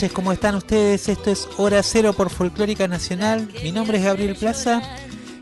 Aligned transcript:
noches, 0.00 0.12
¿cómo 0.14 0.32
están 0.32 0.54
ustedes? 0.54 1.10
Esto 1.10 1.30
es 1.30 1.46
Hora 1.58 1.82
Cero 1.82 2.14
por 2.14 2.30
Folclórica 2.30 2.88
Nacional. 2.88 3.50
Mi 3.62 3.70
nombre 3.70 3.98
es 3.98 4.04
Gabriel 4.04 4.34
Plaza 4.34 4.80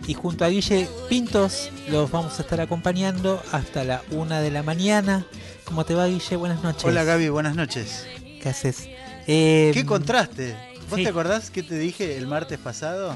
y 0.05 0.15
junto 0.15 0.45
a 0.45 0.49
Guille 0.49 0.89
Pintos 1.09 1.71
los 1.89 2.11
vamos 2.11 2.41
a 2.41 2.43
estar 2.43 2.61
acompañando 2.61 3.41
hasta 3.53 3.85
la 3.85 4.03
una 4.11 4.41
de 4.41 4.51
la 4.51 4.65
mañana. 4.65 5.25
¿Cómo 5.65 5.85
te 5.85 5.95
va, 5.95 6.09
Guille? 6.09 6.35
Buenas 6.35 6.61
noches. 6.65 6.85
Hola 6.87 7.05
Gaby, 7.05 7.29
buenas 7.29 7.55
noches. 7.55 8.05
¿Qué 8.43 8.49
haces? 8.49 8.89
Eh, 9.29 9.71
¿Qué 9.73 9.87
contraste? 9.87 10.57
¿Vos 10.91 10.97
sí. 10.97 11.05
te 11.05 11.11
acordás 11.11 11.53
que 11.53 11.63
te 11.63 11.79
dije 11.79 12.17
el 12.17 12.27
martes 12.27 12.59
pasado? 12.59 13.15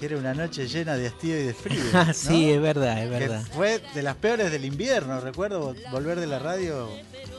Que 0.00 0.06
era 0.06 0.16
una 0.16 0.32
noche 0.32 0.68
llena 0.68 0.96
de 0.96 1.08
hastío 1.08 1.38
y 1.38 1.42
de 1.42 1.52
frío. 1.52 1.82
Ah, 1.92 2.06
¿no? 2.06 2.14
sí, 2.14 2.50
es 2.50 2.62
verdad, 2.62 2.96
es 2.96 3.10
Que 3.10 3.18
verdad. 3.18 3.44
fue 3.52 3.82
de 3.94 4.02
las 4.02 4.16
peores 4.16 4.50
del 4.50 4.64
invierno, 4.64 5.20
recuerdo 5.20 5.74
volver 5.90 6.18
de 6.18 6.28
la 6.28 6.38
radio 6.38 6.88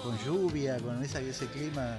con 0.03 0.19
lluvia, 0.23 0.77
con 0.77 1.01
esa, 1.03 1.19
ese 1.19 1.47
clima. 1.47 1.97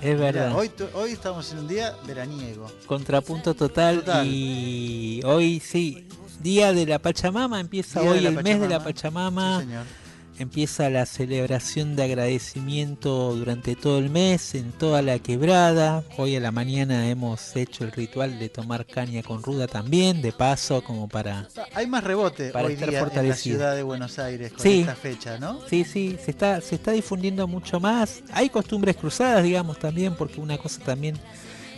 Es 0.00 0.18
verdad. 0.18 0.54
Hoy, 0.54 0.70
hoy 0.94 1.12
estamos 1.12 1.50
en 1.52 1.58
un 1.58 1.68
día 1.68 1.94
veraniego. 2.06 2.70
Contrapunto 2.86 3.54
total, 3.54 4.00
Total. 4.00 4.26
y 4.26 5.20
hoy 5.24 5.60
sí, 5.60 6.06
Día 6.40 6.72
de 6.72 6.86
la 6.86 6.98
Pachamama, 6.98 7.60
empieza 7.60 8.00
Día 8.00 8.10
hoy 8.10 8.26
el 8.26 8.42
mes 8.42 8.60
de 8.60 8.68
la 8.68 8.82
Pachamama. 8.82 9.58
Pachamama. 9.58 9.60
Sí, 9.60 9.66
señor. 9.66 10.05
Empieza 10.38 10.90
la 10.90 11.06
celebración 11.06 11.96
de 11.96 12.02
agradecimiento 12.04 13.34
durante 13.34 13.74
todo 13.74 13.98
el 13.98 14.10
mes 14.10 14.54
en 14.54 14.70
toda 14.72 15.00
la 15.00 15.18
quebrada. 15.18 16.04
Hoy 16.18 16.36
a 16.36 16.40
la 16.40 16.50
mañana 16.52 17.08
hemos 17.08 17.56
hecho 17.56 17.84
el 17.84 17.92
ritual 17.92 18.38
de 18.38 18.50
tomar 18.50 18.84
caña 18.84 19.22
con 19.22 19.42
ruda 19.42 19.66
también, 19.66 20.20
de 20.20 20.32
paso 20.32 20.84
como 20.84 21.08
para... 21.08 21.48
Hay 21.74 21.86
más 21.86 22.04
rebote 22.04 22.50
Para 22.50 22.66
hoy 22.66 22.74
estar 22.74 22.90
día 22.90 23.00
en 23.00 23.28
la 23.30 23.34
ciudad 23.34 23.74
de 23.74 23.82
Buenos 23.82 24.18
Aires 24.18 24.52
con 24.52 24.60
Sí. 24.60 24.80
esta 24.80 24.94
fecha, 24.94 25.38
¿no? 25.38 25.60
Sí, 25.70 25.84
sí, 25.84 26.18
se 26.22 26.32
está, 26.32 26.60
se 26.60 26.74
está 26.74 26.90
difundiendo 26.92 27.48
mucho 27.48 27.80
más. 27.80 28.22
Hay 28.30 28.50
costumbres 28.50 28.96
cruzadas, 28.96 29.42
digamos, 29.42 29.78
también, 29.78 30.16
porque 30.16 30.38
una 30.42 30.58
cosa 30.58 30.82
también 30.84 31.16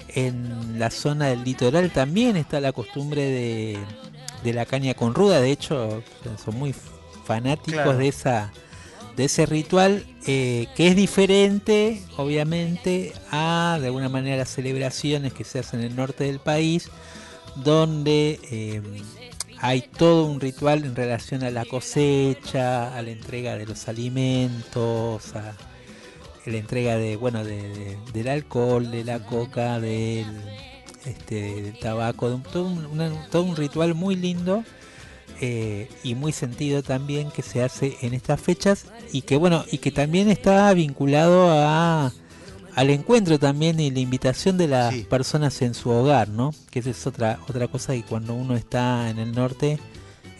en 0.08 0.80
la 0.80 0.90
zona 0.90 1.28
del 1.28 1.44
litoral 1.44 1.92
también 1.92 2.36
está 2.36 2.60
la 2.60 2.72
costumbre 2.72 3.22
de, 3.22 3.78
de 4.42 4.52
la 4.52 4.66
caña 4.66 4.94
con 4.94 5.14
ruda. 5.14 5.40
De 5.40 5.52
hecho, 5.52 6.02
son 6.44 6.58
muy 6.58 6.74
fanáticos 7.28 7.74
Claro. 7.84 7.96
de 7.98 8.08
esa 8.08 8.50
de 9.16 9.24
ese 9.24 9.46
ritual 9.46 10.04
eh, 10.26 10.66
que 10.76 10.86
es 10.88 10.94
diferente, 10.96 12.00
obviamente, 12.16 13.12
a 13.32 13.76
de 13.80 13.86
alguna 13.88 14.08
manera 14.08 14.36
las 14.36 14.48
celebraciones 14.48 15.32
que 15.32 15.42
se 15.44 15.58
hacen 15.58 15.80
en 15.80 15.86
el 15.86 15.96
norte 15.96 16.22
del 16.24 16.38
país, 16.38 16.88
donde 17.56 18.38
eh, 18.50 18.80
hay 19.60 19.80
todo 19.82 20.24
un 20.26 20.38
ritual 20.40 20.84
en 20.84 20.94
relación 20.94 21.42
a 21.42 21.50
la 21.50 21.64
cosecha, 21.64 22.96
a 22.96 23.02
la 23.02 23.10
entrega 23.10 23.56
de 23.56 23.66
los 23.66 23.88
alimentos, 23.88 25.34
a 25.34 25.54
la 26.46 26.56
entrega 26.56 26.96
de 26.96 27.16
bueno 27.16 27.42
de, 27.44 27.56
de- 27.60 27.98
del 28.12 28.28
alcohol, 28.28 28.88
de 28.90 29.02
la 29.04 29.18
coca, 29.26 29.80
del 29.80 30.26
este 31.06 31.62
del 31.62 31.78
tabaco, 31.80 32.28
de 32.28 32.34
un- 32.36 32.42
todo, 32.44 32.66
un, 32.68 32.86
una- 32.86 33.28
todo 33.30 33.42
un 33.42 33.56
ritual 33.56 33.94
muy 33.96 34.14
lindo 34.14 34.62
eh, 35.40 35.88
y 36.02 36.14
muy 36.14 36.32
sentido 36.32 36.82
también 36.82 37.30
que 37.30 37.42
se 37.42 37.62
hace 37.62 37.96
en 38.02 38.14
estas 38.14 38.40
fechas 38.40 38.86
y 39.12 39.22
que 39.22 39.36
bueno 39.36 39.64
y 39.70 39.78
que 39.78 39.90
también 39.92 40.28
está 40.30 40.72
vinculado 40.74 41.48
a 41.50 42.12
al 42.74 42.90
encuentro 42.90 43.38
también 43.40 43.80
y 43.80 43.90
la 43.90 43.98
invitación 44.00 44.56
de 44.56 44.68
las 44.68 44.94
Sí. 44.94 45.02
personas 45.10 45.60
en 45.62 45.74
su 45.74 45.90
hogar, 45.90 46.28
¿no? 46.28 46.54
Que 46.70 46.78
esa 46.78 46.90
es 46.90 47.06
otra 47.06 47.38
otra 47.48 47.66
cosa 47.68 47.92
que 47.92 48.02
cuando 48.04 48.34
uno 48.34 48.54
está 48.56 49.10
en 49.10 49.18
el 49.18 49.32
norte 49.32 49.78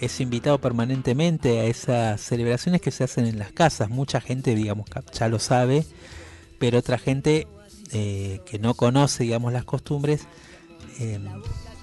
es 0.00 0.20
invitado 0.20 0.60
permanentemente 0.60 1.59
a 1.59 1.65
esas 1.65 2.20
celebraciones 2.20 2.80
que 2.80 2.92
se 2.92 3.03
hacen 3.04 3.26
en 3.26 3.38
las 3.41 3.50
casas. 3.50 3.91
Mucha 3.91 4.20
gente, 4.20 4.54
digamos, 4.54 4.88
ya 5.12 5.28
lo 5.28 5.41
sabe, 5.41 5.84
pero 6.60 6.78
otra 6.78 6.98
gente 6.98 7.48
eh, 7.92 8.41
que 8.47 8.59
no 8.60 8.75
conoce, 8.75 9.25
digamos, 9.25 9.53
las 9.53 9.65
costumbres, 9.65 10.22
eh, 11.00 11.19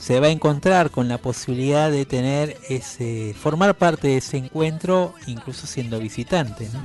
se 0.05 0.19
va 0.19 0.27
a 0.27 0.29
encontrar 0.29 0.91
con 0.91 1.07
la 1.07 1.17
posibilidad 1.17 1.89
de 1.89 2.05
tener 2.05 2.57
ese, 2.69 3.33
formar 3.39 3.75
parte 3.75 4.07
de 4.09 4.17
ese 4.17 4.37
encuentro, 4.37 5.15
incluso 5.25 5.65
siendo 5.65 5.99
visitante. 5.99 6.69
¿no? 6.71 6.79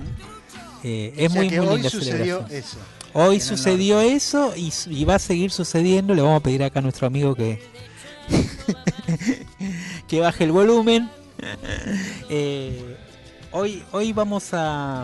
Eh, 0.82 1.12
es 1.16 1.28
O 1.30 1.32
sea 1.34 1.42
muy, 1.42 1.48
que 1.50 1.58
muy 1.60 1.68
hoy 1.68 1.74
linda 1.74 1.90
sucedió 1.90 2.16
celebración. 2.46 2.58
eso. 2.58 2.78
Hoy 3.12 3.40
sucedió 3.40 4.00
eso 4.00 4.54
y, 4.56 5.04
va 5.04 5.16
a 5.16 5.18
seguir 5.18 5.50
sucediendo. 5.50 6.14
Le 6.14 6.22
vamos 6.22 6.40
a 6.40 6.42
pedir 6.44 6.62
acá 6.62 6.78
a 6.78 6.82
nuestro 6.82 7.06
amigo 7.08 7.34
que, 7.34 7.60
que 10.08 10.20
baje 10.20 10.44
el 10.44 10.52
volumen. 10.52 11.10
Eh, 12.28 12.96
hoy, 13.50 13.82
hoy 13.92 14.12
vamos 14.12 14.52
a, 14.54 15.02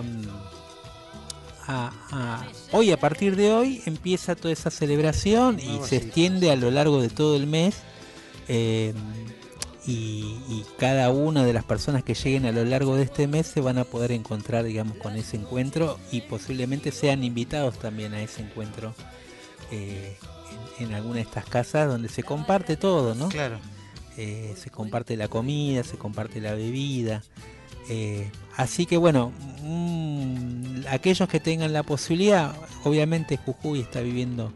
a- 1.66 1.92
a- 2.12 2.46
Hoy, 2.72 2.92
a 2.92 2.98
partir 3.00 3.34
de 3.36 3.52
hoy, 3.52 3.82
empieza 3.86 4.36
toda 4.36 4.52
esa 4.52 4.70
celebración 4.70 5.58
y 5.58 5.80
se 5.86 5.96
extiende 5.96 6.50
a 6.52 6.56
lo 6.56 6.70
largo 6.70 7.00
de 7.02 7.08
todo 7.08 7.36
el 7.36 7.46
mes. 7.46 7.76
Eh, 8.48 8.92
y, 9.86 10.36
y 10.48 10.64
cada 10.78 11.10
una 11.10 11.44
de 11.44 11.52
las 11.52 11.64
personas 11.64 12.02
que 12.02 12.14
lleguen 12.14 12.44
a 12.46 12.52
lo 12.52 12.64
largo 12.64 12.96
de 12.96 13.04
este 13.04 13.28
mes 13.28 13.46
se 13.46 13.60
van 13.60 13.78
a 13.78 13.84
poder 13.84 14.10
encontrar, 14.12 14.64
digamos, 14.64 14.96
con 14.98 15.14
ese 15.16 15.36
encuentro 15.36 15.98
y 16.10 16.22
posiblemente 16.22 16.90
sean 16.90 17.22
invitados 17.22 17.78
también 17.78 18.12
a 18.14 18.20
ese 18.20 18.42
encuentro 18.42 18.94
eh, 19.70 20.16
en, 20.80 20.88
en 20.88 20.94
alguna 20.94 21.16
de 21.16 21.22
estas 21.22 21.44
casas 21.44 21.88
donde 21.88 22.08
se 22.08 22.22
comparte 22.24 22.76
todo, 22.76 23.14
¿no? 23.14 23.28
Claro. 23.28 23.58
Eh, 24.16 24.54
se 24.56 24.70
comparte 24.70 25.16
la 25.16 25.28
comida, 25.28 25.84
se 25.84 25.98
comparte 25.98 26.40
la 26.40 26.54
bebida. 26.54 27.22
eh, 27.88 28.30
así 28.56 28.86
que 28.86 28.96
bueno, 28.96 29.32
mm, 29.62 30.86
aquellos 30.90 31.28
que 31.28 31.38
tengan 31.38 31.72
la 31.72 31.82
posibilidad, 31.82 32.56
obviamente 32.84 33.36
Jujuy 33.36 33.80
está 33.80 34.00
viviendo 34.00 34.52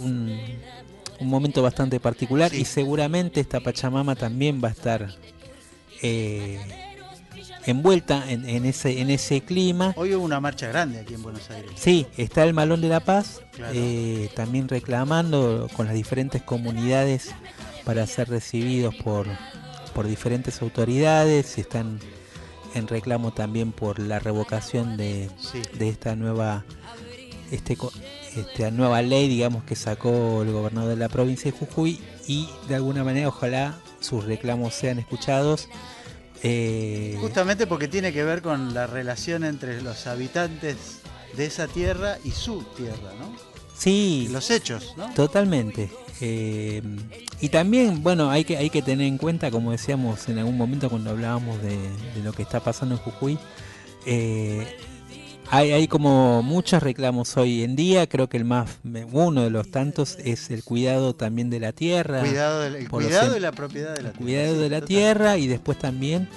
un, 0.00 0.38
un 1.20 1.28
momento 1.28 1.62
bastante 1.62 1.98
particular 2.00 2.50
Sí. 2.50 2.60
y 2.60 2.64
seguramente 2.64 3.40
esta 3.40 3.60
Pachamama 3.60 4.14
también 4.16 4.60
va 4.62 4.68
a 4.68 4.72
estar 4.72 5.14
eh, 6.02 6.58
envuelta 7.66 8.30
en, 8.30 8.48
en 8.48 8.64
ese, 8.64 9.00
en 9.00 9.10
ese 9.10 9.40
clima. 9.42 9.92
Hoy 9.96 10.14
hubo 10.14 10.24
una 10.24 10.40
marcha 10.40 10.68
grande 10.68 11.00
aquí 11.00 11.14
en 11.14 11.22
Buenos 11.22 11.50
Aires. 11.50 11.70
Sí, 11.76 12.06
está 12.16 12.44
el 12.44 12.54
Malón 12.54 12.80
de 12.80 12.88
la 12.88 13.00
Paz, 13.00 13.42
Claro. 13.52 13.72
eh, 13.74 14.30
también 14.34 14.68
reclamando 14.68 15.68
con 15.76 15.86
las 15.86 15.94
diferentes 15.94 16.42
comunidades 16.42 17.30
para 17.84 18.06
ser 18.06 18.28
recibidos 18.28 18.94
por, 18.96 19.26
por 19.94 20.06
diferentes 20.06 20.62
autoridades, 20.62 21.58
están 21.58 21.98
en 22.74 22.86
reclamo 22.86 23.32
también 23.32 23.72
por 23.72 23.98
la 23.98 24.18
revocación 24.18 24.96
de, 24.96 25.28
Sí. 25.38 25.60
de 25.78 25.88
esta 25.88 26.14
nueva 26.16 26.64
este, 27.50 27.76
esta 28.40 28.70
nueva 28.70 29.02
ley 29.02 29.28
digamos 29.28 29.64
que 29.64 29.74
sacó 29.76 30.42
el 30.42 30.52
gobernador 30.52 30.90
de 30.90 30.96
la 30.96 31.08
provincia 31.08 31.50
de 31.50 31.56
Jujuy 31.58 32.00
y 32.26 32.48
de 32.68 32.74
alguna 32.74 33.04
manera 33.04 33.28
ojalá 33.28 33.78
sus 34.00 34.24
reclamos 34.24 34.74
sean 34.74 34.98
escuchados 34.98 35.68
Eh, 36.42 37.16
Justamente 37.20 37.66
porque 37.66 37.88
tiene 37.88 38.12
que 38.12 38.22
ver 38.22 38.42
con 38.42 38.72
la 38.72 38.86
relación 38.86 39.42
entre 39.42 39.82
los 39.82 40.06
habitantes 40.06 40.76
de 41.36 41.46
esa 41.46 41.66
tierra 41.66 42.16
y 42.24 42.30
su 42.30 42.62
tierra, 42.76 43.12
¿no? 43.18 43.34
sí 43.76 44.28
los 44.30 44.50
hechos, 44.50 44.94
¿no? 44.96 45.12
Totalmente. 45.14 45.90
Eh, 46.20 46.82
y 47.40 47.48
también, 47.48 48.02
bueno, 48.02 48.30
hay 48.30 48.44
que, 48.44 48.56
hay 48.56 48.70
que 48.70 48.82
tener 48.82 49.06
en 49.06 49.18
cuenta, 49.18 49.50
como 49.50 49.70
decíamos 49.72 50.28
en 50.28 50.38
algún 50.38 50.56
momento 50.56 50.88
cuando 50.90 51.10
hablábamos 51.10 51.60
de, 51.62 51.76
de 51.76 52.22
lo 52.24 52.32
que 52.32 52.42
está 52.42 52.58
pasando 52.60 52.94
en 52.96 53.00
Jujuy, 53.00 53.38
eh, 54.06 54.66
hay, 55.50 55.72
hay 55.72 55.88
como 55.88 56.42
muchos 56.42 56.82
reclamos 56.82 57.36
hoy 57.36 57.62
en 57.62 57.74
día, 57.76 58.06
creo 58.08 58.28
que 58.28 58.36
el 58.36 58.44
más, 58.44 58.78
uno 59.12 59.42
de 59.42 59.50
los 59.50 59.70
tantos 59.70 60.18
es 60.24 60.50
el 60.50 60.62
cuidado 60.62 61.14
también 61.14 61.48
de 61.50 61.60
la 61.60 61.72
tierra, 61.72 62.20
Cuidado, 62.20 62.60
del- 62.60 62.76
el 62.76 62.88
por 62.88 63.02
los 63.02 63.10
cuidado 63.10 63.36
y 63.36 63.40
la 63.40 63.52
propiedad 63.52 63.94
de 63.94 64.02
la 64.02 64.08
el 64.10 64.14
tierra. 64.14 64.24
cuidado 64.24 64.60
de 64.60 64.68
la 64.70 64.80
tierra 64.82 65.38
y 65.38 65.46
después 65.46 65.78
también 65.78 66.28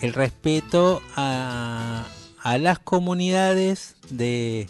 el 0.00 0.12
respeto 0.14 1.02
a, 1.14 2.06
a 2.42 2.58
las 2.58 2.78
comunidades 2.78 3.96
de, 4.10 4.66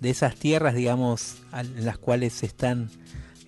de, 0.00 0.10
esas 0.10 0.34
tierras, 0.36 0.74
digamos, 0.74 1.36
en 1.52 1.84
las 1.84 1.98
cuales 1.98 2.42
están 2.42 2.90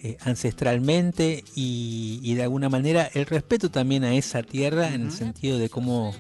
eh, 0.03 0.17
ancestralmente 0.21 1.43
y, 1.55 2.21
y, 2.23 2.35
de 2.35 2.43
alguna 2.45 2.69
manera 2.69 3.09
el 3.15 3.27
respeto 3.27 3.71
también 3.71 4.05
a 4.05 4.15
esa 4.15 4.43
tierra 4.43 4.83
uh 4.87 4.91
-huh. 4.91 4.95
en 4.95 5.03
el 5.07 5.13
sentido 5.13 5.59
de 5.59 5.69
cómo, 5.69 6.15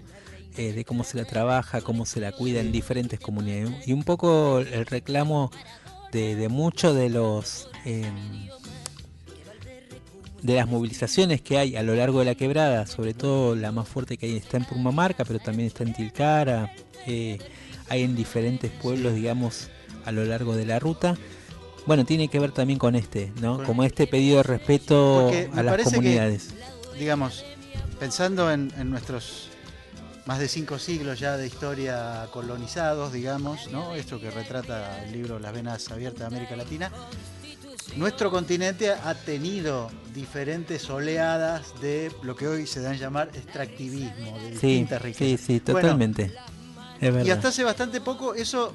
eh, 0.56 0.72
de 0.72 0.84
cómo 0.84 1.04
se 1.04 1.16
la 1.16 1.24
trabaja, 1.24 1.80
cómo 1.80 2.06
se 2.06 2.20
la 2.20 2.32
cuida 2.32 2.60
en 2.60 2.72
diferentes 2.72 3.20
comunidades. 3.20 3.86
Y 3.86 3.92
un 3.92 4.04
poco 4.04 4.60
el 4.60 4.86
reclamo 4.86 5.50
de, 6.12 6.36
de 6.36 6.48
muchos 6.48 6.94
de 6.94 7.10
los... 7.10 7.68
Eh, 7.84 8.10
de 10.44 10.56
las 10.56 10.68
movilizaciones 10.68 11.40
que 11.40 11.56
hay 11.56 11.74
a 11.74 11.82
lo 11.82 11.94
largo 11.94 12.18
de 12.18 12.26
la 12.26 12.34
quebrada, 12.34 12.86
sobre 12.86 13.14
todo 13.14 13.56
la 13.56 13.72
más 13.72 13.88
fuerte 13.88 14.18
que 14.18 14.26
hay 14.26 14.36
está 14.36 14.58
en 14.58 14.66
Purmamarca, 14.66 15.24
pero 15.24 15.38
también 15.38 15.68
está 15.68 15.84
en 15.84 15.94
Tilcara, 15.94 16.70
eh, 17.06 17.38
hay 17.88 18.02
en 18.02 18.14
diferentes 18.14 18.70
pueblos, 18.70 19.14
digamos, 19.14 19.70
a 20.04 20.12
lo 20.12 20.22
largo 20.26 20.54
de 20.54 20.66
la 20.66 20.78
ruta. 20.78 21.16
Bueno, 21.86 22.04
tiene 22.04 22.28
que 22.28 22.38
ver 22.38 22.52
también 22.52 22.78
con 22.78 22.94
este, 22.94 23.32
¿no? 23.40 23.54
Bueno, 23.54 23.66
Como 23.66 23.84
este 23.84 24.06
pedido 24.06 24.36
de 24.36 24.42
respeto 24.42 25.30
a 25.54 25.62
las 25.62 25.82
comunidades. 25.82 26.54
Que, 26.92 26.98
digamos, 26.98 27.42
pensando 27.98 28.52
en, 28.52 28.70
en, 28.78 28.90
nuestros 28.90 29.48
más 30.26 30.38
de 30.38 30.48
cinco 30.48 30.78
siglos 30.78 31.18
ya 31.20 31.36
de 31.36 31.46
historia 31.46 32.28
colonizados, 32.32 33.12
digamos, 33.12 33.70
¿no? 33.70 33.94
Esto 33.94 34.18
que 34.20 34.30
retrata 34.30 35.04
el 35.04 35.12
libro 35.12 35.38
Las 35.38 35.52
venas 35.52 35.90
abiertas 35.90 36.20
de 36.20 36.26
América 36.26 36.56
Latina, 36.56 36.90
nuestro 37.96 38.30
continente 38.30 38.90
ha 38.90 39.14
tenido 39.14 39.90
diferentes 40.14 40.88
oleadas 40.88 41.80
de 41.80 42.10
lo 42.22 42.34
que 42.34 42.48
hoy 42.48 42.66
se 42.66 42.80
dan 42.80 42.94
a 42.94 42.96
llamar 42.96 43.30
extractivismo, 43.34 44.38
de 44.38 44.56
sí, 44.58 44.66
distintas 44.66 45.02
riquezas. 45.02 45.40
Sí, 45.40 45.46
sí, 45.54 45.60
totalmente. 45.60 46.32
Bueno, 47.00 47.24
y 47.24 47.30
hasta 47.30 47.48
hace 47.48 47.62
bastante 47.62 48.00
poco 48.00 48.34
eso 48.34 48.72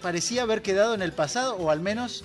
parecía 0.00 0.42
haber 0.42 0.62
quedado 0.62 0.94
en 0.94 1.02
el 1.02 1.12
pasado, 1.12 1.56
o 1.56 1.70
al 1.70 1.80
menos, 1.80 2.24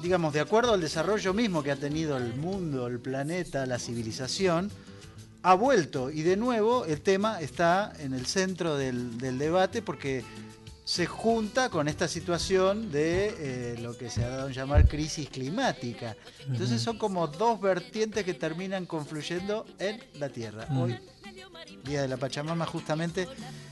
digamos, 0.00 0.32
de 0.32 0.40
acuerdo 0.40 0.72
al 0.72 0.80
desarrollo 0.80 1.34
mismo 1.34 1.62
que 1.62 1.70
ha 1.70 1.76
tenido 1.76 2.16
el 2.16 2.34
mundo, 2.34 2.86
el 2.86 2.98
planeta, 2.98 3.66
la 3.66 3.78
civilización, 3.78 4.70
ha 5.42 5.54
vuelto. 5.54 6.10
Y 6.10 6.22
de 6.22 6.36
nuevo 6.36 6.84
el 6.84 7.00
tema 7.00 7.40
está 7.40 7.92
en 7.98 8.14
el 8.14 8.26
centro 8.26 8.76
del, 8.76 9.18
del 9.18 9.38
debate 9.38 9.82
porque 9.82 10.24
se 10.84 11.06
junta 11.06 11.70
con 11.70 11.86
esta 11.86 12.08
situación 12.08 12.90
de 12.90 13.34
eh, 13.38 13.78
lo 13.80 13.96
que 13.96 14.10
se 14.10 14.24
ha 14.24 14.28
dado 14.28 14.48
a 14.48 14.50
llamar 14.50 14.88
crisis 14.88 15.28
climática. 15.28 16.16
Entonces 16.46 16.80
son 16.82 16.98
como 16.98 17.26
dos 17.28 17.60
vertientes 17.60 18.24
que 18.24 18.34
terminan 18.34 18.86
confluyendo 18.86 19.64
en 19.78 20.02
la 20.14 20.28
Tierra. 20.28 20.66
Hoy, 20.76 20.98
Día 21.84 22.02
de 22.02 22.08
la 22.08 22.16
Pachamama, 22.16 22.66
justamente, 22.66 23.28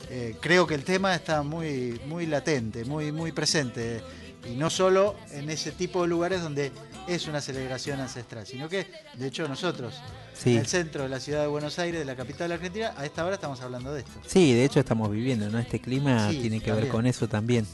eh, 0.08 0.36
creo 0.40 0.66
que 0.66 0.74
el 0.74 0.84
tema 0.84 1.14
está 1.14 1.42
muy, 1.42 2.00
muy 2.06 2.26
latente, 2.26 2.84
muy, 2.84 3.10
muy 3.12 3.32
presente. 3.32 4.02
Y 4.48 4.54
no 4.54 4.70
solo 4.70 5.16
en 5.32 5.50
ese 5.50 5.72
tipo 5.72 6.02
de 6.02 6.08
lugares 6.08 6.40
donde 6.42 6.72
es 7.14 7.26
una 7.26 7.40
celebración 7.40 8.00
ancestral, 8.00 8.46
sino 8.46 8.68
que, 8.68 8.86
de 9.14 9.26
hecho, 9.26 9.48
nosotros, 9.48 9.94
sí. 10.32 10.52
en 10.52 10.58
el 10.58 10.66
centro 10.66 11.02
de 11.02 11.08
la 11.08 11.20
ciudad 11.20 11.42
de 11.42 11.48
Buenos 11.48 11.78
Aires, 11.78 12.00
de 12.00 12.06
la 12.06 12.16
capital 12.16 12.40
de 12.44 12.48
la 12.48 12.54
Argentina, 12.54 12.94
a 12.96 13.04
esta 13.04 13.24
hora 13.24 13.34
estamos 13.34 13.60
hablando 13.60 13.92
de 13.92 14.00
esto. 14.00 14.12
Sí, 14.26 14.52
de 14.52 14.64
hecho 14.64 14.80
estamos 14.80 15.10
viviendo, 15.10 15.48
¿no? 15.50 15.58
Este 15.58 15.80
clima 15.80 16.30
sí, 16.30 16.38
tiene 16.38 16.60
que 16.60 16.66
también. 16.66 16.84
ver 16.84 16.92
con 16.92 17.06
eso 17.06 17.28
también. 17.28 17.66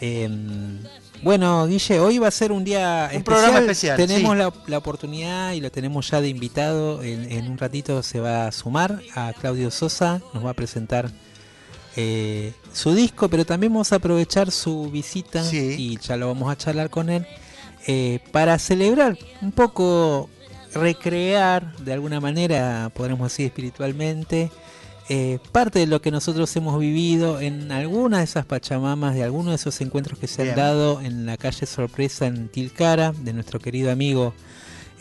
Eh, 0.00 0.28
bueno, 1.22 1.66
Guille, 1.66 2.00
hoy 2.00 2.18
va 2.18 2.28
a 2.28 2.30
ser 2.30 2.52
un 2.52 2.64
día 2.64 3.10
un 3.10 3.18
especial. 3.18 3.22
programa 3.24 3.58
especial. 3.58 3.96
Tenemos 3.98 4.32
sí. 4.32 4.38
la, 4.38 4.52
la, 4.66 4.78
oportunidad 4.78 5.52
y 5.52 5.60
lo 5.60 5.70
tenemos 5.70 6.10
ya 6.10 6.22
de 6.22 6.28
invitado. 6.28 7.02
En, 7.02 7.30
en, 7.30 7.50
un 7.50 7.58
ratito 7.58 8.02
se 8.02 8.18
va 8.18 8.46
a 8.46 8.52
sumar 8.52 9.02
a 9.14 9.34
Claudio 9.34 9.70
Sosa, 9.70 10.22
nos 10.32 10.44
va 10.44 10.50
a 10.50 10.54
presentar 10.54 11.10
eh, 11.96 12.54
su 12.72 12.94
disco, 12.94 13.28
pero 13.28 13.44
también 13.44 13.72
vamos 13.72 13.92
a 13.92 13.96
aprovechar 13.96 14.50
su 14.50 14.90
visita 14.90 15.44
sí. 15.44 15.74
y 15.76 15.98
ya 15.98 16.16
lo 16.16 16.28
vamos 16.28 16.50
a 16.50 16.56
charlar 16.56 16.88
con 16.88 17.10
él 17.10 17.26
eh, 17.86 18.20
para 18.32 18.58
celebrar 18.58 19.18
un 19.42 19.52
poco, 19.52 20.28
recrear 20.74 21.76
de 21.78 21.92
alguna 21.92 22.20
manera, 22.20 22.90
podremos 22.94 23.30
decir 23.32 23.46
espiritualmente, 23.46 24.50
eh, 25.08 25.40
parte 25.50 25.80
de 25.80 25.86
lo 25.86 26.00
que 26.00 26.12
nosotros 26.12 26.54
hemos 26.54 26.78
vivido 26.78 27.40
en 27.40 27.72
algunas 27.72 28.20
de 28.20 28.24
esas 28.24 28.46
pachamamas, 28.46 29.14
de 29.14 29.24
algunos 29.24 29.48
de 29.48 29.56
esos 29.56 29.80
encuentros 29.80 30.18
que 30.18 30.28
se 30.28 30.42
Bien. 30.42 30.54
han 30.54 30.60
dado 30.60 31.00
en 31.00 31.26
la 31.26 31.36
calle 31.36 31.66
Sorpresa 31.66 32.26
en 32.26 32.48
Tilcara, 32.48 33.12
de 33.12 33.32
nuestro 33.32 33.58
querido 33.58 33.90
amigo 33.90 34.34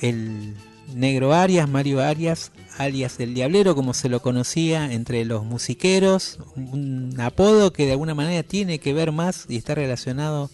el 0.02 0.56
negro 0.96 1.34
Arias, 1.34 1.70
Mario 1.70 2.02
Arias, 2.02 2.52
alias 2.78 3.20
el 3.20 3.34
Diablero, 3.34 3.76
como 3.76 3.94
se 3.94 4.10
lo 4.10 4.22
conocía 4.22 4.92
entre 4.92 5.24
los 5.26 5.46
musiqueros, 5.46 6.40
un 6.56 7.16
apodo 7.20 7.72
que 7.72 7.86
de 7.86 7.92
alguna 7.92 8.16
manera 8.16 8.44
tiene 8.44 8.80
que 8.80 8.94
ver 8.94 9.12
más 9.12 9.46
y 9.50 9.58
está 9.58 9.76
relacionado 9.76 10.50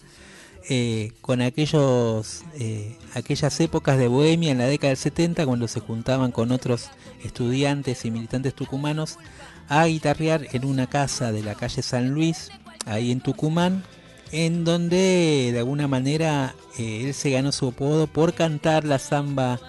eh, 0.68 1.12
con 1.20 1.42
aquellos 1.42 2.42
eh, 2.58 2.96
aquellas 3.14 3.60
épocas 3.60 3.98
de 3.98 4.08
Bohemia 4.08 4.50
en 4.50 4.58
la 4.58 4.66
década 4.66 4.88
del 4.90 4.96
70 4.96 5.46
cuando 5.46 5.68
se 5.68 5.80
juntaban 5.80 6.32
con 6.32 6.50
otros 6.50 6.90
estudiantes 7.22 8.04
y 8.04 8.10
militantes 8.10 8.54
tucumanos 8.54 9.18
a 9.68 9.86
guitarrear 9.86 10.46
en 10.52 10.64
una 10.64 10.86
casa 10.86 11.32
de 11.32 11.42
la 11.42 11.54
calle 11.54 11.82
San 11.82 12.10
Luis, 12.10 12.50
ahí 12.84 13.10
en 13.10 13.20
Tucumán, 13.20 13.84
en 14.32 14.64
donde 14.64 15.50
de 15.52 15.58
alguna 15.58 15.88
manera 15.88 16.54
eh, 16.78 17.02
él 17.04 17.14
se 17.14 17.30
ganó 17.30 17.52
su 17.52 17.68
apodo 17.68 18.06
por 18.06 18.34
cantar 18.34 18.84
la 18.84 18.98
samba 18.98 19.60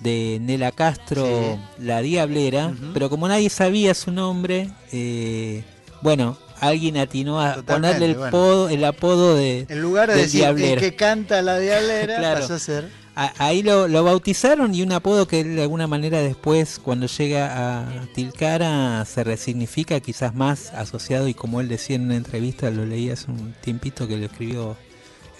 de 0.00 0.38
Nela 0.40 0.72
Castro, 0.72 1.26
sí. 1.26 1.84
la 1.84 2.00
Diablera, 2.00 2.68
uh 2.68 2.70
-huh. 2.70 2.92
pero 2.92 3.10
como 3.10 3.26
nadie 3.28 3.50
sabía 3.50 3.94
su 3.94 4.12
nombre, 4.12 4.70
eh, 4.92 5.64
bueno, 6.02 6.38
alguien 6.60 6.96
atinó 6.96 7.40
a 7.40 7.56
Totalmente, 7.56 7.72
ponerle 7.72 8.06
el, 8.06 8.14
bueno. 8.16 8.30
podo, 8.30 8.68
el 8.68 8.84
apodo 8.84 9.34
de 9.36 9.66
En 9.68 9.80
lugar 9.80 10.08
de 10.10 10.16
decir 10.16 10.44
el 10.44 10.78
que 10.78 10.94
canta 10.94 11.42
la 11.42 11.58
Diablera, 11.58 12.16
claro. 12.18 12.40
pasó 12.40 12.54
a 12.54 12.58
ser 12.58 13.08
ahí 13.38 13.62
lo, 13.62 13.88
lo, 13.88 14.04
bautizaron 14.04 14.74
y 14.74 14.82
un 14.82 14.92
apodo 14.92 15.26
que 15.26 15.42
de 15.42 15.62
alguna 15.62 15.88
manera 15.88 16.20
después 16.20 16.78
cuando 16.78 17.06
llega 17.06 17.80
a 17.80 18.06
Tilcara 18.14 19.04
se 19.04 19.24
resignifica 19.24 19.98
quizás 19.98 20.34
más 20.34 20.72
asociado 20.72 21.26
y 21.26 21.34
como 21.34 21.60
él 21.60 21.68
decía 21.68 21.96
en 21.96 22.04
una 22.04 22.16
entrevista, 22.16 22.70
lo 22.70 22.86
leí 22.86 23.10
hace 23.10 23.30
un 23.30 23.54
tiempito 23.60 24.06
que 24.06 24.16
lo 24.16 24.26
escribió 24.26 24.76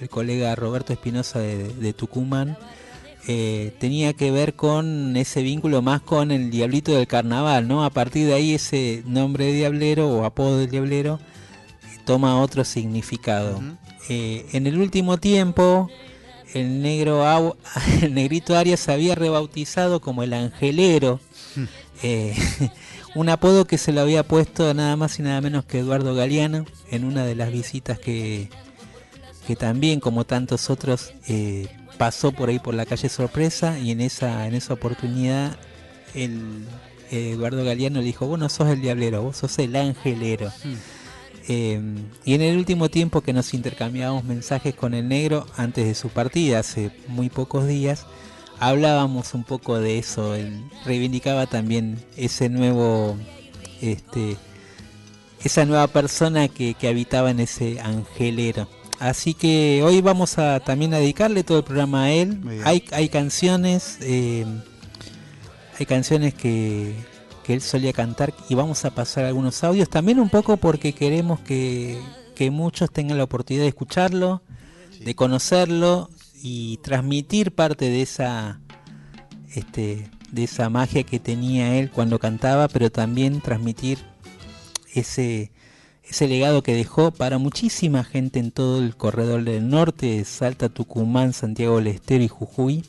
el 0.00 0.08
colega 0.08 0.54
Roberto 0.56 0.92
Espinosa 0.92 1.38
de, 1.38 1.68
de, 1.68 1.92
Tucumán, 1.92 2.56
eh, 3.26 3.74
tenía 3.78 4.12
que 4.12 4.30
ver 4.30 4.54
con 4.54 5.16
ese 5.16 5.42
vínculo 5.42 5.82
más 5.82 6.00
con 6.00 6.30
el 6.30 6.50
diablito 6.50 6.92
del 6.92 7.06
carnaval, 7.06 7.68
¿no? 7.68 7.84
A 7.84 7.90
partir 7.90 8.26
de 8.26 8.34
ahí 8.34 8.54
ese 8.54 9.02
nombre 9.06 9.46
de 9.46 9.52
diablero 9.52 10.08
o 10.08 10.24
apodo 10.24 10.58
del 10.58 10.70
diablero 10.70 11.20
toma 12.04 12.40
otro 12.40 12.64
significado. 12.64 13.58
Uh 13.58 13.60
-huh. 13.60 13.76
eh, 14.08 14.46
en 14.52 14.66
el 14.66 14.78
último 14.78 15.18
tiempo 15.18 15.90
el 16.54 16.80
negro 16.80 17.56
el 18.02 18.14
negrito 18.14 18.56
Arias 18.56 18.80
se 18.80 18.92
había 18.92 19.14
rebautizado 19.14 20.00
como 20.00 20.22
el 20.22 20.32
angelero 20.32 21.20
eh, 22.02 22.34
un 23.14 23.28
apodo 23.28 23.66
que 23.66 23.78
se 23.78 23.92
lo 23.92 24.00
había 24.00 24.22
puesto 24.22 24.72
nada 24.72 24.96
más 24.96 25.18
y 25.18 25.22
nada 25.22 25.40
menos 25.40 25.64
que 25.64 25.80
Eduardo 25.80 26.14
Galeano 26.14 26.64
en 26.90 27.04
una 27.04 27.24
de 27.26 27.34
las 27.34 27.52
visitas 27.52 27.98
que 27.98 28.48
que 29.46 29.56
también 29.56 29.98
como 29.98 30.24
tantos 30.24 30.68
otros 30.68 31.12
eh, 31.26 31.68
pasó 31.98 32.32
por 32.32 32.48
ahí 32.48 32.58
por 32.58 32.74
la 32.74 32.86
calle 32.86 33.08
sorpresa 33.08 33.78
y 33.78 33.90
en 33.90 34.00
esa 34.00 34.46
en 34.46 34.54
esa 34.54 34.74
oportunidad 34.74 35.56
el 36.14 36.64
eh, 37.10 37.32
Eduardo 37.32 37.64
Galeano 37.64 38.00
le 38.00 38.06
dijo 38.06 38.26
vos 38.26 38.38
no 38.38 38.48
sos 38.48 38.68
el 38.68 38.80
diablero 38.80 39.22
vos 39.22 39.36
sos 39.36 39.58
el 39.58 39.76
angelero 39.76 40.50
mm. 40.64 40.98
Eh, 41.50 41.80
y 42.26 42.34
en 42.34 42.42
el 42.42 42.58
último 42.58 42.90
tiempo 42.90 43.22
que 43.22 43.32
nos 43.32 43.54
intercambiábamos 43.54 44.24
mensajes 44.24 44.74
con 44.74 44.92
el 44.92 45.08
negro, 45.08 45.46
antes 45.56 45.86
de 45.86 45.94
su 45.94 46.10
partida, 46.10 46.58
hace 46.58 46.92
muy 47.08 47.30
pocos 47.30 47.66
días, 47.66 48.04
hablábamos 48.60 49.32
un 49.32 49.44
poco 49.44 49.80
de 49.80 49.98
eso. 49.98 50.34
Él 50.34 50.62
reivindicaba 50.84 51.46
también 51.46 52.04
ese 52.18 52.50
nuevo, 52.50 53.16
este, 53.80 54.36
esa 55.42 55.64
nueva 55.64 55.86
persona 55.86 56.48
que, 56.48 56.74
que 56.74 56.88
habitaba 56.88 57.30
en 57.30 57.40
ese 57.40 57.80
angelero. 57.80 58.68
Así 58.98 59.34
que 59.34 59.82
hoy 59.84 60.00
vamos 60.00 60.38
a 60.38 60.60
también 60.60 60.92
a 60.94 60.98
dedicarle 60.98 61.44
todo 61.44 61.58
el 61.58 61.64
programa 61.64 62.04
a 62.04 62.10
él. 62.10 62.40
Hay, 62.64 62.84
hay 62.92 63.08
canciones, 63.08 63.98
eh, 64.00 64.44
hay 65.78 65.86
canciones 65.86 66.34
que 66.34 66.94
que 67.48 67.54
él 67.54 67.62
solía 67.62 67.94
cantar 67.94 68.34
y 68.50 68.54
vamos 68.54 68.84
a 68.84 68.90
pasar 68.90 69.24
algunos 69.24 69.64
audios 69.64 69.88
también 69.88 70.20
un 70.20 70.28
poco 70.28 70.58
porque 70.58 70.92
queremos 70.92 71.40
que, 71.40 71.98
que 72.34 72.50
muchos 72.50 72.90
tengan 72.90 73.16
la 73.16 73.24
oportunidad 73.24 73.64
de 73.64 73.70
escucharlo, 73.70 74.42
sí. 74.90 75.02
de 75.02 75.14
conocerlo 75.14 76.10
y 76.42 76.76
transmitir 76.82 77.54
parte 77.54 77.88
de 77.88 78.02
esa 78.02 78.60
este 79.54 80.10
de 80.30 80.44
esa 80.44 80.68
magia 80.68 81.04
que 81.04 81.18
tenía 81.20 81.78
él 81.78 81.90
cuando 81.90 82.18
cantaba, 82.18 82.68
pero 82.68 82.92
también 82.92 83.40
transmitir 83.40 83.98
ese 84.92 85.50
ese 86.08 86.26
legado 86.26 86.62
que 86.62 86.74
dejó 86.74 87.10
para 87.10 87.38
muchísima 87.38 88.02
gente 88.02 88.38
en 88.38 88.50
todo 88.50 88.82
el 88.82 88.96
corredor 88.96 89.44
del 89.44 89.68
norte, 89.68 90.24
Salta, 90.24 90.68
Tucumán, 90.68 91.32
Santiago 91.32 91.76
del 91.76 91.88
Estero 91.88 92.24
y 92.24 92.28
Jujuy, 92.28 92.84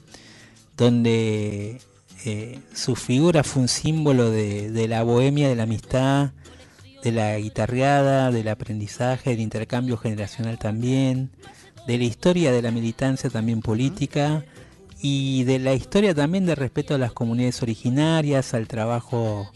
donde 0.77 1.81
eh, 2.25 2.59
su 2.73 2.95
figura 2.95 3.43
fue 3.43 3.63
un 3.63 3.67
símbolo 3.67 4.31
de, 4.31 4.87
la 4.87 5.03
bohemia, 5.03 5.49
de 5.49 5.55
la 5.55 5.63
amistad, 5.63 6.31
de 7.03 7.11
la 7.11 7.37
guitarreada, 7.37 8.31
del 8.31 8.47
aprendizaje, 8.47 9.31
del 9.31 9.41
intercambio 9.41 9.97
generacional 9.97 10.57
también, 10.57 11.29
de 11.87 11.97
la 11.97 12.05
historia 12.05 12.51
de 12.53 12.61
la 12.61 12.71
militancia 12.71 13.29
también 13.29 13.61
política 13.61 14.45
y 15.01 15.43
de 15.43 15.59
la 15.59 15.73
historia 15.73 16.13
también 16.15 16.45
de 16.45 16.55
respeto 16.55 16.95
a 16.95 16.97
las 16.97 17.11
comunidades 17.11 17.61
originarias, 17.63 18.53
al 18.53 18.67
trabajo 18.67 19.51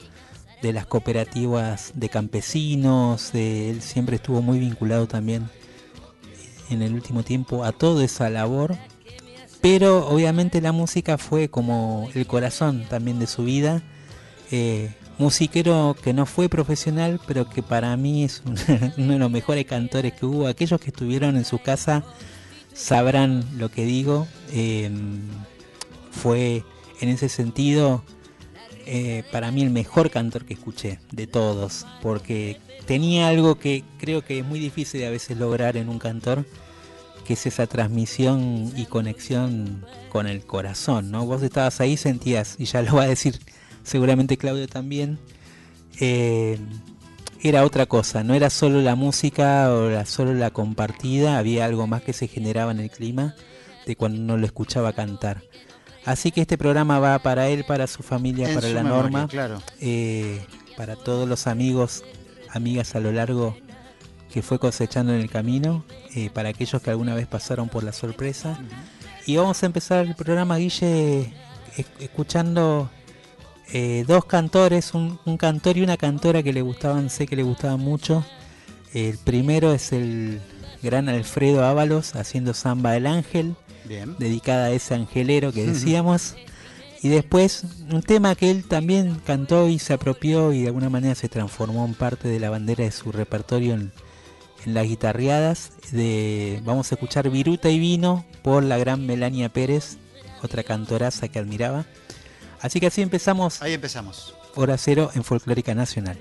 de 0.63 0.73
las 0.73 0.87
cooperativas 0.87 1.91
de 1.93 2.09
campesinos, 2.09 3.35
él 3.35 3.83
siempre 3.83 4.15
estuvo 4.15 4.41
muy 4.41 4.57
vinculado 4.57 5.07
también 5.07 5.47
en 6.71 6.81
el 6.81 6.95
último 6.95 7.21
tiempo 7.21 7.63
a 7.63 7.71
toda 7.71 8.03
esa 8.03 8.31
labor 8.31 8.75
pero 9.63 10.05
obviamente 10.09 10.59
la 10.59 10.73
música 10.73 11.17
fue 11.17 11.47
como 11.47 12.09
el 12.15 12.27
corazón 12.27 12.83
también 12.89 13.17
de 13.17 13.27
su 13.27 13.45
vida. 13.45 13.81
Eh, 14.51 14.91
musiquero 15.17 15.95
que 16.03 16.11
no 16.11 16.25
fue 16.25 16.49
profesional, 16.49 17.21
pero 17.25 17.49
que 17.49 17.63
para 17.63 17.95
mí 17.95 18.25
es 18.25 18.43
uno 18.97 19.13
de 19.13 19.19
los 19.19 19.31
mejores 19.31 19.63
cantores 19.63 20.11
que 20.11 20.25
hubo. 20.25 20.47
Aquellos 20.47 20.81
que 20.81 20.89
estuvieron 20.89 21.37
en 21.37 21.45
su 21.45 21.59
casa 21.59 22.03
sabrán 22.73 23.45
lo 23.57 23.69
que 23.69 23.85
digo. 23.85 24.27
Em, 24.51 25.21
fue 26.11 26.65
en 26.99 27.07
ese 27.07 27.29
sentido 27.29 28.03
eh, 28.85 29.23
para 29.31 29.51
mí 29.51 29.61
el 29.61 29.69
mejor 29.69 30.09
cantor 30.09 30.45
que 30.45 30.53
escuché 30.53 30.99
de 31.11 31.27
todos, 31.27 31.85
porque 32.01 32.59
tenía 32.85 33.27
algo 33.27 33.59
que 33.59 33.83
creo 33.97 34.23
que 34.23 34.39
es 34.39 34.45
muy 34.45 34.59
difícil 34.59 35.03
a 35.05 35.09
veces 35.09 35.37
lograr 35.37 35.77
en 35.77 35.89
un 35.89 35.99
cantor 35.99 36.45
que 37.25 37.33
es 37.33 37.45
esa 37.45 37.67
transmisión 37.67 38.73
y 38.75 38.85
conexión 38.85 39.85
con 40.09 40.27
el 40.27 40.45
corazón, 40.45 41.09
¿no? 41.09 41.25
Vos 41.25 41.41
estabas 41.41 41.79
ahí, 41.79 41.95
sentías, 41.95 42.55
y 42.59 42.65
ya 42.65 42.81
lo 42.81 42.95
va 42.95 43.03
a 43.03 43.07
decir 43.07 43.39
seguramente 43.83 44.37
Claudio 44.37 44.67
también, 44.67 45.19
eh, 45.99 46.57
era 47.41 47.65
otra 47.65 47.85
cosa, 47.85 48.23
no 48.23 48.33
era 48.33 48.49
solo 48.49 48.81
la 48.81 48.95
música 48.95 49.71
o 49.71 50.05
solo 50.05 50.33
la 50.33 50.51
compartida, 50.51 51.37
había 51.37 51.65
algo 51.65 51.87
más 51.87 52.01
que 52.01 52.13
se 52.13 52.27
generaba 52.27 52.71
en 52.71 52.79
el 52.79 52.89
clima 52.89 53.35
de 53.85 53.95
cuando 53.95 54.21
uno 54.21 54.37
lo 54.37 54.45
escuchaba 54.45 54.93
cantar. 54.93 55.43
Así 56.05 56.31
que 56.31 56.41
este 56.41 56.57
programa 56.57 56.99
va 56.99 57.19
para 57.19 57.47
él, 57.49 57.63
para 57.63 57.87
su 57.87 58.03
familia, 58.03 58.53
para 58.53 58.69
la 58.69 58.83
norma, 58.83 59.27
claro. 59.27 59.61
Eh, 59.79 60.45
para 60.75 60.95
todos 60.95 61.27
los 61.27 61.47
amigos, 61.47 62.03
amigas 62.49 62.95
a 62.95 62.99
lo 62.99 63.11
largo 63.11 63.55
que 64.31 64.41
fue 64.41 64.59
cosechando 64.59 65.13
en 65.13 65.21
el 65.21 65.29
camino, 65.29 65.85
eh, 66.15 66.29
para 66.33 66.49
aquellos 66.49 66.81
que 66.81 66.89
alguna 66.89 67.13
vez 67.15 67.27
pasaron 67.27 67.69
por 67.69 67.83
la 67.83 67.93
sorpresa. 67.93 68.59
Y 69.25 69.37
vamos 69.37 69.61
a 69.63 69.65
empezar 69.65 70.05
el 70.05 70.15
programa, 70.15 70.57
Guille, 70.57 71.31
escuchando 71.99 72.89
eh, 73.71 74.03
dos 74.07 74.25
cantores, 74.25 74.93
un, 74.93 75.17
cantor 75.37 75.77
y 75.77 75.83
una 75.83 75.97
cantora 75.97 76.43
que 76.43 76.53
le 76.53 76.61
gustaban, 76.61 77.09
sé 77.09 77.27
que 77.27 77.35
le 77.35 77.43
gustaban 77.43 77.79
mucho. 77.79 78.25
El 78.93 79.17
primero 79.17 79.73
es 79.73 79.93
el 79.93 80.41
gran 80.81 81.09
Alfredo 81.09 81.63
Ábalos 81.63 82.15
haciendo 82.15 82.53
Samba 82.53 82.91
del 82.91 83.07
Ángel, 83.07 83.55
dedicada 84.17 84.65
a 84.65 84.71
ese 84.71 84.93
angelero 84.93 85.51
que 85.51 85.65
decíamos. 85.65 86.35
Y 87.01 87.09
después 87.09 87.65
un 87.91 88.01
tema 88.01 88.33
que 88.35 88.49
él 88.49 88.65
también 88.65 89.21
cantó 89.25 89.67
y 89.67 89.77
se 89.77 89.93
apropió 89.93 90.53
y 90.53 90.61
de 90.61 90.67
alguna 90.67 90.89
manera 90.89 91.15
se 91.15 91.27
transformó 91.27 91.85
en 91.85 91.95
parte 91.95 92.29
de 92.29 92.39
la 92.39 92.49
bandera 92.49 92.85
de 92.85 92.91
su 92.91 93.11
repertorio 93.11 93.73
en, 93.73 93.91
en 94.65 94.73
las 94.73 94.85
guitarreadas 94.85 95.73
de 95.91 96.61
vamos 96.63 96.91
a 96.91 96.95
escuchar 96.95 97.29
Viruta 97.29 97.69
y 97.69 97.79
Vino 97.79 98.25
por 98.41 98.63
la 98.63 98.77
gran 98.77 99.05
Melania 99.05 99.49
Pérez, 99.49 99.97
otra 100.41 100.63
cantoraza 100.63 101.27
que 101.27 101.39
admiraba. 101.39 101.85
Así 102.61 102.79
que 102.79 102.87
así 102.87 103.01
empezamos. 103.01 103.61
Ahí 103.61 103.73
empezamos. 103.73 104.33
Hora 104.55 104.77
cero 104.77 105.11
en 105.13 105.25
Folclórica 105.25 105.75
Nacional. 105.75 106.17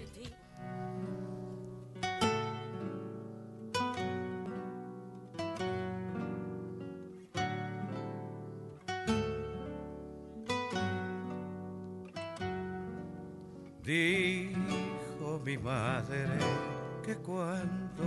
Que 17.05 17.17
cuando 17.17 18.05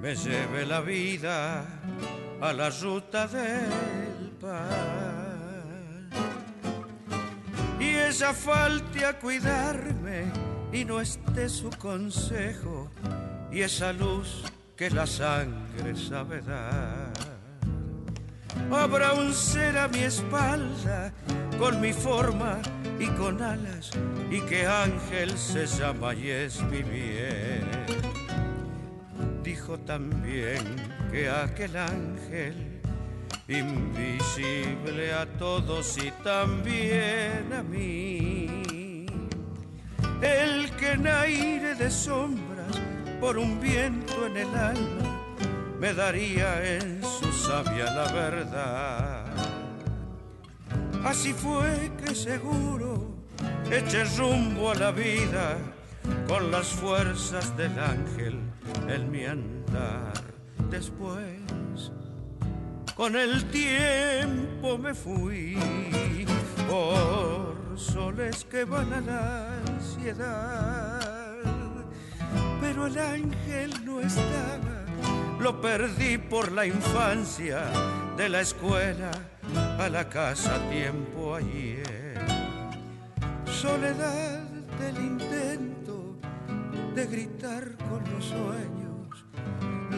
me 0.00 0.14
lleve 0.14 0.64
la 0.66 0.80
vida 0.80 1.64
a 2.40 2.52
la 2.52 2.70
ruta 2.70 3.26
del 3.26 4.30
pan 4.40 6.10
y 7.80 7.96
ella 7.96 8.32
falte 8.32 9.04
a 9.04 9.18
cuidarme 9.18 10.24
y 10.72 10.84
no 10.84 11.00
esté 11.00 11.48
su 11.48 11.70
consejo 11.70 12.90
y 13.50 13.60
esa 13.60 13.92
luz 13.92 14.42
que 14.76 14.90
la 14.90 15.06
sangre 15.06 15.94
sabe 15.96 16.40
dar. 16.42 17.12
Habrá 18.72 19.12
un 19.12 19.32
ser 19.32 19.78
a 19.78 19.88
mi 19.88 20.00
espalda 20.00 21.12
con 21.58 21.80
mi 21.80 21.92
forma 21.92 22.58
y 22.98 23.06
con 23.08 23.40
alas 23.42 23.90
y 24.30 24.40
que 24.42 24.66
ángel 24.66 25.36
se 25.36 25.66
llama 25.66 26.14
y 26.14 26.30
es 26.30 26.62
mi 26.62 26.82
bien. 26.82 27.68
Dijo 29.42 29.78
también 29.78 30.64
que 31.10 31.28
aquel 31.28 31.76
ángel 31.76 32.80
invisible 33.48 35.12
a 35.12 35.26
todos 35.38 35.98
y 35.98 36.10
también 36.22 37.52
a 37.52 37.62
mí, 37.62 39.06
el 40.22 40.70
que 40.76 40.92
en 40.92 41.06
aire 41.06 41.74
de 41.74 41.90
sombras 41.90 42.80
por 43.20 43.36
un 43.38 43.60
viento 43.60 44.26
en 44.26 44.36
el 44.36 44.54
alma 44.54 45.24
me 45.78 45.92
daría 45.92 46.76
en 46.76 47.02
su 47.02 47.30
sabia 47.32 47.84
la 47.92 48.12
verdad. 48.12 49.13
Así 51.04 51.32
fue 51.32 51.92
que 51.98 52.14
seguro 52.14 53.14
eché 53.70 54.04
rumbo 54.16 54.70
a 54.70 54.74
la 54.74 54.90
vida 54.90 55.58
con 56.26 56.50
las 56.50 56.68
fuerzas 56.68 57.54
del 57.56 57.78
ángel 57.78 58.38
en 58.88 59.10
mi 59.10 59.24
andar. 59.26 60.14
Después, 60.70 61.92
con 62.94 63.16
el 63.16 63.44
tiempo 63.50 64.78
me 64.78 64.94
fui 64.94 65.58
por 66.68 67.78
soles 67.78 68.44
que 68.44 68.64
van 68.64 68.92
a 68.92 69.00
la 69.00 69.58
ansiedad, 69.66 71.00
pero 72.60 72.86
el 72.86 72.98
ángel 72.98 73.84
no 73.84 74.00
estaba 74.00 74.84
lo 75.44 75.60
perdí 75.60 76.16
por 76.16 76.52
la 76.52 76.64
infancia, 76.64 77.66
de 78.16 78.28
la 78.28 78.40
escuela 78.40 79.10
a 79.78 79.88
la 79.88 80.08
casa 80.08 80.58
tiempo 80.70 81.34
ayer. 81.34 82.18
Soledad 83.46 84.40
del 84.78 84.96
intento 84.98 86.16
de 86.94 87.06
gritar 87.06 87.76
con 87.88 88.04
los 88.12 88.24
sueños, 88.24 89.24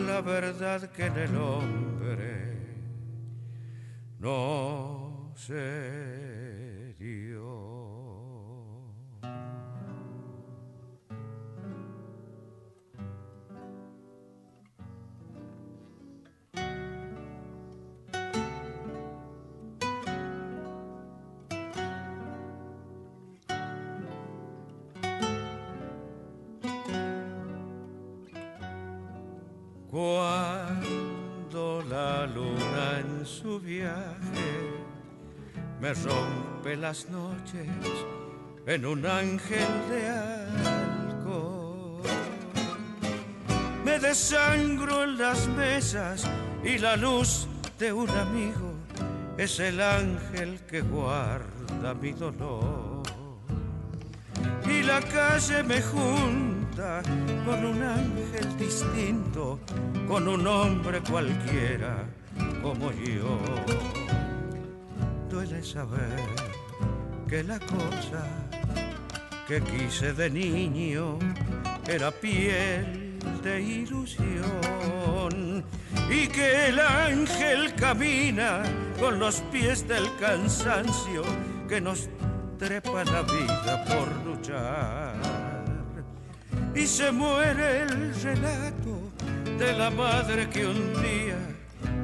la 0.07 0.21
verdad 0.23 0.91
que 0.91 1.07
en 1.07 1.17
el 1.19 1.37
hombre 1.37 2.57
no 4.19 5.33
se 5.37 6.95
dio. 6.99 7.56
Me 35.87 35.95
rompe 35.95 36.77
las 36.77 37.09
noches 37.11 37.69
en 38.67 38.87
un 38.87 39.07
ángel 39.07 39.69
de 39.89 40.09
alcohol. 40.09 42.03
Me 43.85 44.01
desangro 44.01 45.05
en 45.05 45.17
las 45.17 45.47
mesas 45.47 46.29
y 46.65 46.79
la 46.79 46.97
luz 46.97 47.47
de 47.79 47.93
un 47.93 48.11
amigo 48.11 48.75
es 49.39 49.61
el 49.61 49.81
ángel 49.81 50.59
que 50.69 50.81
guarda 50.81 51.95
mi 51.95 52.11
dolor. 52.11 53.05
Y 54.69 54.83
la 54.83 55.01
calle 55.01 55.63
me 55.63 55.81
junta 55.83 57.01
con 57.45 57.65
un 57.65 57.81
ángel 57.81 58.59
distinto, 58.59 59.61
con 60.09 60.27
un 60.27 60.45
hombre 60.49 61.01
cualquiera 61.09 62.05
como 62.61 62.91
yo. 62.91 63.39
Duele 65.57 65.65
saber 65.65 66.21
que 67.29 67.43
la 67.43 67.59
cosa 67.59 68.23
que 69.49 69.63
quise 69.63 70.13
de 70.13 70.29
niño 70.29 71.19
era 71.89 72.11
piel 72.11 73.19
de 73.43 73.63
ilusión 73.63 75.65
y 76.11 76.27
que 76.27 76.69
el 76.69 76.79
ángel 76.79 77.75
camina 77.75 78.63
con 79.01 79.19
los 79.19 79.41
pies 79.53 79.89
del 79.89 80.05
cansancio 80.21 81.23
que 81.69 81.81
nos 81.81 82.11
trepa 82.59 83.05
la 83.05 83.23
vida 83.23 83.85
por 83.85 84.09
luchar. 84.27 85.15
Y 86.75 86.87
se 86.87 87.11
muere 87.11 87.83
el 87.83 88.15
relato 88.23 89.11
de 89.59 89.73
la 89.73 89.91
madre 89.91 90.51
que 90.51 90.67
un 90.67 90.93
día 91.03 91.39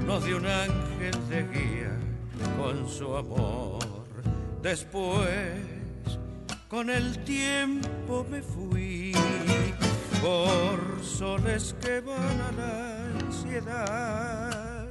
nos 0.06 0.24
dio 0.24 0.38
un 0.38 0.46
ángel 0.46 1.28
de 1.28 1.42
guía 1.52 1.91
con 2.58 2.88
su 2.88 3.16
amor. 3.16 3.78
Después, 4.62 5.60
con 6.68 6.88
el 6.88 7.18
tiempo 7.24 8.24
me 8.30 8.40
fui 8.42 9.12
por 10.22 11.04
soles 11.04 11.74
que 11.80 12.00
van 12.00 12.40
a 12.40 12.52
la 12.52 13.26
ansiedad. 13.26 14.86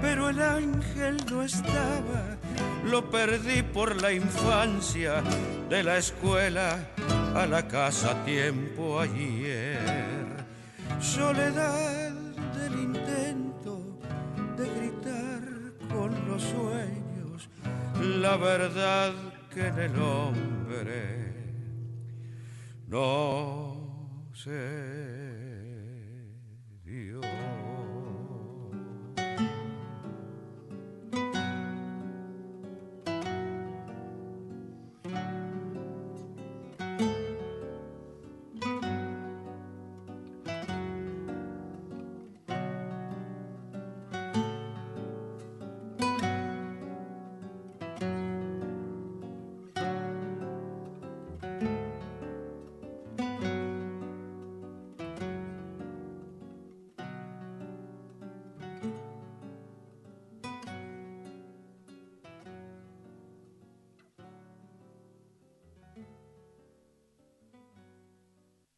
Pero 0.00 0.30
el 0.30 0.40
ángel 0.40 1.16
no 1.30 1.42
estaba, 1.42 2.36
lo 2.84 3.10
perdí 3.10 3.62
por 3.62 4.00
la 4.00 4.12
infancia, 4.12 5.22
de 5.68 5.82
la 5.82 5.98
escuela 5.98 6.88
a 7.34 7.46
la 7.46 7.66
casa 7.66 8.24
tiempo 8.24 9.00
ayer. 9.00 9.78
Soledad 11.00 12.10
del 12.56 12.74
intento 12.74 13.51
los 16.42 16.50
sueños 16.50 17.48
la 18.20 18.36
verdad 18.36 19.12
que 19.52 19.66
en 19.66 19.78
el 19.78 19.96
hombre 20.00 21.34
no 22.88 24.30
se 24.34 25.21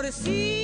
Florecita 0.00 0.59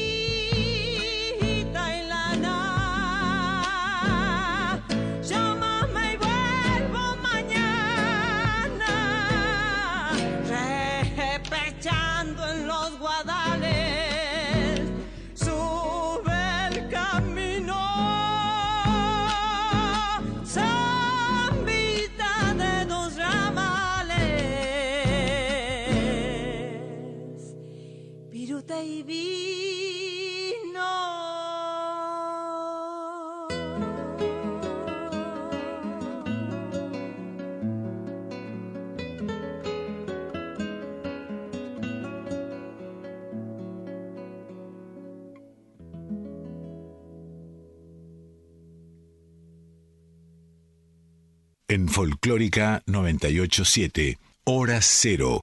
Folclórica 51.97 52.83
987, 52.85 54.19
Hora 54.45 54.81
Cero. 54.83 55.41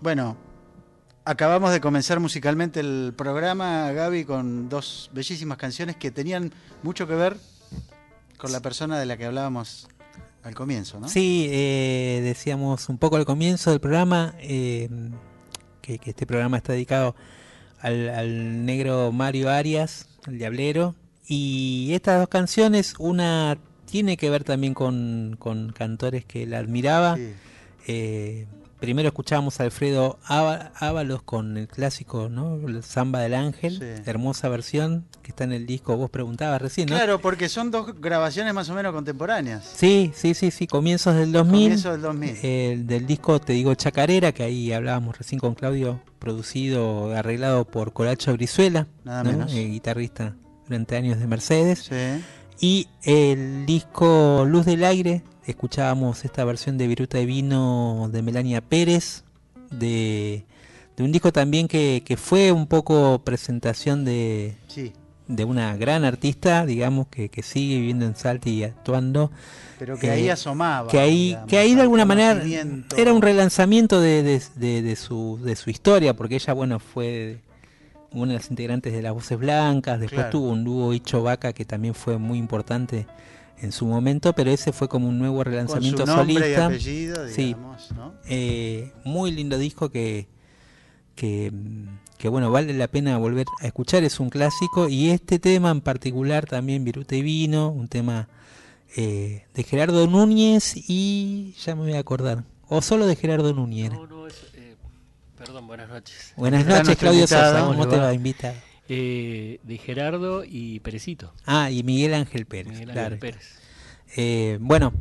Bueno, 0.00 0.38
acabamos 1.26 1.72
de 1.72 1.82
comenzar 1.82 2.20
musicalmente 2.20 2.80
el 2.80 3.12
programa, 3.14 3.92
Gaby, 3.92 4.24
con 4.24 4.70
dos 4.70 5.10
bellísimas 5.12 5.58
canciones 5.58 5.96
que 5.96 6.10
tenían 6.10 6.54
mucho 6.82 7.06
que 7.06 7.14
ver 7.14 7.36
con 8.38 8.50
la 8.50 8.60
persona 8.60 8.98
de 8.98 9.04
la 9.04 9.18
que 9.18 9.26
hablábamos 9.26 9.86
al 10.42 10.54
comienzo, 10.54 10.98
¿no? 10.98 11.08
Sí, 11.10 11.46
eh, 11.50 12.22
decíamos 12.24 12.88
un 12.88 12.96
poco 12.96 13.16
al 13.16 13.26
comienzo 13.26 13.72
del 13.72 13.80
programa 13.80 14.36
eh, 14.40 14.88
que, 15.82 15.98
que 15.98 16.08
este 16.08 16.24
programa 16.24 16.56
está 16.56 16.72
dedicado 16.72 17.14
al, 17.80 18.08
al 18.08 18.64
negro 18.64 19.12
Mario 19.12 19.50
Arias, 19.50 20.08
el 20.26 20.38
Diablero. 20.38 20.94
Y 21.26 21.90
estas 21.92 22.18
dos 22.20 22.28
canciones, 22.28 22.94
una 22.98 23.56
tiene 23.86 24.16
que 24.16 24.28
ver 24.30 24.44
también 24.44 24.74
con, 24.74 25.36
con 25.38 25.72
cantores 25.72 26.24
que 26.24 26.42
él 26.42 26.54
admiraba. 26.54 27.16
Sí. 27.16 27.32
Eh, 27.86 28.46
primero 28.80 29.08
escuchábamos 29.08 29.60
a 29.60 29.64
Alfredo 29.64 30.18
Ába- 30.24 30.72
Ábalos 30.74 31.22
con 31.22 31.56
el 31.56 31.68
clásico, 31.68 32.28
¿no? 32.28 32.56
El 32.66 32.82
Samba 32.82 33.20
del 33.20 33.34
Ángel, 33.34 33.78
Sí. 33.78 34.02
hermosa 34.10 34.48
versión 34.48 35.04
que 35.22 35.30
está 35.30 35.44
en 35.44 35.52
el 35.52 35.64
disco. 35.64 35.96
Vos 35.96 36.10
preguntabas 36.10 36.60
recién, 36.60 36.88
¿no? 36.90 36.96
Claro, 36.96 37.20
porque 37.20 37.48
son 37.48 37.70
dos 37.70 37.98
grabaciones 38.00 38.52
más 38.52 38.68
o 38.68 38.74
menos 38.74 38.92
contemporáneas. 38.92 39.64
Sí, 39.76 40.12
sí, 40.14 40.34
sí, 40.34 40.50
sí, 40.50 40.66
comienzos 40.66 41.14
del 41.14 41.32
2000. 41.32 41.60
Comienzo 41.62 41.92
del 41.92 42.02
2000. 42.02 42.36
Eh, 42.42 42.82
del 42.84 43.06
disco, 43.06 43.40
te 43.40 43.52
digo, 43.54 43.74
Chacarera, 43.74 44.32
que 44.32 44.42
ahí 44.42 44.72
hablábamos 44.72 45.16
recién 45.16 45.38
con 45.38 45.54
Claudio, 45.54 46.02
producido, 46.18 47.14
arreglado 47.16 47.64
por 47.64 47.92
Colacho 47.94 48.32
Brizuela, 48.34 48.86
Nada 49.04 49.22
¿no? 49.24 49.30
menos. 49.30 49.52
Eh, 49.54 49.64
guitarrista 49.68 50.36
durante 50.68 50.96
años 50.96 51.18
de 51.18 51.26
Mercedes. 51.26 51.90
Sí. 51.90 52.24
Y 52.60 52.88
el 53.02 53.66
disco 53.66 54.44
Luz 54.48 54.64
del 54.64 54.84
Aire, 54.84 55.22
escuchábamos 55.46 56.24
esta 56.24 56.44
versión 56.44 56.78
de 56.78 56.86
Viruta 56.86 57.18
de 57.18 57.26
Vino 57.26 58.08
de 58.12 58.22
Melania 58.22 58.60
Pérez, 58.60 59.24
de, 59.70 60.44
de 60.96 61.04
un 61.04 61.12
disco 61.12 61.32
también 61.32 61.68
que, 61.68 62.02
que 62.04 62.16
fue 62.16 62.52
un 62.52 62.66
poco 62.66 63.20
presentación 63.24 64.04
de, 64.04 64.56
Sí. 64.68 64.92
de 65.26 65.44
una 65.44 65.76
gran 65.76 66.04
artista, 66.04 66.64
digamos, 66.64 67.08
que, 67.08 67.28
que 67.28 67.42
sigue 67.42 67.76
viviendo 67.80 68.06
en 68.06 68.14
Salta 68.14 68.48
y 68.48 68.62
actuando. 68.62 69.30
Pero 69.78 69.98
que 69.98 70.06
Eh, 70.06 70.10
ahí 70.10 70.28
asomaba. 70.28 70.88
que 70.88 70.98
ahí, 71.00 71.26
digamos, 71.30 71.48
que 71.48 71.58
ahí 71.58 71.70
de 71.70 71.80
al 71.80 71.80
alguna 71.82 72.04
manera 72.04 72.40
era 72.96 73.12
un 73.12 73.20
relanzamiento 73.20 74.00
de- 74.00 74.22
de- 74.54 74.82
de 74.82 74.96
su, 74.96 75.40
de 75.42 75.56
su 75.56 75.68
historia, 75.70 76.14
porque 76.14 76.36
ella, 76.36 76.52
bueno, 76.52 76.78
fue 76.78 77.40
una 78.14 78.32
de 78.32 78.38
las 78.38 78.50
integrantes 78.50 78.92
de 78.92 79.02
Las 79.02 79.12
Voces 79.12 79.38
Blancas, 79.38 80.00
después 80.00 80.20
Claro. 80.20 80.30
tuvo 80.30 80.48
un 80.50 80.64
dúo 80.64 80.94
Icho 80.94 81.22
Vaca 81.22 81.52
que 81.52 81.64
también 81.64 81.94
fue 81.94 82.18
muy 82.18 82.38
importante 82.38 83.06
en 83.60 83.72
su 83.72 83.86
momento, 83.86 84.32
pero 84.32 84.50
ese 84.50 84.72
fue 84.72 84.88
como 84.88 85.08
un 85.08 85.18
nuevo 85.18 85.36
Con 85.38 85.46
relanzamiento 85.46 86.06
su 86.06 86.16
nombre 86.16 86.34
y 86.34 86.54
solista. 86.54 87.28
Sí. 87.28 87.56
Eh, 88.28 88.92
muy 89.04 89.30
lindo 89.30 89.58
disco 89.58 89.90
que, 89.90 90.26
que, 91.14 91.52
que, 92.18 92.28
bueno, 92.28 92.50
vale 92.50 92.72
la 92.74 92.88
pena 92.88 93.16
volver 93.18 93.46
a 93.60 93.66
escuchar, 93.66 94.04
es 94.04 94.20
un 94.20 94.28
clásico. 94.30 94.88
Y 94.88 95.10
este 95.10 95.38
tema 95.38 95.70
en 95.70 95.80
particular 95.80 96.46
también, 96.46 96.84
Viruta 96.84 97.14
y 97.16 97.22
Vino, 97.22 97.70
un 97.70 97.88
tema 97.88 98.28
eh, 98.96 99.44
de 99.54 99.62
Gerardo 99.62 100.06
Núñez 100.06 100.74
y 100.76 101.54
ya 101.64 101.74
me 101.74 101.82
voy 101.82 101.94
a 101.94 101.98
acordar, 102.00 102.44
o 102.68 102.80
solo 102.82 103.06
de 103.06 103.16
Gerardo 103.16 103.52
Núñez. 103.52 103.92
No, 103.92 104.06
no, 104.06 104.26
es, 104.26 104.34
perdón, 105.44 105.66
buenas 105.66 105.88
noches. 105.88 106.32
Buenas 106.36 106.66
noches, 106.66 106.96
Claudio 106.96 107.20
invitado. 107.20 107.52
Sosa, 107.52 107.60
¿Cómo 107.60 107.72
¿cómo 107.72 107.84
le 107.84 107.90
te 107.90 107.96
va? 107.98 108.14
invitar? 108.14 108.54
Eh, 108.88 109.60
de 109.62 109.78
Gerardo 109.78 110.42
y 110.44 110.80
Perecito. 110.80 111.32
Ah, 111.44 111.70
y 111.70 111.82
Miguel 111.82 112.14
Ángel 112.14 112.46
Pérez, 112.46 112.72
Miguel 112.72 112.90
claro. 112.90 113.14
Ángel 113.14 113.18
Pérez. 113.18 113.58
Eh, 114.16 114.58
bueno, 114.60 114.92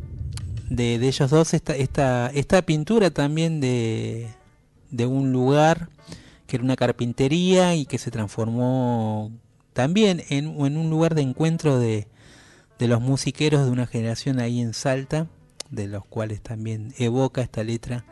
de, 0.70 1.00
de 1.00 1.08
ellos 1.08 1.30
dos, 1.30 1.54
esta, 1.54 1.76
esta, 1.76 2.30
esta 2.34 2.62
pintura 2.64 3.10
también 3.12 3.62
de, 3.62 4.30
de 4.90 5.06
un 5.06 5.32
lugar 5.32 5.90
que 6.48 6.58
era 6.58 6.66
una 6.66 6.76
carpintería 6.76 7.76
y 7.76 7.86
que 7.86 7.98
se 7.98 8.12
transformó 8.12 9.32
también 9.74 10.24
en, 10.30 10.46
en 10.66 10.78
un 10.78 10.90
lugar 10.90 11.16
de 11.16 11.22
encuentro 11.22 11.80
de, 11.80 12.08
de 12.80 12.88
los 12.88 13.02
musiqueros 13.02 13.66
de 13.66 13.72
una 13.72 13.88
generación 13.88 14.40
ahí 14.40 14.60
en 14.60 14.74
Salta, 14.74 15.28
de 15.70 15.88
los 15.88 16.06
cuales 16.06 16.42
también 16.42 16.94
evoca 16.98 17.42
esta 17.42 17.64
letra 17.64 18.06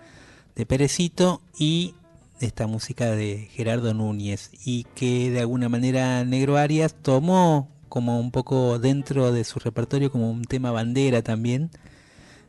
de 0.55 0.65
Perecito 0.65 1.41
y 1.57 1.95
esta 2.41 2.67
música 2.67 3.11
de 3.11 3.47
Gerardo 3.51 3.93
Núñez 3.93 4.49
y 4.65 4.85
que 4.95 5.31
de 5.31 5.39
alguna 5.39 5.69
manera 5.69 6.23
Negro 6.25 6.57
Arias 6.57 6.95
tomó 7.01 7.69
como 7.89 8.19
un 8.19 8.31
poco 8.31 8.79
dentro 8.79 9.31
de 9.31 9.43
su 9.43 9.59
repertorio 9.59 10.11
como 10.11 10.29
un 10.29 10.43
tema 10.43 10.71
bandera 10.71 11.21
también 11.21 11.71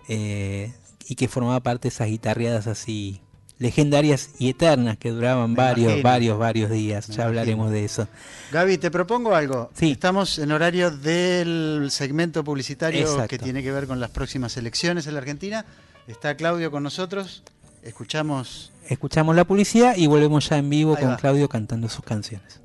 eh, 0.08 0.72
y 1.06 1.14
que 1.14 1.28
formaba 1.28 1.60
parte 1.60 1.88
de 1.88 1.94
esas 1.94 2.08
guitarreadas 2.08 2.66
así 2.66 3.20
legendarias 3.58 4.30
y 4.38 4.48
eternas 4.50 4.98
que 4.98 5.10
duraban 5.10 5.50
Me 5.50 5.56
varios, 5.56 5.86
imagino. 5.92 6.02
varios, 6.08 6.38
varios 6.38 6.70
días. 6.70 7.08
Me 7.08 7.14
ya 7.14 7.26
hablaremos 7.26 7.70
de 7.70 7.84
eso. 7.84 8.08
Gaby, 8.50 8.78
te 8.78 8.90
propongo 8.90 9.34
algo. 9.34 9.70
Sí. 9.74 9.92
Estamos 9.92 10.38
en 10.38 10.50
horario 10.50 10.90
del 10.90 11.88
segmento 11.90 12.42
publicitario 12.42 13.02
Exacto. 13.02 13.28
que 13.28 13.38
tiene 13.38 13.62
que 13.62 13.70
ver 13.70 13.86
con 13.86 14.00
las 14.00 14.10
próximas 14.10 14.56
elecciones 14.56 15.06
en 15.06 15.14
la 15.14 15.20
Argentina. 15.20 15.64
Está 16.08 16.36
Claudio 16.36 16.70
con 16.72 16.82
nosotros. 16.82 17.44
Escuchamos. 17.82 18.72
Escuchamos 18.88 19.36
la 19.36 19.44
publicidad 19.44 19.96
y 19.96 20.06
volvemos 20.06 20.48
ya 20.48 20.58
en 20.58 20.70
vivo 20.70 20.94
Ahí 20.96 21.02
con 21.02 21.10
va. 21.12 21.16
Claudio 21.16 21.48
cantando 21.48 21.88
sus 21.88 22.04
canciones. 22.04 22.60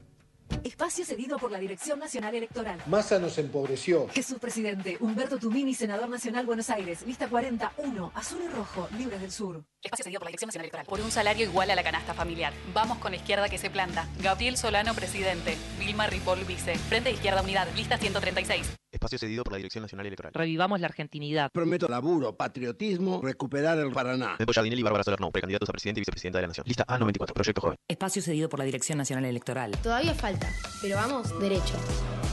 Espacio 0.63 1.03
cedido 1.03 1.37
por 1.37 1.51
la 1.51 1.59
Dirección 1.59 1.99
Nacional 1.99 2.33
Electoral. 2.33 2.79
Massa 2.87 3.19
nos 3.19 3.37
empobreció. 3.37 4.07
Jesús 4.09 4.37
Presidente, 4.39 4.97
Humberto 5.01 5.37
Tumini, 5.37 5.73
Senador 5.73 6.07
Nacional 6.07 6.45
Buenos 6.45 6.69
Aires, 6.69 7.05
lista 7.05 7.27
41, 7.27 8.11
azul 8.15 8.39
y 8.45 8.47
rojo, 8.47 8.87
libres 8.97 9.19
del 9.19 9.31
sur. 9.31 9.61
Espacio 9.83 10.03
cedido 10.05 10.19
por 10.19 10.27
la 10.27 10.29
Dirección 10.29 10.47
Nacional 10.47 10.65
Electoral. 10.65 10.85
Por 10.85 11.01
un 11.01 11.11
salario 11.11 11.45
igual 11.45 11.69
a 11.69 11.75
la 11.75 11.83
canasta 11.83 12.13
familiar. 12.13 12.53
Vamos 12.73 12.97
con 12.99 13.11
la 13.11 13.17
izquierda 13.17 13.49
que 13.49 13.57
se 13.57 13.69
planta. 13.69 14.07
Gabriel 14.21 14.55
Solano, 14.57 14.93
presidente. 14.93 15.57
Vilma 15.79 16.07
Ripoll, 16.07 16.45
vice. 16.45 16.75
Frente 16.75 17.11
Izquierda 17.11 17.41
Unidad, 17.41 17.67
lista 17.75 17.97
136. 17.97 18.73
Espacio 18.97 19.19
cedido 19.19 19.43
por 19.43 19.53
la 19.53 19.57
Dirección 19.57 19.83
Nacional 19.83 20.07
Electoral. 20.07 20.33
Revivamos 20.33 20.79
la 20.79 20.87
argentinidad. 20.87 21.51
Prometo 21.51 21.87
laburo, 21.87 22.35
patriotismo, 22.35 23.21
recuperar 23.21 23.77
el 23.77 23.91
Paraná. 23.91 24.35
Nepo 24.39 24.51
Jardinelli 24.53 24.81
y 24.81 24.83
Bárbara 24.83 25.03
Solerno, 25.03 25.29
precandidatos 25.29 25.69
a 25.69 25.71
presidente 25.71 25.99
y 25.99 26.01
vicepresidenta 26.01 26.39
de 26.39 26.41
la 26.41 26.47
Nación. 26.47 26.65
Lista 26.67 26.83
A94, 26.87 27.33
Proyecto 27.33 27.61
Joven. 27.61 27.77
Espacio 27.87 28.23
cedido 28.23 28.49
por 28.49 28.57
la 28.57 28.65
Dirección 28.65 28.97
Nacional 28.97 29.25
Electoral. 29.25 29.77
Todavía 29.83 30.15
falta, 30.15 30.51
pero 30.81 30.95
vamos, 30.95 31.39
derecho. 31.39 31.75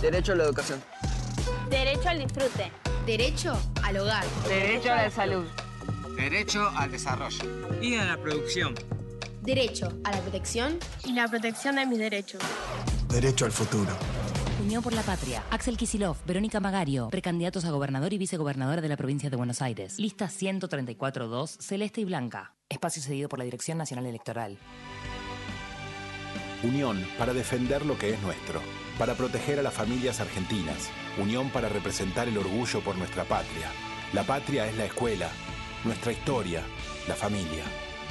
Derecho 0.00 0.33
a 0.33 0.37
la 0.37 0.44
educación. 0.44 0.83
Derecho 1.68 2.09
al 2.09 2.18
disfrute. 2.18 2.72
Derecho 3.05 3.61
al 3.83 3.98
hogar. 3.98 4.24
Derecho 4.48 4.90
a 4.90 4.96
la 4.96 5.11
salud. 5.11 5.44
Derecho 6.16 6.66
al 6.66 6.90
desarrollo. 6.90 7.83
Y 7.83 7.96
a 7.96 8.07
la 8.07 8.16
producción. 8.16 8.74
Derecho 9.42 9.92
a 10.05 10.12
la 10.12 10.20
protección. 10.22 10.79
Y 11.05 11.12
la 11.12 11.29
protección 11.29 11.77
de 11.77 11.85
mis 11.85 11.98
derechos. 11.98 12.40
Derecho 13.11 13.44
al 13.44 13.53
futuro. 13.53 13.90
Unión 14.64 14.83
por 14.83 14.94
la 14.94 15.03
Patria. 15.03 15.44
Axel 15.50 15.77
Kisilov, 15.77 16.16
Verónica 16.24 16.59
Magario, 16.59 17.11
precandidatos 17.11 17.66
a 17.66 17.70
gobernador 17.70 18.14
y 18.14 18.18
vicegobernadora 18.18 18.81
de 18.81 18.88
la 18.88 18.96
provincia 18.96 19.29
de 19.29 19.37
Buenos 19.37 19.61
Aires. 19.61 19.98
Lista 19.98 20.24
134-2, 20.24 21.59
celeste 21.61 22.00
y 22.00 22.07
blanca. 22.07 22.55
Espacio 22.70 23.03
cedido 23.03 23.29
por 23.29 23.38
la 23.38 23.44
Dirección 23.44 23.77
Nacional 23.77 24.07
Electoral. 24.07 24.57
Unión 26.62 27.07
para 27.18 27.35
defender 27.35 27.85
lo 27.85 27.98
que 27.98 28.14
es 28.14 28.22
nuestro, 28.22 28.62
para 28.98 29.14
proteger 29.14 29.59
a 29.59 29.62
las 29.62 29.74
familias 29.74 30.20
argentinas, 30.20 30.88
unión 31.20 31.50
para 31.50 31.68
representar 31.68 32.27
el 32.29 32.38
orgullo 32.38 32.81
por 32.81 32.96
nuestra 32.96 33.24
patria. 33.24 33.70
La 34.14 34.22
patria 34.22 34.66
es 34.66 34.74
la 34.79 34.87
escuela, 34.87 35.29
nuestra 35.85 36.11
historia, 36.11 36.62
la 37.07 37.14
familia, 37.14 37.64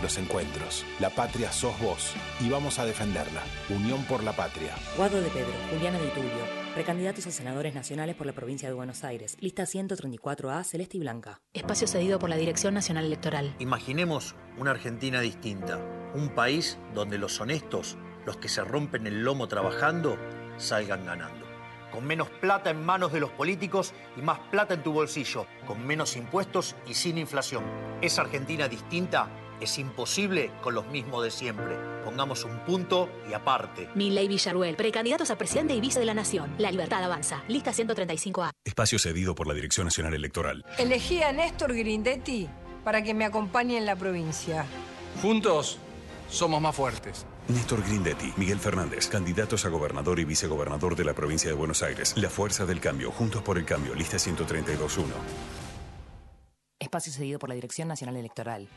los 0.03 0.17
encuentros. 0.17 0.85
La 0.99 1.09
patria 1.09 1.51
sos 1.51 1.79
vos 1.79 2.13
y 2.41 2.49
vamos 2.49 2.77
a 2.77 2.85
defenderla. 2.85 3.41
Unión 3.69 4.03
por 4.03 4.21
la 4.21 4.33
patria. 4.33 4.75
Guado 4.97 5.19
de 5.19 5.29
Pedro, 5.29 5.53
Juliana 5.71 5.97
de 5.97 6.09
Tulio, 6.09 6.29
precandidatos 6.75 7.25
a 7.25 7.31
senadores 7.31 7.73
nacionales 7.73 8.15
por 8.15 8.27
la 8.27 8.33
provincia 8.33 8.67
de 8.67 8.75
Buenos 8.75 9.03
Aires. 9.05 9.37
Lista 9.39 9.63
134A, 9.63 10.63
celeste 10.65 10.97
y 10.97 10.99
blanca. 10.99 11.41
Espacio 11.53 11.87
cedido 11.87 12.19
por 12.19 12.29
la 12.29 12.35
Dirección 12.35 12.73
Nacional 12.73 13.05
Electoral. 13.05 13.55
Imaginemos 13.59 14.35
una 14.57 14.71
Argentina 14.71 15.21
distinta, 15.21 15.79
un 16.13 16.29
país 16.35 16.77
donde 16.93 17.17
los 17.17 17.39
honestos, 17.39 17.97
los 18.25 18.37
que 18.37 18.49
se 18.49 18.63
rompen 18.63 19.07
el 19.07 19.23
lomo 19.23 19.47
trabajando, 19.47 20.17
salgan 20.57 21.05
ganando. 21.05 21.45
Con 21.93 22.05
menos 22.05 22.29
plata 22.29 22.71
en 22.71 22.83
manos 22.83 23.13
de 23.13 23.19
los 23.19 23.29
políticos 23.31 23.93
y 24.17 24.21
más 24.21 24.39
plata 24.51 24.73
en 24.73 24.83
tu 24.83 24.91
bolsillo, 24.91 25.45
con 25.65 25.85
menos 25.85 26.17
impuestos 26.17 26.75
y 26.87 26.95
sin 26.95 27.17
inflación. 27.19 27.63
Esa 28.01 28.23
Argentina 28.23 28.67
distinta 28.67 29.29
es 29.61 29.77
imposible 29.77 30.51
con 30.61 30.73
los 30.73 30.87
mismos 30.87 31.23
de 31.23 31.31
siempre. 31.31 31.77
Pongamos 32.03 32.43
un 32.43 32.59
punto 32.59 33.09
y 33.29 33.33
aparte. 33.33 33.89
Milley 33.95 34.27
Villaruel, 34.27 34.75
precandidatos 34.75 35.31
a 35.31 35.37
presidente 35.37 35.73
y 35.73 35.81
vice 35.81 35.99
de 35.99 36.05
la 36.05 36.13
Nación. 36.13 36.53
La 36.57 36.71
libertad 36.71 37.03
avanza. 37.03 37.43
Lista 37.47 37.71
135A. 37.71 38.51
Espacio 38.63 38.99
cedido 38.99 39.35
por 39.35 39.47
la 39.47 39.53
Dirección 39.53 39.85
Nacional 39.85 40.13
Electoral. 40.13 40.65
Elegí 40.77 41.21
a 41.23 41.31
Néstor 41.31 41.73
Grindetti 41.73 42.49
para 42.83 43.01
que 43.01 43.13
me 43.13 43.25
acompañe 43.25 43.77
en 43.77 43.85
la 43.85 43.95
provincia. 43.95 44.65
Juntos 45.21 45.79
somos 46.29 46.61
más 46.61 46.75
fuertes. 46.75 47.25
Néstor 47.47 47.83
Grindetti, 47.83 48.33
Miguel 48.37 48.59
Fernández, 48.59 49.07
candidatos 49.07 49.65
a 49.65 49.69
gobernador 49.69 50.19
y 50.19 50.25
vicegobernador 50.25 50.95
de 50.95 51.03
la 51.03 51.13
provincia 51.13 51.49
de 51.49 51.55
Buenos 51.55 51.83
Aires. 51.83 52.13
La 52.15 52.29
Fuerza 52.29 52.65
del 52.65 52.79
Cambio, 52.79 53.11
Juntos 53.11 53.41
por 53.41 53.57
el 53.57 53.65
Cambio, 53.65 53.93
lista 53.95 54.17
132.1. 54.17 55.03
Espacio 56.79 57.11
cedido 57.11 57.39
por 57.39 57.49
la 57.49 57.55
Dirección 57.55 57.87
Nacional 57.87 58.15
Electoral. 58.17 58.67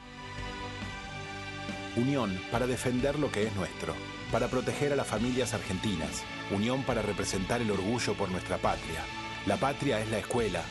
Unión 1.96 2.38
para 2.50 2.66
defender 2.66 3.18
lo 3.18 3.32
que 3.32 3.44
es 3.44 3.54
nuestro, 3.56 3.94
para 4.30 4.48
proteger 4.48 4.92
a 4.92 4.96
las 4.96 5.06
familias 5.06 5.54
argentinas, 5.54 6.24
unión 6.50 6.82
para 6.82 7.02
representar 7.02 7.62
el 7.62 7.70
orgullo 7.70 8.14
por 8.14 8.30
nuestra 8.30 8.58
patria. 8.58 9.02
La 9.46 9.56
patria 9.56 10.00
es 10.00 10.10
la 10.10 10.18
escuela, 10.18 10.62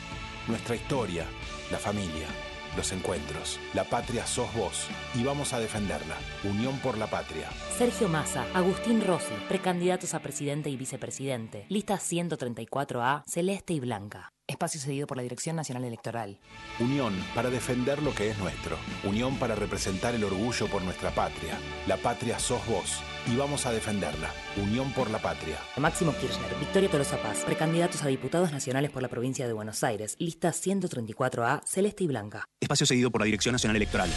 nuestra 0.46 0.76
historia, 0.76 1.24
la 1.70 1.78
familia, 1.78 2.28
los 2.76 2.92
encuentros. 2.92 3.58
La 3.74 3.84
patria 3.84 4.26
sos 4.26 4.52
vos 4.54 4.86
y 5.14 5.24
vamos 5.24 5.52
a 5.52 5.58
defenderla. 5.58 6.16
Unión 6.44 6.78
por 6.78 6.96
la 6.98 7.08
patria. 7.08 7.50
Sergio 7.76 8.08
Massa, 8.08 8.44
Agustín 8.54 9.04
Rossi, 9.04 9.34
precandidatos 9.48 10.14
a 10.14 10.20
presidente 10.20 10.70
y 10.70 10.76
vicepresidente. 10.76 11.66
Lista 11.68 11.96
134A, 11.96 13.24
celeste 13.26 13.72
y 13.72 13.80
blanca. 13.80 14.35
Espacio 14.48 14.80
cedido 14.80 15.08
por 15.08 15.16
la 15.16 15.24
Dirección 15.24 15.56
Nacional 15.56 15.84
Electoral. 15.84 16.38
Unión 16.78 17.12
para 17.34 17.50
defender 17.50 18.00
lo 18.00 18.14
que 18.14 18.30
es 18.30 18.38
nuestro. 18.38 18.78
Unión 19.02 19.36
para 19.40 19.56
representar 19.56 20.14
el 20.14 20.22
orgullo 20.22 20.68
por 20.68 20.82
nuestra 20.82 21.10
patria. 21.10 21.58
La 21.88 21.96
patria 21.96 22.38
sos 22.38 22.64
vos 22.68 23.02
y 23.26 23.34
vamos 23.34 23.66
a 23.66 23.72
defenderla. 23.72 24.30
Unión 24.56 24.92
por 24.92 25.10
la 25.10 25.18
patria. 25.18 25.58
Máximo 25.78 26.12
Kirchner, 26.12 26.54
Victoria 26.60 26.88
Tolosa 26.88 27.20
Paz, 27.20 27.42
precandidatos 27.44 28.04
a 28.04 28.06
diputados 28.06 28.52
nacionales 28.52 28.92
por 28.92 29.02
la 29.02 29.08
provincia 29.08 29.48
de 29.48 29.52
Buenos 29.52 29.82
Aires. 29.82 30.14
Lista 30.20 30.50
134A, 30.50 31.64
celeste 31.64 32.04
y 32.04 32.06
blanca. 32.06 32.44
Espacio 32.60 32.86
cedido 32.86 33.10
por 33.10 33.22
la 33.22 33.24
Dirección 33.24 33.52
Nacional 33.52 33.74
Electoral. 33.74 34.10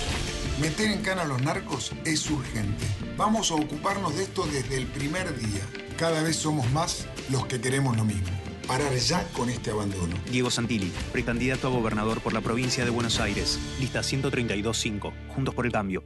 Meter 0.62 0.92
en 0.92 1.02
cana 1.02 1.24
a 1.24 1.26
los 1.26 1.42
narcos 1.42 1.92
es 2.06 2.30
urgente. 2.30 2.86
Vamos 3.18 3.50
a 3.50 3.56
ocuparnos 3.56 4.15
de 4.15 4.24
esto 4.24 4.46
desde 4.46 4.78
el 4.78 4.86
primer 4.86 5.36
día. 5.39 5.63
Cada 5.98 6.22
vez 6.22 6.36
somos 6.36 6.70
más 6.72 7.08
los 7.32 7.48
que 7.48 7.60
queremos 7.60 7.98
lo 7.98 8.06
mismo 8.06 8.49
parar 8.69 8.93
ya 8.93 9.23
con 9.34 9.49
este 9.49 9.71
abandono. 9.71 10.15
Diego 10.29 10.51
Santilli, 10.51 10.93
precandidato 11.12 11.67
a 11.67 11.71
gobernador 11.71 12.21
por 12.21 12.34
la 12.34 12.41
provincia 12.41 12.86
de 12.86 12.91
Buenos 12.91 13.19
Aires. 13.19 13.60
Lista 13.79 14.01
132.5. 14.01 15.12
Juntos 15.29 15.55
por 15.55 15.65
el 15.65 15.71
cambio. 15.71 16.03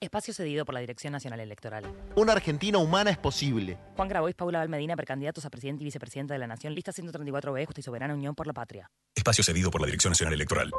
Espacio 0.00 0.32
cedido 0.32 0.64
por 0.64 0.74
la 0.74 0.80
Dirección 0.80 1.12
Nacional 1.12 1.40
Electoral. 1.40 1.84
Una 2.16 2.32
Argentina 2.32 2.78
humana 2.78 3.10
es 3.10 3.18
posible. 3.18 3.78
Juan 3.96 4.08
Grabois, 4.08 4.34
Paula 4.34 4.60
Valmedina, 4.60 4.96
precandidatos 4.96 5.44
a 5.44 5.50
presidente 5.50 5.82
y 5.82 5.84
vicepresidenta 5.84 6.32
de 6.32 6.38
la 6.38 6.46
Nación. 6.46 6.74
Lista 6.74 6.90
134B, 6.90 7.66
Justa 7.66 7.80
y 7.80 7.82
Soberana 7.82 8.14
Unión 8.14 8.34
por 8.34 8.46
la 8.46 8.54
Patria. 8.54 8.90
Espacio 9.14 9.44
cedido 9.44 9.70
por 9.70 9.82
la 9.82 9.86
Dirección 9.86 10.12
Nacional 10.12 10.32
Electoral. 10.32 10.70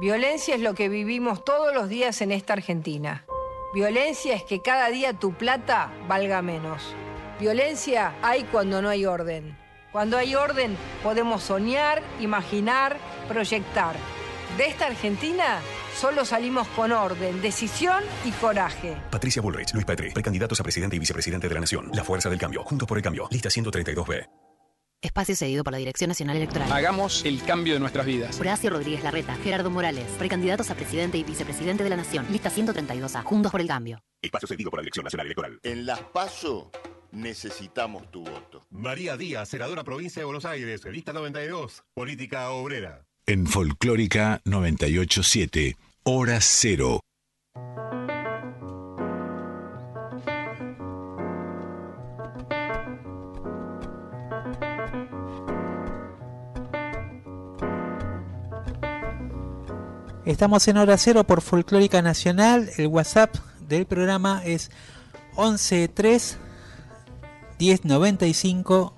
Violencia 0.00 0.54
es 0.54 0.62
lo 0.62 0.74
que 0.74 0.88
vivimos 0.88 1.44
todos 1.44 1.74
los 1.74 1.90
días 1.90 2.22
en 2.22 2.32
esta 2.32 2.54
Argentina. 2.54 3.26
Violencia 3.74 4.34
es 4.34 4.42
que 4.44 4.62
cada 4.62 4.88
día 4.88 5.12
tu 5.12 5.34
plata 5.34 5.92
valga 6.08 6.40
menos. 6.40 6.94
Violencia 7.38 8.14
hay 8.22 8.44
cuando 8.44 8.80
no 8.80 8.88
hay 8.88 9.04
orden. 9.04 9.67
Cuando 9.98 10.16
hay 10.16 10.36
orden 10.36 10.76
podemos 11.02 11.42
soñar, 11.42 12.04
imaginar, 12.20 12.98
proyectar. 13.26 13.96
De 14.56 14.68
esta 14.68 14.86
Argentina 14.86 15.58
solo 15.92 16.24
salimos 16.24 16.68
con 16.68 16.92
orden, 16.92 17.42
decisión 17.42 18.04
y 18.24 18.30
coraje. 18.30 18.96
Patricia 19.10 19.42
Bullrich, 19.42 19.74
Luis 19.74 19.84
Petri, 19.84 20.12
precandidatos 20.12 20.60
a 20.60 20.62
presidente 20.62 20.94
y 20.94 21.00
vicepresidente 21.00 21.48
de 21.48 21.54
la 21.54 21.62
Nación. 21.62 21.90
La 21.92 22.04
Fuerza 22.04 22.30
del 22.30 22.38
Cambio, 22.38 22.62
Juntos 22.62 22.86
por 22.86 22.96
el 22.96 23.02
Cambio. 23.02 23.26
Lista 23.32 23.48
132B. 23.48 24.28
Espacio 25.02 25.34
cedido 25.34 25.64
por 25.64 25.72
la 25.72 25.80
Dirección 25.80 26.06
Nacional 26.06 26.36
Electoral. 26.36 26.70
Hagamos 26.70 27.24
el 27.24 27.42
cambio 27.42 27.74
de 27.74 27.80
nuestras 27.80 28.06
vidas. 28.06 28.38
Horacio 28.38 28.70
Rodríguez 28.70 29.02
Larreta, 29.02 29.34
Gerardo 29.42 29.68
Morales, 29.68 30.06
precandidatos 30.16 30.70
a 30.70 30.76
presidente 30.76 31.18
y 31.18 31.24
vicepresidente 31.24 31.82
de 31.82 31.90
la 31.90 31.96
Nación. 31.96 32.24
Lista 32.30 32.52
132A, 32.52 33.24
Juntos 33.24 33.50
por 33.50 33.60
el 33.60 33.66
Cambio. 33.66 34.00
Espacio 34.22 34.46
cedido 34.46 34.70
por 34.70 34.78
la 34.78 34.82
Dirección 34.82 35.02
Nacional 35.02 35.26
Electoral. 35.26 35.58
En 35.64 35.86
las 35.86 35.98
PASO 36.02 36.70
necesitamos 37.12 38.10
tu 38.10 38.24
voto. 38.24 38.62
María 38.70 39.16
Díaz, 39.16 39.48
senadora 39.48 39.84
provincia 39.84 40.20
de 40.20 40.24
Buenos 40.24 40.44
Aires, 40.44 40.84
lista 40.84 41.12
92, 41.12 41.82
política 41.94 42.50
obrera. 42.50 43.04
En 43.26 43.46
Folclórica 43.46 44.40
987, 44.44 45.76
hora 46.04 46.40
cero. 46.40 47.00
Estamos 60.24 60.68
en 60.68 60.76
hora 60.76 60.98
cero 60.98 61.24
por 61.24 61.40
Folclórica 61.40 62.02
Nacional. 62.02 62.68
El 62.76 62.88
WhatsApp 62.88 63.34
del 63.60 63.86
programa 63.86 64.42
es 64.44 64.70
113 65.36 66.47
1095 67.58 68.94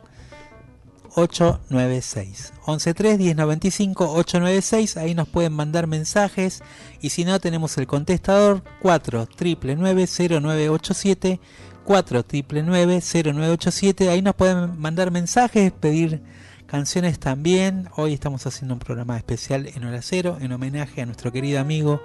896. 1.14 2.52
113 2.64 3.18
1095 3.18 4.12
896. 4.12 4.96
Ahí 4.96 5.14
nos 5.14 5.28
pueden 5.28 5.52
mandar 5.52 5.86
mensajes. 5.86 6.62
Y 7.00 7.10
si 7.10 7.24
no, 7.24 7.38
tenemos 7.40 7.76
el 7.78 7.86
contestador 7.86 8.62
4 8.80 9.28
0987 9.36 11.40
4 11.84 12.22
0987. 12.22 14.08
Ahí 14.08 14.22
nos 14.22 14.34
pueden 14.34 14.78
mandar 14.78 15.10
mensajes, 15.10 15.72
pedir 15.72 16.22
canciones 16.66 17.18
también. 17.18 17.88
Hoy 17.96 18.14
estamos 18.14 18.46
haciendo 18.46 18.74
un 18.74 18.80
programa 18.80 19.16
especial 19.16 19.66
en 19.66 19.84
Hora 19.84 20.02
Cero 20.02 20.38
en 20.40 20.52
homenaje 20.52 21.02
a 21.02 21.06
nuestro 21.06 21.32
querido 21.32 21.58
amigo 21.58 22.00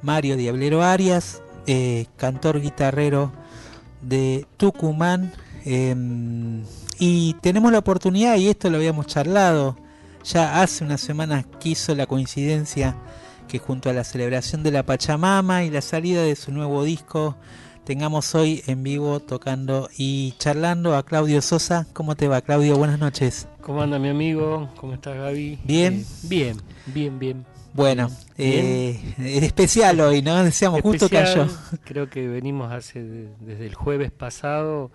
Mario 0.00 0.36
Diablero 0.36 0.82
Arias, 0.82 1.42
eh, 1.66 2.06
cantor 2.16 2.62
guitarrero 2.62 3.32
de 4.00 4.46
Tucumán. 4.56 5.32
Eh, 5.64 5.94
y 6.98 7.34
tenemos 7.40 7.72
la 7.72 7.78
oportunidad, 7.78 8.36
y 8.36 8.48
esto 8.48 8.70
lo 8.70 8.78
habíamos 8.78 9.06
charlado 9.06 9.76
ya 10.24 10.62
hace 10.62 10.84
unas 10.84 11.00
semanas, 11.00 11.46
quiso 11.58 11.94
la 11.94 12.06
coincidencia 12.06 12.96
que 13.46 13.58
junto 13.58 13.88
a 13.88 13.92
la 13.92 14.04
celebración 14.04 14.62
de 14.62 14.70
la 14.70 14.82
Pachamama 14.82 15.64
y 15.64 15.70
la 15.70 15.80
salida 15.80 16.22
de 16.22 16.36
su 16.36 16.52
nuevo 16.52 16.84
disco, 16.84 17.36
tengamos 17.84 18.34
hoy 18.34 18.62
en 18.66 18.82
vivo 18.82 19.20
tocando 19.20 19.88
y 19.96 20.34
charlando 20.38 20.96
a 20.96 21.02
Claudio 21.02 21.40
Sosa. 21.40 21.86
¿Cómo 21.94 22.14
te 22.14 22.28
va, 22.28 22.42
Claudio? 22.42 22.76
Buenas 22.76 22.98
noches. 22.98 23.48
¿Cómo 23.62 23.80
anda 23.80 23.98
mi 23.98 24.08
amigo? 24.08 24.68
¿Cómo 24.76 24.92
estás, 24.92 25.16
Gaby? 25.16 25.60
¿Bien? 25.64 26.00
Eh, 26.00 26.04
bien, 26.24 26.56
bien, 26.86 27.18
bien. 27.18 27.46
Bueno, 27.72 28.10
eh, 28.36 29.00
es 29.18 29.42
especial 29.42 30.00
hoy, 30.00 30.20
¿no? 30.20 30.42
Decíamos, 30.44 30.82
justo 30.82 31.08
cayó. 31.08 31.46
Creo 31.84 32.10
que 32.10 32.26
venimos 32.28 32.70
hace 32.72 33.02
desde 33.40 33.66
el 33.66 33.74
jueves 33.74 34.10
pasado 34.10 34.90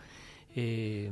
eh, 0.56 1.12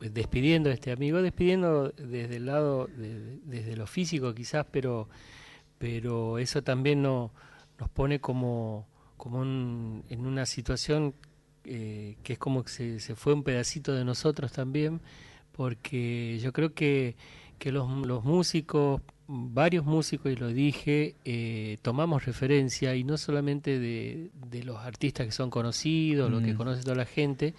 despidiendo 0.00 0.70
a 0.70 0.72
este 0.72 0.92
amigo, 0.92 1.22
despidiendo 1.22 1.90
desde 1.90 2.36
el 2.36 2.46
lado, 2.46 2.86
de, 2.86 3.38
desde 3.44 3.76
lo 3.76 3.86
físico 3.86 4.34
quizás, 4.34 4.66
pero, 4.70 5.08
pero 5.78 6.38
eso 6.38 6.62
también 6.62 7.02
no, 7.02 7.32
nos 7.78 7.88
pone 7.90 8.20
como, 8.20 8.86
como 9.16 9.40
un, 9.40 10.04
en 10.08 10.26
una 10.26 10.46
situación 10.46 11.14
eh, 11.64 12.16
que 12.24 12.32
es 12.34 12.38
como 12.40 12.64
que 12.64 12.70
se, 12.70 13.00
se, 13.00 13.14
fue 13.14 13.34
un 13.34 13.44
pedacito 13.44 13.94
de 13.94 14.04
nosotros 14.04 14.50
también, 14.52 15.00
porque 15.52 16.38
yo 16.42 16.52
creo 16.52 16.74
que, 16.74 17.14
que 17.58 17.70
los, 17.70 17.88
los 18.04 18.24
músicos, 18.24 19.00
varios 19.28 19.84
músicos, 19.84 20.32
y 20.32 20.36
lo 20.36 20.48
dije, 20.48 21.14
eh, 21.24 21.78
tomamos 21.82 22.24
referencia, 22.24 22.96
y 22.96 23.04
no 23.04 23.16
solamente 23.16 23.78
de, 23.78 24.30
de, 24.50 24.64
los 24.64 24.78
artistas 24.78 25.26
que 25.26 25.32
son 25.32 25.50
conocidos, 25.50 26.28
mm. 26.28 26.32
lo 26.32 26.42
que 26.42 26.54
conoce 26.56 26.82
toda 26.82 26.96
la 26.96 27.06
gente, 27.06 27.54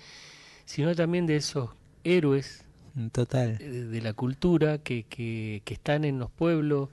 sino 0.65 0.93
también 0.95 1.26
de 1.26 1.36
esos 1.38 1.71
héroes 2.04 2.65
Total. 3.12 3.58
de 3.58 4.02
la 4.02 4.13
cultura 4.13 4.78
que, 4.78 5.04
que, 5.04 5.62
que 5.65 5.73
están 5.73 6.06
en 6.06 6.19
los 6.19 6.30
pueblos, 6.32 6.89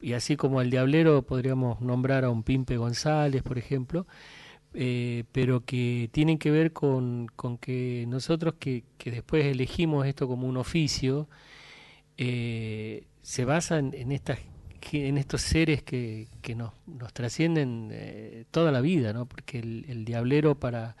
y 0.00 0.14
así 0.14 0.36
como 0.36 0.60
al 0.60 0.70
Diablero 0.70 1.22
podríamos 1.22 1.80
nombrar 1.80 2.24
a 2.24 2.30
un 2.30 2.42
Pimpe 2.42 2.76
González, 2.76 3.42
por 3.42 3.58
ejemplo, 3.58 4.06
eh, 4.72 5.24
pero 5.32 5.64
que 5.64 6.08
tienen 6.12 6.38
que 6.38 6.50
ver 6.50 6.72
con, 6.72 7.26
con 7.36 7.58
que 7.58 8.04
nosotros 8.08 8.54
que, 8.58 8.84
que, 8.98 9.10
después 9.10 9.44
elegimos 9.44 10.06
esto 10.06 10.28
como 10.28 10.46
un 10.46 10.56
oficio, 10.56 11.28
eh, 12.16 13.06
se 13.22 13.44
basan 13.44 13.92
en 13.94 14.12
estas 14.12 14.38
en 14.92 15.18
estos 15.18 15.42
seres 15.42 15.82
que, 15.82 16.28
que 16.40 16.54
nos, 16.54 16.72
nos 16.86 17.12
trascienden 17.12 17.90
eh, 17.92 18.44
toda 18.50 18.72
la 18.72 18.80
vida, 18.80 19.12
¿no? 19.12 19.26
porque 19.26 19.58
el, 19.58 19.84
el, 19.88 20.04
diablero 20.06 20.54
para, 20.54 20.96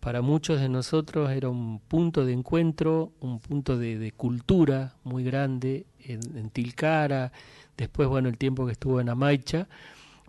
para 0.00 0.22
muchos 0.22 0.60
de 0.60 0.68
nosotros 0.68 1.30
era 1.30 1.48
un 1.48 1.80
punto 1.80 2.24
de 2.24 2.32
encuentro, 2.32 3.12
un 3.20 3.40
punto 3.40 3.76
de, 3.76 3.98
de 3.98 4.12
cultura 4.12 4.94
muy 5.04 5.24
grande 5.24 5.86
en, 6.00 6.20
en, 6.36 6.50
Tilcara, 6.50 7.32
después 7.76 8.08
bueno 8.08 8.28
el 8.28 8.38
tiempo 8.38 8.66
que 8.66 8.72
estuvo 8.72 9.00
en 9.00 9.08
Amaicha, 9.08 9.68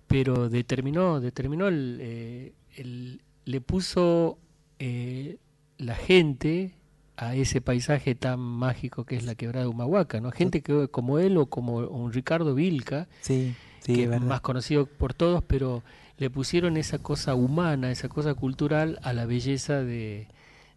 pero 0.07 0.49
determinó, 0.49 1.19
determinó 1.19 1.67
el, 1.67 1.97
eh, 2.01 2.53
el, 2.75 3.21
le 3.45 3.61
puso 3.61 4.39
eh, 4.79 5.37
la 5.77 5.95
gente 5.95 6.73
a 7.15 7.35
ese 7.35 7.61
paisaje 7.61 8.15
tan 8.15 8.39
mágico 8.39 9.03
que 9.03 9.17
es 9.17 9.23
la 9.25 9.35
quebrada 9.35 9.65
de 9.65 9.69
Humahuaca, 9.69 10.21
¿no? 10.21 10.31
Gente 10.31 10.61
que 10.61 10.87
como 10.87 11.19
él 11.19 11.37
o 11.37 11.47
como 11.47 11.77
un 11.77 12.13
Ricardo 12.13 12.55
Vilca, 12.55 13.07
sí, 13.21 13.55
sí, 13.81 13.93
que 13.93 14.03
es 14.05 14.21
más 14.21 14.41
conocido 14.41 14.85
por 14.85 15.13
todos, 15.13 15.43
pero 15.43 15.83
le 16.19 16.29
pusieron 16.29 16.77
esa 16.77 16.99
cosa 16.99 17.33
humana, 17.33 17.91
esa 17.91 18.09
cosa 18.09 18.33
cultural 18.33 18.99
a 19.03 19.13
la 19.13 19.25
belleza 19.25 19.81
de, 19.81 20.27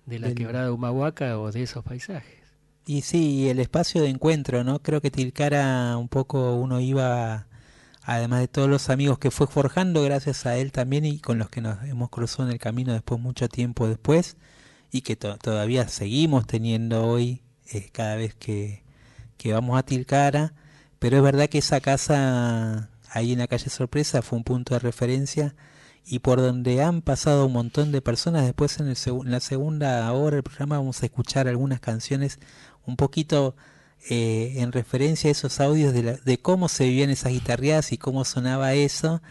de 0.07 0.19
la 0.21 0.29
Del... 0.29 0.37
quebrada 0.37 0.73
Humahuaca 0.73 1.39
o 1.39 1.51
de 1.51 1.65
esos 1.65 1.85
paisajes. 1.85 2.41
Y 2.87 3.03
sí, 3.03 3.49
el 3.49 3.59
espacio 3.59 4.03
de 4.03 4.09
encuentro, 4.09 4.65
¿no? 4.65 4.81
Creo 4.81 5.01
que 5.01 5.11
Tilcara 5.11 5.97
un 5.97 6.09
poco 6.09 6.55
uno 6.57 6.81
iba 6.81 7.47
además 8.03 8.41
de 8.41 8.49
todos 8.49 8.69
los 8.69 8.89
amigos 8.91 9.19
que 9.19 9.31
fue 9.31 9.47
forjando 9.47 10.03
gracias 10.03 10.47
a 10.47 10.57
él 10.57 10.73
también 10.73 11.05
y 11.05 11.19
con 11.21 11.39
los 11.39 11.49
que 11.49 11.61
nos 11.61 11.83
hemos 11.85 12.11
cruzado 12.11 12.49
en 12.49 12.53
el 12.53 12.59
camino 12.59 12.93
después 12.93 13.21
mucho 13.21 13.49
tiempo 13.49 13.87
después 13.87 14.37
y 14.91 15.03
que 15.03 15.15
to 15.15 15.37
todavía 15.39 15.87
seguimos 15.89 16.47
teniendo 16.47 17.05
hoy 17.07 17.43
eh, 17.73 17.91
cada 17.93 18.17
vez 18.17 18.35
que, 18.35 18.83
que 19.37 19.53
vamos 19.53 19.79
a 19.79 19.85
Tilcara, 19.85 20.53
pero 20.99 21.17
es 21.17 21.23
verdad 21.23 21.49
que 21.49 21.59
esa 21.59 21.81
casa 21.81 22.91
ahí 23.13 23.33
en 23.33 23.39
la 23.39 23.47
calle 23.47 23.71
Sorpresa 23.71 24.23
fue 24.23 24.39
un 24.39 24.45
punto 24.45 24.75
de 24.75 24.81
referencia 24.81 25.55
y 26.05 26.19
por 26.19 26.41
donde 26.41 26.83
han 26.83 27.03
pasado 27.03 27.47
un 27.47 27.53
montón 27.53 27.93
de 27.93 28.03
personas, 28.03 28.45
después 28.45 28.81
en, 28.81 28.89
el 28.89 28.97
la 29.25 29.41
segunda 29.41 30.13
hora 30.13 30.37
del 30.37 30.43
programa 30.43 30.79
vamos 30.79 31.03
a 31.03 31.07
escuchar 31.07 31.47
algunas 31.47 31.81
canciones 31.81 32.39
un 32.87 32.97
poquito 32.97 33.55
eh, 34.11 34.55
en 34.57 34.73
referencia 34.73 35.29
a 35.29 35.33
esos 35.33 35.61
audios 35.61 35.93
de, 35.95 36.03
la, 36.03 36.13
de 36.15 36.39
cómo 36.39 36.69
se 36.69 36.85
vivían 36.85 37.11
esas 37.11 37.33
guitarreadas 37.33 37.93
y 37.93 37.99
cómo 37.99 38.25
sonaba 38.25 38.75
eso. 38.75 39.23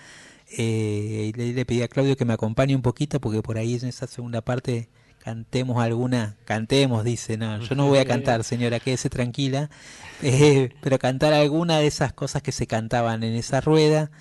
Eh, 0.57 1.33
le, 1.35 1.53
le 1.53 1.65
pedí 1.65 1.81
a 1.81 1.87
Claudio 1.87 2.15
que 2.15 2.25
me 2.25 2.33
acompañe 2.33 2.75
un 2.75 2.81
poquito 2.81 3.19
porque 3.19 3.41
por 3.41 3.57
ahí 3.57 3.75
en 3.75 3.87
esa 3.87 4.07
segunda 4.07 4.41
parte 4.41 4.89
cantemos 5.23 5.81
alguna, 5.81 6.35
cantemos, 6.45 7.03
dice, 7.03 7.37
no, 7.37 7.59
yo 7.59 7.75
no 7.75 7.87
voy 7.89 7.99
a 7.99 8.05
cantar, 8.05 8.43
señora, 8.43 8.79
quédese 8.79 9.09
tranquila, 9.09 9.69
eh, 10.21 10.69
pero 10.81 10.99
cantar 10.99 11.33
alguna 11.33 11.79
de 11.79 11.87
esas 11.87 12.13
cosas 12.13 12.41
que 12.41 12.51
se 12.51 12.67
cantaban 12.67 13.23
en 13.23 13.35
esa 13.35 13.61
rueda, 13.61 14.11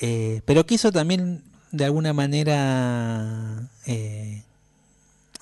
eh, 0.00 0.42
pero 0.44 0.66
quiso 0.66 0.92
también 0.92 1.44
de 1.72 1.84
alguna 1.84 2.12
manera 2.12 3.68
eh, 3.86 4.44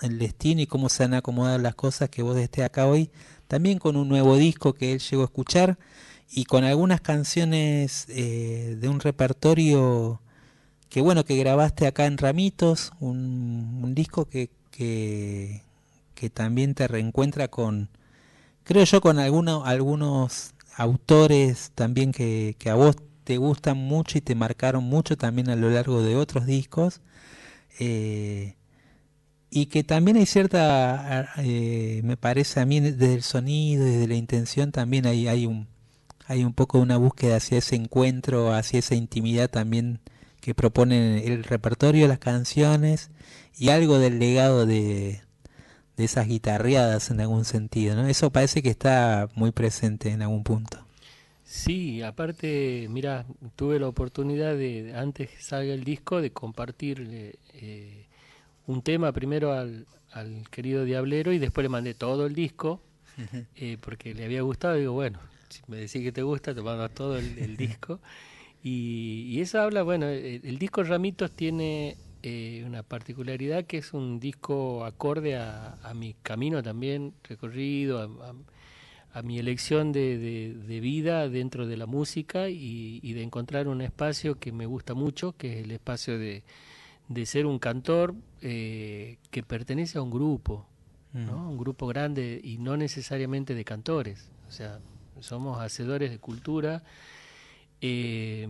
el 0.02 0.18
destino 0.18 0.62
y 0.62 0.66
cómo 0.66 0.88
se 0.88 1.04
han 1.04 1.14
acomodado 1.14 1.58
las 1.58 1.74
cosas 1.74 2.08
que 2.10 2.22
vos 2.22 2.36
estés 2.36 2.64
acá 2.64 2.86
hoy, 2.86 3.10
también 3.46 3.78
con 3.78 3.96
un 3.96 4.08
nuevo 4.08 4.36
disco 4.36 4.72
que 4.74 4.92
él 4.92 4.98
llegó 4.98 5.22
a 5.22 5.26
escuchar 5.26 5.78
y 6.30 6.46
con 6.46 6.64
algunas 6.64 7.00
canciones 7.00 8.06
de 8.08 8.88
un 8.88 8.98
repertorio 8.98 10.20
que 10.88 11.00
bueno 11.00 11.24
que 11.24 11.36
grabaste 11.36 11.86
acá 11.86 12.06
en 12.06 12.18
Ramitos, 12.18 12.92
un, 12.98 13.80
un 13.82 13.94
disco 13.94 14.24
que 14.24 14.48
que, 14.76 15.62
también 16.32 16.74
te 16.74 16.88
reencuentra 16.88 17.48
con, 17.48 17.90
creo 18.64 18.84
yo, 18.84 19.00
con 19.00 19.18
alguno, 19.18 19.64
algunos 19.64 20.54
autores 20.76 21.70
también 21.74 22.12
que, 22.12 22.56
a 22.66 22.74
vos 22.74 22.96
te 23.24 23.36
gustan 23.36 23.76
mucho 23.76 24.18
y 24.18 24.20
te 24.20 24.34
marcaron 24.34 24.84
mucho 24.84 25.16
también 25.16 25.50
a 25.50 25.56
lo 25.56 25.70
largo 25.70 26.02
de 26.02 26.16
otros 26.16 26.46
discos. 26.46 27.00
Eh, 27.78 28.56
y 29.50 29.66
que 29.66 29.84
también 29.84 30.16
hay 30.16 30.26
cierta, 30.26 31.32
eh, 31.38 32.00
me 32.04 32.16
parece 32.16 32.60
a 32.60 32.66
mí, 32.66 32.80
desde 32.80 33.14
el 33.14 33.22
sonido, 33.22 33.84
desde 33.84 34.08
la 34.08 34.14
intención, 34.16 34.72
también 34.72 35.06
hay, 35.06 35.28
hay, 35.28 35.46
un, 35.46 35.68
hay 36.26 36.44
un 36.44 36.54
poco 36.54 36.80
una 36.80 36.96
búsqueda 36.96 37.36
hacia 37.36 37.58
ese 37.58 37.76
encuentro, 37.76 38.52
hacia 38.52 38.80
esa 38.80 38.94
intimidad 38.96 39.50
también 39.50 40.00
que 40.40 40.54
proponen 40.54 41.22
el 41.24 41.44
repertorio 41.44 42.08
las 42.08 42.18
canciones 42.18 43.10
y 43.56 43.68
algo 43.68 43.98
del 43.98 44.18
legado 44.18 44.66
de, 44.66 45.20
de 45.96 46.04
esas 46.04 46.26
guitarreadas 46.26 47.10
en 47.10 47.20
algún 47.20 47.44
sentido, 47.44 47.94
¿no? 47.94 48.06
Eso 48.06 48.30
parece 48.30 48.62
que 48.62 48.70
está 48.70 49.28
muy 49.34 49.52
presente 49.52 50.10
en 50.10 50.22
algún 50.22 50.42
punto. 50.42 50.84
Sí, 51.44 52.02
aparte, 52.02 52.88
mira, 52.90 53.26
tuve 53.54 53.78
la 53.78 53.86
oportunidad 53.86 54.54
de, 54.56 54.94
antes 54.96 55.30
que 55.30 55.40
salga 55.40 55.72
el 55.72 55.84
disco, 55.84 56.20
de 56.20 56.32
compartir 56.32 57.06
eh, 57.52 58.06
un 58.66 58.82
tema 58.82 59.12
primero 59.12 59.52
al, 59.52 59.86
al, 60.10 60.48
querido 60.50 60.84
Diablero 60.84 61.32
y 61.32 61.38
después 61.38 61.62
le 61.64 61.68
mandé 61.68 61.94
todo 61.94 62.26
el 62.26 62.34
disco, 62.34 62.80
eh, 63.56 63.76
porque 63.80 64.14
le 64.14 64.24
había 64.24 64.42
gustado, 64.42 64.74
digo, 64.74 64.94
bueno, 64.94 65.20
si 65.48 65.60
me 65.68 65.76
decís 65.76 66.02
que 66.02 66.12
te 66.12 66.22
gusta, 66.22 66.54
te 66.54 66.62
mando 66.62 66.88
todo 66.88 67.18
el, 67.18 67.38
el 67.38 67.56
disco. 67.58 68.00
Y, 68.62 69.26
y, 69.28 69.40
eso 69.42 69.60
habla, 69.60 69.82
bueno, 69.82 70.06
el, 70.08 70.40
el 70.42 70.58
disco 70.58 70.82
Ramitos 70.82 71.30
tiene 71.32 71.98
eh, 72.26 72.64
una 72.66 72.82
particularidad 72.82 73.66
que 73.66 73.76
es 73.76 73.92
un 73.92 74.18
disco 74.18 74.86
acorde 74.86 75.36
a, 75.36 75.74
a 75.82 75.92
mi 75.92 76.14
camino 76.22 76.62
también 76.62 77.12
recorrido, 77.22 77.98
a, 77.98 78.04
a, 78.30 78.34
a 79.18 79.22
mi 79.22 79.38
elección 79.38 79.92
de, 79.92 80.16
de, 80.16 80.54
de, 80.54 80.80
vida 80.80 81.28
dentro 81.28 81.66
de 81.66 81.76
la 81.76 81.84
música 81.84 82.48
y, 82.48 82.98
y, 83.02 83.12
de 83.12 83.22
encontrar 83.22 83.68
un 83.68 83.82
espacio 83.82 84.36
que 84.36 84.52
me 84.52 84.64
gusta 84.64 84.94
mucho, 84.94 85.36
que 85.36 85.52
es 85.52 85.64
el 85.64 85.70
espacio 85.70 86.18
de, 86.18 86.44
de 87.08 87.26
ser 87.26 87.44
un 87.44 87.58
cantor 87.58 88.14
eh, 88.40 89.18
que 89.30 89.42
pertenece 89.42 89.98
a 89.98 90.02
un 90.02 90.10
grupo, 90.10 90.66
mm. 91.12 91.26
¿no? 91.26 91.50
un 91.50 91.58
grupo 91.58 91.86
grande 91.86 92.40
y 92.42 92.56
no 92.56 92.78
necesariamente 92.78 93.54
de 93.54 93.64
cantores, 93.66 94.30
o 94.48 94.50
sea, 94.50 94.80
somos 95.20 95.60
hacedores 95.60 96.10
de 96.10 96.18
cultura, 96.18 96.82
eh, 97.82 98.48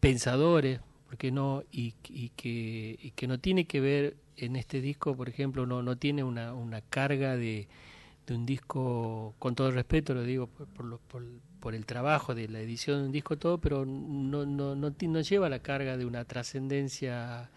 pensadores, 0.00 0.80
porque 1.06 1.30
no 1.30 1.62
y, 1.70 1.94
y, 2.08 2.30
que, 2.30 2.98
y 3.00 3.10
que 3.12 3.26
no 3.26 3.38
tiene 3.38 3.66
que 3.66 3.80
ver 3.80 4.16
en 4.36 4.56
este 4.56 4.80
disco 4.80 5.16
por 5.16 5.28
ejemplo 5.28 5.66
no 5.66 5.82
no 5.82 5.96
tiene 5.96 6.24
una, 6.24 6.52
una 6.54 6.80
carga 6.80 7.36
de, 7.36 7.68
de 8.26 8.34
un 8.34 8.46
disco 8.46 9.34
con 9.38 9.54
todo 9.54 9.70
respeto 9.70 10.14
lo 10.14 10.22
digo 10.22 10.46
por, 10.46 10.66
por, 10.68 10.84
lo, 10.86 10.98
por, 10.98 11.22
por, 11.60 11.74
el 11.74 11.86
trabajo 11.86 12.34
de 12.34 12.48
la 12.48 12.60
edición 12.60 13.00
de 13.00 13.06
un 13.06 13.12
disco 13.12 13.36
todo 13.36 13.58
pero 13.58 13.84
no 13.84 14.44
no 14.46 14.74
no, 14.74 14.90
no 14.90 15.20
lleva 15.20 15.48
la 15.48 15.60
carga 15.60 15.96
de 15.96 16.04
una 16.04 16.24
trascendencia 16.24 17.50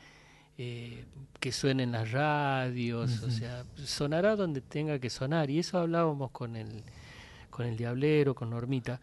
eh, 0.57 1.05
que 1.39 1.51
suene 1.51 1.83
en 1.83 1.91
las 1.91 2.12
radios 2.12 3.21
uh 3.21 3.25
-huh. 3.25 3.27
o 3.27 3.31
sea 3.31 3.65
sonará 3.75 4.36
donde 4.36 4.62
tenga 4.62 4.99
que 4.99 5.10
sonar 5.10 5.49
y 5.49 5.60
eso 5.60 5.77
hablábamos 5.79 6.31
con 6.31 6.55
el 6.55 6.83
con 7.49 7.65
el 7.65 7.77
diablero 7.77 8.36
con 8.36 8.49
Normita 8.49 8.99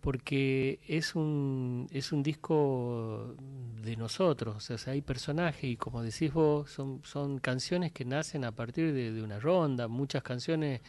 porque 0.00 0.80
es 0.86 1.14
un, 1.14 1.86
es 1.92 2.12
un 2.12 2.22
disco 2.22 3.34
de 3.82 3.96
nosotros, 3.96 4.70
o 4.70 4.78
sea, 4.78 4.92
hay 4.92 5.02
personajes 5.02 5.64
y 5.64 5.76
como 5.76 6.02
decís 6.02 6.32
vos, 6.32 6.70
son, 6.70 7.00
son 7.04 7.38
canciones 7.38 7.92
que 7.92 8.04
nacen 8.04 8.44
a 8.44 8.52
partir 8.52 8.92
de, 8.92 9.12
de 9.12 9.22
una 9.22 9.38
ronda, 9.38 9.88
muchas 9.88 10.22
canciones 10.22 10.80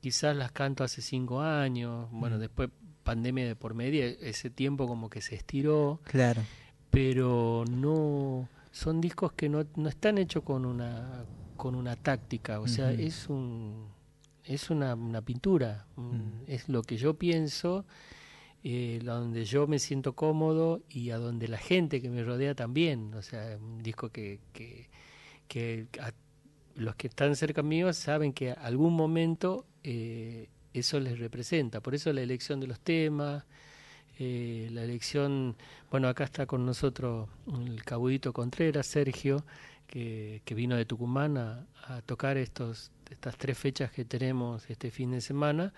quizás 0.00 0.36
las 0.36 0.52
canto 0.52 0.84
hace 0.84 1.00
cinco 1.00 1.40
años, 1.40 2.08
bueno, 2.10 2.36
mm. 2.36 2.40
después 2.40 2.70
pandemia 3.02 3.46
de 3.46 3.56
por 3.56 3.74
medio, 3.74 4.04
ese 4.04 4.50
tiempo 4.50 4.86
como 4.86 5.08
que 5.08 5.20
se 5.20 5.34
estiró, 5.34 6.00
claro. 6.04 6.42
pero 6.90 7.64
no, 7.70 8.48
son 8.72 9.00
discos 9.00 9.32
que 9.32 9.48
no, 9.48 9.64
no 9.76 9.88
están 9.88 10.18
hechos 10.18 10.42
con 10.42 10.66
una, 10.66 11.24
con 11.56 11.74
una 11.74 11.96
táctica, 11.96 12.60
o 12.60 12.68
sea, 12.68 12.92
es 12.92 13.28
un 13.28 13.92
es 14.44 14.68
una, 14.68 14.94
una 14.94 15.22
pintura, 15.22 15.86
mm. 15.96 16.44
es 16.48 16.68
lo 16.68 16.82
que 16.82 16.98
yo 16.98 17.14
pienso 17.14 17.86
eh, 18.66 18.98
donde 19.04 19.44
yo 19.44 19.66
me 19.66 19.78
siento 19.78 20.14
cómodo 20.14 20.80
y 20.88 21.10
a 21.10 21.18
donde 21.18 21.48
la 21.48 21.58
gente 21.58 22.00
que 22.00 22.08
me 22.08 22.24
rodea 22.24 22.54
también. 22.54 23.12
O 23.12 23.20
sea, 23.20 23.58
un 23.58 23.82
disco 23.82 24.08
que, 24.08 24.40
que, 24.54 24.88
que 25.48 25.86
a, 26.00 26.12
los 26.74 26.96
que 26.96 27.08
están 27.08 27.36
cerca 27.36 27.62
mío 27.62 27.92
saben 27.92 28.32
que 28.32 28.52
a 28.52 28.54
algún 28.54 28.94
momento 28.94 29.66
eh, 29.82 30.48
eso 30.72 30.98
les 30.98 31.18
representa. 31.18 31.82
Por 31.82 31.94
eso 31.94 32.10
la 32.14 32.22
elección 32.22 32.58
de 32.58 32.66
los 32.66 32.80
temas, 32.80 33.44
eh, 34.18 34.70
la 34.72 34.82
elección, 34.82 35.56
bueno, 35.90 36.08
acá 36.08 36.24
está 36.24 36.46
con 36.46 36.64
nosotros 36.64 37.28
el 37.66 37.84
cabudito 37.84 38.32
Contreras, 38.32 38.86
Sergio, 38.86 39.44
que, 39.86 40.40
que 40.46 40.54
vino 40.54 40.74
de 40.74 40.86
Tucumán 40.86 41.36
a, 41.36 41.66
a, 41.86 42.00
tocar 42.00 42.38
estos, 42.38 42.92
estas 43.10 43.36
tres 43.36 43.58
fechas 43.58 43.90
que 43.90 44.06
tenemos 44.06 44.70
este 44.70 44.90
fin 44.90 45.10
de 45.10 45.20
semana. 45.20 45.74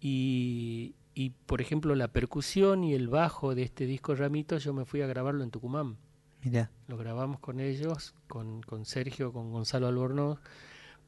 Y, 0.00 0.94
y, 1.14 1.30
por 1.30 1.60
ejemplo, 1.60 1.94
la 1.94 2.08
percusión 2.08 2.84
y 2.84 2.94
el 2.94 3.08
bajo 3.08 3.54
de 3.54 3.62
este 3.62 3.86
disco 3.86 4.14
Ramitos, 4.14 4.64
yo 4.64 4.72
me 4.72 4.84
fui 4.84 5.00
a 5.02 5.06
grabarlo 5.06 5.44
en 5.44 5.50
Tucumán. 5.50 5.96
Mira. 6.42 6.70
Lo 6.88 6.96
grabamos 6.96 7.40
con 7.40 7.60
ellos, 7.60 8.14
con, 8.28 8.62
con 8.62 8.84
Sergio, 8.84 9.32
con 9.32 9.52
Gonzalo 9.52 9.86
Albornoz, 9.86 10.40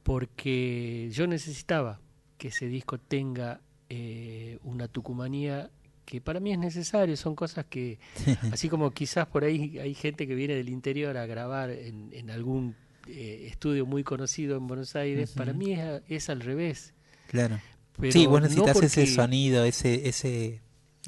porque 0.02 1.10
yo 1.12 1.26
necesitaba 1.26 2.00
que 2.38 2.48
ese 2.48 2.68
disco 2.68 2.98
tenga 2.98 3.60
eh, 3.88 4.58
una 4.62 4.88
tucumanía 4.88 5.70
que 6.04 6.20
para 6.20 6.38
mí 6.38 6.52
es 6.52 6.58
necesario, 6.58 7.16
son 7.16 7.34
cosas 7.34 7.66
que, 7.66 7.98
así 8.52 8.68
como 8.68 8.92
quizás 8.92 9.26
por 9.26 9.42
ahí 9.42 9.78
hay 9.78 9.94
gente 9.94 10.26
que 10.26 10.36
viene 10.36 10.54
del 10.54 10.68
interior 10.68 11.16
a 11.16 11.26
grabar 11.26 11.70
en, 11.70 12.10
en 12.12 12.30
algún 12.30 12.76
eh, 13.08 13.48
estudio 13.50 13.86
muy 13.86 14.04
conocido 14.04 14.56
en 14.56 14.66
Buenos 14.66 14.96
Aires, 14.96 15.32
para 15.32 15.52
mí 15.52 15.72
es, 15.72 16.02
es, 16.08 16.30
al 16.30 16.40
revés. 16.40 16.94
Claro. 17.28 17.60
Pero 17.98 18.12
sí, 18.12 18.26
vos 18.26 18.42
necesitas 18.42 18.76
no 18.76 18.82
ese 18.82 19.06
sonido, 19.06 19.64
ese, 19.64 20.08
ese, 20.08 20.60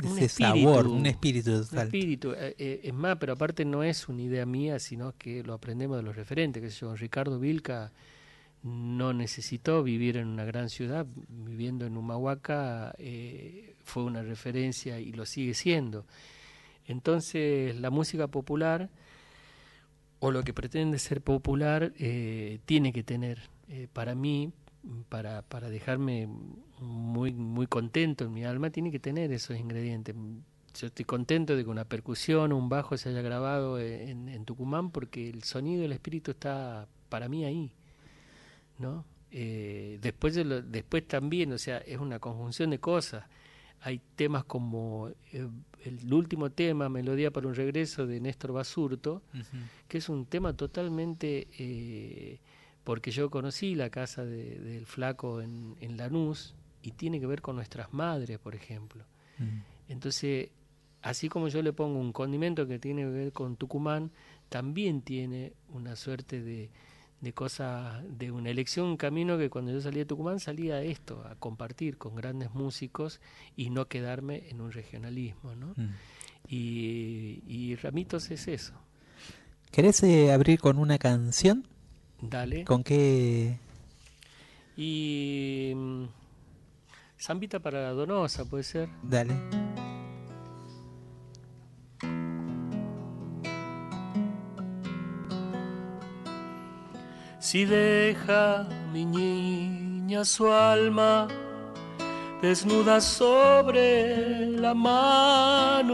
ese 0.02 0.24
espíritu, 0.24 0.28
sabor, 0.28 0.86
un 0.86 1.06
espíritu 1.06 1.62
total. 1.62 1.78
Un 1.78 1.84
espíritu, 1.84 2.32
eh, 2.32 2.54
eh, 2.58 2.80
es 2.84 2.94
más, 2.94 3.16
pero 3.18 3.34
aparte 3.34 3.64
no 3.64 3.82
es 3.82 4.08
una 4.08 4.22
idea 4.22 4.46
mía, 4.46 4.78
sino 4.78 5.14
que 5.16 5.42
lo 5.42 5.54
aprendemos 5.54 5.96
de 5.96 6.02
los 6.02 6.16
referentes, 6.16 6.62
que 6.62 6.70
yo, 6.70 6.94
Ricardo 6.96 7.38
Vilca 7.38 7.92
no 8.62 9.12
necesitó 9.12 9.82
vivir 9.82 10.16
en 10.16 10.28
una 10.28 10.44
gran 10.44 10.68
ciudad, 10.68 11.06
viviendo 11.28 11.86
en 11.86 11.96
Humahuaca 11.96 12.94
eh, 12.98 13.76
fue 13.84 14.02
una 14.04 14.22
referencia 14.22 14.98
y 14.98 15.12
lo 15.12 15.26
sigue 15.26 15.54
siendo. 15.54 16.06
Entonces 16.86 17.76
la 17.76 17.90
música 17.90 18.28
popular, 18.28 18.88
o 20.20 20.30
lo 20.30 20.42
que 20.42 20.52
pretende 20.52 20.98
ser 20.98 21.20
popular, 21.20 21.92
eh, 21.98 22.58
tiene 22.64 22.92
que 22.92 23.04
tener, 23.04 23.38
para 23.92 24.14
mí, 24.14 24.52
para, 25.08 25.42
para 25.42 25.68
dejarme 25.70 26.28
muy, 26.80 27.32
muy 27.32 27.66
contento 27.66 28.24
en 28.24 28.32
mi 28.32 28.44
alma, 28.44 28.70
tiene 28.70 28.90
que 28.90 28.98
tener 28.98 29.32
esos 29.32 29.58
ingredientes. 29.58 30.14
Yo 30.74 30.86
estoy 30.86 31.04
contento 31.04 31.56
de 31.56 31.64
que 31.64 31.70
una 31.70 31.84
percusión 31.84 32.52
o 32.52 32.56
un 32.56 32.68
bajo 32.68 32.96
se 32.96 33.08
haya 33.08 33.22
grabado 33.22 33.80
en, 33.80 34.28
en 34.28 34.44
Tucumán 34.44 34.90
porque 34.90 35.28
el 35.28 35.42
sonido, 35.42 35.84
el 35.84 35.92
espíritu 35.92 36.30
está 36.30 36.86
para 37.08 37.28
mí 37.28 37.44
ahí. 37.44 37.72
¿no? 38.78 39.04
Eh, 39.30 39.98
después, 40.00 40.34
de 40.34 40.44
lo, 40.44 40.62
después 40.62 41.06
también, 41.06 41.52
o 41.52 41.58
sea, 41.58 41.78
es 41.78 41.98
una 41.98 42.18
conjunción 42.18 42.70
de 42.70 42.78
cosas. 42.78 43.24
Hay 43.80 44.00
temas 44.16 44.44
como 44.44 45.10
eh, 45.32 45.46
el 45.84 46.12
último 46.12 46.50
tema, 46.50 46.88
Melodía 46.88 47.30
para 47.30 47.46
un 47.46 47.54
regreso 47.54 48.06
de 48.06 48.20
Néstor 48.20 48.52
Basurto, 48.52 49.22
uh 49.34 49.36
-huh. 49.36 49.44
que 49.86 49.98
es 49.98 50.08
un 50.08 50.26
tema 50.26 50.52
totalmente, 50.54 51.48
eh, 51.58 52.40
porque 52.88 53.10
yo 53.10 53.28
conocí 53.28 53.74
la 53.74 53.90
casa 53.90 54.24
de, 54.24 54.58
del 54.60 54.86
flaco 54.86 55.42
en, 55.42 55.76
en, 55.82 55.98
Lanús 55.98 56.54
y 56.82 56.92
tiene 56.92 57.20
que 57.20 57.26
ver 57.26 57.42
con 57.42 57.54
nuestras 57.54 57.92
madres, 57.92 58.38
por 58.38 58.54
ejemplo. 58.54 59.04
-huh. 59.38 59.62
Entonces, 59.90 60.48
así 61.02 61.28
como 61.28 61.48
yo 61.48 61.60
le 61.60 61.74
pongo 61.74 62.00
un 62.00 62.14
condimento 62.14 62.66
que 62.66 62.78
tiene 62.78 63.02
que 63.02 63.10
ver 63.10 63.32
con 63.34 63.56
Tucumán, 63.56 64.10
también 64.48 65.02
tiene 65.02 65.52
una 65.68 65.96
suerte 65.96 66.42
de, 66.42 66.70
de 67.20 67.32
cosas, 67.34 68.02
de 68.08 68.30
una 68.30 68.48
elección, 68.48 68.86
un 68.86 68.96
camino 68.96 69.36
que 69.36 69.50
cuando 69.50 69.70
yo 69.70 69.82
salí 69.82 69.98
de 69.98 70.06
Tucumán 70.06 70.40
salía 70.40 70.76
a 70.76 70.82
esto, 70.82 71.22
a 71.28 71.34
compartir 71.34 71.98
con 71.98 72.14
grandes 72.14 72.54
músicos 72.54 73.20
y 73.54 73.68
no 73.68 73.86
quedarme 73.86 74.48
en 74.48 74.62
un 74.62 74.72
regionalismo, 74.72 75.54
¿no? 75.54 75.74
Mm. 75.76 75.92
Y, 76.48 77.42
y, 77.46 77.76
Ramitos 77.76 78.30
es 78.30 78.48
eso. 78.48 78.72
¿Querés 79.72 80.02
eh, 80.04 80.32
abrir 80.32 80.58
con 80.58 80.78
una 80.78 80.96
canción? 80.96 81.66
Dale. 82.20 82.64
¿Con 82.64 82.82
qué? 82.82 83.58
Y... 84.76 85.72
Mm, 85.74 86.04
Zambita 87.20 87.58
para 87.58 87.82
la 87.82 87.90
Donosa, 87.90 88.44
¿puede 88.44 88.62
ser? 88.62 88.88
Dale. 89.02 89.34
si 97.50 97.64
deja 97.64 98.68
mi 98.92 99.06
niña 99.06 100.22
su 100.22 100.52
alma 100.52 101.28
desnuda 102.42 103.00
sobre 103.00 104.48
la 104.50 104.74
mano. 104.74 105.88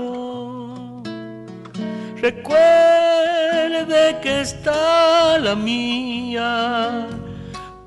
Recuerde 3.75 4.20
que 4.22 4.41
está 4.43 5.37
la 5.37 5.57
mía 5.57 7.09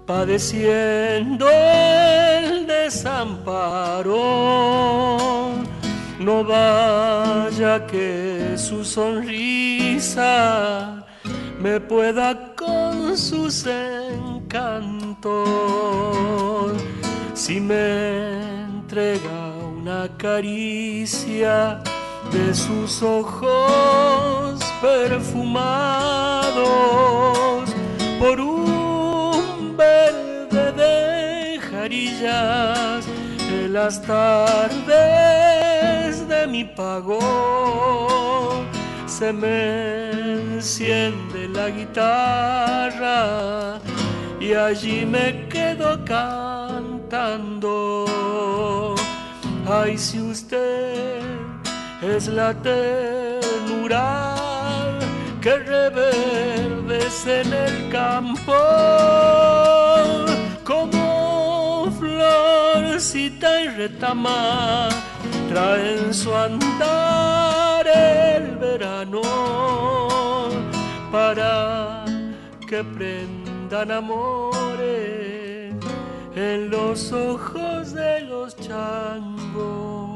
padeciendo 0.06 1.48
el 1.50 2.68
desamparo. 2.68 4.18
No 6.20 6.44
vaya 6.44 7.88
que 7.88 8.56
su 8.58 8.84
sonrisa 8.84 10.26
me 11.58 11.80
pueda 11.80 12.54
con 12.56 13.18
sus 13.18 13.66
encantos. 13.66 15.48
Si 17.34 17.62
me 17.62 18.42
entrega 18.66 19.54
una 19.78 20.10
caricia 20.18 21.82
de 22.32 22.54
sus 22.54 23.02
ojos 23.02 24.60
perfumados 24.82 25.64
por 28.20 28.40
un 28.40 29.76
verde 29.78 30.72
de 30.74 31.60
jarillas 31.60 33.06
en 33.50 33.74
las 33.74 34.02
tardes 34.02 34.88
de 36.28 36.48
mi 36.48 36.64
pago 36.64 37.20
se 39.18 39.34
me 39.34 40.12
enciende 40.12 41.50
la 41.50 41.70
guitarra 41.72 43.18
y 44.40 44.54
allí 44.54 45.08
me 45.08 45.48
quedo 45.50 46.06
cantando. 46.06 47.36
Ay, 49.68 49.98
si 49.98 50.20
usted 50.22 51.37
es 52.02 52.28
la 52.28 52.54
ternura 52.54 54.36
que 55.42 55.58
reverdece 55.58 57.42
en 57.42 57.54
el 57.54 57.90
campo, 57.92 58.54
como 60.64 61.92
florcita 62.00 63.62
y 63.62 63.68
retama 63.70 64.90
traen 65.50 66.14
su 66.14 66.34
andar 66.36 67.88
el 67.88 68.58
verano 68.58 69.22
para 71.12 72.06
que 72.68 72.84
prendan 72.84 73.92
amores 73.92 75.74
en 76.36 76.70
los 76.70 77.12
ojos 77.14 77.94
de 77.94 78.22
los 78.22 78.56
changos. 78.58 80.07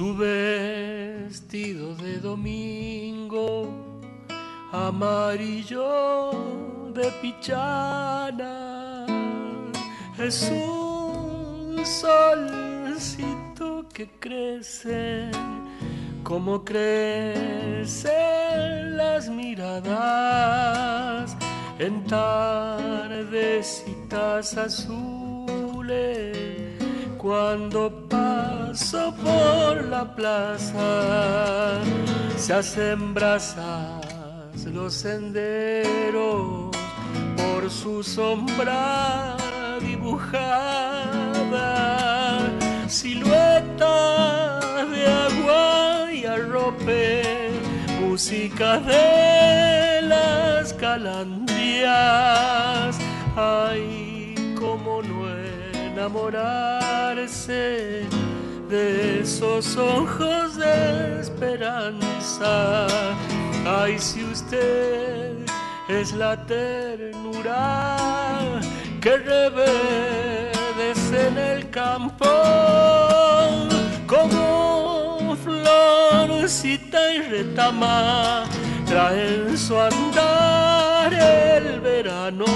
Su 0.00 0.16
vestido 0.16 1.94
de 1.96 2.18
domingo 2.20 3.68
amarillo 4.72 6.30
de 6.94 7.12
pichana. 7.20 9.04
Es 10.16 10.50
un 10.50 11.84
solcito 11.84 13.84
que 13.92 14.08
crece 14.18 15.30
como 16.22 16.64
crecen 16.64 18.16
las 18.96 19.28
miradas 19.28 19.76
en 21.78 22.06
tardecitas 22.06 24.56
azules 24.56 26.69
cuando 27.20 27.90
paso 28.08 29.14
por 29.22 29.84
la 29.84 30.04
plaza 30.16 31.80
se 32.36 32.54
hacen 32.54 33.12
brasas 33.12 34.00
los 34.64 34.94
senderos 34.94 36.70
por 37.36 37.70
su 37.70 38.02
sombra 38.02 39.36
dibujada, 39.80 40.38
silueta 42.88 44.60
de 44.86 45.06
agua 45.06 46.08
y 46.12 46.24
arrope, 46.24 47.50
música 48.00 48.78
de 48.80 50.00
las 50.02 50.72
calandrias. 50.74 51.90
Ay, 53.36 54.19
enamorarse 56.00 57.58
de 58.70 59.20
esos 59.20 59.76
ojos 59.76 60.56
de 60.56 61.20
esperanza. 61.20 62.86
Ay, 63.66 63.98
si 63.98 64.24
usted 64.24 65.36
es 65.88 66.14
la 66.14 66.34
ternura 66.46 67.96
que 69.02 69.18
reverdece 69.18 70.48
en 71.28 71.36
el 71.36 71.68
campo 71.68 72.26
como 74.06 75.36
florcita 75.44 77.12
y 77.12 77.18
retama 77.28 78.44
trae 78.86 79.34
en 79.34 79.58
su 79.58 79.78
andar 79.78 81.12
el 81.12 81.78
verano 81.80 82.46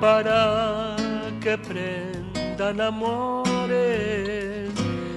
para 0.00 0.97
que 1.40 1.56
prendan 1.58 2.80
amores 2.80 4.70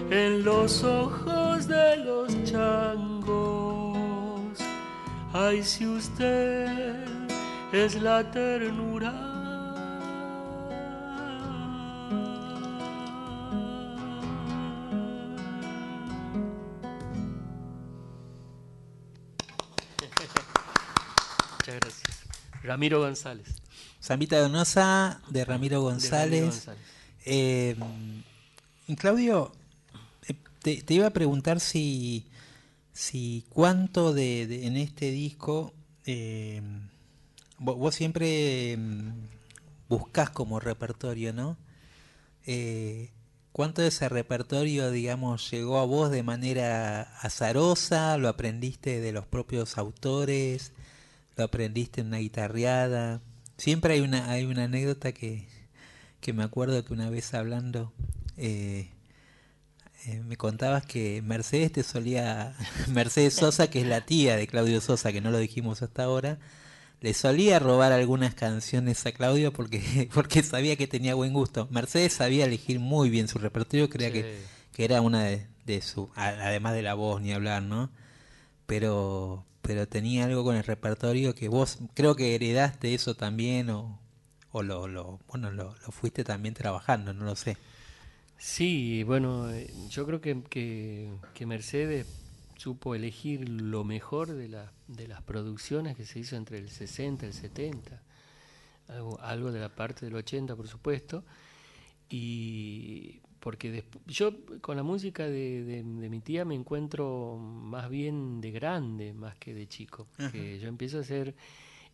en 0.09 0.43
los 0.43 0.83
ojos 0.83 1.67
de 1.67 1.97
los 1.97 2.43
changos. 2.43 3.91
Ay, 5.33 5.63
si 5.63 5.85
usted 5.85 7.05
es 7.71 8.01
la 8.01 8.29
ternura. 8.29 9.13
Gracias. 21.65 22.25
Ramiro 22.63 22.99
González. 22.99 23.60
Zambita 24.03 24.39
Donosa 24.39 25.21
de 25.29 25.45
Ramiro 25.45 25.81
González. 25.81 26.43
González. 26.43 26.81
Eh, 27.25 27.75
Claudio, 28.97 29.51
eh, 30.27 30.35
te, 30.61 30.81
te 30.81 30.93
iba 30.93 31.07
a 31.07 31.11
preguntar 31.11 31.59
si, 31.59 32.25
si 32.93 33.45
cuánto 33.49 34.13
de, 34.13 34.47
de- 34.47 34.67
en 34.67 34.75
este 34.77 35.11
disco 35.11 35.73
eh, 36.05 36.61
vo- 37.59 37.75
vos, 37.77 37.95
siempre 37.95 38.75
mm, 38.77 39.11
buscas 39.87 40.29
como 40.29 40.59
repertorio, 40.59 41.31
¿no? 41.33 41.57
Eh, 42.45 43.11
¿Cuánto 43.53 43.81
de 43.81 43.89
ese 43.89 44.07
repertorio, 44.09 44.91
digamos, 44.91 45.51
llegó 45.51 45.77
a 45.79 45.85
vos 45.85 46.09
de 46.09 46.23
manera 46.23 47.01
azarosa? 47.19 48.17
¿Lo 48.17 48.29
aprendiste 48.29 48.99
de 49.01 49.11
los 49.11 49.25
propios 49.25 49.77
autores? 49.77 50.71
¿Lo 51.35 51.43
aprendiste 51.43 51.99
en 52.01 52.07
una 52.07 52.17
guitarreada? 52.19 53.21
Siempre 53.61 53.93
hay 53.93 53.99
una, 54.01 54.31
hay 54.31 54.45
una 54.45 54.63
anécdota 54.63 55.11
que, 55.11 55.47
que 56.19 56.33
me 56.33 56.41
acuerdo 56.43 56.83
que 56.83 56.93
una 56.93 57.11
vez 57.11 57.33
hablando 57.35 57.93
eh, 58.37 58.89
eh, 60.07 60.19
me 60.25 60.35
contabas 60.35 60.83
que 60.83 61.21
Mercedes 61.21 61.71
te 61.71 61.83
solía, 61.83 62.55
Mercedes 62.89 63.35
Sosa, 63.35 63.69
que 63.69 63.81
es 63.81 63.85
la 63.87 64.01
tía 64.01 64.35
de 64.35 64.47
Claudio 64.47 64.81
Sosa, 64.81 65.11
que 65.11 65.21
no 65.21 65.29
lo 65.29 65.37
dijimos 65.37 65.83
hasta 65.83 66.03
ahora, 66.05 66.39
le 67.01 67.13
solía 67.13 67.59
robar 67.59 67.91
algunas 67.91 68.33
canciones 68.33 69.05
a 69.05 69.11
Claudio 69.11 69.53
porque, 69.53 70.09
porque 70.13 70.41
sabía 70.41 70.75
que 70.75 70.87
tenía 70.87 71.13
buen 71.13 71.31
gusto. 71.33 71.67
Mercedes 71.69 72.13
sabía 72.13 72.45
elegir 72.45 72.79
muy 72.79 73.11
bien 73.11 73.27
su 73.27 73.37
repertorio, 73.37 73.89
creía 73.89 74.09
Sí. 74.09 74.13
que, 74.21 74.39
que 74.73 74.85
era 74.85 75.01
una 75.01 75.23
de, 75.23 75.45
de 75.67 75.81
su, 75.83 76.09
además 76.15 76.73
de 76.73 76.81
la 76.81 76.95
voz 76.95 77.21
ni 77.21 77.31
hablar, 77.31 77.61
¿no? 77.61 77.91
Pero, 78.65 79.45
pero 79.61 79.87
tenía 79.87 80.25
algo 80.25 80.43
con 80.43 80.55
el 80.55 80.63
repertorio 80.63 81.35
que 81.35 81.47
vos 81.47 81.79
creo 81.93 82.15
que 82.15 82.35
heredaste 82.35 82.93
eso 82.93 83.15
también 83.15 83.69
o, 83.69 83.99
o 84.51 84.63
lo, 84.63 84.87
lo, 84.87 85.19
bueno, 85.27 85.51
lo, 85.51 85.75
lo 85.75 85.91
fuiste 85.91 86.23
también 86.23 86.53
trabajando, 86.53 87.13
no 87.13 87.25
lo 87.25 87.35
sé. 87.35 87.57
Sí, 88.37 89.03
bueno, 89.03 89.51
eh, 89.51 89.71
yo 89.89 90.03
creo 90.07 90.19
que, 90.19 90.41
que, 90.49 91.45
Mercedes 91.45 92.07
supo 92.57 92.95
elegir 92.95 93.47
lo 93.47 93.83
mejor 93.83 94.33
de, 94.33 94.47
la, 94.47 94.71
de 94.87 95.07
las 95.07 95.21
producciones 95.21 95.95
que 95.95 96.05
se 96.05 96.19
hizo 96.19 96.35
entre 96.35 96.57
el 96.57 96.69
60 96.69 97.25
y 97.25 97.27
el 97.29 97.33
70, 97.35 98.01
algo, 98.87 99.21
algo 99.21 99.51
de 99.51 99.59
la 99.59 99.69
parte 99.69 100.05
del 100.07 100.15
80, 100.15 100.55
por 100.55 100.67
supuesto, 100.67 101.23
y 102.09 103.21
porque 103.41 103.83
yo 104.07 104.31
con 104.61 104.77
la 104.77 104.83
música 104.83 105.23
de, 105.25 105.63
de- 105.65 105.83
de 105.83 106.09
mi 106.09 106.21
tía 106.21 106.45
me 106.45 106.55
encuentro 106.55 107.35
más 107.37 107.89
bien 107.89 108.39
de 108.39 108.51
grande, 108.51 109.11
más 109.13 109.35
que 109.35 109.53
de 109.53 109.67
chico, 109.67 110.07
yo 110.61 110.67
empiezo 110.69 110.99
a 110.99 111.01
hacer 111.01 111.35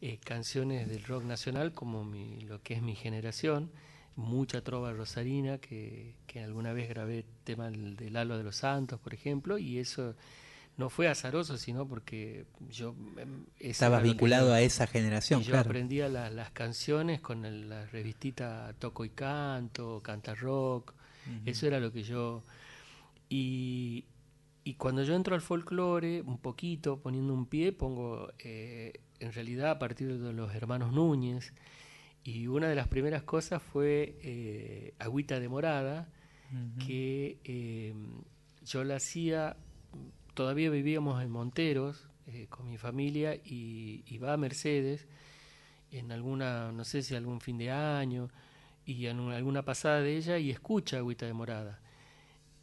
eh, 0.01 0.19
canciones 0.23 0.87
del 0.87 1.03
rock 1.05 1.23
nacional 1.23 1.73
como 1.73 2.03
mi, 2.05 2.41
lo 2.41 2.61
que 2.61 2.75
es 2.75 2.81
mi 2.83 2.93
generación, 2.95 3.71
mucha 4.15 4.61
trova 4.61 4.91
rosarina, 4.93 5.57
que, 5.57 6.15
que 6.27 6.41
alguna 6.43 6.73
vez 6.73 6.89
grabé 6.89 7.25
tema 7.43 7.69
del, 7.71 7.95
Lalo 8.13 8.37
de 8.37 8.43
los 8.43 8.57
Santos, 8.57 8.99
por 8.99 9.13
ejemplo, 9.13 9.57
y 9.57 9.79
eso 9.79 10.15
no 10.75 10.89
fue 10.89 11.07
azaroso, 11.07 11.57
sino 11.57 11.87
porque 11.87 12.45
yo... 12.69 12.93
em, 13.17 13.45
Estabas 13.59 14.03
vinculado 14.03 14.49
yo- 14.49 14.53
a 14.53 14.61
esa 14.61 14.85
generación, 14.85 15.41
yo 15.41 15.51
claro. 15.51 15.69
aprendía 15.69 16.09
la- 16.09 16.29
las 16.29 16.51
canciones 16.51 17.19
con 17.21 17.45
el- 17.45 17.69
la 17.69 17.85
revistita 17.87 18.75
Toco 18.77 19.05
y 19.05 19.09
Canto, 19.11 20.01
Canta 20.03 20.35
Rock, 20.35 20.93
Eso 21.45 21.67
era 21.67 21.80
lo 21.80 21.91
que 21.91 22.03
yo... 22.03 22.43
Y, 23.30 24.05
y 24.63 24.75
cuando 24.75 25.03
yo 25.03 25.15
entro 25.15 25.36
al 25.36 25.41
folclore, 25.41 26.21
un 26.21 26.38
poquito, 26.38 27.01
poniendo 27.01 27.34
un 27.34 27.45
pie, 27.45 27.73
pongo 27.73 28.32
eh, 28.39 28.93
en 29.19 29.34
realidad 29.34 29.71
a 29.71 29.80
partir 29.80 30.17
de 30.17 30.34
los 30.34 30.53
hermanos 30.55 30.93
Núñez, 30.93 31.53
y 32.23 32.47
una 32.47 32.67
de 32.67 32.75
las 32.75 32.88
primeras 32.88 33.23
cosas 33.23 33.61
fue 33.61 34.17
eh, 34.21 34.93
Agüita 34.99 35.39
de 35.39 35.47
Morada, 35.47 36.09
que 36.86 37.39
eh, 37.43 37.93
yo 38.65 38.84
la 38.86 38.95
hacía, 38.97 39.57
todavía 40.34 40.69
vivíamos 40.69 41.21
en 41.21 41.30
Monteros 41.30 42.07
eh, 42.28 42.47
con 42.49 42.69
mi 42.69 42.78
familia 42.78 43.36
y, 43.36 44.03
y 44.05 44.17
va 44.17 44.34
a 44.34 44.38
Mercedes 44.38 45.07
en 45.91 46.11
alguna, 46.11 46.71
no 46.71 46.84
sé 46.84 47.01
si 47.01 47.15
algún 47.15 47.41
fin 47.41 47.57
de 47.57 47.71
año, 47.71 48.30
y 48.88 49.05
en 49.07 49.19
un- 49.19 49.33
alguna 49.33 49.63
pasada 49.63 50.01
de 50.01 50.17
ella 50.17 50.39
y 50.39 50.49
escucha 50.49 50.97
Agüita 50.97 51.27
de 51.27 51.33
Morada. 51.33 51.79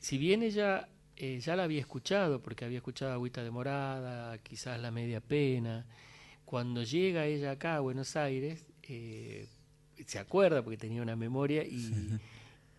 Si 0.01 0.19
bien 0.19 0.43
ella 0.43 0.89
eh, 1.17 1.39
ya 1.41 1.55
la 1.55 1.63
había 1.65 1.79
escuchado, 1.81 2.43
porque 2.43 2.65
había 2.65 2.79
escuchado 2.79 3.13
Agüita 3.13 3.45
de 3.45 3.51
Morada, 3.53 4.37
quizás 4.39 4.81
La 4.81 4.91
Media 4.91 5.21
Pena, 5.21 5.87
cuando 6.45 6.83
llega 6.83 7.27
ella 7.27 7.53
acá 7.53 7.77
a 7.77 7.81
Buenos 7.81 8.17
Aires, 8.17 8.67
eh, 8.83 9.47
se 10.07 10.19
acuerda 10.19 10.63
porque 10.65 10.77
tenía 10.77 11.03
una 11.03 11.15
memoria 11.15 11.63
y, 11.65 12.19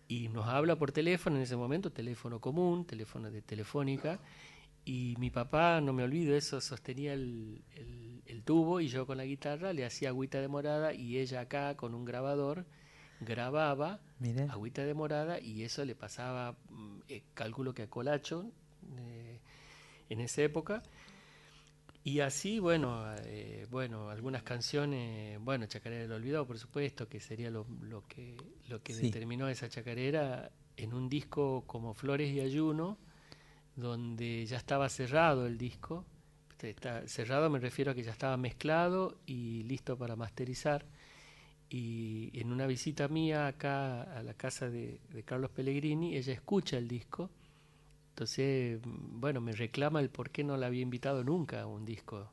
y 0.08 0.28
nos 0.28 0.46
habla 0.48 0.76
por 0.76 0.92
teléfono 0.92 1.36
en 1.36 1.42
ese 1.42 1.56
momento, 1.56 1.90
teléfono 1.90 2.40
común, 2.40 2.84
teléfono 2.84 3.30
de 3.30 3.40
telefónica, 3.42 4.20
y 4.84 5.14
mi 5.18 5.30
papá, 5.30 5.80
no 5.80 5.92
me 5.92 6.02
olvido 6.04 6.36
eso, 6.36 6.60
sostenía 6.60 7.14
el, 7.14 7.62
el- 7.74 8.22
el 8.26 8.42
tubo 8.42 8.80
y 8.80 8.88
yo 8.88 9.06
con 9.06 9.16
la 9.18 9.24
guitarra 9.24 9.72
le 9.72 9.84
hacía 9.84 10.08
agüita 10.10 10.40
de 10.40 10.48
morada 10.48 10.92
y 10.92 11.16
ella 11.18 11.40
acá 11.42 11.76
con 11.76 11.94
un 11.94 12.04
grabador 12.04 12.66
grababa 13.20 14.00
agüita 14.50 14.84
de 14.84 14.94
morada 14.94 15.40
y 15.40 15.62
eso 15.62 15.84
le 15.84 15.94
pasaba, 15.94 16.56
mm, 16.70 16.98
eh, 17.08 17.22
cálculo 17.34 17.72
que 17.74 17.82
a 17.82 17.90
Colacho 17.90 18.50
eh, 18.98 19.40
en 20.08 20.20
esa 20.20 20.42
época. 20.42 20.82
Y 22.04 22.20
así, 22.20 22.60
bueno, 22.60 23.04
eh, 23.24 23.66
bueno, 23.68 24.10
algunas 24.10 24.44
canciones, 24.44 25.40
bueno, 25.42 25.66
Chacarera 25.66 26.02
del 26.02 26.12
Olvidado, 26.12 26.46
por 26.46 26.56
supuesto, 26.58 27.08
que 27.08 27.18
sería 27.20 27.50
lo, 27.50 27.66
lo 27.82 28.06
que, 28.06 28.36
lo 28.68 28.80
que 28.80 28.94
Sí. 28.94 29.06
determinó 29.06 29.48
esa 29.48 29.68
chacarera 29.68 30.52
en 30.76 30.94
un 30.94 31.08
disco 31.08 31.64
como 31.66 31.94
Flores 31.94 32.32
y 32.32 32.38
Ayuno, 32.40 32.96
donde 33.74 34.46
ya 34.46 34.56
estaba 34.56 34.88
cerrado 34.88 35.46
el 35.46 35.58
disco. 35.58 36.04
Está 36.62 37.06
cerrado 37.08 37.50
me 37.50 37.58
refiero 37.58 37.90
a 37.90 37.94
que 37.94 38.02
ya 38.02 38.12
estaba 38.12 38.36
mezclado 38.36 39.18
y 39.26 39.62
listo 39.64 39.98
para 39.98 40.14
masterizar. 40.16 40.86
Y 41.68 42.30
en 42.38 42.52
una 42.52 42.66
visita 42.66 43.08
mía 43.08 43.48
acá 43.48 44.02
a 44.02 44.22
la 44.22 44.34
casa 44.34 44.70
de, 44.70 45.00
de 45.12 45.22
Carlos 45.24 45.50
Pellegrini, 45.50 46.16
ella 46.16 46.32
escucha 46.32 46.78
el 46.78 46.86
disco. 46.86 47.30
Entonces, 48.10 48.80
bueno, 48.84 49.40
me 49.40 49.52
reclama 49.52 50.00
el 50.00 50.08
por 50.08 50.30
qué 50.30 50.44
no 50.44 50.56
la 50.56 50.66
había 50.66 50.82
invitado 50.82 51.22
nunca 51.24 51.62
a 51.62 51.66
un 51.66 51.84
disco 51.84 52.28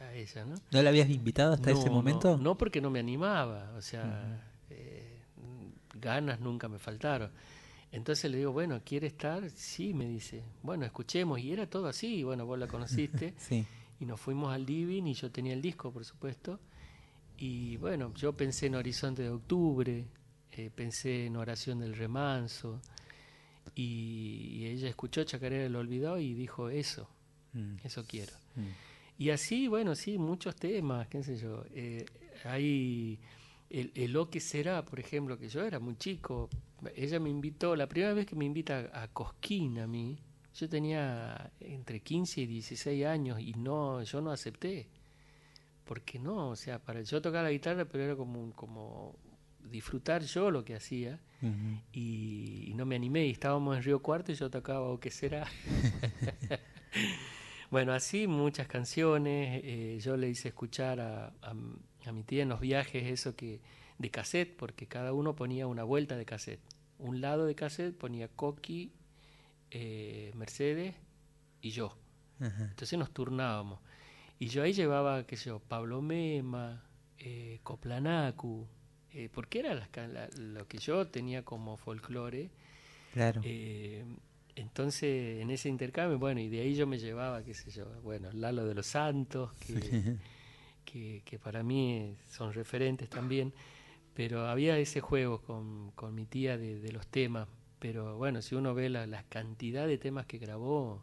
a 0.00 0.12
ella, 0.12 0.44
¿no? 0.44 0.56
¿No 0.72 0.82
la 0.82 0.90
habías 0.90 1.08
invitado 1.10 1.52
hasta 1.52 1.70
No, 1.70 1.78
ese 1.78 1.90
momento? 1.90 2.36
No, 2.38 2.56
porque 2.56 2.80
no 2.80 2.90
me 2.90 2.98
animaba, 2.98 3.72
o 3.76 3.82
sea, 3.82 4.42
eh, 4.70 5.20
ganas 6.00 6.40
nunca 6.40 6.68
me 6.68 6.78
faltaron. 6.78 7.30
Entonces 7.92 8.30
le 8.30 8.38
digo, 8.38 8.52
bueno, 8.52 8.80
¿quiere 8.84 9.06
estar? 9.06 9.48
Sí, 9.50 9.94
me 9.94 10.06
dice. 10.06 10.42
Bueno, 10.62 10.84
escuchemos. 10.84 11.38
Y 11.38 11.52
era 11.52 11.66
todo 11.66 11.86
así. 11.86 12.24
Bueno, 12.24 12.44
vos 12.44 12.58
la 12.58 12.66
conociste. 12.66 13.34
Sí. 13.38 13.64
Y 13.98 14.04
nos 14.04 14.20
fuimos 14.20 14.52
al 14.52 14.66
living 14.66 15.04
y 15.04 15.14
yo 15.14 15.30
tenía 15.30 15.54
el 15.54 15.62
disco, 15.62 15.90
por 15.90 16.04
supuesto. 16.04 16.60
Y 17.38 17.76
bueno, 17.76 18.12
yo 18.14 18.32
pensé 18.32 18.66
en 18.66 18.76
Horizonte 18.76 19.22
de 19.22 19.30
Octubre, 19.30 20.06
eh, 20.52 20.70
pensé 20.74 21.26
en 21.26 21.36
Oración 21.36 21.80
del 21.80 21.94
Remanso, 21.94 22.80
y, 23.74 24.64
ella 24.66 24.88
escuchó 24.88 25.22
Chacarera 25.24 25.66
el 25.66 25.76
Olvidado 25.76 26.18
y 26.18 26.32
dijo 26.32 26.70
eso, 26.70 27.08
mm. 27.52 27.76
eso 27.84 28.04
quiero. 28.06 28.32
Mm. 28.54 28.68
Y 29.18 29.30
así, 29.30 29.68
bueno, 29.68 29.94
sí, 29.94 30.18
muchos 30.18 30.56
temas, 30.56 31.08
qué 31.08 31.22
sé 31.22 31.36
yo. 31.36 31.64
Eh, 31.74 32.06
hay 32.44 33.18
el, 33.68 33.92
el, 33.94 34.12
Lo 34.12 34.30
que 34.30 34.40
será, 34.40 34.84
por 34.84 35.00
ejemplo, 35.00 35.38
que 35.38 35.48
yo 35.48 35.62
era 35.62 35.78
muy 35.78 35.96
chico. 35.96 36.48
Ella 36.94 37.20
me 37.20 37.28
invitó, 37.28 37.76
la 37.76 37.86
primera 37.86 38.14
vez 38.14 38.26
que 38.26 38.36
me 38.36 38.44
invita 38.44 38.90
a 38.92 39.08
Cosquín 39.08 39.78
a 39.78 39.86
mí, 39.86 40.18
yo 40.54 40.68
tenía 40.68 41.52
entre 41.60 42.00
15 42.00 42.42
y 42.42 42.46
16 42.46 43.04
años 43.04 43.40
y 43.40 43.52
no, 43.54 44.02
yo 44.02 44.20
no 44.22 44.30
acepté 44.30 44.88
porque 45.86 46.18
no, 46.18 46.50
o 46.50 46.56
sea, 46.56 46.78
para 46.78 47.00
yo 47.02 47.22
tocar 47.22 47.44
la 47.44 47.50
guitarra, 47.50 47.84
pero 47.86 48.04
era 48.04 48.16
como, 48.16 48.52
como 48.54 49.16
disfrutar 49.62 50.22
yo 50.22 50.50
lo 50.50 50.64
que 50.64 50.74
hacía 50.74 51.20
y, 51.92 52.72
no 52.76 52.84
me 52.84 52.96
animé 52.96 53.26
y 53.26 53.30
estábamos 53.30 53.76
en 53.76 53.82
Río 53.82 54.02
Cuarto 54.02 54.32
y 54.32 54.34
yo 54.34 54.50
tocaba 54.50 54.88
o 54.88 55.00
qué 55.00 55.10
será. 55.10 55.46
bueno, 57.70 57.92
así 57.92 58.26
muchas 58.26 58.66
canciones, 58.66 59.62
eh, 59.64 59.98
yo 60.02 60.16
le 60.16 60.28
hice 60.28 60.48
escuchar 60.48 61.00
a, 61.00 61.32
a, 61.40 62.12
mi 62.12 62.22
tía 62.24 62.42
en 62.42 62.50
los 62.50 62.60
viajes 62.60 63.04
eso 63.04 63.34
que 63.34 63.60
de 63.98 64.10
cassette, 64.10 64.56
porque 64.56 64.86
cada 64.86 65.12
uno 65.12 65.34
ponía 65.34 65.66
una 65.66 65.84
vuelta 65.84 66.16
de 66.16 66.26
cassette. 66.26 66.60
Un 66.98 67.20
lado 67.20 67.46
de 67.46 67.54
cassette 67.54 67.96
ponía 67.96 68.28
Coqui, 68.28 68.92
eh, 69.70 70.32
Mercedes 70.34 70.94
y 71.60 71.70
yo. 71.70 71.96
Entonces 72.38 72.98
nos 72.98 73.12
turnábamos. 73.12 73.80
Y 74.38 74.48
yo 74.48 74.62
ahí 74.62 74.72
llevaba, 74.72 75.24
qué 75.26 75.36
sé 75.36 75.46
yo, 75.46 75.60
Pablo 75.60 76.02
Mema, 76.02 76.84
eh, 77.18 77.60
Coplanacu, 77.62 78.66
eh, 79.12 79.30
porque 79.32 79.60
era 79.60 79.88
lo 80.36 80.68
que 80.68 80.78
yo 80.78 81.06
tenía 81.06 81.42
como 81.42 81.76
folclore. 81.76 82.50
Claro. 83.14 83.40
Eh, 83.44 84.04
entonces, 84.54 85.40
en 85.40 85.50
ese 85.50 85.70
intercambio, 85.70 86.18
bueno, 86.18 86.40
y 86.40 86.48
de 86.48 86.60
ahí 86.60 86.74
yo 86.74 86.86
me 86.86 86.98
llevaba, 86.98 87.42
qué 87.42 87.54
sé 87.54 87.70
yo, 87.70 87.86
bueno, 88.02 88.30
Lalo 88.32 88.66
de 88.66 88.74
los 88.74 88.86
Santos, 88.86 89.52
que, 90.84 91.22
que, 91.24 91.38
para 91.38 91.62
mí 91.62 92.16
son 92.28 92.52
referentes 92.52 93.08
también, 93.08 93.54
pero 94.14 94.46
había 94.46 94.78
ese 94.78 95.00
juego 95.00 95.40
con, 95.42 95.92
con 95.92 96.14
mi 96.14 96.26
tía 96.26 96.58
de, 96.58 96.78
de, 96.78 96.92
los 96.92 97.06
temas, 97.06 97.48
pero 97.78 98.16
bueno, 98.16 98.40
si 98.40 98.54
uno 98.54 98.74
ve 98.74 98.88
la, 98.88 99.06
la 99.06 99.22
cantidad 99.24 99.86
de 99.86 99.98
temas 99.98 100.26
que 100.26 100.38
grabó, 100.38 101.02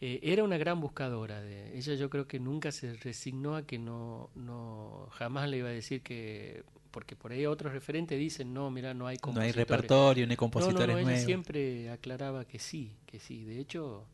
eh, 0.00 0.20
era 0.22 0.44
una 0.44 0.56
gran 0.56 0.80
buscadora. 0.80 1.40
De, 1.42 1.76
ella 1.76 1.94
yo 1.94 2.08
creo 2.08 2.26
que 2.26 2.40
nunca 2.40 2.72
se 2.72 2.94
resignó 2.94 3.54
a 3.54 3.66
que 3.66 3.78
no, 3.78 4.30
no 4.34 5.08
jamás 5.12 5.48
le 5.50 5.58
iba 5.58 5.68
a 5.68 5.72
decir 5.72 6.02
que 6.02 6.64
porque 6.90 7.16
por 7.16 7.32
ahí 7.32 7.46
otros 7.46 7.72
referentes 7.72 8.18
dicen 8.18 8.52
no 8.52 8.68
mira 8.70 8.94
no 8.94 9.06
hay 9.06 9.16
no 9.32 9.40
hay 9.40 9.52
repertorio 9.52 10.26
ni 10.26 10.34
compositores 10.34 10.96
no, 10.96 11.02
no, 11.02 11.08
ella 11.08 11.20
siempre 11.20 11.90
aclaraba 11.90 12.46
que 12.46 12.58
sí 12.58 12.96
que 13.06 13.20
sí. 13.20 13.44
De 13.44 13.60
hecho 13.60 14.06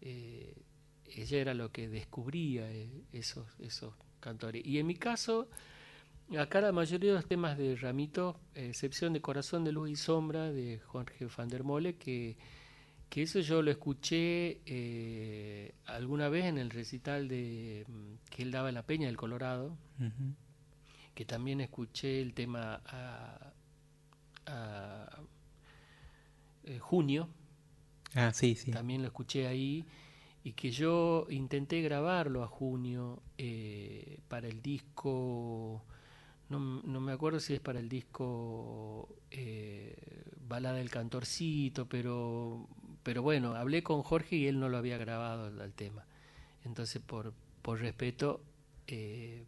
eh, 0.00 0.54
ella 1.06 1.38
era 1.38 1.54
lo 1.54 1.72
que 1.72 1.88
descubría 1.88 2.70
eh, 2.70 2.88
esos 3.12 3.46
esos 3.58 3.94
cantores. 4.20 4.64
Y 4.64 4.78
en 4.78 4.86
mi 4.86 4.94
caso 4.94 5.48
acá 6.38 6.60
la 6.60 6.70
mayoría 6.70 7.10
de 7.10 7.16
los 7.16 7.26
temas 7.26 7.58
de 7.58 7.74
Ramito 7.74 8.38
excepción 8.54 9.12
de 9.12 9.20
Corazón 9.20 9.64
de 9.64 9.72
Luz 9.72 9.90
y 9.90 9.96
Sombra 9.96 10.52
de 10.52 10.78
Jorge 10.86 11.26
van 11.36 11.48
der 11.48 11.64
Mole 11.64 11.96
que 11.96 12.38
que 13.10 13.22
eso 13.22 13.40
yo 13.40 13.60
lo 13.60 13.72
escuché 13.72 14.60
eh, 14.64 15.74
alguna 15.86 16.28
vez 16.28 16.44
en 16.44 16.58
el 16.58 16.70
recital 16.70 17.26
de 17.26 17.84
mm, 17.88 18.30
que 18.30 18.42
él 18.42 18.52
daba 18.52 18.68
en 18.68 18.76
la 18.76 18.84
Peña 18.84 19.08
del 19.08 19.16
Colorado, 19.16 19.76
que 21.14 21.24
también 21.24 21.60
escuché 21.60 22.22
el 22.22 22.32
tema 22.32 22.80
a, 22.86 23.52
eh, 26.64 26.78
Junio. 26.78 27.28
Ah, 28.14 28.32
sí, 28.32 28.54
sí. 28.54 28.70
También 28.70 29.02
lo 29.02 29.08
escuché 29.08 29.48
ahí 29.48 29.84
y 30.44 30.52
que 30.52 30.70
yo 30.70 31.26
intenté 31.30 31.82
grabarlo 31.82 32.44
a 32.44 32.46
Junio 32.46 33.22
eh, 33.38 34.20
para 34.28 34.46
el 34.46 34.62
disco, 34.62 35.84
no, 36.48 36.58
no, 36.58 37.00
me 37.00 37.12
acuerdo 37.12 37.40
si 37.40 37.54
es 37.54 37.60
para 37.60 37.80
el 37.80 37.88
disco 37.88 39.08
Balada 40.46 40.78
del 40.78 40.90
Cantorcito, 40.90 41.86
pero 41.86 42.68
pero 43.02 43.22
bueno, 43.22 43.54
hablé 43.54 43.82
con 43.82 44.02
Jorge 44.02 44.36
y 44.36 44.46
él 44.46 44.60
no 44.60 44.68
lo 44.68 44.76
había 44.76 44.98
grabado 44.98 45.48
el, 45.48 45.72
tema. 45.72 46.04
Entonces, 46.64 47.00
por, 47.00 47.32
por 47.62 47.80
respeto, 47.80 48.42
eh, 48.86 49.44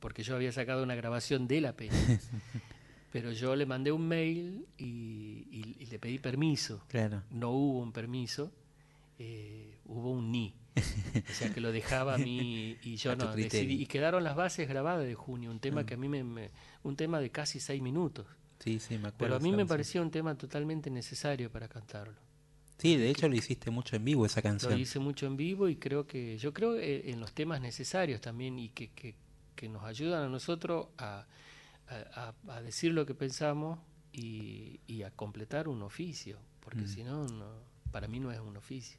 porque 0.00 0.22
yo 0.22 0.34
había 0.34 0.52
sacado 0.52 0.82
una 0.82 0.94
grabación 0.94 1.46
de 1.46 1.60
la 1.60 1.74
peli, 1.74 1.90
pero 3.12 3.32
yo 3.32 3.54
le 3.56 3.66
mandé 3.66 3.92
un 3.92 4.06
mail 4.06 4.66
y, 4.76 5.86
le 5.90 5.98
pedí 5.98 6.18
permiso. 6.18 6.84
Claro. 6.88 7.22
No 7.30 7.50
hubo 7.50 7.80
un 7.80 7.92
permiso, 7.92 8.52
eh, 9.18 9.78
hubo 9.86 10.12
un 10.12 10.30
ni. 10.30 10.54
O 10.78 11.32
sea 11.32 11.52
que 11.52 11.60
lo 11.60 11.72
dejaba 11.72 12.14
a 12.14 12.18
mí 12.18 12.76
y 12.82 12.96
yo 12.96 13.16
no 13.16 13.34
decidí. 13.34 13.82
Y 13.82 13.86
quedaron 13.86 14.22
las 14.22 14.36
bases 14.36 14.68
grabadas 14.68 15.06
de 15.06 15.14
junio, 15.14 15.50
un 15.50 15.60
tema 15.60 15.82
mm. 15.82 15.86
que 15.86 15.94
a 15.94 15.96
mí 15.96 16.08
me, 16.08 16.50
un 16.82 16.96
tema 16.96 17.20
de 17.20 17.30
casi 17.30 17.60
seis 17.60 17.82
minutos. 17.82 18.26
Sí, 18.60 18.78
sí, 18.80 18.94
me 18.94 19.08
acuerdo. 19.08 19.16
Pero 19.18 19.36
a 19.36 19.38
mí 19.38 19.52
me 19.52 19.66
parecía 19.66 20.02
un 20.02 20.10
tema 20.10 20.36
totalmente 20.36 20.90
necesario 20.90 21.50
para 21.50 21.68
cantarlo. 21.68 22.27
Sí, 22.78 22.96
de 22.96 23.10
hecho 23.10 23.28
lo 23.28 23.34
hiciste 23.34 23.70
mucho 23.70 23.96
en 23.96 24.04
vivo 24.04 24.24
esa 24.24 24.40
canción. 24.40 24.72
Lo 24.72 24.78
hice 24.78 25.00
mucho 25.00 25.26
en 25.26 25.36
vivo 25.36 25.68
y 25.68 25.76
creo 25.76 26.06
que, 26.06 26.38
yo 26.38 26.52
creo 26.52 26.76
eh, 26.76 27.10
en 27.10 27.20
los 27.20 27.32
temas 27.32 27.60
necesarios 27.60 28.20
también 28.20 28.58
y 28.58 28.68
que, 28.68 28.90
que, 28.90 29.16
que 29.56 29.68
nos 29.68 29.82
ayudan 29.82 30.22
a 30.22 30.28
nosotros 30.28 30.86
a, 30.96 31.26
a, 31.88 32.62
decir 32.62 32.92
lo 32.92 33.04
que 33.04 33.14
pensamos 33.14 33.80
y, 34.12 34.80
y, 34.86 35.02
a 35.02 35.10
completar 35.10 35.68
un 35.68 35.82
oficio, 35.82 36.38
porque 36.60 36.82
mm. 36.82 36.88
si 36.88 37.02
no, 37.02 37.26
para 37.90 38.06
mí 38.06 38.20
no 38.20 38.30
es 38.30 38.38
un 38.40 38.56
oficio. 38.56 38.98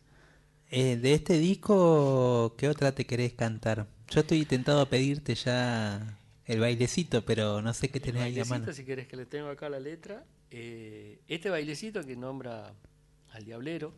Eh, 0.71 0.97
de 0.97 1.13
este 1.13 1.39
disco, 1.39 2.55
¿qué 2.57 2.67
otra 2.67 2.91
te 2.91 3.05
querés 3.05 3.33
cantar? 3.33 3.87
Yo 4.09 4.21
estoy 4.21 4.39
intentado 4.39 4.81
a 4.81 4.89
pedirte 4.89 5.35
ya 5.35 6.19
el 6.45 6.59
bailecito, 6.59 7.23
pero 7.25 7.61
no 7.61 7.73
sé 7.73 7.89
qué 7.89 7.99
tenés 7.99 8.23
ahí 8.23 8.39
a 8.39 8.45
mano. 8.45 8.71
si 8.73 8.83
querés 8.83 9.07
que 9.07 9.15
le 9.15 9.25
tengo 9.25 9.49
acá 9.49 9.69
la 9.69 9.79
letra. 9.79 10.25
Eh, 10.51 11.19
este 11.27 11.49
bailecito 11.49 12.03
que 12.03 12.15
nombra 12.15 12.73
al 13.31 13.45
diablero, 13.45 13.93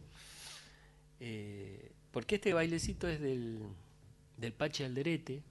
eh, 1.19 1.91
porque 2.11 2.35
este 2.35 2.53
bailecito 2.53 3.07
es 3.07 3.19
del, 3.19 3.59
del 4.37 4.53
Pache 4.53 4.85
Alderete, 4.85 5.43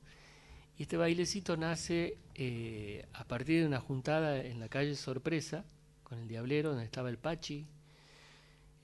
y 0.78 0.82
este 0.82 0.96
bailecito 0.96 1.56
nace 1.56 2.16
eh, 2.34 3.06
a 3.12 3.24
partir 3.24 3.60
de 3.60 3.66
una 3.66 3.80
juntada 3.80 4.42
en 4.42 4.60
la 4.60 4.68
calle 4.68 4.94
Sorpresa, 4.96 5.64
con 6.02 6.18
el 6.18 6.28
diablero, 6.28 6.70
donde 6.70 6.84
estaba 6.84 7.10
el 7.10 7.18
Pachi, 7.18 7.66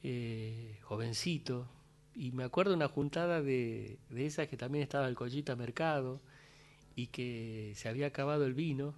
eh, 0.02 0.78
jovencito, 0.82 1.68
y 2.14 2.32
me 2.32 2.44
acuerdo 2.44 2.74
una 2.74 2.88
juntada 2.88 3.42
de, 3.42 3.98
de 4.10 4.26
esas 4.26 4.48
que 4.48 4.56
también 4.56 4.82
estaba 4.82 5.08
el 5.08 5.14
Collita 5.14 5.56
Mercado, 5.56 6.20
y 6.96 7.08
que 7.08 7.74
se 7.76 7.88
había 7.88 8.06
acabado 8.06 8.46
el 8.46 8.54
vino. 8.54 8.94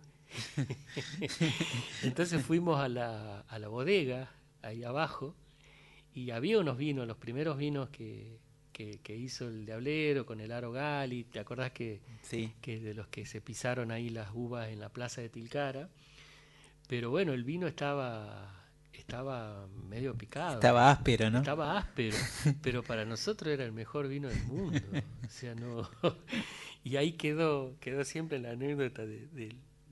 Entonces 2.03 2.42
fuimos 2.42 2.78
a 2.80 2.88
la, 2.88 3.40
a 3.40 3.59
la 3.59 3.68
bodega, 3.68 4.30
ahí 4.62 4.84
abajo, 4.84 5.34
y 6.18 6.32
había 6.32 6.58
unos 6.58 6.76
vinos, 6.76 7.06
los 7.06 7.16
primeros 7.16 7.56
vinos 7.56 7.90
que, 7.90 8.40
que, 8.72 9.16
hizo 9.16 9.46
el 9.46 9.64
Diablero 9.64 10.26
con 10.26 10.40
el 10.40 10.50
Aro 10.50 10.72
Gali, 10.72 11.22
¿te 11.22 11.38
acordás 11.38 11.70
que, 11.70 12.00
sí. 12.22 12.54
que 12.60 12.80
de 12.80 12.92
los 12.92 13.06
que 13.06 13.24
se 13.24 13.40
pisaron 13.40 13.92
ahí 13.92 14.08
las 14.08 14.30
uvas 14.34 14.68
en 14.68 14.80
la 14.80 14.88
plaza 14.88 15.20
de 15.20 15.28
Tilcara? 15.28 15.88
Pero 16.88 17.10
bueno, 17.10 17.34
el 17.34 17.44
vino 17.44 17.68
estaba 17.68 18.52
estaba 18.92 19.68
medio 19.88 20.16
picado. 20.16 20.54
Estaba 20.54 20.90
áspero, 20.90 21.30
¿no? 21.30 21.38
Estaba 21.38 21.78
áspero, 21.78 22.16
pero 22.62 22.82
para 22.82 23.04
nosotros 23.04 23.52
era 23.52 23.64
el 23.64 23.72
mejor 23.72 24.08
vino 24.08 24.28
del 24.28 24.42
mundo. 24.44 24.80
O 25.24 25.30
sea, 25.30 25.54
no. 25.54 25.88
Y 26.84 26.96
ahí 26.96 27.12
quedó 27.12 27.76
quedó 27.80 28.04
siempre 28.04 28.38
la 28.38 28.52
anécdota 28.52 29.04
de, 29.04 29.28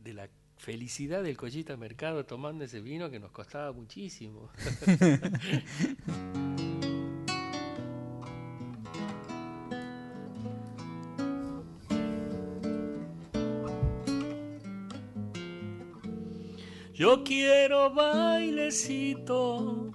de 0.03 0.15
la 0.15 0.29
felicidad 0.57 1.23
del 1.23 1.37
Collita 1.37 1.77
Mercado 1.77 2.25
tomando 2.25 2.65
ese 2.65 2.81
vino 2.81 3.11
que 3.11 3.21
nos 3.21 3.31
costaba 3.31 3.73
muchísimo. 3.73 4.49
Yo 16.95 17.23
quiero 17.23 17.93
bailecito 17.93 19.93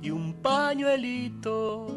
y 0.00 0.10
un 0.10 0.34
pañuelito 0.34 1.88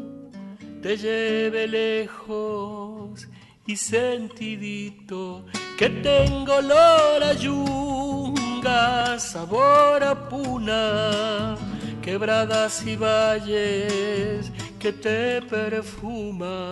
te 0.82 0.96
lleve 0.96 1.68
lejos 1.68 3.28
y 3.64 3.76
sentidito 3.76 5.44
que 5.80 5.88
tengo 5.88 6.56
olor 6.56 7.24
a 7.24 7.32
yunga, 7.32 9.18
sabor 9.18 10.04
a 10.04 10.14
puna, 10.28 11.56
quebradas 12.02 12.86
y 12.86 12.96
valles 12.96 14.52
que 14.78 14.92
te 14.92 15.40
perfuma. 15.40 16.68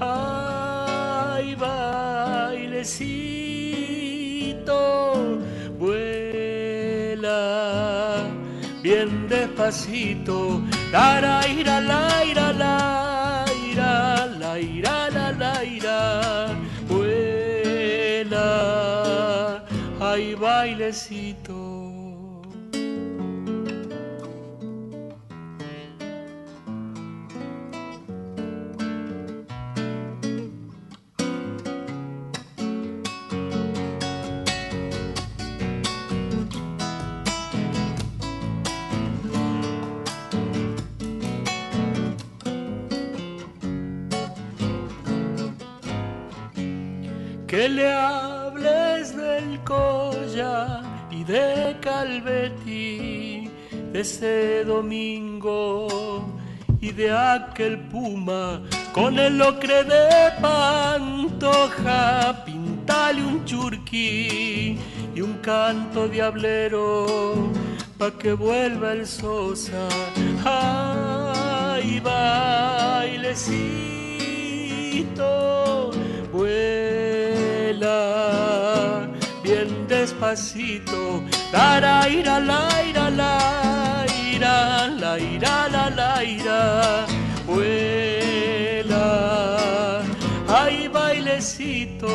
Ay, 0.00 1.54
bailecito 1.54 2.98
vuela 5.78 7.30
bien 8.82 9.28
despacito, 9.28 10.60
la 10.90 11.46
ira 11.46 11.80
la 11.80 12.24
ira 12.24 12.52
la 12.52 13.44
ira 13.70 14.26
la 14.40 14.58
ira 14.58 15.08
la 15.10 15.30
la 15.30 15.64
ira, 15.64 16.59
hay 20.10 20.34
bailecito. 20.34 21.66
que 47.46 47.68
le 47.68 47.92
hables 47.92 48.29
y 51.10 51.24
de 51.24 51.76
Calvetti, 51.80 53.50
de 53.92 54.00
ese 54.00 54.64
domingo 54.64 56.28
y 56.80 56.90
de 56.90 57.12
aquel 57.12 57.78
puma 57.88 58.62
con 58.92 59.18
el 59.18 59.40
ocre 59.40 59.84
de 59.84 60.32
Pantoja, 60.40 62.44
pintale 62.44 63.24
un 63.24 63.44
churquí 63.44 64.76
y 65.14 65.20
un 65.20 65.34
canto 65.34 66.08
diablero 66.08 67.52
pa' 67.96 68.10
que 68.18 68.32
vuelva 68.32 68.92
el 68.92 69.06
Sosa. 69.06 69.88
Ay, 70.44 72.00
bailecito, 72.00 73.52
vuela 76.32 78.00
despacito, 80.10 81.22
ira 81.52 82.40
la 82.40 82.82
ira 82.82 83.10
la 83.10 84.06
ira 84.32 84.88
la 84.88 85.18
ira 85.18 85.68
la 85.68 85.90
la 85.90 86.24
ira, 86.24 87.06
vuela, 87.46 89.02
ay 90.48 90.88
bailecito. 90.88 92.08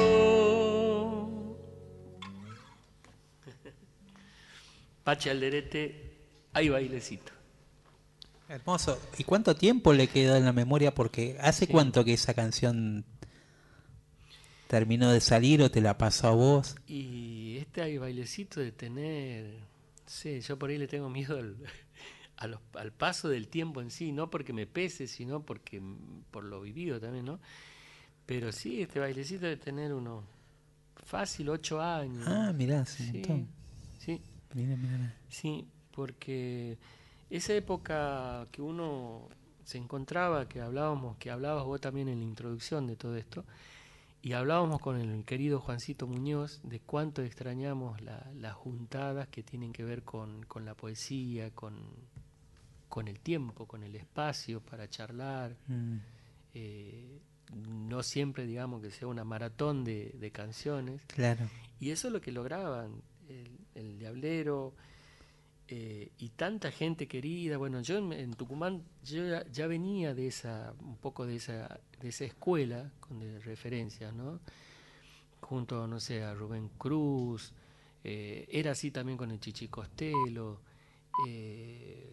Pache 5.03 5.29
Alderete, 5.29 6.17
hay 6.53 6.69
bailecito. 6.69 7.31
Hermoso. 8.49 8.99
¿Y 9.17 9.23
cuánto 9.23 9.55
tiempo 9.55 9.93
le 9.93 10.07
quedó 10.07 10.35
en 10.35 10.45
la 10.45 10.53
memoria? 10.53 10.93
Porque 10.93 11.37
¿hace 11.39 11.67
cuánto 11.67 12.03
que 12.03 12.13
esa 12.13 12.33
canción 12.33 13.05
terminó 14.67 15.11
de 15.11 15.21
salir 15.21 15.61
o 15.61 15.69
te 15.69 15.81
la 15.81 15.97
pasó 15.97 16.27
a 16.27 16.31
vos? 16.31 16.75
Y 16.87 17.34
este 17.75 17.81
hay 17.81 17.97
bailecito 17.97 18.61
de 18.61 18.71
tener, 18.71 19.59
sí, 20.05 20.39
yo 20.39 20.57
por 20.57 20.69
ahí 20.69 20.77
le 20.77 20.87
tengo 20.87 21.09
miedo 21.09 21.37
al, 21.37 21.57
a 22.37 22.47
los- 22.47 22.61
al 22.75 22.93
paso 22.93 23.27
del 23.27 23.49
tiempo 23.49 23.81
en 23.81 23.91
sí, 23.91 24.13
no 24.13 24.29
porque 24.29 24.53
me 24.53 24.65
pese, 24.65 25.07
sino 25.07 25.41
porque 25.41 25.81
por 26.31 26.45
lo 26.45 26.61
vivido 26.61 27.01
también, 27.01 27.25
¿no? 27.25 27.39
Pero 28.25 28.53
sí, 28.53 28.81
este 28.81 29.01
bailecito 29.01 29.45
de 29.45 29.57
tener 29.57 29.93
uno 29.93 30.23
fácil, 31.03 31.49
ocho 31.49 31.81
años. 31.81 32.25
Ah, 32.27 32.53
mirá, 32.55 32.85
sí, 32.85 33.11
sí. 33.99 34.21
Mirá, 34.53 34.77
mirá, 34.77 34.97
mirá. 34.97 35.13
Sí, 35.29 35.67
porque 35.91 36.77
esa 37.29 37.53
época 37.53 38.47
que 38.53 38.61
uno 38.61 39.27
se 39.65 39.77
encontraba, 39.77 40.47
que 40.47 40.61
hablábamos, 40.61 41.17
que 41.17 41.29
hablabas 41.29 41.65
vos 41.65 41.81
también 41.81 42.07
en 42.07 42.19
la 42.19 42.25
introducción 42.25 42.87
de 42.87 42.95
todo 42.95 43.17
esto, 43.17 43.43
y 44.25 44.33
hablábamos 44.33 44.81
con 44.81 44.99
el 44.99 45.23
querido 45.23 45.59
Juancito 45.59 46.07
Muñoz 46.07 46.59
de 46.63 46.79
cuánto 46.79 47.21
extrañamos 47.21 48.01
la- 48.01 48.31
las 48.33 48.55
juntadas 48.55 49.27
que 49.27 49.43
tienen 49.43 49.71
que 49.71 49.83
ver 49.83 50.01
con, 50.01 50.43
con 50.45 50.65
la 50.65 50.73
poesía, 50.73 51.51
con, 51.51 51.75
con 52.89 53.07
el 53.07 53.19
tiempo, 53.19 53.67
con 53.67 53.83
el 53.83 53.95
espacio 53.95 54.61
para 54.61 54.89
charlar. 54.89 55.55
Mm. 55.67 55.97
Eh, 56.55 57.19
no 57.55 58.01
siempre, 58.01 58.47
digamos, 58.47 58.81
que 58.81 58.89
sea 58.89 59.07
una 59.07 59.23
maratón 59.23 59.83
de, 59.83 60.15
de 60.19 60.31
canciones. 60.31 61.03
Claro. 61.05 61.47
Y 61.79 61.91
eso 61.91 62.07
es 62.07 62.13
lo 62.13 62.19
que 62.19 62.31
lograban 62.31 63.03
el, 63.29 63.59
el 63.75 63.99
Diablero 63.99 64.73
eh, 65.67 66.11
y 66.19 66.29
tanta 66.29 66.71
gente 66.71 67.07
querida. 67.07 67.57
Bueno, 67.57 67.81
yo 67.81 67.97
en, 67.97 68.13
en 68.13 68.33
Tucumán 68.33 68.83
yo 69.03 69.25
ya, 69.27 69.45
ya 69.51 69.67
venía 69.67 70.13
de 70.13 70.27
esa, 70.27 70.73
un 70.81 70.97
poco 70.97 71.25
de 71.25 71.35
esa, 71.37 71.79
de 72.01 72.09
esa 72.09 72.25
escuela 72.25 72.91
con 72.99 73.19
de 73.19 73.39
referencias, 73.39 74.13
¿no? 74.13 74.39
Junto, 75.41 75.87
no 75.87 75.99
sé, 75.99 76.23
a 76.23 76.33
Rubén 76.33 76.69
Cruz, 76.77 77.53
eh, 78.03 78.47
era 78.51 78.71
así 78.71 78.91
también 78.91 79.17
con 79.17 79.29
el 79.31 79.39
Chichi 79.39 79.67
Costello, 79.67 80.59
eh, 81.27 82.09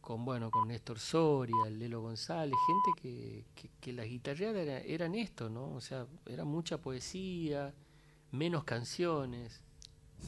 con 0.00 0.24
bueno, 0.24 0.50
con 0.50 0.68
Néstor 0.68 0.98
Soria, 0.98 1.56
el 1.66 1.78
Lelo 1.78 2.02
González, 2.02 2.54
gente 2.66 3.00
que, 3.00 3.44
que, 3.54 3.70
que 3.80 3.92
las 3.94 4.06
guitarreadas 4.06 4.62
era- 4.62 4.80
eran 4.80 5.14
esto, 5.14 5.48
¿no? 5.48 5.72
O 5.74 5.80
sea, 5.80 6.06
era 6.26 6.44
mucha 6.44 6.76
poesía, 6.78 7.72
menos 8.32 8.64
canciones, 8.64 9.62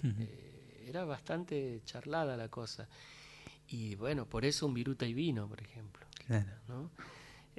eh, 0.03 0.56
era 0.87 1.05
bastante 1.05 1.81
charlada 1.85 2.37
la 2.37 2.49
cosa. 2.49 2.89
Y 3.69 3.95
bueno, 3.97 4.27
por 4.27 4.45
eso 4.45 4.67
un 4.67 4.75
viruta 4.75 5.07
y 5.07 5.15
vino, 5.15 5.49
por 5.49 5.61
ejemplo. 5.61 6.07
Claro. 6.27 6.51
¿no? 6.69 6.91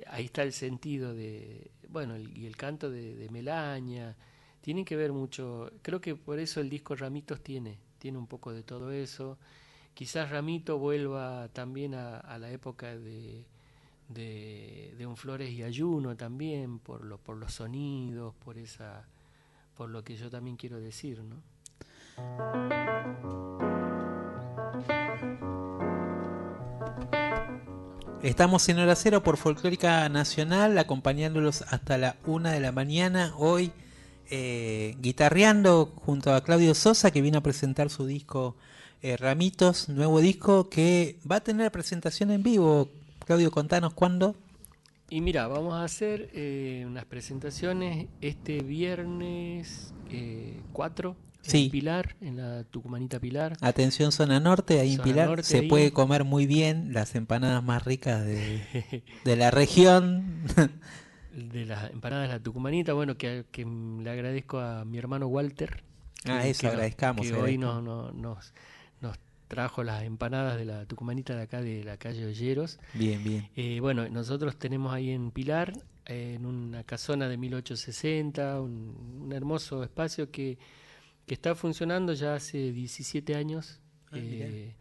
Ahí 0.08 0.26
está 0.26 0.44
el 0.44 0.54
sentido 0.54 1.14
de, 1.14 1.72
bueno, 1.90 2.16
el- 2.16 2.38
y 2.38 2.46
el 2.46 2.56
canto 2.56 2.90
de, 2.90 3.16
de 3.16 3.30
Melaña, 3.30 4.16
tienen 4.62 4.86
que 4.86 4.96
ver 4.96 5.12
mucho, 5.14 5.72
creo 5.82 6.00
que 6.02 6.16
por 6.16 6.40
eso 6.40 6.60
el 6.62 6.70
disco 6.70 6.96
Ramitos 6.96 7.42
tiene, 7.42 7.78
tiene 8.00 8.18
un 8.18 8.28
poco 8.28 8.54
de 8.54 8.64
todo 8.64 8.92
eso. 8.92 9.38
Quizás 9.94 10.30
Ramito 10.30 10.78
vuelva 10.78 11.50
también 11.54 11.96
a, 11.96 12.18
a 12.20 12.38
la 12.38 12.52
época 12.52 12.96
de, 12.98 13.46
de, 14.10 14.94
de 14.98 15.06
un 15.08 15.18
Flores 15.18 15.50
y 15.52 15.64
Ayuno 15.64 16.16
también, 16.16 16.80
por, 16.80 17.04
lo, 17.04 17.18
por 17.18 17.38
los 17.38 17.54
sonidos, 17.54 18.34
por 18.36 18.58
esa 18.58 19.06
por 19.76 19.90
lo 19.92 20.04
que 20.04 20.16
yo 20.16 20.30
también 20.32 20.58
quiero 20.58 20.80
decir, 20.80 21.20
¿no? 21.24 21.36
Estamos 28.24 28.68
en 28.68 28.80
hora 28.80 28.96
cero 28.96 29.22
por 29.22 29.38
Folclórica 29.38 30.10
Nacional, 30.10 30.76
acompañándolos 30.80 31.62
hasta 31.62 32.00
la 32.00 32.16
una 32.26 32.52
de 32.52 32.60
la 32.60 32.72
mañana. 32.72 33.34
Hoy 33.38 33.72
eh, 34.32 34.96
guitarreando 35.00 35.94
junto 36.04 36.34
a 36.34 36.44
Claudio 36.44 36.74
Sosa, 36.74 37.12
que 37.12 37.22
vino 37.22 37.38
a 37.38 37.42
presentar 37.42 37.92
su 37.92 38.08
disco 38.08 38.56
eh, 39.04 39.18
Ramitos, 39.18 39.88
nuevo 39.88 40.20
disco 40.20 40.68
que 40.68 41.18
va 41.30 41.38
a 41.38 41.42
tener 41.42 41.72
presentación 41.72 42.32
en 42.32 42.42
vivo. 42.42 42.90
Claudio, 43.24 43.52
contanos 43.52 43.94
cuándo. 43.94 44.36
Y 45.12 45.22
mira, 45.22 45.48
vamos 45.48 45.76
a 45.76 45.84
hacer 45.84 46.32
eh, 46.34 46.86
unas 46.88 47.06
presentaciones 47.06 48.08
este 48.20 48.64
viernes 48.64 49.94
eh, 50.10 50.60
4 50.74 51.16
Sí. 51.48 51.66
En 51.66 51.72
Pilar, 51.72 52.16
en 52.20 52.38
la 52.38 52.64
Tucumanita 52.66 53.20
Pilar. 53.20 53.56
Atención 53.62 54.12
zona 54.12 54.40
norte, 54.40 54.80
ahí 54.82 54.96
en 54.96 55.02
Pilar 55.02 55.44
se 55.44 55.64
puede 55.64 55.92
comer 55.92 56.26
muy 56.26 56.46
bien 56.46 56.94
las 56.94 57.16
empanadas 57.16 57.64
más 57.64 57.86
ricas 57.86 58.26
de, 58.26 59.04
de 59.24 59.36
la 59.38 59.50
región. 59.50 60.44
de 61.38 61.66
las 61.66 61.92
empanadas 61.92 62.28
de 62.28 62.34
la 62.34 62.44
Tucumanita, 62.44 62.94
bueno, 62.94 63.16
que, 63.18 63.46
le 63.56 64.10
agradezco 64.10 64.60
a 64.60 64.84
mi 64.84 64.98
hermano 64.98 65.28
Walter. 65.28 65.84
Ah, 66.26 66.46
eso, 66.46 66.62
que, 66.62 66.68
agradezcamos. 66.68 67.28
Que 67.28 67.34
eh, 67.34 67.42
hoy 67.42 67.58
no, 67.58 67.82
no, 67.82 68.12
nos, 68.12 68.54
nos 69.00 69.18
trajo 69.48 69.84
las 69.84 70.04
empanadas 70.04 70.58
de 70.58 70.66
la 70.66 70.86
Tucumanita 70.86 71.36
de 71.36 71.44
acá, 71.44 71.62
de 71.62 71.84
la 71.84 71.98
calle 71.98 72.26
Olleros. 72.26 72.80
Bien, 72.94 73.24
bien. 73.24 73.50
Eh, 73.56 73.80
bueno, 73.80 74.10
nosotros 74.10 74.58
tenemos 74.58 74.94
ahí 74.94 75.12
en 75.12 75.32
Pilar, 75.32 75.74
en 76.06 76.46
una 76.46 76.84
casona 76.84 77.30
de 77.30 77.38
1860, 77.38 78.60
un, 78.60 79.22
un 79.22 79.32
hermoso 79.32 79.84
espacio 79.84 80.30
que 80.32 80.58
que 81.28 81.34
está 81.36 81.54
funcionando 81.54 82.14
ya 82.14 82.34
hace 82.36 82.72
17 82.72 83.36
años. 83.36 83.80
Ah, 84.12 84.16
eh, 84.18 84.74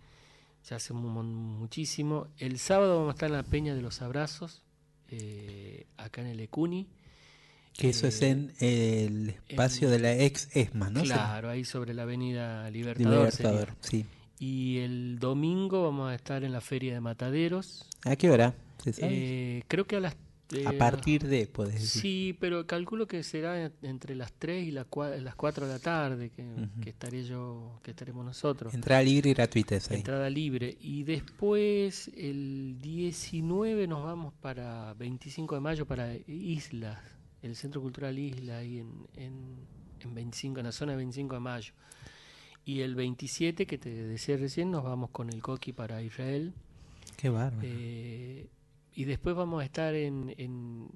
ya 0.68 0.76
hace 0.76 0.94
mu- 0.94 1.09
mu- 1.11 1.22
muchísimo. 1.22 2.28
El 2.38 2.59
sábado 2.59 2.97
vamos 3.01 3.11
a 3.11 3.14
estar 3.16 3.28
en 3.28 3.36
la 3.36 3.42
Peña 3.42 3.74
de 3.74 3.82
los 3.82 4.01
Abrazos, 4.01 4.62
eh, 5.11 5.86
acá 5.97 6.22
en 6.22 6.28
el 6.28 6.40
Ecuni. 6.40 6.86
Que 7.76 7.90
eso 7.90 8.07
es 8.07 8.22
Eh, 8.22 8.30
en 8.30 8.53
el 8.61 9.34
espacio 9.49 9.88
en- 9.88 9.92
de 9.92 9.99
la 9.99 10.16
ex 10.16 10.49
ESMA, 10.57 10.88
¿no? 10.88 11.03
Claro, 11.03 11.51
ahí 11.51 11.64
sobre 11.64 11.92
la 11.92 12.05
avenida 12.05 12.70
Libertador. 12.70 13.18
Libertador, 13.18 13.74
sí. 13.80 14.07
Y 14.38 14.78
el 14.78 15.18
domingo 15.18 15.82
vamos 15.82 16.11
a 16.11 16.14
estar 16.14 16.42
en 16.44 16.53
la 16.53 16.61
Feria 16.61 16.94
de 16.94 17.01
Mataderos. 17.01 17.84
¿A 18.05 18.16
qué 18.16 18.30
hora? 18.30 18.55
¿Se 18.82 18.92
sabe? 18.92 19.12
Eh, 19.12 19.62
creo 19.68 19.86
que 19.86 19.97
a 19.97 20.01
las 20.01 20.16
a 20.66 20.70
Eh, 20.70 20.78
partir 20.78 21.26
de, 21.26 21.47
podés 21.49 21.74
decir. 21.74 22.03
Sí, 22.03 22.36
pero 22.38 22.66
calculo 22.66 23.07
que 23.07 23.22
será 23.24 23.70
entre 23.82 24.14
las 24.14 24.32
3 24.32 24.66
y 24.68 24.70
las 24.70 24.86
4, 24.86 25.20
las 25.20 25.34
4 25.34 25.66
de 25.66 25.72
la 25.72 25.78
tarde 25.80 26.30
que, 26.30 26.42
Ujú. 26.42 26.80
que 26.82 26.90
estaré 26.90 27.24
yo, 27.24 27.80
que 27.82 27.90
estaremos 27.90 28.24
nosotros. 28.24 28.72
Entrada 28.72 29.03
libre 29.03 29.30
y 29.30 29.34
gratuita 29.34 29.74
es 29.76 29.90
ahí. 29.90 29.97
Entrada 29.99 30.30
libre. 30.30 30.76
Y 30.80 31.03
después, 31.03 32.09
el 32.16 32.78
19 32.80 33.86
nos 33.88 34.05
vamos 34.05 34.34
para 34.40 34.94
25 34.94 35.55
de 35.57 35.61
mayo 35.61 35.84
para 35.86 36.14
Islas, 36.28 36.99
el 37.42 37.57
Centro 37.57 37.80
Cultural 37.80 38.16
Isla, 38.18 38.59
ahí 38.59 38.78
en, 38.78 38.92
en, 39.16 39.57
en 40.01 40.14
25, 40.14 40.61
en 40.61 40.66
la 40.66 40.72
zona 40.72 40.92
de 40.92 40.97
25 40.99 41.34
de 41.34 41.40
mayo. 41.40 41.72
Y 42.64 42.80
el 42.80 42.94
27, 42.97 43.66
que 43.66 43.78
te 43.78 43.90
decía 43.90 44.36
recién, 44.36 44.70
nos 44.70 44.82
vamos 44.84 45.11
con 45.11 45.28
el 45.30 45.40
Coqui 45.42 45.72
para 45.72 46.03
Israel. 46.03 46.53
Qué 47.16 47.28
bárbaro. 47.28 47.62
Eh, 47.64 48.49
y 48.97 49.05
después 49.05 49.36
vamos 49.36 49.62
a 49.62 49.64
estar 49.64 49.94
en, 49.94 50.34
en, 50.38 50.88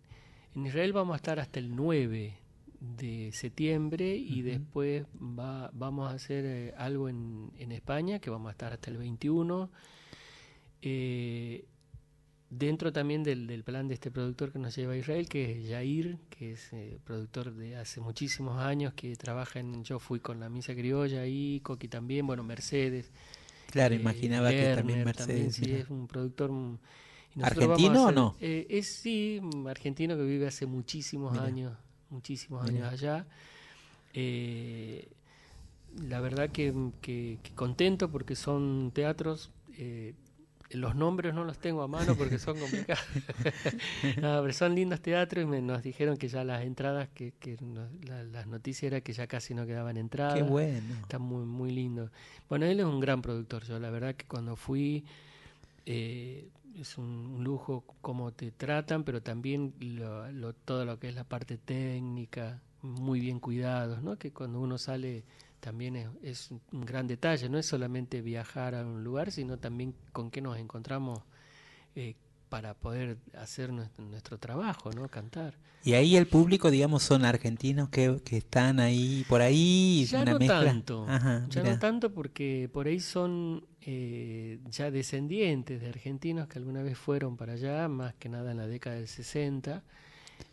en 0.54 0.66
Israel, 0.66 0.92
vamos 0.94 1.12
a 1.12 1.16
estar 1.16 1.38
hasta 1.38 1.60
el 1.60 1.76
9 1.76 2.34
de 2.80 3.30
septiembre 3.32 4.16
y 4.16 4.40
después 4.40 5.04
va, 5.20 5.70
vamos 5.74 6.10
a 6.10 6.14
hacer 6.14 6.44
eh, 6.46 6.74
algo 6.78 7.10
en, 7.10 7.52
en 7.58 7.72
España, 7.72 8.18
que 8.18 8.30
vamos 8.30 8.48
a 8.48 8.52
estar 8.52 8.72
hasta 8.72 8.90
el 8.90 8.96
21. 8.96 9.70
Eh, 10.80 11.66
dentro 12.48 12.90
también 12.90 13.22
del, 13.22 13.46
del 13.46 13.64
plan 13.64 13.86
de 13.86 13.92
este 13.92 14.10
productor 14.10 14.50
que 14.50 14.58
nos 14.58 14.74
lleva 14.74 14.94
a 14.94 14.96
Israel, 14.96 15.28
que 15.28 15.60
es 15.60 15.68
Jair, 15.70 16.16
que 16.30 16.52
es 16.52 16.72
eh, 16.72 16.98
productor 17.04 17.54
de 17.54 17.76
hace 17.76 18.00
muchísimos 18.00 18.58
años, 18.58 18.94
que 18.94 19.14
trabaja 19.16 19.60
en, 19.60 19.84
yo 19.84 19.98
fui 19.98 20.20
con 20.20 20.40
la 20.40 20.48
misa 20.48 20.74
criolla 20.74 21.20
ahí, 21.20 21.60
Coqui 21.62 21.88
también, 21.88 22.26
bueno, 22.26 22.44
Mercedes. 22.44 23.10
Claro, 23.70 23.94
eh, 23.94 23.98
imaginaba 23.98 24.48
que 24.48 24.74
también 24.74 25.04
Mercedes, 25.04 25.56
sí, 25.56 25.70
es 25.70 25.90
un 25.90 26.08
productor... 26.08 26.50
¿Argentino 27.42 28.06
o 28.06 28.12
no? 28.12 28.36
eh, 28.40 28.66
es 28.70 28.86
sí, 28.92 29.40
argentino 29.68 30.16
que 30.16 30.22
vive 30.24 30.46
hace 30.46 30.66
muchísimos 30.66 31.38
años, 31.38 31.72
muchísimos 32.10 32.68
años 32.68 32.92
allá. 32.92 33.26
Eh, 34.14 35.08
la 36.08 36.20
verdad 36.20 36.50
que, 36.50 36.72
que- 37.00 37.38
que 37.42 37.50
contento 37.54 38.10
porque 38.10 38.36
son 38.36 38.90
teatros. 38.94 39.50
eh, 39.78 40.14
los 40.72 40.94
nombres 40.94 41.34
no 41.34 41.42
los 41.42 41.58
tengo 41.58 41.82
a 41.82 41.88
mano 41.88 42.14
porque 42.16 42.38
son 42.38 42.56
complicados. 42.60 43.04
No, 44.22 44.40
pero 44.40 44.52
son 44.52 44.74
lindos 44.76 45.00
teatros 45.00 45.42
y 45.42 45.46
me- 45.46 45.60
nos 45.60 45.82
dijeron 45.82 46.16
que 46.16 46.28
ya 46.28 46.44
las 46.44 46.62
entradas, 46.62 47.08
que, 47.08 47.32
que 47.40 47.56
nos- 47.60 47.88
la- 48.04 48.22
las 48.24 48.46
noticias 48.46 48.84
era 48.92 49.00
que 49.00 49.12
ya 49.12 49.26
casi 49.26 49.52
no 49.54 49.66
quedaban 49.66 49.96
entradas. 49.96 50.34
Qué 50.34 50.42
bueno. 50.44 50.94
Está 51.02 51.18
muy, 51.18 51.44
muy 51.44 51.72
lindo. 51.72 52.10
Bueno, 52.48 52.66
él 52.66 52.78
es 52.78 52.86
un 52.86 53.00
gran 53.00 53.20
productor. 53.20 53.64
Yo 53.64 53.78
la 53.80 53.90
verdad 53.90 54.14
que 54.14 54.26
cuando 54.26 54.54
fui 54.54 55.04
eh, 55.86 56.48
es 56.76 56.98
un, 56.98 57.04
un 57.06 57.44
lujo 57.44 57.84
cómo 58.00 58.32
te 58.32 58.50
tratan, 58.52 59.04
pero 59.04 59.22
también 59.22 59.74
lo- 59.80 60.30
lo- 60.32 60.52
todo 60.54 60.84
lo 60.84 60.98
que 60.98 61.08
es 61.08 61.14
la 61.14 61.24
parte 61.24 61.58
técnica, 61.58 62.60
muy 62.82 63.20
bien 63.20 63.40
cuidados, 63.40 64.02
¿no? 64.02 64.16
Que 64.18 64.32
cuando 64.32 64.60
uno 64.60 64.78
sale 64.78 65.24
también 65.60 65.96
es, 65.96 66.08
es 66.22 66.50
un 66.72 66.86
gran 66.86 67.06
detalle, 67.06 67.48
no 67.48 67.58
es 67.58 67.66
solamente 67.66 68.22
viajar 68.22 68.74
a 68.74 68.82
un 68.84 69.04
lugar, 69.04 69.30
sino 69.32 69.58
también 69.58 69.94
con 70.12 70.30
qué 70.30 70.40
nos 70.40 70.56
encontramos 70.58 71.20
eh, 71.94 72.14
para 72.48 72.74
poder 72.74 73.18
hacer 73.38 73.72
nuestro, 73.72 74.04
nuestro 74.04 74.38
trabajo, 74.38 74.90
¿no? 74.92 75.08
Cantar. 75.08 75.54
Y 75.84 75.94
ahí 75.94 76.16
el 76.16 76.26
público, 76.26 76.70
digamos, 76.70 77.02
son 77.02 77.24
argentinos 77.24 77.88
que, 77.88 78.20
que 78.24 78.36
están 78.38 78.80
ahí, 78.80 79.24
por 79.28 79.40
ahí, 79.40 80.06
Ya 80.10 80.22
una 80.22 80.32
no 80.32 80.38
mezcla. 80.38 80.64
tanto, 80.64 81.06
Ajá, 81.08 81.46
ya 81.48 81.62
mirá. 81.62 81.74
no 81.74 81.78
tanto 81.78 82.12
porque 82.12 82.68
por 82.72 82.86
ahí 82.86 83.00
son 83.00 83.64
eh, 83.82 84.58
ya 84.70 84.90
descendientes 84.90 85.80
de 85.80 85.88
argentinos 85.88 86.48
que 86.48 86.58
alguna 86.58 86.82
vez 86.82 86.98
fueron 86.98 87.36
para 87.36 87.54
allá, 87.54 87.88
más 87.88 88.14
que 88.14 88.28
nada 88.28 88.50
en 88.52 88.58
la 88.58 88.66
década 88.66 88.96
del 88.96 89.08
60, 89.08 89.82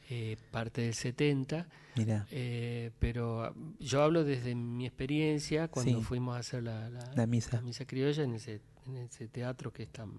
eh, 0.09 0.37
parte 0.51 0.81
del 0.81 0.93
70. 0.93 1.67
Mirá. 1.95 2.27
eh, 2.31 2.91
pero 2.99 3.43
ah, 3.43 3.53
yo 3.79 4.03
hablo 4.03 4.23
desde 4.23 4.53
mi 4.55 4.85
experiencia 4.85 5.67
cuando 5.67 5.97
Sí. 5.99 6.03
fuimos 6.05 6.35
a 6.35 6.39
hacer 6.39 6.63
la, 6.63 6.89
la- 6.89 7.11
La 7.15 7.25
misa. 7.27 7.61
criolla 7.87 8.23
en 8.23 8.35
ese, 8.35 8.61
en 8.85 8.97
ese 8.97 9.27
teatro 9.27 9.73
que 9.73 9.83
es 9.83 9.89
tan, 9.89 10.11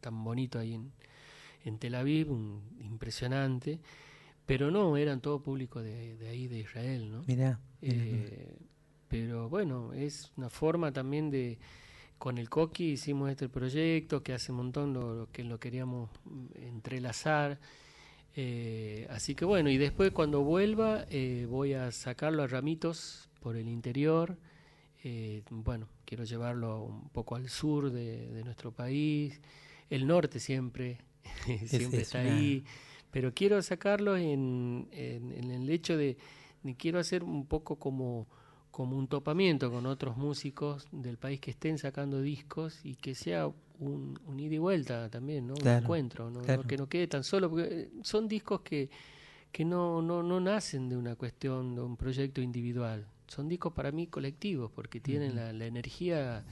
tan 0.00 0.22
bonito 0.22 0.58
ahí 0.58 0.74
en, 0.74 0.92
en 1.64 1.78
Tel 1.78 1.94
Aviv, 1.94 2.30
un- 2.30 2.62
impresionante. 2.80 3.80
Pero 4.46 4.70
no, 4.70 4.96
eran 4.96 5.20
todo 5.20 5.40
público 5.42 5.80
de, 5.82 6.16
de 6.16 6.28
ahí, 6.28 6.48
de 6.48 6.58
Israel, 6.58 7.10
¿no? 7.10 7.22
Mirá, 7.26 7.58
mirá. 7.80 7.96
Eh, 8.04 8.56
pero 9.08 9.48
bueno, 9.48 9.92
es 9.94 10.32
una 10.36 10.50
forma 10.50 10.92
también 10.92 11.30
de... 11.30 11.58
Con 12.22 12.38
el 12.38 12.48
Coqui 12.48 12.92
hicimos 12.92 13.30
este 13.30 13.48
proyecto 13.48 14.22
que 14.22 14.32
hace 14.32 14.52
un 14.52 14.58
montón 14.58 14.92
lo, 14.92 15.12
lo 15.14 15.26
que 15.32 15.42
lo 15.42 15.58
queríamos 15.58 16.08
mm, 16.24 16.46
entrelazar. 16.68 17.58
Eh, 18.36 19.08
así 19.10 19.34
que 19.34 19.44
bueno, 19.44 19.68
y 19.70 19.76
después 19.76 20.12
cuando 20.12 20.42
vuelva 20.42 21.04
eh, 21.10 21.46
voy 21.50 21.72
a 21.74 21.90
sacarlo 21.90 22.44
a 22.44 22.46
ramitos 22.46 23.28
por 23.40 23.56
el 23.56 23.66
interior. 23.68 24.36
Eh, 25.02 25.42
bueno, 25.50 25.88
quiero 26.04 26.22
llevarlo 26.22 26.84
un 26.84 27.08
poco 27.08 27.34
al 27.34 27.48
sur 27.48 27.90
de, 27.90 28.30
de 28.30 28.44
nuestro 28.44 28.70
país. 28.70 29.40
El 29.90 30.06
norte 30.06 30.38
siempre, 30.38 30.98
siempre 31.66 32.02
es 32.02 32.06
está 32.06 32.20
una- 32.20 32.36
ahí. 32.36 32.64
Pero 33.10 33.34
quiero 33.34 33.60
sacarlo 33.62 34.16
en, 34.16 34.88
en- 34.92 35.32
en 35.32 35.50
el 35.50 35.68
hecho 35.68 35.96
de, 35.96 36.16
de 36.62 36.76
quiero 36.76 37.00
hacer 37.00 37.24
un 37.24 37.46
poco 37.46 37.80
como, 37.80 38.28
como 38.72 38.96
un 38.96 39.06
topamiento 39.06 39.70
con 39.70 39.84
otros 39.84 40.16
músicos 40.16 40.88
del 40.90 41.18
país 41.18 41.38
que 41.40 41.50
estén 41.50 41.76
sacando 41.76 42.22
discos 42.22 42.80
y 42.82 42.96
que 42.96 43.14
sea 43.14 43.46
un, 43.46 44.18
un 44.26 44.40
ida 44.40 44.54
y 44.54 44.58
vuelta 44.58 45.10
también, 45.10 45.46
¿no? 45.46 45.54
Claro, 45.54 45.78
un 45.78 45.84
encuentro, 45.84 46.30
¿no? 46.30 46.40
claro. 46.40 46.62
No 46.62 46.68
que 46.68 46.76
no 46.78 46.88
quede 46.88 47.06
tan 47.06 47.22
solo, 47.22 47.50
porque 47.50 47.68
eh, 47.68 47.90
son 48.02 48.26
discos 48.26 48.62
que, 48.62 48.88
que 49.52 49.66
no, 49.66 50.00
no, 50.00 50.22
no 50.22 50.40
nacen 50.40 50.88
de 50.88 50.96
una 50.96 51.16
cuestión, 51.16 51.74
de 51.74 51.82
un 51.82 51.98
proyecto 51.98 52.40
individual. 52.40 53.06
Son 53.28 53.46
discos 53.46 53.74
para 53.74 53.92
mí 53.92 54.06
colectivos, 54.06 54.72
porque 54.74 55.00
tienen 55.00 55.36
la, 55.36 55.52
la 55.52 55.66
energía, 55.66 56.42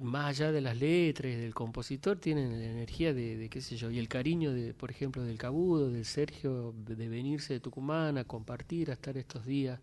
más 0.00 0.26
allá 0.26 0.52
de 0.52 0.60
las 0.60 0.78
letras, 0.78 1.36
del 1.36 1.54
compositor, 1.54 2.18
tienen 2.18 2.56
la 2.56 2.66
energía 2.66 3.12
de, 3.12 3.36
de, 3.36 3.48
qué 3.48 3.60
sé 3.60 3.76
yo, 3.76 3.90
y 3.90 3.98
el 3.98 4.06
cariño, 4.06 4.52
de 4.52 4.74
por 4.74 4.92
ejemplo, 4.92 5.24
del 5.24 5.38
Cabudo, 5.38 5.90
del 5.90 6.04
Sergio, 6.04 6.72
de, 6.86 6.94
de 6.94 7.08
venirse 7.08 7.54
de 7.54 7.58
Tucumán 7.58 8.16
a 8.16 8.22
compartir, 8.22 8.90
a 8.90 8.94
estar 8.94 9.16
estos 9.16 9.44
días. 9.44 9.80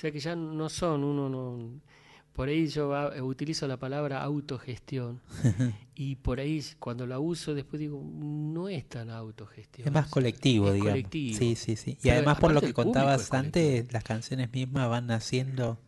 O 0.00 0.02
sea 0.02 0.12
que 0.12 0.20
ya 0.20 0.34
no 0.34 0.70
son, 0.70 1.04
uno 1.04 1.28
no... 1.28 1.78
Por 2.32 2.48
ahí 2.48 2.68
yo 2.68 2.94
ah, 2.94 3.22
utilizo 3.22 3.68
la 3.68 3.76
palabra 3.76 4.22
autogestión 4.22 5.20
y 5.94 6.16
por 6.16 6.40
ahí 6.40 6.64
cuando 6.78 7.06
la 7.06 7.18
uso 7.18 7.54
después 7.54 7.80
digo, 7.80 8.02
no 8.02 8.70
es 8.70 8.88
tan 8.88 9.10
autogestión. 9.10 9.86
Es 9.86 9.92
más 9.92 10.08
colectivo, 10.08 10.68
es 10.68 10.74
digamos. 10.76 10.92
colectivo. 10.92 11.38
Sí, 11.38 11.54
sí, 11.54 11.76
sí. 11.76 11.90
Y 11.90 11.96
Pero 12.04 12.14
además 12.14 12.38
por 12.38 12.52
lo 12.52 12.62
que 12.62 12.72
contabas 12.72 13.30
antes, 13.34 13.92
las 13.92 14.02
canciones 14.02 14.50
mismas 14.54 14.88
van 14.88 15.06
naciendo, 15.06 15.78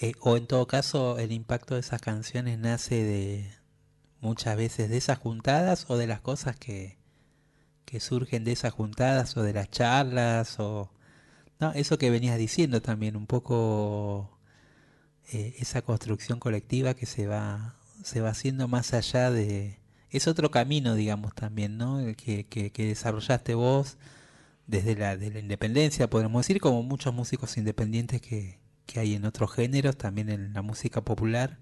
eh, 0.00 0.14
o 0.20 0.38
en 0.38 0.46
todo 0.46 0.66
caso 0.66 1.18
el 1.18 1.30
impacto 1.30 1.74
de 1.74 1.80
esas 1.80 2.00
canciones 2.00 2.58
nace 2.58 3.04
de 3.04 3.50
muchas 4.22 4.56
veces 4.56 4.88
de 4.88 4.96
esas 4.96 5.18
juntadas 5.18 5.84
o 5.90 5.98
de 5.98 6.06
las 6.06 6.22
cosas 6.22 6.56
que, 6.56 6.96
que 7.84 8.00
surgen 8.00 8.44
de 8.44 8.52
esas 8.52 8.72
juntadas 8.72 9.36
o 9.36 9.42
de 9.42 9.52
las 9.52 9.70
charlas 9.70 10.58
o... 10.60 10.90
No, 11.60 11.72
eso 11.72 11.98
que 11.98 12.10
venías 12.10 12.38
diciendo 12.38 12.80
también, 12.82 13.16
un 13.16 13.26
poco 13.26 14.38
eh, 15.32 15.56
esa 15.58 15.82
construcción 15.82 16.38
colectiva 16.40 16.94
que 16.94 17.06
se 17.06 17.26
va, 17.26 17.76
se 18.02 18.20
va 18.20 18.30
haciendo 18.30 18.68
más 18.68 18.94
allá 18.94 19.30
de... 19.30 19.78
Es 20.10 20.26
otro 20.28 20.50
camino, 20.50 20.94
digamos, 20.94 21.34
también, 21.34 21.76
¿no? 21.78 22.00
El 22.00 22.16
que, 22.16 22.46
que, 22.46 22.70
desarrollaste 22.86 23.54
vos 23.54 23.98
desde 24.66 24.96
la, 24.96 25.16
de 25.16 25.30
la 25.30 25.40
independencia, 25.40 26.08
podemos 26.10 26.42
decir, 26.46 26.60
como 26.60 26.82
muchos 26.82 27.14
músicos 27.14 27.56
independientes 27.58 28.20
que, 28.22 28.58
que 28.86 29.00
hay 29.00 29.14
en 29.14 29.24
otros 29.26 29.52
géneros, 29.52 29.96
también 29.98 30.30
en 30.30 30.52
la 30.54 30.62
música 30.62 31.02
popular. 31.02 31.58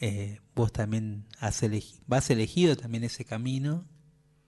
Eh, 0.00 0.40
vos 0.54 0.72
también 0.72 1.26
has 1.40 1.62
elegi- 1.62 2.00
vas 2.06 2.30
elegido 2.30 2.76
también 2.76 3.04
ese 3.04 3.24
camino, 3.24 3.84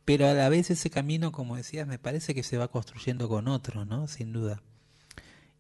pero 0.05 0.27
a 0.29 0.35
la 0.35 0.49
vez 0.49 0.71
ese 0.71 0.91
camino, 0.91 1.33
como 1.33 1.57
decías, 1.57 1.87
me 1.87 1.99
parece 1.99 2.35
que 2.35 2.43
se 2.43 2.59
va 2.59 2.69
construyendo 2.69 3.29
con 3.29 3.49
otro, 3.49 3.85
¿no? 3.85 4.09
Sin 4.09 4.33
duda. 4.33 4.63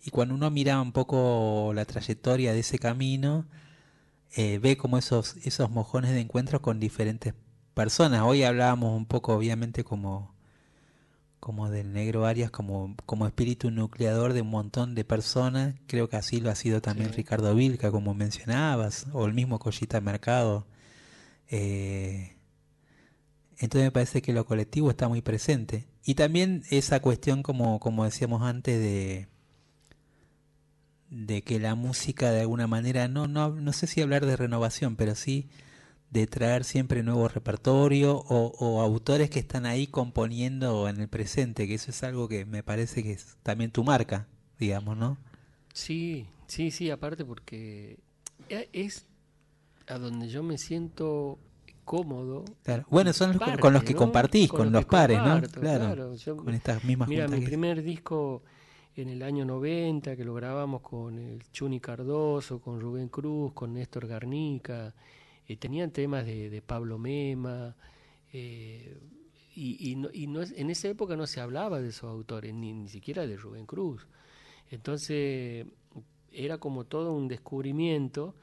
Y 0.04 0.10
cuando 0.10 0.34
uno 0.34 0.50
mira 0.50 0.80
un 0.80 0.92
poco 0.92 1.72
la 1.74 1.84
trayectoria 1.84 2.52
de 2.52 2.60
ese 2.60 2.78
camino, 2.78 3.46
eh, 4.34 4.58
ve 4.58 4.76
como 4.76 4.98
esos, 4.98 5.36
esos 5.44 5.70
mojones 5.70 6.12
de 6.12 6.20
encuentros 6.20 6.60
con 6.60 6.80
diferentes 6.80 7.34
personas. 7.74 8.22
Hoy 8.22 8.42
hablábamos 8.42 8.96
un 8.96 9.06
poco, 9.06 9.34
obviamente, 9.34 9.84
como, 9.84 10.34
como 11.38 11.70
del 11.70 11.92
negro 11.92 12.26
Arias, 12.26 12.50
como, 12.50 12.96
como 13.06 13.26
espíritu 13.26 13.70
nucleador 13.70 14.32
de 14.32 14.42
un 14.42 14.50
montón 14.50 14.94
de 14.94 15.04
personas. 15.04 15.76
Creo 15.86 16.08
que 16.08 16.16
así 16.16 16.40
lo 16.40 16.50
ha 16.50 16.54
sido 16.56 16.80
también 16.80 17.10
Sí. 17.10 17.16
Ricardo 17.16 17.54
Vilca, 17.54 17.90
como 17.90 18.14
mencionabas, 18.14 19.06
o 19.12 19.26
el 19.26 19.34
mismo 19.34 19.58
Collita 19.58 20.00
Mercado. 20.00 20.66
Eh, 21.48 22.31
entonces 23.62 23.86
me 23.86 23.92
parece 23.92 24.22
que 24.22 24.32
lo 24.32 24.44
colectivo 24.44 24.90
está 24.90 25.06
muy 25.06 25.22
presente. 25.22 25.86
Y 26.04 26.16
también 26.16 26.64
esa 26.70 27.00
cuestión, 27.00 27.44
como, 27.44 27.78
como 27.78 28.04
decíamos 28.04 28.42
antes, 28.42 28.80
de, 28.80 29.28
de 31.10 31.42
que 31.42 31.60
la 31.60 31.76
música 31.76 32.32
de 32.32 32.40
alguna 32.40 32.66
manera, 32.66 33.06
no, 33.06 33.28
no, 33.28 33.50
no 33.50 33.72
sé 33.72 33.86
si 33.86 34.00
hablar 34.02 34.26
de 34.26 34.36
renovación, 34.36 34.96
pero 34.96 35.14
sí 35.14 35.48
de 36.10 36.26
traer 36.26 36.64
siempre 36.64 37.04
nuevo 37.04 37.28
repertorio 37.28 38.16
o, 38.16 38.52
o, 38.58 38.82
autores 38.82 39.30
que 39.30 39.38
están 39.38 39.64
ahí 39.64 39.86
componiendo 39.86 40.88
en 40.88 41.00
el 41.00 41.06
presente, 41.08 41.68
que 41.68 41.74
eso 41.74 41.92
es 41.92 42.02
algo 42.02 42.28
que 42.28 42.44
me 42.44 42.64
parece 42.64 43.04
que 43.04 43.12
es 43.12 43.36
también 43.44 43.70
tu 43.70 43.84
marca, 43.84 44.26
digamos, 44.58 44.96
¿no? 44.96 45.18
Sí, 45.72 46.26
sí, 46.48 46.72
sí, 46.72 46.90
aparte 46.90 47.24
porque 47.24 48.00
e, 48.48 48.68
es 48.72 49.06
a 49.86 49.98
donde 49.98 50.28
yo 50.28 50.42
me 50.42 50.58
siento 50.58 51.38
cómodo. 51.92 52.46
Claro. 52.62 52.86
Bueno, 52.88 53.12
son 53.12 53.38
los 53.38 53.58
con 53.58 53.74
los 53.74 53.84
que 53.84 53.94
compartís, 53.94 54.50
con, 54.50 54.72
los, 54.72 54.86
pares, 54.86 55.18
¿no? 55.18 55.42
Claro, 55.42 56.14
con 56.36 56.54
estas 56.54 56.82
mismas 56.84 57.06
Mira, 57.06 57.28
mi 57.28 57.42
primer 57.42 57.82
disco 57.82 58.42
en 58.96 59.10
el 59.10 59.22
año 59.22 59.44
90, 59.44 60.16
que 60.16 60.24
lo 60.24 60.32
grabamos 60.32 60.80
con 60.80 61.18
el 61.18 61.42
Chuni 61.52 61.80
Cardoso, 61.80 62.62
con 62.62 62.80
Rubén 62.80 63.08
Cruz, 63.08 63.52
con 63.52 63.74
Néstor 63.74 64.06
Garnica, 64.06 64.94
eh, 65.46 65.58
tenían 65.58 65.90
temas 65.90 66.24
de, 66.24 66.62
Pablo 66.64 66.96
Mema, 66.96 67.76
eh, 68.32 68.98
y, 69.54 69.90
y, 69.90 69.96
no, 69.96 70.08
y 70.14 70.28
no, 70.28 70.40
en 70.40 70.70
esa 70.70 70.88
época 70.88 71.14
no 71.14 71.26
se 71.26 71.42
hablaba 71.42 71.82
de 71.82 71.90
esos 71.90 72.04
autores, 72.04 72.54
ni, 72.54 72.72
ni 72.72 72.88
siquiera 72.88 73.26
de 73.26 73.36
Rubén 73.36 73.66
Cruz. 73.66 74.06
Entonces 74.70 75.66
era 76.32 76.56
como 76.56 76.84
todo 76.84 77.12
un 77.12 77.28
descubrimiento, 77.28 78.34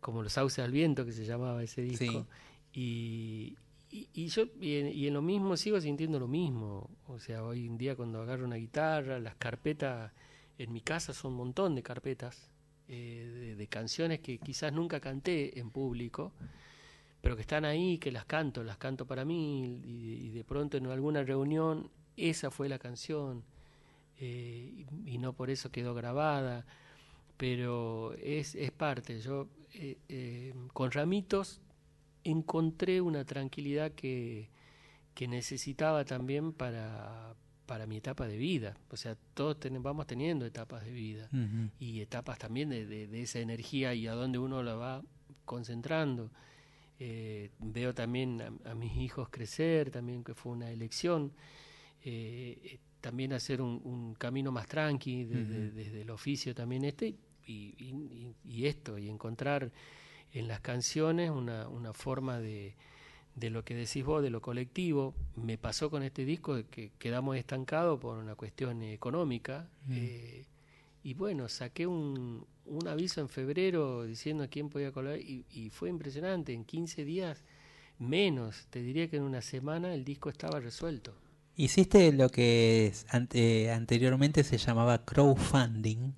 como 0.00 0.22
los 0.22 0.34
sauces 0.34 0.62
al 0.62 0.70
viento 0.70 1.06
que 1.06 1.12
se 1.12 1.24
llamaba 1.24 1.62
ese 1.62 1.80
disco. 1.80 2.26
Y, 2.72 3.56
y, 3.90 4.28
yo 4.28 4.44
y 4.60 5.06
en, 5.06 5.14
lo 5.14 5.22
mismo 5.22 5.56
sigo 5.56 5.80
sintiendo 5.80 6.18
lo 6.20 6.28
mismo. 6.28 6.90
O 7.08 7.18
sea, 7.18 7.44
hoy 7.44 7.66
en 7.66 7.76
día 7.76 7.96
cuando 7.96 8.22
agarro 8.22 8.44
una 8.44 8.56
guitarra, 8.56 9.18
las 9.18 9.34
carpetas 9.34 10.12
en 10.58 10.72
mi 10.72 10.80
casa 10.80 11.12
son 11.12 11.32
un 11.32 11.38
montón 11.38 11.74
de 11.74 11.82
carpetas 11.82 12.50
eh, 12.88 13.54
de, 13.56 13.66
canciones 13.66 14.20
que 14.20 14.38
quizás 14.38 14.72
nunca 14.72 15.00
canté 15.00 15.58
en 15.58 15.70
público, 15.70 16.32
pero 17.20 17.34
que 17.34 17.42
están 17.42 17.64
ahí, 17.64 17.98
que 17.98 18.12
las 18.12 18.24
canto, 18.26 18.62
las 18.62 18.76
canto 18.76 19.06
para 19.06 19.24
mí 19.24 19.80
y, 19.84 20.30
de 20.30 20.44
pronto 20.44 20.76
en 20.76 20.86
alguna 20.86 21.22
reunión 21.22 21.90
esa 22.16 22.50
fue 22.50 22.68
la 22.68 22.78
canción 22.78 23.44
eh, 24.18 24.86
y, 25.04 25.18
no 25.18 25.32
por 25.32 25.50
eso 25.50 25.70
quedó 25.70 25.94
grabada, 25.94 26.66
pero 27.36 28.12
es, 28.14 28.54
es 28.54 28.70
parte. 28.70 29.20
Yo 29.20 29.48
eh, 29.72 30.54
con 30.72 30.90
Ramitos 30.90 31.60
encontré 32.30 33.00
una 33.00 33.24
tranquilidad 33.24 33.92
que, 33.92 34.48
que 35.14 35.28
necesitaba 35.28 36.04
también 36.04 36.52
para, 36.52 37.34
para 37.66 37.86
mi 37.86 37.98
etapa 37.98 38.26
de 38.26 38.36
vida. 38.36 38.76
O 38.90 38.96
sea, 38.96 39.16
todos 39.34 39.56
vamos 39.80 40.06
teniendo 40.06 40.44
etapas 40.46 40.84
de 40.84 40.92
vida 40.92 41.28
y 41.78 42.00
etapas 42.00 42.38
también 42.38 42.70
de, 42.70 42.86
de, 42.86 43.22
esa 43.22 43.38
energía 43.38 43.94
y 43.94 44.06
a 44.06 44.14
dónde 44.14 44.38
uno 44.38 44.62
la 44.62 44.74
va 44.74 45.02
concentrando. 45.44 46.30
Eh, 46.98 47.50
veo 47.60 47.94
también 47.94 48.42
a, 48.64 48.74
mis 48.74 48.96
hijos 48.96 49.28
crecer, 49.30 49.90
también 49.90 50.24
que 50.24 50.34
fue 50.34 50.52
una 50.52 50.70
elección. 50.70 51.32
Eh, 52.04 52.78
también 53.00 53.32
hacer 53.32 53.62
un, 53.62 54.14
camino 54.14 54.52
más 54.52 54.66
tranqui 54.66 55.24
desde 55.24 56.02
el 56.02 56.10
oficio 56.10 56.54
también 56.54 56.84
este 56.84 57.14
y, 57.46 57.74
y, 57.78 58.34
y 58.44 58.66
esto, 58.66 58.98
y 58.98 59.08
encontrar 59.08 59.70
en 60.32 60.48
las 60.48 60.60
canciones 60.60 61.30
una, 61.30 61.68
una 61.68 61.92
forma 61.92 62.38
de, 62.38 62.74
de 63.34 63.50
lo 63.50 63.64
que 63.64 63.74
decís 63.74 64.04
vos, 64.04 64.22
de 64.22 64.30
lo 64.30 64.40
colectivo. 64.40 65.14
Me 65.36 65.58
pasó 65.58 65.90
con 65.90 66.02
este 66.02 66.24
disco 66.24 66.56
que 66.70 66.92
quedamos 66.98 67.36
estancados 67.36 67.98
por 68.00 68.18
una 68.18 68.34
cuestión 68.34 68.82
económica. 68.82 69.68
Mm. 69.86 69.92
Eh, 69.94 70.44
y 71.02 71.14
bueno, 71.14 71.48
saqué 71.48 71.86
un, 71.86 72.46
un, 72.66 72.88
aviso 72.88 73.20
en 73.20 73.28
febrero 73.28 74.04
diciendo 74.04 74.44
a 74.44 74.48
quién 74.48 74.68
podía 74.68 74.92
colaborar 74.92 75.24
y, 75.24 75.46
y, 75.50 75.70
fue 75.70 75.88
impresionante. 75.88 76.52
En 76.52 76.64
15 76.64 77.04
días, 77.04 77.42
menos, 77.98 78.66
te 78.68 78.82
diría 78.82 79.08
que 79.08 79.16
en 79.16 79.22
una 79.22 79.40
semana 79.40 79.94
el 79.94 80.04
disco 80.04 80.28
estaba 80.28 80.60
resuelto. 80.60 81.14
Hiciste 81.56 82.12
lo 82.12 82.28
que 82.28 82.92
anteriormente 83.10 84.44
se 84.44 84.58
llamaba 84.58 85.04
crowdfunding 85.04 86.12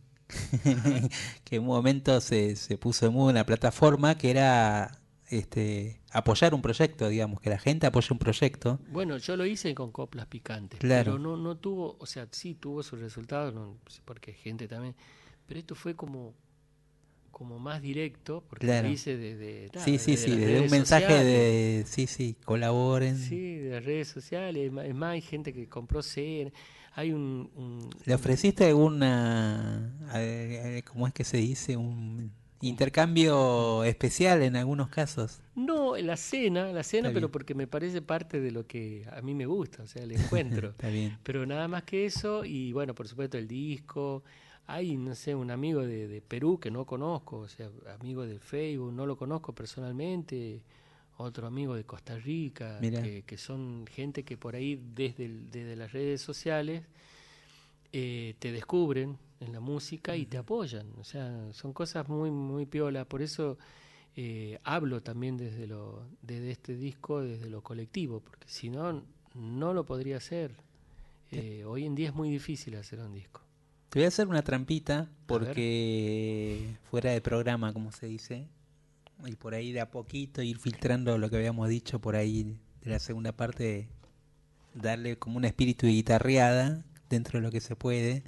que 1.44 1.56
en 1.56 1.62
un 1.62 1.68
momento 1.68 2.20
se, 2.20 2.56
se 2.56 2.78
puso 2.78 3.06
en 3.06 3.16
una 3.16 3.44
plataforma 3.44 4.16
que 4.16 4.30
era 4.30 5.02
este, 5.32 6.00
apoyar 6.10 6.54
un 6.54 6.62
proyecto, 6.62 7.08
digamos, 7.08 7.40
que 7.40 7.50
la 7.50 7.58
gente 7.58 7.86
apoye 7.86 8.08
un 8.10 8.18
proyecto. 8.18 8.78
Bueno, 8.88 9.16
yo 9.16 9.36
lo 9.36 9.46
hice 9.46 9.74
con 9.74 9.90
coplas 9.90 10.26
picantes, 10.26 10.78
pero 10.80 11.18
no, 11.18 11.36
no 11.36 11.56
tuvo, 11.56 11.96
o 11.98 12.06
sea, 12.06 12.28
sí 12.30 12.54
tuvo 12.54 12.82
sus 12.82 13.00
resultados, 13.00 13.54
no, 13.54 13.78
porque 14.04 14.34
gente 14.34 14.68
también, 14.68 14.94
pero 15.46 15.58
esto 15.58 15.74
fue 15.74 15.96
como 15.96 16.34
como 17.30 17.58
más 17.58 17.80
directo, 17.80 18.44
porque 18.46 18.66
lo 18.82 18.88
hice 18.88 19.16
desde... 19.16 19.70
sí, 19.80 19.98
sí, 19.98 20.18
sí, 20.18 20.36
desde 20.36 20.60
un 20.60 20.70
mensaje 20.70 21.24
de, 21.24 21.84
sí, 21.86 22.06
sí, 22.06 22.36
colaboren. 22.44 23.16
Sí, 23.16 23.56
de 23.56 23.70
las 23.70 23.84
redes 23.84 24.08
sociales, 24.08 24.70
es 24.70 24.94
más, 24.94 25.12
hay 25.12 25.22
gente 25.22 25.52
que 25.54 25.66
compró 25.66 26.02
cena 26.02 26.52
hay 26.94 27.12
un, 27.12 27.90
¿Le 28.04 28.14
ofreciste 28.14 28.66
alguna, 28.66 29.94
cómo 30.90 31.06
es 31.06 31.14
que 31.14 31.24
se 31.24 31.38
dice, 31.38 31.76
un 31.76 32.32
intercambio 32.60 33.82
especial 33.84 34.42
en 34.42 34.56
algunos 34.56 34.88
casos? 34.88 35.40
No, 35.54 35.96
la 35.96 36.16
cena, 36.16 36.72
la 36.72 36.82
cena, 36.82 37.10
pero 37.12 37.30
porque 37.30 37.54
me 37.54 37.66
parece 37.66 38.02
parte 38.02 38.40
de 38.40 38.50
lo 38.50 38.66
que 38.66 39.06
a 39.10 39.22
mí 39.22 39.34
me 39.34 39.46
gusta, 39.46 39.82
o 39.82 39.86
sea, 39.86 40.02
el 40.02 40.12
encuentro. 40.12 40.68
Está 40.70 40.88
bien. 40.88 41.18
Pero 41.22 41.46
nada 41.46 41.66
más 41.66 41.84
que 41.84 42.04
eso, 42.04 42.44
y 42.44 42.72
bueno, 42.72 42.94
por 42.94 43.08
supuesto 43.08 43.38
el 43.38 43.48
disco. 43.48 44.22
Hay, 44.66 44.96
no 44.96 45.14
sé, 45.16 45.34
un 45.34 45.50
amigo 45.50 45.80
de, 45.80 46.06
de 46.06 46.20
Perú 46.22 46.60
que 46.60 46.70
no 46.70 46.86
conozco, 46.86 47.38
o 47.38 47.48
sea, 47.48 47.68
amigo 48.00 48.24
de 48.24 48.38
Facebook, 48.38 48.92
no 48.92 49.06
lo 49.06 49.16
conozco 49.16 49.52
personalmente 49.54 50.62
otro 51.16 51.46
amigo 51.46 51.74
de 51.74 51.84
Costa 51.84 52.16
Rica, 52.16 52.80
que, 52.80 53.36
son 53.38 53.86
gente 53.86 54.24
que 54.24 54.36
por 54.36 54.56
ahí 54.56 54.80
desde, 54.94 55.28
desde 55.28 55.76
las 55.76 55.92
redes 55.92 56.20
sociales 56.20 56.82
eh, 57.92 58.34
te 58.38 58.52
descubren 58.52 59.18
en 59.40 59.52
la 59.52 59.60
música 59.60 60.16
y 60.16 60.26
te 60.26 60.38
apoyan. 60.38 60.86
O 60.98 61.04
sea, 61.04 61.52
son 61.52 61.72
cosas 61.72 62.08
muy, 62.08 62.30
muy 62.30 62.66
piola. 62.66 63.04
Por 63.04 63.22
eso 63.22 63.58
eh, 64.16 64.58
hablo 64.64 65.02
también 65.02 65.36
desde, 65.36 65.66
lo, 65.66 66.06
desde 66.22 66.50
este 66.50 66.76
disco, 66.76 67.20
desde 67.22 67.50
lo 67.50 67.62
colectivo, 67.62 68.20
porque 68.20 68.46
si 68.48 68.70
no, 68.70 69.02
no 69.34 69.74
lo 69.74 69.84
podría 69.84 70.16
hacer. 70.18 70.52
Eh, 71.30 71.64
hoy 71.64 71.86
en 71.86 71.94
día 71.94 72.08
es 72.08 72.14
muy 72.14 72.30
difícil 72.30 72.76
hacer 72.76 73.00
un 73.00 73.12
disco. 73.14 73.40
Te 73.88 73.98
voy 73.98 74.04
a 74.04 74.08
hacer 74.08 74.26
una 74.26 74.42
trampita 74.42 75.10
porque 75.26 76.76
fuera 76.90 77.10
de 77.10 77.20
programa, 77.20 77.72
como 77.72 77.92
se 77.92 78.06
dice, 78.06 78.46
y 79.26 79.36
por 79.36 79.54
ahí 79.54 79.72
de 79.72 79.80
a 79.80 79.90
poquito 79.90 80.42
ir 80.42 80.58
filtrando 80.58 81.18
lo 81.18 81.30
que 81.30 81.36
habíamos 81.36 81.68
dicho 81.68 82.00
por 82.00 82.16
ahí 82.16 82.56
de 82.82 82.90
la 82.90 82.98
segunda 82.98 83.32
parte, 83.32 83.88
darle 84.74 85.16
como 85.18 85.36
un 85.36 85.44
espíritu 85.44 85.86
de 85.86 85.92
guitarreada 85.92 86.84
dentro 87.08 87.38
de 87.38 87.44
lo 87.44 87.50
que 87.50 87.60
se 87.60 87.76
puede. 87.76 88.24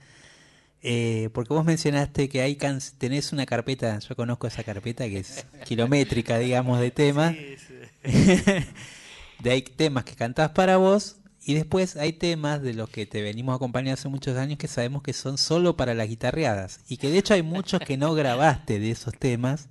Eh, 0.82 1.30
porque 1.32 1.54
vos 1.54 1.64
mencionaste 1.64 2.28
que 2.28 2.42
hay 2.42 2.58
tenés 2.98 3.32
una 3.32 3.46
carpeta, 3.46 3.98
yo 3.98 4.14
conozco 4.14 4.46
esa 4.46 4.62
carpeta 4.62 5.08
que 5.08 5.18
es 5.18 5.46
kilométrica, 5.64 6.38
digamos, 6.38 6.78
de 6.78 6.90
temas. 6.90 7.34
de 8.04 9.50
hay 9.50 9.62
temas 9.62 10.04
que 10.04 10.14
cantás 10.14 10.50
para 10.50 10.76
vos 10.76 11.16
y 11.42 11.54
después 11.54 11.96
hay 11.96 12.12
temas 12.12 12.62
de 12.62 12.74
los 12.74 12.88
que 12.88 13.06
te 13.06 13.22
venimos 13.22 13.56
acompañando 13.56 13.94
hace 13.94 14.08
muchos 14.08 14.36
años 14.36 14.58
que 14.58 14.68
sabemos 14.68 15.02
que 15.02 15.12
son 15.12 15.38
solo 15.38 15.76
para 15.76 15.94
las 15.94 16.08
guitarreadas 16.08 16.80
y 16.88 16.96
que 16.98 17.10
de 17.10 17.18
hecho 17.18 17.34
hay 17.34 17.42
muchos 17.42 17.80
que 17.80 17.96
no 17.96 18.14
grabaste 18.14 18.78
de 18.78 18.90
esos 18.90 19.14
temas 19.18 19.68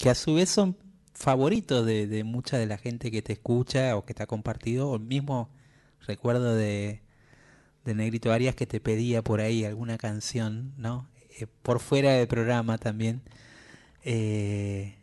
que 0.00 0.08
a 0.08 0.14
su 0.14 0.34
vez 0.34 0.48
son 0.48 0.76
favoritos 1.12 1.84
de, 1.84 2.24
mucha 2.24 2.56
de 2.56 2.64
la 2.64 2.78
gente 2.78 3.10
que 3.10 3.20
te 3.20 3.34
escucha 3.34 3.94
o 3.96 4.06
que 4.06 4.14
te 4.14 4.22
ha 4.22 4.26
compartido, 4.26 4.88
o 4.88 4.96
el 4.96 5.02
mismo 5.02 5.50
recuerdo 6.06 6.54
de, 6.54 7.02
de 7.84 7.94
Negrito 7.94 8.32
Arias 8.32 8.54
que 8.54 8.66
te 8.66 8.80
pedía 8.80 9.22
por 9.22 9.40
ahí 9.40 9.66
alguna 9.66 9.98
canción, 9.98 10.72
¿no? 10.78 11.06
Eh, 11.38 11.46
por 11.62 11.80
fuera 11.80 12.12
del 12.14 12.28
programa 12.28 12.78
también. 12.78 13.20
Eh, 14.02 14.96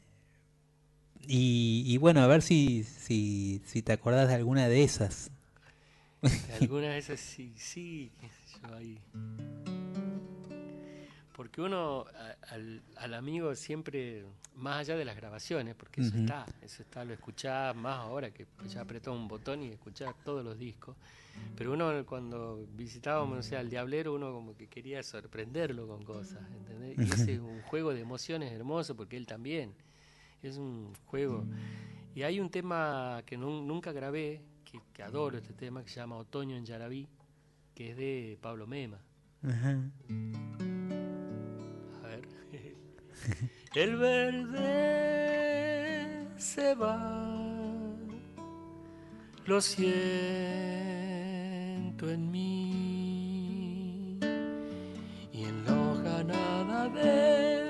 y, 1.30 1.98
bueno, 1.98 2.22
a 2.22 2.28
ver 2.28 2.41
si, 2.41 2.84
si, 2.84 3.62
te 3.84 3.91
acordás 3.91 4.30
de 4.30 4.34
alguna 4.34 4.68
de 4.68 4.84
esas. 4.84 5.30
alguna 6.60 6.88
de 6.88 6.98
esas 6.98 7.20
sí, 7.20 7.54
sí, 7.58 8.12
porque 11.38 11.62
uno 11.62 12.04
al, 12.50 12.82
al, 12.96 13.14
amigo 13.14 13.54
siempre, 13.54 14.26
más 14.56 14.80
allá 14.80 14.98
de 14.98 15.06
las 15.06 15.16
grabaciones, 15.16 15.76
porque 15.76 16.02
eso 16.02 16.18
está, 16.18 16.48
eso 16.64 16.82
está, 16.82 17.06
lo 17.06 17.14
escuchás 17.14 17.76
más 17.76 18.00
ahora 18.00 18.32
que 18.32 18.48
ya 18.68 18.82
apretó 18.82 19.14
un 19.14 19.28
botón 19.28 19.62
y 19.62 19.68
escuchás 19.68 20.16
todos 20.26 20.44
los 20.44 20.58
discos, 20.58 20.96
pero 21.56 21.74
uno 21.74 22.04
cuando 22.08 22.66
visitábamos, 22.76 23.36
no 23.36 23.44
sé, 23.44 23.56
al 23.56 23.70
Diablero, 23.70 24.16
uno 24.16 24.34
como 24.34 24.58
que 24.58 24.66
quería 24.66 25.04
sorprenderlo 25.04 25.88
con 25.88 26.04
cosas, 26.04 26.42
¿entendés? 26.58 26.98
Y 26.98 27.14
ese 27.14 27.34
es 27.36 27.40
un 27.40 27.62
juego 27.62 27.94
de 27.94 28.02
emociones 28.02 28.52
hermoso, 28.52 28.96
porque 28.96 29.16
él 29.16 29.28
también, 29.28 29.76
es 30.42 30.58
un 30.58 30.92
juego. 31.06 31.46
Y 32.16 32.24
hay 32.24 32.40
un 32.40 32.50
tema 32.50 33.22
que 33.28 33.38
nunca 33.38 33.92
grabé, 33.92 34.42
que, 34.66 34.82
que, 34.92 35.04
adoro 35.04 35.38
este 35.38 35.54
tema, 35.54 35.84
que 35.84 35.90
se 35.90 35.98
llama 35.98 36.18
Otoño 36.18 36.56
en 36.56 36.66
Yarabí, 36.66 37.08
que 37.76 37.92
es 37.92 37.96
de 37.96 38.40
Pablo 38.42 38.66
Mema. 38.66 39.00
Ajá. 39.44 39.78
El 43.75 43.97
verde 43.97 44.57
se 46.38 46.73
va. 46.75 47.36
Lo 49.45 49.61
siento 49.61 49.88
en 52.09 52.32
mí 52.32 54.19
y 55.32 55.43
en 55.43 55.65
la 55.65 55.73
hojanada 55.73 56.89
de 56.89 57.69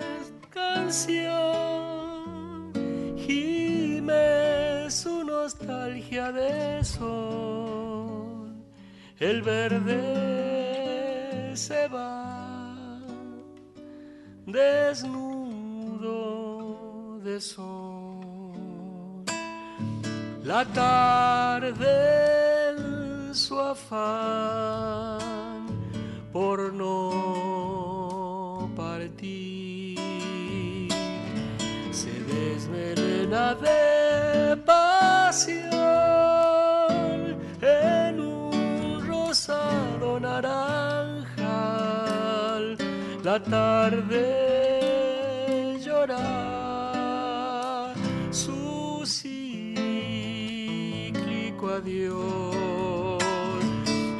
canción 0.49 1.53
gime 3.17 4.89
su 4.89 5.23
nostalgia 5.23 6.31
de 6.31 6.83
sol. 6.83 8.55
El 9.19 9.41
verde 9.41 9.95
se 11.55 11.87
va 11.89 13.01
desnudo 14.45 15.36
de 15.97 17.41
sol. 17.41 19.25
La 20.43 20.63
tarde 20.65 21.87
en 22.69 23.33
su 23.33 23.59
afán 23.59 25.19
por 26.31 26.73
no 26.73 28.69
partir 28.75 29.97
se 31.91 32.11
desmelena 32.33 33.55
de 33.55 34.55
pasión 34.57 35.71
en 37.61 38.19
un 38.19 39.07
rosado 39.07 40.19
naranjal. 40.19 41.27
La 43.23 43.41
tarde 43.43 44.46
su 48.31 49.03
cíclico 49.05 49.79
adiós. 51.69 53.23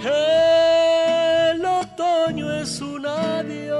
El 0.04 1.66
otoño 1.66 2.52
es 2.62 2.82
un 2.82 3.06
adiós 3.06 3.78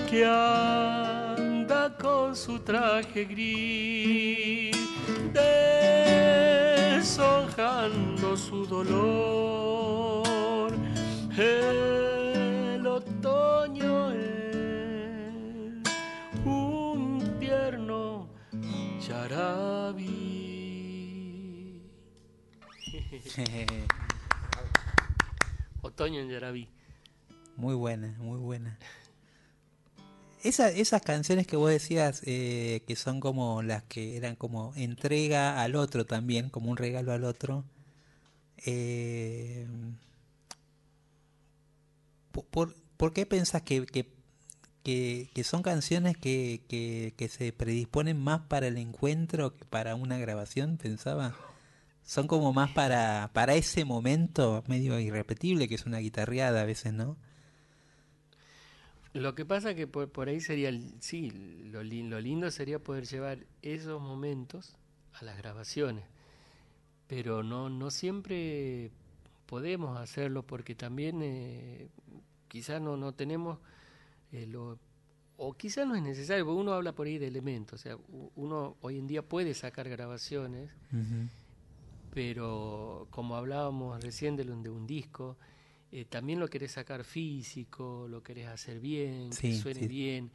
que 0.10 0.26
anda 0.26 1.98
con 1.98 2.36
su 2.36 2.60
traje 2.60 3.26
gris 3.26 4.78
deshojando 6.94 8.38
su 8.38 8.66
dolor. 8.66 10.11
El 11.42 12.86
otoño 12.86 14.12
es 14.12 15.74
un 16.46 17.38
tierno 17.40 18.30
Yaraví. 19.00 20.12
Otoño 25.82 26.20
en 26.20 26.30
Yaraví. 26.30 26.70
Muy 27.56 27.74
buena, 27.74 28.16
muy 28.20 28.38
buena. 28.38 28.78
Esa, 30.44 30.70
esas 30.70 31.02
canciones 31.02 31.48
que 31.48 31.56
vos 31.56 31.72
decías 31.72 32.22
eh, 32.28 32.84
que 32.86 32.96
son 32.96 33.20
como 33.20 33.64
las 33.64 33.82
que 33.86 34.16
eran 34.16 34.36
como 34.36 34.74
entrega 34.76 35.60
al 35.64 35.76
otro 35.76 36.06
también, 36.06 36.52
como 36.52 36.70
un 36.70 36.78
regalo 36.78 37.14
al 37.14 37.24
otro. 37.24 37.64
eh, 38.64 39.66
por, 42.32 42.76
¿Por 43.02 43.14
qué 43.14 43.26
pensás 43.26 43.64
que, 43.64 43.86
que, 43.88 44.12
que- 44.84 45.44
son 45.44 45.64
canciones 45.64 46.18
que, 46.18 46.62
que, 46.68 47.30
se 47.30 47.52
predisponen 47.52 48.20
más 48.20 48.42
para 48.42 48.68
el 48.68 48.78
encuentro 48.78 49.56
que 49.58 49.66
para 49.66 49.96
una 49.96 50.20
grabación? 50.20 50.78
Pensaba. 50.78 51.36
Son 52.04 52.28
como 52.28 52.54
más 52.54 52.70
para, 52.72 53.32
para 53.34 53.56
ese 53.56 53.86
momento 53.86 54.64
medio 54.68 55.00
irrepetible 55.00 55.68
que 55.68 55.76
es 55.76 55.86
una 55.88 55.98
guitarreada 56.00 56.62
a 56.62 56.66
veces, 56.66 56.94
¿no? 56.94 57.18
Lo 59.14 59.36
que 59.36 59.46
pasa 59.46 59.74
que 59.76 59.88
por, 59.88 60.10
por 60.12 60.30
ahí 60.30 60.40
sería, 60.40 60.72
sí, 61.00 61.32
lo, 61.72 61.84
lo 61.84 62.22
lindo 62.22 62.50
sería 62.52 62.80
poder 62.80 63.06
llevar 63.08 63.40
esos 63.62 64.02
momentos 64.02 64.76
a 65.14 65.26
las 65.26 65.38
grabaciones, 65.38 66.06
pero 67.08 67.44
no, 67.44 67.70
no 67.70 67.92
siempre 67.92 68.92
podemos 69.52 70.00
hacerlo 70.00 70.44
porque 70.44 70.76
también 70.76 71.20
eh, 71.22 71.90
quizás 72.48 72.82
no, 72.82 72.96
no 72.96 73.12
tenemos 73.12 73.60
eh, 74.32 74.48
lo, 74.48 74.80
o 75.36 75.52
quizás 75.56 75.86
no 75.86 75.94
es 75.94 76.02
necesario, 76.02 76.46
porque 76.46 76.62
uno 76.62 76.72
habla 76.72 76.96
por 76.96 77.06
ahí 77.06 77.18
de 77.18 77.28
elementos, 77.28 77.82
o 77.82 77.84
sea, 77.84 77.98
uno 78.36 78.78
hoy 78.80 78.98
en 78.98 79.08
día 79.08 79.24
puede 79.24 79.54
sacar 79.54 79.90
grabaciones, 79.90 80.72
pero 82.14 83.10
como 83.10 83.36
hablábamos 83.36 84.02
recién 84.02 84.38
de, 84.38 84.46
de 84.46 84.70
un 84.70 84.88
disco, 84.88 85.36
eh, 85.92 86.06
también 86.06 86.40
lo 86.40 86.48
querés 86.48 86.72
sacar 86.72 87.04
físico, 87.04 88.08
lo 88.08 88.24
querés 88.24 88.48
hacer 88.48 88.80
bien, 88.80 89.32
que 89.32 89.54
suene 89.54 89.82
sí. 89.82 89.88
bien. 89.90 90.32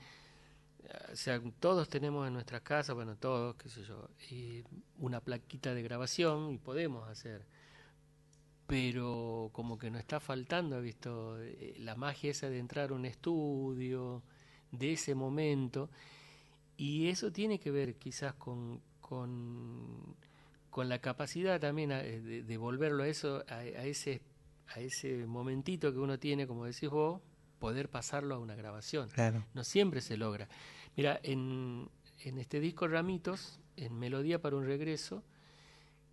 O 1.11 1.17
sea, 1.17 1.41
todos 1.59 1.89
tenemos 1.89 2.27
en 2.27 2.35
nuestras 2.35 2.61
casas, 2.61 2.95
bueno, 2.95 3.17
todos, 3.17 3.57
qué 3.57 3.71
sé 3.71 3.83
yo, 3.83 4.11
eh, 4.31 4.63
una 4.99 5.23
plaquita 5.23 5.73
de 5.73 5.83
grabación 5.83 6.51
y 6.51 6.59
podemos 6.59 7.09
hacer. 7.09 7.47
Pero 8.67 9.51
como 9.53 9.79
que 9.79 9.91
nos 9.91 10.01
está 10.01 10.19
faltando, 10.19 10.77
¿has 10.77 10.83
visto? 10.83 11.41
Eh, 11.41 11.75
La 11.79 11.95
magia 11.95 12.31
esa 12.33 12.49
de 12.51 12.59
entrar 12.59 12.91
a 12.91 12.95
un 12.95 13.05
estudio, 13.07 14.23
de 14.73 14.93
ese 14.93 15.15
momento. 15.15 15.89
Y 16.77 17.09
eso 17.09 17.31
tiene 17.33 17.59
que 17.61 17.71
ver 17.71 17.95
quizás 17.95 18.35
con, 18.35 18.81
con, 19.01 20.17
con 20.71 20.89
la 20.89 20.99
capacidad 21.01 21.61
también 21.61 21.93
a- 21.93 22.03
de, 22.03 22.43
de 22.43 22.57
volverlo 22.57 23.05
a 23.05 23.09
eso, 23.09 23.45
a, 23.49 23.55
a 23.59 23.85
ese, 23.85 24.21
a 24.75 24.81
ese 24.81 25.27
momentito 25.27 25.93
que 25.93 25.99
uno 25.99 26.19
tiene, 26.19 26.47
como 26.47 26.65
decís 26.65 26.91
vos, 26.91 27.21
poder 27.61 27.89
pasarlo 27.89 28.35
a 28.35 28.39
una 28.39 28.57
grabación. 28.57 29.09
Claro. 29.11 29.45
No 29.55 29.63
siempre 29.65 30.01
se 30.01 30.17
logra. 30.17 30.49
Mira, 30.97 31.21
en, 31.23 31.89
en 32.25 32.39
este 32.39 32.59
disco 32.61 32.89
Ramitos, 32.89 33.61
en 33.77 33.97
Melodía 33.99 34.43
para 34.43 34.57
un 34.57 34.65
Regreso, 34.67 35.23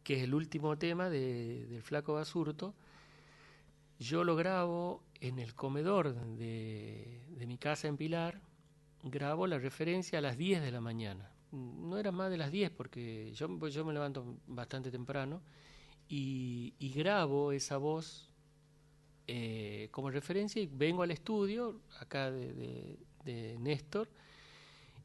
que 0.03 0.17
es 0.17 0.23
el 0.23 0.33
último 0.33 0.77
tema 0.77 1.09
de, 1.09 1.65
del 1.67 1.81
Flaco 1.81 2.13
Basurto, 2.13 2.73
yo 3.99 4.23
lo 4.23 4.35
grabo 4.35 5.03
en 5.21 5.39
el 5.39 5.53
comedor 5.55 6.13
de, 6.37 7.21
de 7.29 7.47
mi 7.47 7.57
casa 7.57 7.87
en 7.87 7.97
Pilar, 7.97 8.41
grabo 9.03 9.47
la 9.47 9.59
referencia 9.59 10.19
a 10.19 10.21
las 10.21 10.37
10 10.37 10.61
de 10.61 10.71
la 10.71 10.81
mañana. 10.81 11.29
No 11.51 11.97
era 11.97 12.11
más 12.11 12.31
de 12.31 12.37
las 12.37 12.51
10 12.51 12.71
porque 12.71 13.31
yo, 13.33 13.47
pues 13.59 13.73
yo 13.73 13.85
me 13.85 13.93
levanto 13.93 14.37
bastante 14.47 14.91
temprano 14.91 15.41
y, 16.09 16.73
y 16.79 16.89
grabo 16.91 17.51
esa 17.51 17.77
voz 17.77 18.31
eh, 19.27 19.87
como 19.91 20.09
referencia 20.11 20.61
y 20.61 20.67
vengo 20.67 21.03
al 21.03 21.11
estudio 21.11 21.81
acá 21.99 22.31
de, 22.31 22.53
de- 22.53 22.97
Néstor 23.59 24.09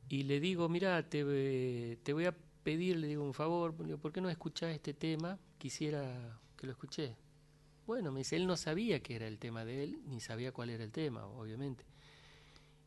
y 0.09 0.23
le 0.25 0.41
digo, 0.41 0.69
mira, 0.69 1.09
te, 1.09 1.99
te 2.03 2.13
voy 2.13 2.25
a 2.27 2.35
pedir, 2.69 2.99
le 2.99 3.07
digo 3.07 3.25
un 3.25 3.33
favor, 3.33 3.75
digo, 3.83 3.97
¿por 3.97 4.13
qué 4.13 4.21
no 4.21 4.29
escuchás 4.29 4.75
este 4.75 4.93
tema? 4.93 5.39
Quisiera 5.57 6.39
que 6.55 6.67
lo 6.67 6.73
escuché. 6.73 7.17
Bueno, 7.87 8.13
me 8.13 8.21
dice, 8.21 8.37
él 8.37 8.47
no 8.47 8.59
sabía 8.59 9.01
que 9.03 9.17
era 9.17 9.27
el 9.27 9.39
tema 9.39 9.65
de 9.65 9.85
él, 9.85 10.01
ni 10.07 10.21
sabía 10.21 10.53
cuál 10.53 10.69
era 10.69 10.85
el 10.85 10.93
tema, 10.93 11.25
obviamente. 11.25 11.87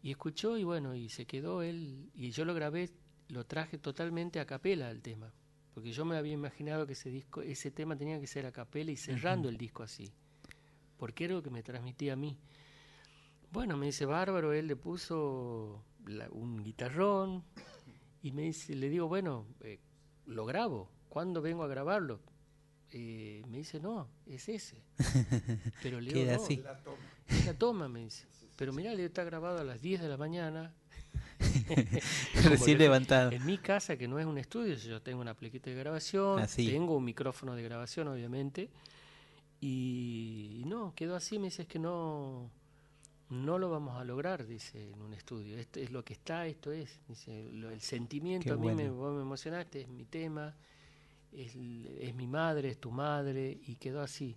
Y 0.03 0.12
escuchó 0.12 0.56
y 0.60 0.64
bueno, 0.64 0.94
y 0.94 1.10
se 1.10 1.26
quedó 1.26 1.64
él, 1.64 2.12
y 2.14 2.30
yo 2.30 2.45
lo 2.45 2.53
grabé, 2.53 2.91
lo 3.30 3.44
traje 3.48 3.80
totalmente 3.80 4.40
a 4.40 4.45
capela 4.45 4.88
al 4.88 5.02
tema, 5.02 5.34
porque 5.74 5.91
yo 5.91 6.06
me 6.06 6.16
había 6.16 6.34
imaginado 6.34 6.86
que 6.86 6.94
ese 6.94 7.10
disco, 7.10 7.41
ese 7.41 7.72
tema 7.72 7.95
tenía 7.98 8.20
que 8.20 8.28
ser 8.28 8.45
a 8.45 8.52
capela 8.52 8.91
y 8.91 8.98
cerrando 8.98 9.49
el 9.49 9.58
disco 9.58 9.82
así, 9.82 10.12
porque 10.98 11.26
era 11.26 11.34
lo 11.34 11.41
que 11.41 11.49
me 11.49 11.64
transmitía 11.64 12.14
a 12.14 12.18
mí. 12.18 12.38
Bueno, 13.52 13.78
me 13.78 13.88
dice 13.88 14.06
bárbaro, 14.06 14.53
él 14.53 14.68
le 14.68 14.76
puso 14.76 15.84
la- 16.06 16.30
un 16.30 16.64
guitarrón 16.64 17.44
y 18.22 18.31
me 18.31 18.43
dice, 18.43 18.76
le 18.76 18.89
digo, 18.89 19.07
bueno, 19.07 19.45
eh, 19.61 19.80
lo 20.26 20.45
grabo, 20.45 20.89
¿cuándo 21.10 21.41
vengo 21.41 21.64
a 21.64 21.68
grabarlo? 21.68 22.19
Eh, 22.91 23.43
me 23.48 23.57
dice, 23.60 23.80
no, 23.80 24.07
es 24.26 24.49
ese. 24.49 24.84
Pero 25.84 25.99
le 26.02 26.11
digo, 26.14 26.26
Queda 26.26 26.38
no, 26.38 26.43
así. 26.43 26.57
la 26.57 26.77
toma. 26.77 26.98
Es 27.27 27.45
la 27.45 27.53
toma, 27.53 27.88
me 27.88 28.02
dice. 28.03 28.26
Pero 28.57 28.73
mirá, 28.73 28.93
le 28.93 29.06
está 29.06 29.23
grabado 29.23 29.60
a 29.60 29.64
las 29.64 29.81
10 29.81 30.02
de 30.02 30.10
la 30.10 30.18
mañana. 30.18 30.73
Recién 32.43 32.77
le- 32.77 32.84
levantado. 32.85 33.31
En 33.31 33.45
mi 33.45 33.57
casa, 33.57 33.98
que 33.98 34.07
no 34.07 34.19
es 34.19 34.26
un 34.26 34.38
estudio, 34.38 34.76
yo 34.76 35.02
tengo 35.02 35.22
una 35.22 35.34
plequita 35.35 35.69
de 35.69 35.76
grabación, 35.76 36.39
Así. 36.39 36.68
tengo 36.68 36.95
un 36.95 37.03
micrófono 37.06 37.56
de 37.56 37.64
grabación, 37.64 38.07
obviamente. 38.10 38.69
Y, 39.60 40.60
y 40.61 40.65
no, 40.65 40.93
quedó 40.95 41.15
así, 41.15 41.38
me 41.39 41.45
dice, 41.45 41.64
es 41.64 41.68
que 41.68 41.80
no, 41.80 42.49
no 43.32 43.58
lo 43.58 43.70
vamos 43.70 43.99
a 43.99 44.03
lograr, 44.03 44.45
dice, 44.45 44.91
en 44.91 45.02
un 45.02 45.14
estudio. 45.14 45.58
Esto 45.58 45.80
es 45.80 45.90
lo 45.91 46.03
que 46.03 46.14
está, 46.14 46.45
esto 46.45 46.72
es. 46.72 46.99
Dice, 47.08 47.49
lo- 47.53 47.70
el 47.72 47.82
sentimiento 47.82 48.44
Qué 48.45 48.52
a 48.52 48.58
mí 48.58 48.74
me, 48.76 48.90
vos 48.90 49.16
me 49.16 49.22
emocionaste, 49.22 49.82
es 49.82 49.88
mi 49.88 50.06
tema, 50.06 50.53
es, 51.32 51.56
mi 51.56 52.28
madre, 52.28 52.70
es 52.70 52.78
tu 52.78 52.91
madre, 52.91 53.58
y 53.66 53.76
quedó 53.76 54.02
así. 54.02 54.36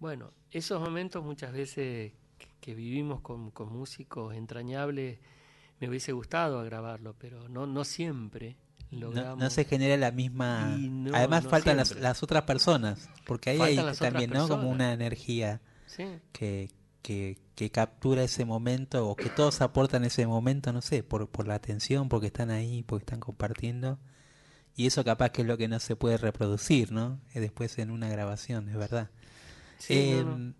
Bueno, 0.00 0.32
esos 0.50 0.80
momentos 0.80 1.24
muchas 1.24 1.52
veces 1.52 2.12
que 2.60 2.74
vivimos 2.74 3.20
con, 3.20 3.50
con 3.52 3.72
músicos 3.72 4.34
entrañables, 4.34 5.18
me 5.80 5.88
hubiese 5.88 6.12
gustado 6.12 6.62
grabarlo, 6.64 7.14
pero 7.18 7.48
no, 7.48 7.66
no 7.66 7.84
siempre 7.84 8.56
logramos. 8.90 9.38
No, 9.38 9.48
se 9.50 9.64
genera 9.64 9.96
la 9.96 10.10
misma. 10.10 10.76
No, 10.76 11.14
Además, 11.14 11.44
no 11.44 11.50
faltan 11.50 11.76
las, 11.76 12.22
otras 12.22 12.42
personas, 12.42 13.08
porque 13.26 13.50
ahí 13.50 13.60
hay 13.60 13.94
también, 13.96 14.30
¿no? 14.30 14.48
Como 14.48 14.68
una 14.70 14.92
energía 14.92 15.60
Sí. 15.86 16.04
que, 16.32 16.68
que, 17.02 17.38
que 17.54 17.70
captura 17.70 18.22
ese 18.24 18.44
momento, 18.44 19.08
o 19.08 19.16
que 19.16 19.28
todos 19.30 19.60
aportan 19.60 20.04
ese 20.04 20.26
momento, 20.26 20.72
no 20.72 20.82
sé, 20.82 21.02
por, 21.02 21.28
por 21.28 21.46
la 21.48 21.54
atención, 21.56 22.08
porque 22.08 22.28
están 22.28 22.50
ahí, 22.50 22.82
porque 22.84 23.02
están 23.04 23.20
compartiendo. 23.20 23.98
Y 24.74 24.86
eso 24.86 25.04
capaz 25.04 25.30
que 25.30 25.42
es 25.42 25.48
lo 25.48 25.58
que 25.58 25.68
no 25.68 25.78
se 25.80 25.96
puede 25.96 26.16
reproducir, 26.16 26.92
¿no? 26.92 27.20
Eh, 27.34 27.40
Después 27.40 27.78
en 27.78 27.90
una 27.90 28.08
grabación, 28.08 28.68
es 28.70 28.76
verdad. 28.76 29.10
Sí, 29.78 29.94
Eh, 29.94 30.22
no, 30.24 30.38
no. 30.38 30.54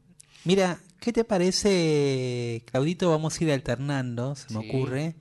Mira, 0.44 0.78
¿qué 1.00 1.12
te 1.12 1.24
parece, 1.24 2.62
Claudito? 2.66 3.10
Vamos 3.10 3.40
a 3.40 3.44
ir 3.44 3.52
alternando, 3.52 4.34
se 4.34 4.52
me 4.52 4.60
Sí. 4.60 4.68
ocurre, 4.68 5.14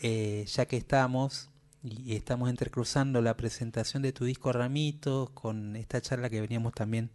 eh, 0.00 0.44
ya 0.46 0.66
que 0.66 0.76
estamos 0.76 1.50
y 1.82 2.14
estamos 2.14 2.48
entrecruzando 2.48 3.20
la 3.20 3.36
presentación 3.36 4.02
de 4.02 4.12
tu 4.12 4.24
disco 4.24 4.52
Ramito 4.52 5.32
con 5.34 5.76
esta 5.76 6.00
charla 6.00 6.30
que 6.30 6.40
veníamos 6.40 6.72
también, 6.72 7.10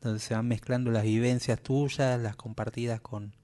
donde 0.00 0.20
se 0.20 0.34
van 0.34 0.46
mezclando 0.46 0.90
las 0.90 1.02
vivencias 1.04 1.60
tuyas, 1.60 2.20
las 2.20 2.36
compartidas 2.36 3.00
con, 3.00 3.34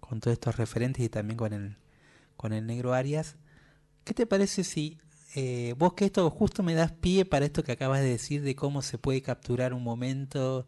con 0.00 0.20
todos 0.20 0.32
estos 0.32 0.56
referentes 0.56 1.04
y 1.04 1.08
también 1.08 1.36
con 1.36 1.52
el, 1.52 1.76
con 2.36 2.52
el 2.52 2.66
negro 2.66 2.94
Arias. 2.94 3.36
¿Qué 4.04 4.14
te 4.14 4.26
parece 4.26 4.64
si 4.64 4.98
eh, 5.34 5.74
vos 5.78 5.94
que 5.94 6.04
esto 6.06 6.28
justo 6.30 6.62
me 6.62 6.74
das 6.74 6.92
pie 6.92 7.24
para 7.24 7.44
esto 7.46 7.62
que 7.62 7.72
acabas 7.72 8.00
de 8.00 8.08
decir 8.08 8.42
de 8.42 8.54
cómo 8.56 8.82
se 8.82 8.98
puede 8.98 9.22
capturar 9.22 9.72
un 9.74 9.82
momento 9.82 10.66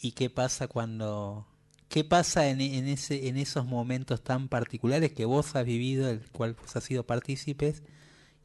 y 0.00 0.12
qué 0.12 0.30
pasa 0.30 0.68
cuando 0.68 1.46
qué 1.88 2.04
pasa 2.04 2.48
en, 2.48 2.60
en 2.60 2.86
ese 2.88 3.28
en 3.28 3.36
esos 3.36 3.66
momentos 3.66 4.22
tan 4.22 4.48
particulares 4.48 5.12
que 5.12 5.24
vos 5.26 5.54
has 5.56 5.64
vivido 5.66 6.06
del 6.06 6.20
cual 6.30 6.54
vos 6.54 6.74
has 6.76 6.84
sido 6.84 7.04
partícipes 7.04 7.82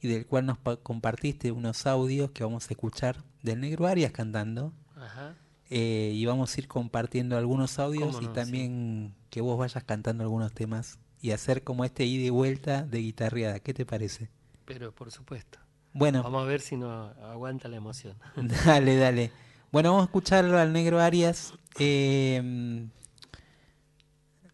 y 0.01 0.07
del 0.09 0.25
cual 0.25 0.45
nos 0.47 0.57
pa- 0.57 0.77
compartiste 0.77 1.51
unos 1.51 1.85
audios 1.85 2.31
que 2.31 2.43
vamos 2.43 2.65
a 2.67 2.73
escuchar 2.73 3.23
del 3.43 3.61
negro 3.61 3.85
Arias 3.87 4.11
cantando 4.11 4.73
Ajá. 4.97 5.35
Eh, 5.69 6.11
y 6.13 6.25
vamos 6.25 6.55
a 6.55 6.61
ir 6.61 6.67
compartiendo 6.67 7.37
algunos 7.37 7.79
audios 7.79 8.19
y 8.21 8.27
también 8.27 9.15
que 9.29 9.41
vos 9.41 9.57
vayas 9.57 9.83
cantando 9.83 10.23
algunos 10.23 10.53
temas 10.53 10.99
y 11.21 11.31
hacer 11.31 11.63
como 11.63 11.85
este 11.85 12.05
ida 12.05 12.25
y 12.25 12.29
vuelta 12.29 12.83
de 12.83 12.99
guitarreada 12.99 13.59
¿qué 13.59 13.73
te 13.73 13.85
parece? 13.85 14.29
Pero 14.65 14.93
por 14.93 15.11
supuesto. 15.11 15.59
Bueno. 15.93 16.21
Vamos 16.23 16.43
a 16.43 16.45
ver 16.45 16.61
si 16.61 16.75
no 16.75 17.07
aguanta 17.23 17.67
la 17.67 17.77
emoción. 17.77 18.17
Dale, 18.65 18.97
dale. 18.97 19.31
Bueno, 19.71 19.91
vamos 19.91 20.03
a 20.03 20.05
escucharlo 20.05 20.57
al 20.57 20.73
negro 20.73 20.99
Arias. 20.99 21.53
Eh, 21.79 22.87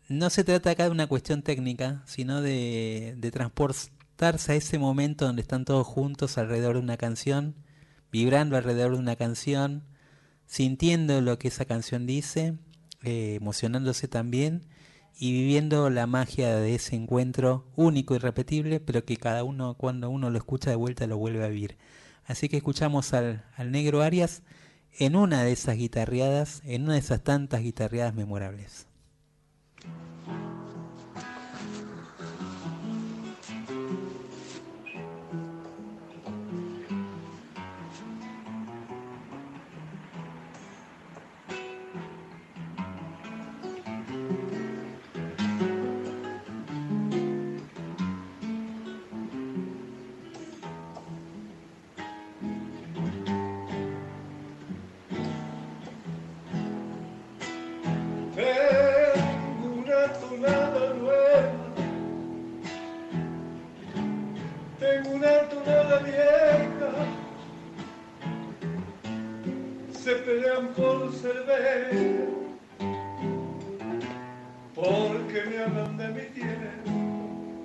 no 0.08 0.30
se 0.30 0.44
trata 0.44 0.72
acá 0.72 0.86
de 0.86 0.92
una 0.92 1.08
cuestión 1.08 1.42
técnica, 1.42 2.04
sino 2.06 2.42
de, 2.42 3.16
de 3.18 3.32
transportarse 3.32 4.52
a 4.52 4.56
ese 4.56 4.78
momento 4.78 5.26
donde 5.26 5.42
están 5.42 5.66
todos 5.66 5.88
juntos 5.88 6.38
alrededor 6.38 6.76
de 6.76 6.82
una 6.82 6.98
canción, 6.98 7.56
vibrando 8.12 8.58
alrededor 8.58 8.94
de 8.94 9.00
una 9.00 9.16
canción, 9.16 9.84
sintiendo 10.52 11.22
lo 11.22 11.40
que 11.40 11.48
esa 11.48 11.64
canción 11.64 12.06
dice, 12.06 12.58
eh, 13.04 13.36
emocionándose 13.40 14.10
también 14.10 14.68
y 15.18 15.32
viviendo 15.32 15.90
la 15.90 16.08
magia 16.08 16.58
de 16.58 16.76
ese 16.76 16.98
encuentro 16.98 17.66
único 17.78 18.16
y 18.16 18.18
repetible, 18.18 18.82
pero 18.82 19.06
que 19.06 19.16
cada 19.16 19.46
uno 19.46 19.76
cuando 19.76 20.10
uno 20.10 20.30
lo 20.30 20.38
escucha 20.38 20.70
de 20.70 20.76
vuelta 20.76 21.08
lo 21.08 21.18
vuelve 21.18 21.46
a 21.46 21.48
vivir. 21.48 21.78
Así 22.26 22.50
que 22.50 22.58
escuchamos 22.58 23.14
al, 23.14 23.46
al 23.56 23.72
negro 23.72 24.02
Arias 24.02 24.44
en 25.00 25.16
una 25.16 25.42
de 25.42 25.54
esas 25.54 25.78
guitarreadas, 25.78 26.62
en 26.66 26.84
una 26.84 26.94
de 26.94 27.00
esas 27.00 27.24
tantas 27.24 27.62
guitarreadas 27.62 28.14
memorables. 28.14 28.88
Cerveza, 71.22 72.26
porque 74.74 75.44
me 75.50 75.58
hablan 75.60 75.98
de 75.98 76.08
mi 76.08 76.26
tiempo. 76.34 77.64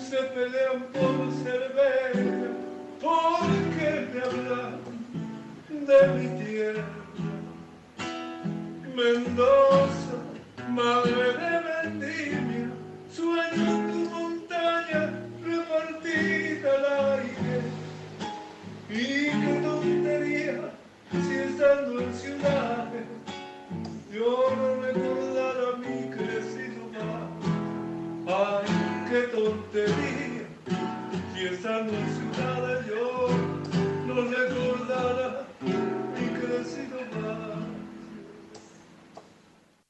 Se 0.00 0.16
pelean 0.34 0.82
por 0.92 1.30
cerveza, 1.44 2.48
porque 3.00 4.08
me 4.12 4.20
hablan 4.22 4.80
de 5.70 6.08
mi 6.16 6.44
tierra. 6.44 6.88
Mendoza, 8.96 10.16
madre 10.68 11.32
de 11.42 11.52
vendimia, 11.68 12.70
sueño 13.08 13.66
tu 13.88 13.98
montaña 14.10 15.02
repartida 15.44 16.70
al 16.74 17.20
aire. 17.20 17.62
Y 18.90 19.30
qué 19.30 19.60
tontería 19.62 20.71
si 21.20 21.34
estando 21.34 22.00
en 22.00 22.14
ciudades, 22.14 23.04
yo 24.12 24.56
no 24.56 24.82
recordar 24.82 25.56
a 25.72 25.76
mi 25.76 26.10
crecido 26.10 26.82
mar. 26.92 27.28
Ay, 28.26 28.66
qué 29.10 29.20
tontería 29.36 30.46
si 31.34 31.44
estando 31.44 31.92
en 31.92 32.08
ciudades 32.16 32.86
yo 32.86 33.28
no 34.06 34.14
recordara 34.22 35.46
mi 35.60 36.28
crecido 36.40 36.98
mar. 37.20 37.58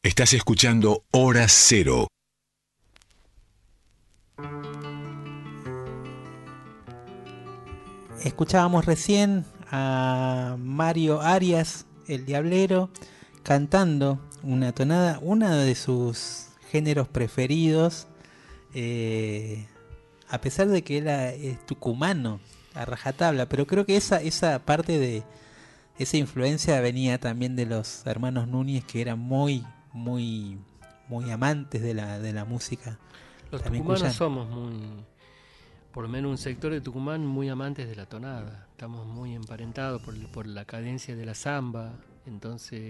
Estás 0.03 0.33
escuchando 0.33 1.05
Hora 1.13 1.47
Cero. 1.49 2.09
Escuchábamos 8.25 8.87
recién 8.87 9.45
a 9.73 10.57
Mario 10.59 11.23
Arias, 11.23 11.87
el 12.07 12.27
Diablero, 12.27 12.91
cantando 13.43 14.21
una 14.43 14.73
tonada, 14.73 15.19
uno 15.23 15.51
de 15.51 15.75
sus 15.75 16.49
géneros 16.71 17.09
preferidos, 17.09 18.07
eh, 18.75 19.67
a 20.29 20.41
pesar 20.41 20.69
de 20.69 20.83
que 20.83 20.99
él 20.99 21.09
es 21.09 21.65
tucumano, 21.67 22.39
a 22.75 22.85
rajatabla, 22.85 23.47
pero 23.49 23.67
creo 23.67 23.85
que 23.85 23.97
esa, 23.97 24.21
esa 24.21 24.59
parte 24.61 24.99
de 24.99 25.23
esa 25.99 26.17
influencia 26.17 26.81
venía 26.81 27.19
también 27.19 27.57
de 27.57 27.67
los 27.67 28.07
hermanos 28.07 28.49
Núñez, 28.49 28.85
que 28.85 29.01
eran 29.01 29.19
muy, 29.19 29.65
muy, 29.93 30.59
muy 31.09 31.31
amantes 31.31 31.83
de 31.83 31.95
la, 31.95 32.19
de 32.19 32.33
la 32.33 32.45
música. 32.45 32.99
Los 33.51 33.63
También 33.63 33.85
tucumanos 33.85 34.15
somos 34.15 34.49
muy, 34.49 34.81
por 35.93 36.05
lo 36.05 36.09
menos 36.09 36.31
un 36.31 36.39
sector 36.39 36.73
de 36.73 36.81
Tucumán, 36.81 37.27
muy 37.27 37.49
amantes 37.49 37.87
de 37.87 37.95
la 37.95 38.07
tonada. 38.07 38.67
Estamos 38.71 39.07
muy 39.07 39.35
emparentados 39.35 40.01
por, 40.03 40.17
por 40.29 40.47
la 40.47 40.65
cadencia 40.65 41.15
de 41.15 41.27
la 41.27 41.35
samba. 41.35 41.93
Entonces, 42.27 42.81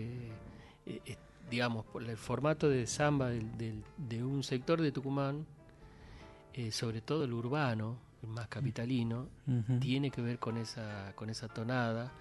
eh, 0.86 1.00
eh, 1.04 1.16
digamos, 1.50 1.84
por 1.86 2.04
el 2.04 2.16
formato 2.16 2.68
de 2.68 2.86
samba 2.86 3.30
de 3.30 4.24
un 4.24 4.44
sector 4.44 4.80
de 4.80 4.92
Tucumán, 4.92 5.44
eh, 6.54 6.70
sobre 6.70 7.00
todo 7.00 7.24
el 7.24 7.32
urbano, 7.32 7.96
el 8.22 8.28
más 8.28 8.46
capitalino, 8.46 9.26
tiene 9.80 10.10
que 10.10 10.22
ver 10.22 10.38
con 10.38 10.56
esa, 10.56 11.12
con 11.16 11.28
esa 11.28 11.48
tonada. 11.48 12.12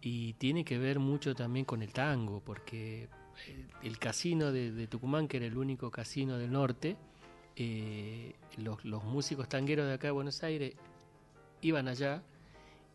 Y 0.00 0.34
tiene 0.34 0.64
que 0.64 0.78
ver 0.78 1.00
mucho 1.00 1.34
también 1.34 1.64
con 1.64 1.82
el 1.82 1.92
tango, 1.92 2.40
porque 2.44 3.08
el 3.82 3.98
casino 3.98 4.52
de, 4.52 4.70
de 4.70 4.86
Tucumán, 4.86 5.26
que 5.26 5.38
era 5.38 5.46
el 5.46 5.58
único 5.58 5.90
casino 5.90 6.38
del 6.38 6.52
norte, 6.52 6.96
eh, 7.58 8.34
los, 8.56 8.84
los 8.84 9.02
músicos 9.04 9.48
tangueros 9.48 9.86
de 9.86 9.94
acá 9.94 10.08
de 10.08 10.12
Buenos 10.12 10.42
Aires 10.44 10.74
iban 11.60 11.88
allá 11.88 12.22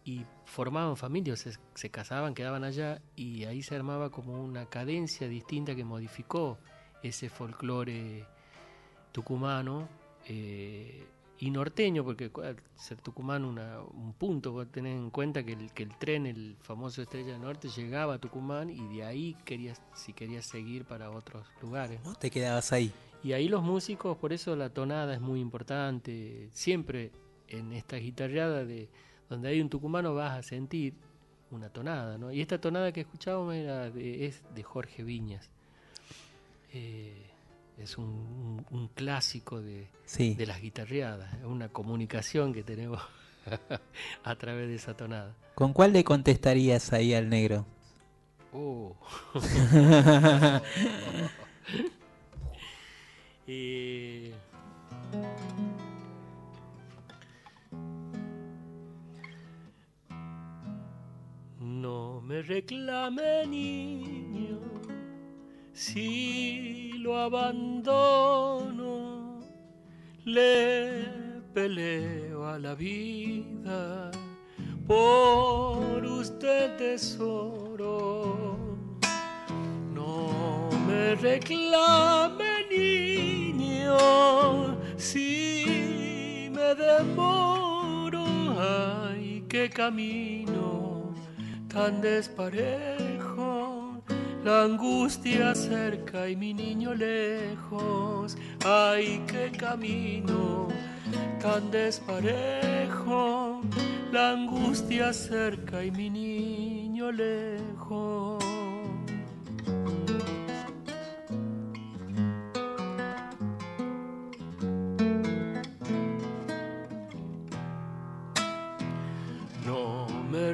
y 0.05 0.25
formaban 0.45 0.97
familias, 0.97 1.39
se, 1.39 1.53
se 1.75 1.89
casaban, 1.89 2.33
quedaban 2.33 2.63
allá 2.63 3.01
y 3.15 3.43
ahí 3.43 3.61
se 3.61 3.75
armaba 3.75 4.09
como 4.09 4.41
una 4.41 4.65
cadencia 4.65 5.27
distinta 5.27 5.75
que 5.75 5.83
modificó 5.83 6.57
ese 7.01 7.29
folclore 7.29 8.25
tucumano 9.11 9.87
eh, 10.27 11.05
y 11.39 11.51
norteño, 11.51 12.05
porque 12.05 12.31
ser 12.75 13.01
Tucumán 13.01 13.43
una, 13.43 13.81
un 13.81 14.13
punto, 14.13 14.53
vos 14.53 14.71
tenés 14.71 14.95
en 14.95 15.09
cuenta 15.09 15.43
que 15.43 15.51
el, 15.53 15.73
que 15.73 15.83
el 15.83 15.97
tren, 15.97 16.25
el 16.25 16.55
famoso 16.61 17.01
Estrella 17.01 17.33
del 17.33 17.41
Norte, 17.41 17.67
llegaba 17.67 18.13
a 18.13 18.17
Tucumán 18.17 18.69
y 18.69 18.87
de 18.95 19.03
ahí 19.03 19.35
querías, 19.43 19.81
si 19.93 20.13
querías 20.13 20.45
seguir 20.45 20.85
para 20.85 21.11
otros 21.11 21.45
lugares. 21.61 21.99
¿no? 22.05 22.15
Te 22.15 22.31
quedabas 22.31 22.71
ahí. 22.71 22.93
Y 23.23 23.33
ahí 23.33 23.47
los 23.47 23.63
músicos, 23.63 24.17
por 24.17 24.33
eso 24.33 24.55
la 24.55 24.69
tonada 24.69 25.13
es 25.13 25.21
muy 25.21 25.39
importante. 25.39 26.49
Siempre 26.51 27.11
en 27.47 27.71
esta 27.73 27.95
guitarreada 27.97 28.65
de 28.65 28.89
donde 29.29 29.49
hay 29.49 29.61
un 29.61 29.69
tucumano 29.69 30.13
vas 30.13 30.37
a 30.37 30.43
sentir 30.43 30.93
una 31.51 31.69
tonada, 31.69 32.17
¿no? 32.17 32.31
Y 32.31 32.41
esta 32.41 32.59
tonada 32.59 32.91
que 32.91 33.01
escuchábamos 33.01 33.55
era 33.55 33.89
de- 33.89 34.25
es 34.25 34.41
de 34.53 34.63
Jorge 34.63 35.03
Viñas. 35.03 35.49
Eh, 36.73 37.27
es 37.77 37.97
un, 37.97 38.05
un- 38.05 38.65
un 38.71 38.87
clásico 38.89 39.61
de, 39.61 39.87
Sí. 40.05 40.33
de 40.35 40.45
las 40.45 40.61
guitarreadas, 40.61 41.33
es 41.35 41.45
una 41.45 41.69
comunicación 41.69 42.53
que 42.53 42.63
tenemos 42.63 43.01
a 44.23 44.35
través 44.35 44.67
de 44.67 44.75
esa 44.75 44.95
tonada. 44.97 45.35
¿Con 45.55 45.73
cuál 45.73 45.93
le 45.93 46.03
contestarías 46.03 46.91
ahí 46.93 47.13
al 47.13 47.29
negro? 47.29 47.65
Oh. 48.53 48.95
No 61.59 62.21
me 62.21 62.41
reclame 62.41 63.45
niño 63.47 64.59
si 65.73 66.93
lo 66.99 67.17
abandono, 67.17 68.93
le 70.23 71.05
peleo 71.53 72.47
a 72.47 72.57
la 72.59 72.75
vida 72.75 74.09
por 74.87 76.05
usted 76.05 76.77
tesoro. 76.77 78.57
No 79.93 80.62
me 80.93 81.15
reclame 81.15 82.53
niño 82.69 83.97
si 84.97 86.49
me 86.55 86.75
demoro, 86.75 88.25
ay, 88.59 89.43
qué 89.49 89.69
camino 89.69 91.13
tan 91.67 92.01
desparejo, 92.01 94.01
la 94.43 94.63
angustia 94.63 95.55
cerca 95.55 96.29
y 96.29 96.35
mi 96.35 96.53
niño 96.53 96.93
lejos, 96.93 98.37
ay, 98.65 99.23
qué 99.31 99.51
camino 99.57 100.67
tan 101.41 101.71
desparejo, 101.71 103.61
la 104.11 104.31
angustia 104.31 105.11
cerca 105.11 105.83
y 105.83 105.91
mi 105.91 106.09
niño 106.09 107.11
lejos. 107.11 108.42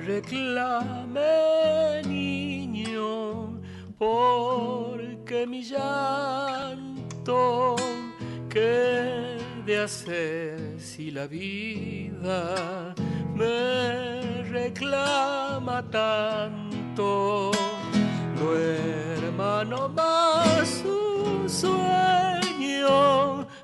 Reclame, 0.10 2.02
niño, 2.08 3.62
porque 3.98 5.46
mi 5.46 5.62
llanto 5.62 7.46
que 8.50 9.38
de 9.68 9.78
hacer 9.78 10.80
si 10.80 11.12
la 11.12 11.28
vida 11.28 12.96
me 13.36 14.42
reclama 14.50 15.78
tanto. 15.92 17.52
Hermano 19.22 19.90
más 19.90 20.84
un 20.84 21.48
sueño 21.48 22.98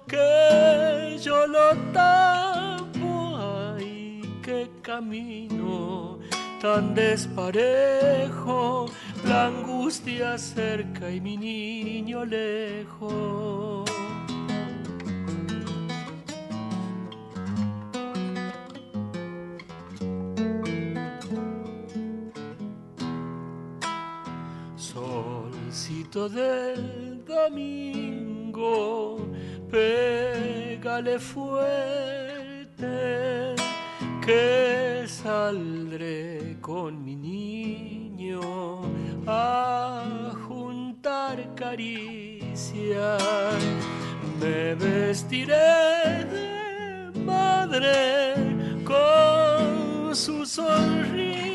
que 0.08 1.18
yo 1.20 1.48
lo 1.48 1.76
tapo, 1.92 3.38
ay, 3.76 4.22
qué 4.44 4.70
camino 4.82 6.15
tan 6.66 6.96
desparejo, 6.96 8.88
la 9.24 9.46
angustia 9.46 10.36
cerca 10.36 11.12
y 11.12 11.22
mi 11.22 11.38
niño 11.38 12.26
lejos. 12.26 13.88
Solcito 24.76 26.28
del 26.28 27.24
domingo, 27.26 29.20
pégale 29.70 31.20
fuerte, 31.20 32.96
que 34.26 35.06
saldré 35.08 36.55
con 36.66 37.06
mi 37.06 37.16
niño 37.16 38.42
a 39.28 40.32
juntar 40.48 41.54
caricias. 41.54 43.22
Me 44.42 44.74
vestiré 44.74 46.26
de 46.34 47.12
madre 47.20 48.34
con 48.84 50.16
su 50.16 50.44
sonrisa. 50.44 51.54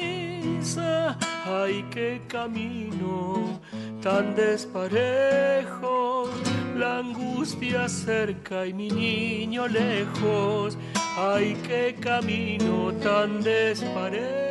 Ay, 1.45 1.85
qué 1.91 2.21
camino 2.29 3.59
tan 4.01 4.37
desparejo, 4.37 6.31
la 6.77 6.99
angustia 6.99 7.89
cerca 7.89 8.65
y 8.65 8.73
mi 8.73 8.89
niño 8.89 9.67
lejos. 9.67 10.79
Ay, 11.19 11.57
qué 11.67 11.97
camino 12.01 12.93
tan 13.03 13.43
desparejo, 13.43 14.50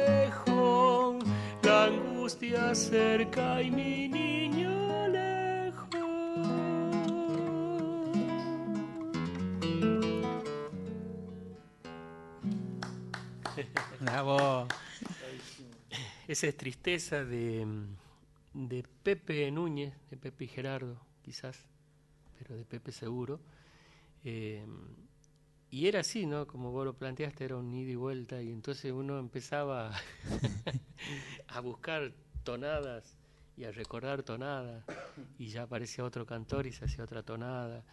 angustia 2.29 2.75
cerca 2.75 3.59
y 3.59 3.71
mi 3.71 4.07
niño 4.07 5.07
lejos. 5.07 5.89
Bravo. 13.99 14.67
Esa 16.27 16.47
es 16.47 16.55
tristeza 16.55 17.25
de, 17.25 17.65
de 18.53 18.85
Pepe 19.01 19.49
Núñez, 19.49 19.95
de 20.11 20.17
Pepe 20.17 20.43
y 20.43 20.47
Gerardo, 20.49 21.01
quizás, 21.23 21.57
pero 22.37 22.55
de 22.55 22.63
Pepe 22.63 22.91
seguro. 22.91 23.39
Eh, 24.23 24.63
y 25.71 25.87
era 25.87 25.99
así, 26.01 26.25
¿no? 26.25 26.47
Como 26.47 26.71
vos 26.71 26.85
lo 26.85 26.93
planteaste, 26.97 27.45
era 27.45 27.57
un 27.57 27.73
ida 27.73 27.91
y 27.91 27.95
vuelta, 27.95 28.41
y 28.41 28.51
entonces 28.51 28.91
uno 28.91 29.19
empezaba 29.19 29.91
a 31.47 31.59
buscar 31.61 32.13
tonadas 32.43 33.17
y 33.57 33.65
a 33.65 33.71
recordar 33.71 34.23
tonadas, 34.23 34.83
y 35.37 35.47
ya 35.49 35.63
aparecía 35.63 36.03
otro 36.05 36.25
cantor 36.25 36.65
y 36.67 36.71
se 36.71 36.85
hacía 36.85 37.03
otra 37.03 37.23
tonada. 37.23 37.83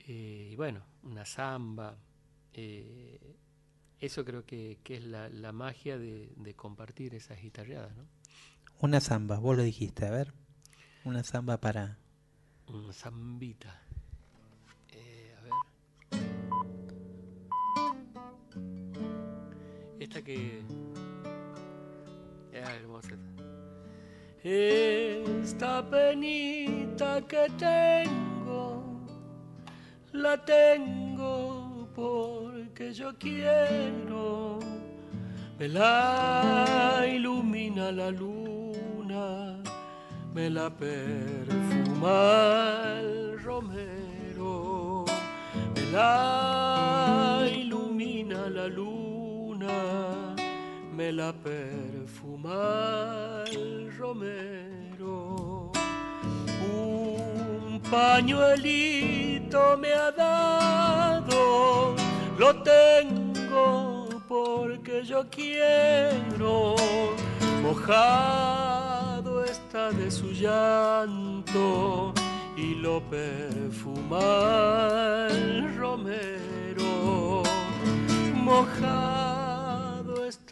Eh, 0.00 0.50
y 0.52 0.56
bueno, 0.56 0.84
una 1.02 1.24
samba. 1.24 1.96
eh, 2.52 3.36
eso 4.00 4.24
creo 4.24 4.44
que, 4.44 4.80
que 4.82 4.96
es 4.96 5.04
la, 5.04 5.28
la 5.28 5.52
magia 5.52 5.96
de, 5.96 6.32
de 6.36 6.54
compartir 6.54 7.14
esas 7.14 7.40
guitarreadas, 7.40 7.96
¿no? 7.96 8.04
Una 8.80 9.00
samba, 9.00 9.38
vos 9.38 9.56
lo 9.56 9.62
dijiste, 9.62 10.04
a 10.06 10.10
ver. 10.10 10.34
Una 11.04 11.22
samba 11.24 11.58
para... 11.60 11.98
Una 12.66 12.92
zambita. 12.92 13.82
Esta 20.02 20.20
que. 20.20 20.62
Ah, 22.64 22.74
hermosa. 22.74 23.14
Esta 24.42 25.88
penita 25.88 27.20
que 27.28 27.46
tengo, 27.56 28.82
la 30.12 30.44
tengo 30.44 31.88
porque 31.94 32.92
yo 32.92 33.16
quiero. 33.16 34.58
Me 35.60 35.68
la 35.68 37.06
ilumina 37.06 37.92
la 37.92 38.10
luna, 38.10 39.62
me 40.34 40.50
la 40.50 40.68
perfuma 40.68 42.18
el 42.98 43.40
romero. 43.40 45.04
Me 45.76 45.82
la 45.92 47.48
ilumina 47.54 48.50
la 48.50 48.66
luna, 48.66 49.11
me 50.96 51.12
la 51.12 51.32
perfuma 51.32 53.44
romero. 53.98 55.70
Un 56.74 57.80
pañuelito 57.90 59.76
me 59.78 59.92
ha 59.92 60.10
dado 60.10 61.94
lo 62.38 62.62
tengo 62.62 64.08
porque 64.28 65.04
yo 65.04 65.24
quiero. 65.30 66.74
Mojado 67.62 69.44
está 69.44 69.90
de 69.92 70.10
su 70.10 70.32
llanto 70.32 72.12
y 72.56 72.74
lo 72.74 73.00
perfuma 73.02 74.18
romero. 75.76 77.42
Mojado 78.34 79.41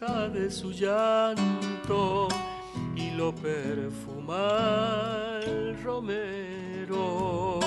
de 0.01 0.49
su 0.49 0.71
llanto 0.71 2.27
y 2.95 3.11
lo 3.11 3.35
perfuma 3.35 5.37
el 5.45 5.79
romero. 5.83 7.59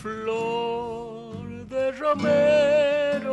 Flor 0.00 1.66
de 1.66 1.92
romero, 1.92 3.26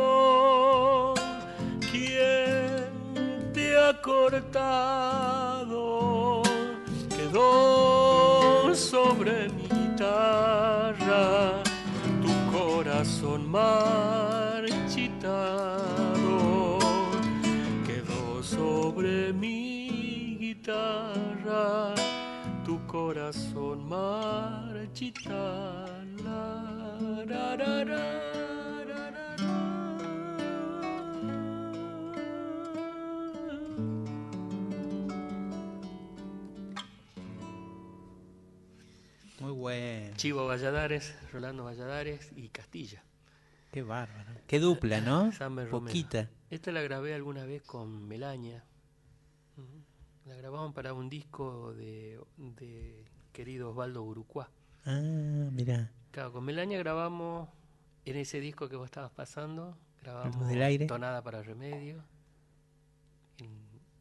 ¿quién 1.90 3.50
te 3.54 3.78
ha 3.78 3.98
cortado? 4.02 5.72
Quedó 7.16 8.74
sobre 8.74 9.48
mi 9.48 9.62
guitarra 9.62 11.62
tu 12.20 12.58
corazón 12.58 13.50
marchitado. 13.50 14.11
Guitarra 20.62 21.92
tu 22.64 22.78
corazón 22.86 23.88
marchita. 23.88 25.34
La, 26.22 27.24
ra, 27.26 27.56
ra, 27.56 27.84
ra, 27.84 28.84
ra, 28.84 29.10
ra, 29.10 29.36
Muy 39.40 39.52
bueno. 39.52 40.16
Chivo 40.16 40.46
Valladares, 40.46 41.16
Rolando 41.32 41.64
Valladares 41.64 42.30
y 42.36 42.50
Castilla. 42.50 43.02
Qué 43.72 43.82
bárbaro. 43.82 44.30
Qué 44.46 44.60
dupla, 44.60 45.00
¿no? 45.00 45.32
Poquita. 45.68 46.28
Esta 46.50 46.70
la 46.70 46.82
grabé 46.82 47.14
alguna 47.14 47.44
vez 47.44 47.62
con 47.62 48.06
Melaña. 48.06 48.62
La 50.26 50.36
grabamos 50.36 50.72
para 50.72 50.94
un 50.94 51.08
disco 51.08 51.74
de, 51.74 52.20
de 52.36 53.04
querido 53.32 53.70
Osvaldo 53.70 54.02
Urucuá. 54.04 54.50
Ah, 54.84 55.00
mira. 55.00 55.90
Claro, 56.12 56.32
con 56.32 56.44
Melaña 56.44 56.78
grabamos 56.78 57.48
en 58.04 58.16
ese 58.16 58.40
disco 58.40 58.68
que 58.68 58.76
vos 58.76 58.86
estabas 58.86 59.10
pasando, 59.10 59.76
grabamos 60.02 60.46
del 60.48 60.62
aire. 60.62 60.86
Tonada 60.86 61.22
para 61.22 61.42
Remedio. 61.42 62.04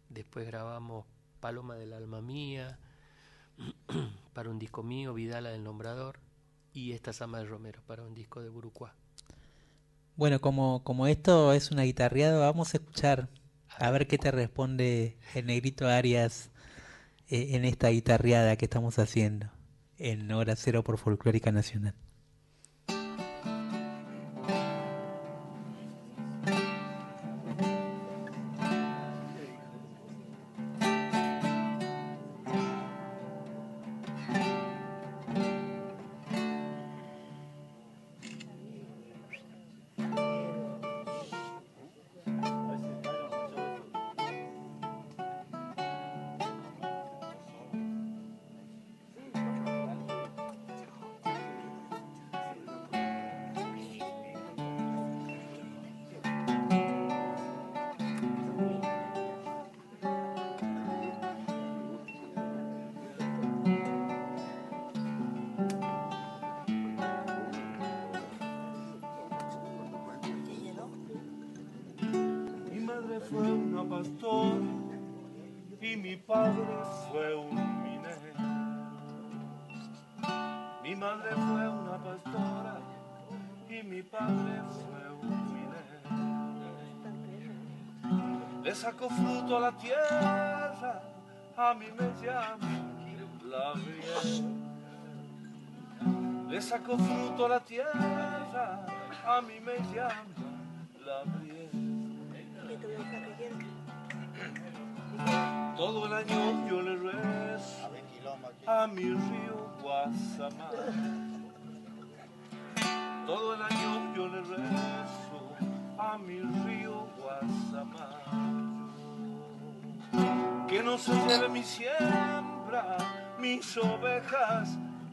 Después 0.09 0.45
grabamos 0.45 1.05
Paloma 1.39 1.75
del 1.75 1.93
Alma 1.93 2.21
Mía, 2.21 2.77
para 4.33 4.49
un 4.49 4.59
disco 4.59 4.83
mío, 4.83 5.13
Vidala 5.13 5.49
del 5.49 5.63
Nombrador, 5.63 6.19
y 6.73 6.91
esta 6.91 7.13
Sama 7.13 7.39
de 7.39 7.45
Romero, 7.45 7.81
para 7.87 8.03
un 8.03 8.13
disco 8.13 8.41
de 8.41 8.49
Burucuá. 8.49 8.93
Bueno, 10.17 10.39
como, 10.41 10.83
como 10.83 11.07
esto 11.07 11.53
es 11.53 11.71
una 11.71 11.83
guitarreada, 11.83 12.37
vamos 12.39 12.73
a 12.73 12.77
escuchar 12.77 13.29
a 13.77 13.91
ver 13.91 14.07
qué 14.07 14.17
te 14.17 14.31
responde 14.31 15.17
el 15.33 15.45
negrito 15.45 15.87
Arias 15.87 16.51
eh, 17.29 17.55
en 17.55 17.65
esta 17.65 17.89
guitarreada 17.89 18.55
que 18.55 18.65
estamos 18.65 18.99
haciendo 18.99 19.49
en 19.97 20.31
Hora 20.31 20.55
Cero 20.55 20.83
por 20.83 20.97
Folclórica 20.97 21.51
Nacional. 21.51 21.95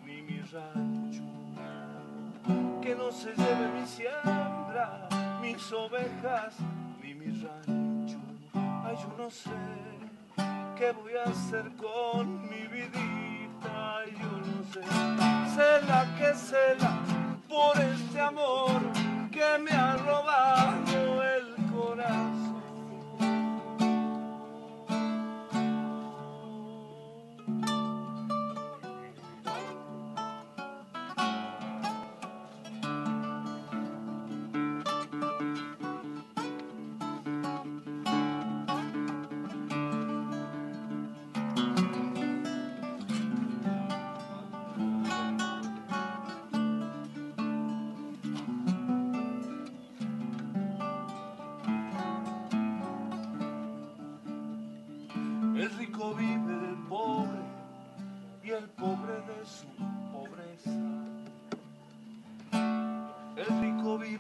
Ni 0.05 0.23
mi 0.23 0.41
rancho. 0.53 1.23
Que 2.83 2.95
no 2.95 3.11
se 3.11 3.35
lleve 3.35 3.69
mi 3.79 3.87
siembra, 3.87 5.09
mis 5.41 5.73
ovejas, 5.73 6.55
ni 7.03 7.15
mi 7.15 7.27
rancho. 7.43 8.19
Ay, 8.85 8.97
yo 9.03 9.15
no 9.17 9.31
sé 9.31 9.51
qué 10.77 10.93
voy 10.93 11.13
a 11.17 11.25
hacer 11.31 11.65
con 11.77 12.43
mi 12.43 12.67
vidita. 12.69 13.99
Ay, 13.99 14.15
yo 14.21 14.33
no 14.47 14.63
sé. 14.73 14.81
Cela 15.55 16.07
que 16.19 16.35
cela 16.35 16.93
por 17.49 17.77
este 17.81 18.21
amor 18.21 18.81
que 19.31 19.59
me 19.59 19.71
ha 19.73 19.97
robado 19.97 21.23
el 21.23 21.55
corazón. 21.73 22.58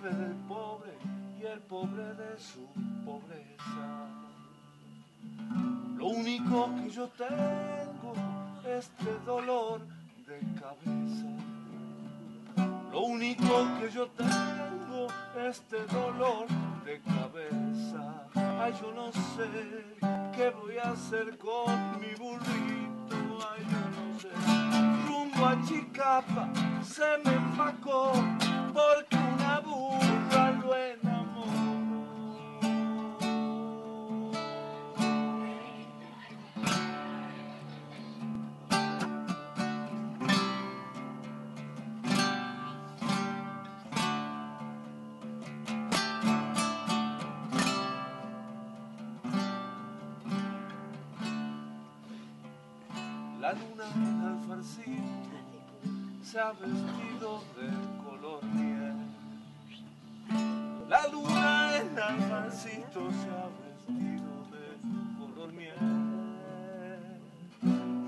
Vive 0.08 0.24
del 0.24 0.34
pobre 0.48 0.92
y 1.40 1.46
el 1.46 1.60
pobre 1.60 2.14
de 2.14 2.38
su 2.38 2.66
pobreza. 3.04 4.06
Lo 5.96 6.06
único 6.06 6.70
que 6.76 6.90
yo 6.90 7.08
tengo 7.08 8.12
es 8.64 8.90
este 8.90 9.18
dolor 9.24 9.80
de 10.26 10.38
cabeza. 10.60 11.28
Lo 12.92 13.00
único 13.02 13.66
que 13.80 13.90
yo 13.90 14.08
tengo 14.08 15.06
es 15.36 15.58
este 15.58 15.84
dolor 15.86 16.46
de 16.84 17.00
cabeza. 17.00 18.28
Ay, 18.60 18.74
yo 18.80 18.92
no 18.92 19.12
sé 19.12 19.48
qué 20.36 20.50
voy 20.50 20.78
a 20.78 20.90
hacer 20.90 21.36
con 21.38 21.57
se 56.30 56.38
ha 56.38 56.52
vestido 56.52 57.42
de 57.56 57.68
color 58.04 58.44
miel. 58.44 58.96
La 60.86 61.08
luna 61.08 61.76
en 61.78 61.98
alfarcito 61.98 63.10
se 63.12 63.30
ha 63.30 63.48
vestido 63.64 64.32
de 64.52 64.64
color 65.18 65.50
miel. 65.54 65.74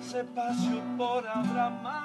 Se 0.02 0.22
paseó 0.24 0.82
por 0.98 1.26
Abramayo 1.26 1.99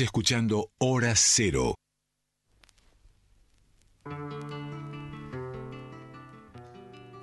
Escuchando 0.00 0.70
Hora 0.78 1.14
Cero. 1.16 1.74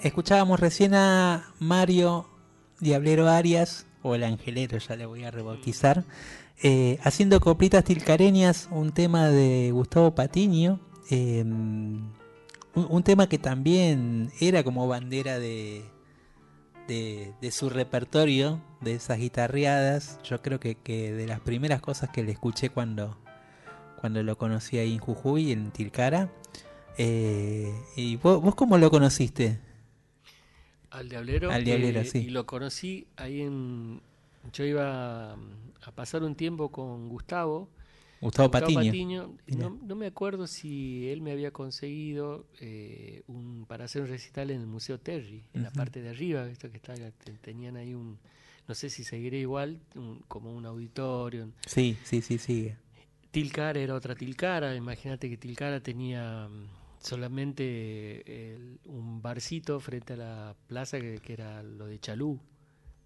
Escuchábamos 0.01 0.59
recién 0.59 0.93
a 0.93 1.53
Mario 1.59 2.27
Diablero 2.79 3.29
Arias, 3.29 3.85
o 4.01 4.15
el 4.15 4.23
Angelero, 4.23 4.77
ya 4.77 4.95
le 4.95 5.05
voy 5.05 5.23
a 5.23 5.31
rebautizar, 5.31 6.03
eh, 6.61 6.99
haciendo 7.03 7.39
coplitas 7.39 7.83
tilcareñas, 7.83 8.67
un 8.71 8.91
tema 8.91 9.29
de 9.29 9.71
Gustavo 9.71 10.13
Patiño, 10.13 10.79
eh, 11.09 11.43
un 11.43 13.03
tema 13.03 13.27
que 13.27 13.39
también 13.39 14.31
era 14.39 14.63
como 14.63 14.87
bandera 14.87 15.39
de, 15.39 15.85
de, 16.87 17.33
de 17.41 17.51
su 17.51 17.69
repertorio, 17.69 18.61
de 18.81 18.93
esas 18.93 19.17
guitarreadas. 19.17 20.19
Yo 20.23 20.41
creo 20.41 20.59
que, 20.59 20.75
que 20.75 21.11
de 21.13 21.27
las 21.27 21.39
primeras 21.39 21.81
cosas 21.81 22.09
que 22.09 22.23
le 22.23 22.31
escuché 22.31 22.69
cuando, 22.69 23.17
cuando 23.99 24.23
lo 24.23 24.37
conocí 24.37 24.77
ahí 24.77 24.93
en 24.93 24.99
Jujuy, 24.99 25.51
en 25.51 25.71
Tilcara. 25.71 26.29
Eh, 26.97 27.73
¿Y 27.95 28.15
vos, 28.17 28.41
vos 28.41 28.55
cómo 28.55 28.77
lo 28.77 28.89
conociste? 28.89 29.59
Al 30.91 31.09
Diablero. 31.09 31.51
Al 31.51 31.63
Diablero, 31.63 32.01
eh, 32.01 32.05
sí. 32.05 32.19
Y 32.19 32.29
lo 32.29 32.45
conocí 32.45 33.07
ahí 33.17 33.41
en. 33.41 34.01
Yo 34.53 34.63
iba 34.63 35.33
a, 35.33 35.37
a 35.83 35.91
pasar 35.93 36.23
un 36.23 36.35
tiempo 36.35 36.71
con 36.71 37.09
Gustavo. 37.09 37.67
Gustavo 38.21 38.73
Patiño. 38.73 39.35
y 39.47 39.55
No, 39.55 39.79
no 39.83 39.95
me 39.95 40.07
acuerdo 40.07 40.47
si 40.47 41.07
él 41.09 41.21
me 41.21 41.31
había 41.31 41.51
conseguido 41.51 42.45
eh, 42.59 43.23
un 43.27 43.65
para 43.67 43.85
hacer 43.85 44.01
un 44.01 44.07
recital 44.07 44.51
en 44.51 44.61
el 44.61 44.67
Museo 44.67 44.99
Terry, 44.99 45.43
en 45.53 45.63
la 45.63 45.71
parte 45.71 46.01
de 46.01 46.09
arriba, 46.09 46.43
visto 46.45 46.69
que 46.71 46.77
está, 46.77 46.93
te- 46.95 47.33
tenían 47.41 47.77
ahí 47.77 47.93
un. 47.93 48.17
No 48.67 48.73
sé 48.73 48.89
si 48.89 49.03
seguiré 49.03 49.39
igual, 49.39 49.79
un- 49.95 50.23
como 50.27 50.51
un 50.55 50.65
auditorio. 50.65 51.51
Sí, 51.67 51.97
sí, 52.03 52.21
sí, 52.21 52.37
sigue. 52.39 52.77
Tilcara 53.31 53.79
era 53.79 53.93
otra 53.95 54.15
Tilcara, 54.15 54.75
imagínate 54.75 55.29
que 55.29 55.37
Tilcara 55.37 55.81
tenía 55.81 56.47
mm, 56.47 56.67
solamente 56.99 58.53
el- 58.55 58.79
un 58.85 59.21
barcito 59.21 59.79
frente 59.79 60.13
a 60.13 60.17
la 60.17 60.55
plaza 60.67 60.99
que, 60.99 61.19
que 61.19 61.33
era 61.33 61.61
lo 61.61 61.85
de 61.85 61.99
Chalú, 61.99 62.39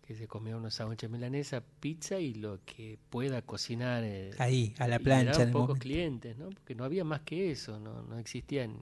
que 0.09 0.15
se 0.15 0.27
comía 0.27 0.57
unos 0.57 0.73
sándwiches 0.73 1.07
milanesa, 1.07 1.63
pizza 1.79 2.19
y 2.19 2.33
lo 2.33 2.65
que 2.65 2.97
pueda 3.11 3.43
cocinar. 3.43 4.03
eh, 4.03 4.31
Ahí, 4.39 4.73
a 4.79 4.87
la 4.87 4.97
plancha 4.97 5.43
en 5.43 5.51
pocos 5.51 5.67
momento. 5.67 5.83
clientes, 5.83 6.35
¿no? 6.35 6.49
Porque 6.49 6.73
no 6.73 6.83
había 6.83 7.03
más 7.03 7.21
que 7.21 7.51
eso, 7.51 7.79
no, 7.79 8.01
no 8.01 8.17
existían 8.17 8.75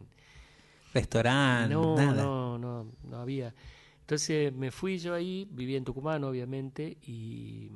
Restaurante, 0.93 1.73
no, 1.73 1.97
nada. 1.97 2.23
no, 2.23 2.57
no, 2.57 2.91
no 3.03 3.17
había. 3.17 3.53
Entonces 3.99 4.53
me 4.53 4.71
fui 4.71 4.99
yo 4.99 5.13
ahí, 5.13 5.45
vivía 5.51 5.77
en 5.77 5.83
Tucumán 5.83 6.23
obviamente, 6.23 6.97
y, 7.05 7.71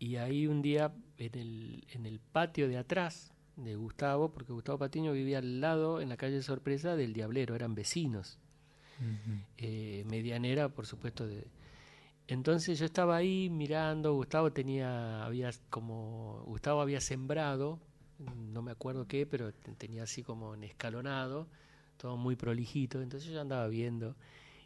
y 0.00 0.16
ahí 0.16 0.48
un 0.48 0.60
día 0.60 0.92
en 1.18 1.38
el, 1.38 1.84
en 1.92 2.04
el 2.04 2.18
patio 2.18 2.66
de 2.66 2.78
atrás 2.78 3.32
de 3.54 3.76
Gustavo, 3.76 4.32
porque 4.32 4.52
Gustavo 4.52 4.78
Patiño 4.78 5.12
vivía 5.12 5.38
al 5.38 5.60
lado, 5.60 6.00
en 6.00 6.08
la 6.08 6.16
calle 6.16 6.42
Sorpresa, 6.42 6.96
del 6.96 7.12
Diablero, 7.12 7.54
eran 7.54 7.76
vecinos. 7.76 8.40
Eh, 9.56 10.04
medianera, 10.08 10.68
por 10.68 10.86
supuesto. 10.86 11.28
De... 11.28 11.46
Entonces 12.32 12.78
yo 12.78 12.86
estaba 12.86 13.16
ahí 13.16 13.50
mirando, 13.50 14.14
Gustavo 14.14 14.52
tenía, 14.52 15.24
había 15.24 15.50
como, 15.68 16.42
Gustavo 16.46 16.80
había 16.80 17.00
sembrado, 17.00 17.78
no 18.52 18.62
me 18.62 18.70
acuerdo 18.70 19.06
qué, 19.06 19.26
pero 19.26 19.52
te- 19.52 19.72
tenía 19.72 20.04
así 20.04 20.22
como 20.22 20.54
en 20.54 20.64
escalonado, 20.64 21.46
todo 21.98 22.16
muy 22.16 22.36
prolijito, 22.36 23.02
entonces 23.02 23.30
yo 23.30 23.40
andaba 23.40 23.68
viendo 23.68 24.16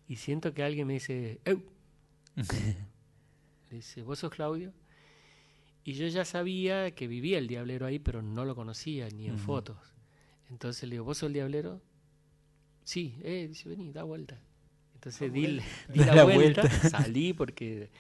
y 0.06 0.16
siento 0.16 0.54
que 0.54 0.62
alguien 0.62 0.86
me 0.86 0.94
dice. 0.94 1.40
Le 3.70 3.76
dice, 3.78 4.02
¿vos 4.02 4.20
sos 4.20 4.30
Claudio? 4.30 4.72
Y 5.82 5.94
yo 5.94 6.06
ya 6.06 6.24
sabía 6.24 6.94
que 6.94 7.08
vivía 7.08 7.38
el 7.38 7.48
diablero 7.48 7.86
ahí, 7.86 7.98
pero 7.98 8.22
no 8.22 8.44
lo 8.44 8.54
conocía 8.54 9.08
ni 9.08 9.26
en 9.26 9.38
fotos. 9.38 9.78
Entonces 10.50 10.84
le 10.88 10.94
digo, 10.94 11.04
¿vos 11.04 11.18
sos 11.18 11.28
el 11.28 11.32
diablero? 11.32 11.80
Sí, 12.84 13.18
eh, 13.22 13.46
dice, 13.48 13.68
vení, 13.68 13.90
da 13.92 14.04
vuelta. 14.04 14.40
Entonces 14.96 15.32
di, 15.32 15.62
la, 15.88 16.14
la 16.14 16.24
vuelta, 16.24 16.62
vuelta. 16.62 16.68
salí 16.90 17.32
porque 17.32 17.90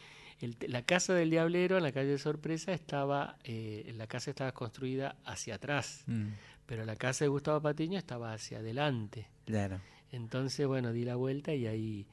el- 0.40 0.56
la 0.68 0.82
casa 0.82 1.14
del 1.14 1.30
diablero 1.30 1.76
en 1.76 1.82
la 1.84 1.92
calle 1.92 2.10
de 2.10 2.18
Sorpresa 2.18 2.72
estaba, 2.72 3.38
eh, 3.44 3.92
la 3.96 4.06
casa 4.06 4.30
estaba 4.30 4.52
construida 4.52 5.16
hacia 5.24 5.56
atrás, 5.56 6.06
Mm, 6.08 6.38
pero 6.66 6.84
la 6.84 6.96
casa 6.96 7.24
de 7.24 7.28
Gustavo 7.30 7.60
Patiño 7.62 7.98
estaba 7.98 8.32
hacia 8.34 8.58
adelante. 8.58 9.28
claro. 9.44 9.80
Entonces, 10.12 10.66
bueno, 10.66 10.92
di 10.92 11.04
la 11.04 11.16
vuelta 11.16 11.54
y 11.54 11.66
ahí 11.66 12.06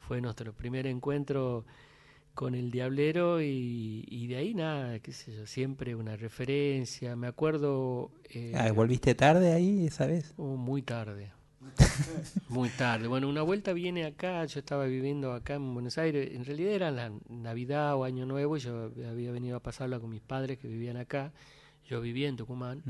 fue 0.00 0.20
nuestro 0.20 0.52
primer 0.54 0.86
encuentro 0.86 1.64
con 2.34 2.54
el 2.54 2.70
Diablero 2.70 3.42
y, 3.42 4.04
y 4.08 4.26
de 4.28 4.36
ahí 4.36 4.54
nada, 4.54 4.98
qué 5.00 5.12
sé 5.12 5.34
yo, 5.34 5.46
siempre 5.46 5.94
una 5.96 6.16
referencia. 6.16 7.16
Me 7.16 7.28
acuerdo... 7.28 8.12
eh, 8.30 8.54
Ah, 8.54 8.72
¿Volviste 8.72 9.14
tarde 9.14 9.52
ahí 9.52 9.86
esa 9.86 10.06
vez? 10.06 10.34
oh, 10.36 10.56
muy 10.56 10.82
tarde. 10.82 11.32
Muy 12.48 12.68
tarde. 12.70 13.08
Bueno, 13.08 13.28
una 13.28 13.42
vuelta 13.42 13.72
viene 13.72 14.04
acá, 14.04 14.44
yo 14.44 14.60
estaba 14.60 14.84
viviendo 14.86 15.32
acá 15.32 15.54
en 15.54 15.74
Buenos 15.74 15.98
Aires, 15.98 16.30
en 16.32 16.44
realidad 16.44 16.72
era 16.72 16.90
la 16.90 17.12
Navidad 17.28 17.96
o 17.96 18.04
Año 18.04 18.26
Nuevo, 18.26 18.56
yo 18.56 18.92
había 19.08 19.32
venido 19.32 19.56
a 19.56 19.60
pasarla 19.60 19.98
con 19.98 20.10
mis 20.10 20.20
padres 20.20 20.58
que 20.58 20.68
vivían 20.68 20.96
acá, 20.96 21.32
yo 21.88 22.00
vivía 22.00 22.28
en 22.28 22.36
Tucumán, 22.36 22.82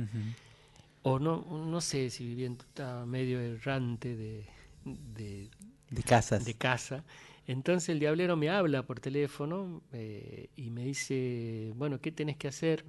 o 1.02 1.18
no, 1.18 1.42
no 1.42 1.80
sé 1.80 2.10
si 2.10 2.26
vivía 2.26 2.46
en, 2.46 2.52
estaba 2.54 3.06
medio 3.06 3.40
errante 3.40 4.16
de, 4.16 4.46
de, 4.84 5.50
De 5.90 6.02
casas. 6.02 6.44
de 6.44 6.54
casa. 6.54 7.04
Entonces 7.46 7.90
el 7.90 8.00
diablero 8.00 8.36
me 8.36 8.50
habla 8.50 8.82
por 8.82 8.98
teléfono 8.98 9.82
eh, 9.92 10.48
y 10.56 10.70
me 10.70 10.84
dice, 10.84 11.72
bueno, 11.76 12.00
¿qué 12.00 12.10
tenés 12.10 12.36
que 12.36 12.48
hacer? 12.48 12.84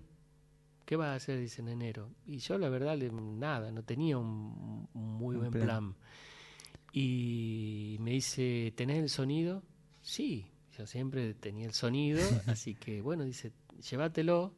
¿Qué 0.87 0.95
vas 0.95 1.09
a 1.09 1.15
hacer? 1.15 1.37
Dice 1.37 1.61
en 1.61 1.67
enero. 1.67 2.09
Y 2.25 2.37
yo 2.37 2.57
la 2.57 2.69
verdad, 2.69 2.95
nada, 2.97 3.71
no 3.73 3.83
tenía 3.83 4.17
un, 4.17 4.87
muy 4.93 5.35
buen 5.35 5.51
plan. 5.51 5.95
Y 6.93 7.97
me 7.99 8.11
dice, 8.11 8.71
¿tenés 8.73 8.99
el 8.99 9.09
sonido? 9.09 9.63
Sí, 10.01 10.47
yo 10.77 10.87
siempre 10.87 11.33
tenía 11.33 11.65
el 11.65 11.73
sonido, 11.73 12.21
así 12.47 12.73
que 12.73 13.01
bueno, 13.01 13.25
dice, 13.25 13.51
llévatelo 13.81 14.55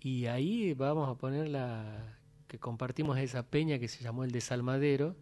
y 0.00 0.24
ahí 0.24 0.72
vamos 0.72 1.06
a 1.10 1.16
poner 1.16 1.50
la 1.50 2.18
que 2.48 2.58
compartimos 2.58 3.18
esa 3.18 3.42
peña 3.42 3.78
que 3.78 3.88
se 3.88 4.02
llamó 4.02 4.24
el 4.24 4.30
Desalmadero, 4.30 5.16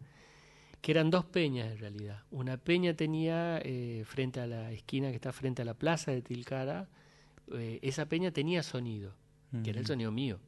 que 0.81 0.93
eran 0.93 1.11
dos 1.11 1.25
peñas 1.25 1.73
en 1.73 1.79
realidad. 1.79 2.23
Una 2.31 2.57
peña 2.57 2.95
tenía 2.95 3.61
eh, 3.65 4.05
frente 4.07 4.39
a 4.39 4.47
la 4.47 4.71
esquina 4.71 5.11
que 5.11 5.17
está 5.17 5.33
frente 5.33 5.63
a 5.63 5.65
la 5.65 5.75
plaza 5.75 6.13
de 6.13 6.23
Tilcara, 6.23 6.89
eh, 7.53 7.81
esa 7.83 8.07
peña 8.07 8.31
tenía 8.31 8.63
sonido, 8.63 9.17
que 9.63 9.71
era 9.71 9.81
el 9.81 9.87
sonido 9.87 10.13
mío. 10.13 10.39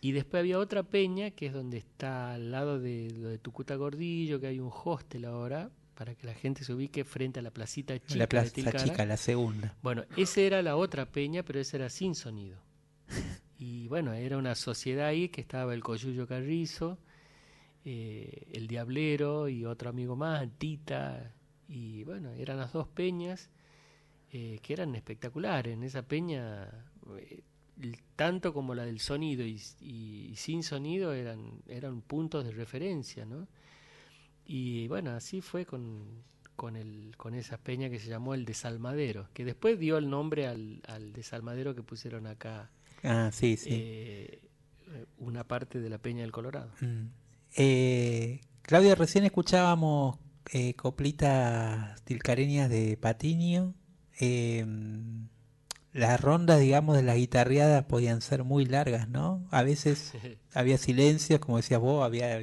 Y 0.00 0.12
después 0.12 0.40
había 0.40 0.58
otra 0.58 0.82
peña 0.82 1.30
que 1.30 1.46
es 1.46 1.52
donde 1.52 1.78
está 1.78 2.34
al 2.34 2.50
lado 2.50 2.78
de 2.78 3.10
lo 3.10 3.28
de 3.28 3.38
Tucuta 3.38 3.76
Gordillo, 3.76 4.40
que 4.40 4.46
hay 4.46 4.60
un 4.60 4.70
hostel 4.72 5.24
ahora, 5.24 5.70
para 5.94 6.14
que 6.14 6.26
la 6.26 6.34
gente 6.34 6.62
se 6.62 6.72
ubique 6.72 7.04
frente 7.04 7.40
a 7.40 7.42
la 7.42 7.50
placita 7.50 7.98
chica. 7.98 8.18
La 8.18 8.28
plaza 8.28 8.52
chica, 8.52 9.04
la 9.06 9.16
segunda. 9.16 9.74
Bueno, 9.82 10.04
esa 10.16 10.40
era 10.42 10.62
la 10.62 10.76
otra 10.76 11.06
peña, 11.06 11.42
pero 11.42 11.58
esa 11.58 11.78
era 11.78 11.88
sin 11.90 12.14
sonido. 12.14 12.58
Y 13.58 13.88
bueno, 13.88 14.12
era 14.12 14.36
una 14.36 14.54
sociedad 14.54 15.06
ahí 15.06 15.30
que 15.30 15.40
estaba 15.40 15.72
el 15.72 15.82
Coyuyo 15.82 16.26
Carrizo, 16.26 16.98
eh, 17.86 18.48
el 18.52 18.66
Diablero 18.66 19.48
y 19.48 19.64
otro 19.64 19.88
amigo 19.88 20.14
más, 20.14 20.46
Tita. 20.58 21.32
Y 21.66 22.04
bueno, 22.04 22.32
eran 22.32 22.58
las 22.58 22.74
dos 22.74 22.86
peñas 22.86 23.48
eh, 24.30 24.58
que 24.62 24.74
eran 24.74 24.94
espectaculares. 24.94 25.72
En 25.72 25.84
esa 25.84 26.02
peña, 26.02 26.68
eh, 27.16 27.40
tanto 28.16 28.52
como 28.54 28.74
la 28.74 28.84
del 28.84 29.00
sonido 29.00 29.44
y, 29.44 29.60
y, 29.80 30.34
sin 30.36 30.62
sonido, 30.62 31.12
eran, 31.12 31.62
eran 31.68 32.00
puntos 32.00 32.44
de 32.44 32.52
referencia, 32.52 33.24
¿no? 33.26 33.48
Y 34.46 34.88
bueno, 34.88 35.10
así 35.10 35.40
fue 35.40 35.66
con, 35.66 36.22
con, 36.54 36.76
el, 36.76 37.14
con 37.16 37.34
esa 37.34 37.58
peña 37.58 37.90
que 37.90 37.98
se 37.98 38.08
llamó 38.08 38.34
el 38.34 38.44
Desalmadero, 38.44 39.28
que 39.34 39.44
después 39.44 39.78
dio 39.78 39.98
el 39.98 40.08
nombre 40.08 40.46
al, 40.46 40.82
al 40.86 41.12
Desalmadero 41.12 41.74
que 41.74 41.82
pusieron 41.82 42.26
acá 42.26 42.70
Ah, 43.02 43.30
sí, 43.32 43.56
sí. 43.56 43.68
Eh, 43.72 44.40
una 45.18 45.44
parte 45.44 45.80
de 45.80 45.90
la 45.90 45.98
Peña 45.98 46.22
del 46.22 46.32
Colorado. 46.32 46.70
Mm. 46.80 47.06
Eh, 47.56 48.40
Claudia, 48.62 48.94
recién 48.94 49.24
escuchábamos 49.24 50.18
eh, 50.52 50.74
coplitas 50.74 52.02
tilcareñas 52.04 52.68
de 52.68 52.96
Patiño. 52.96 53.74
Em, 54.18 55.28
las 55.96 56.20
rondas, 56.20 56.60
digamos, 56.60 56.96
de 56.96 57.02
las 57.02 57.16
guitarreadas 57.16 57.84
podían 57.84 58.20
ser 58.20 58.44
muy 58.44 58.66
largas, 58.66 59.08
¿no? 59.08 59.46
A 59.50 59.62
veces 59.62 60.12
había 60.54 60.78
silencios, 60.78 61.40
como 61.40 61.56
decías 61.56 61.80
vos, 61.80 62.04
había 62.04 62.40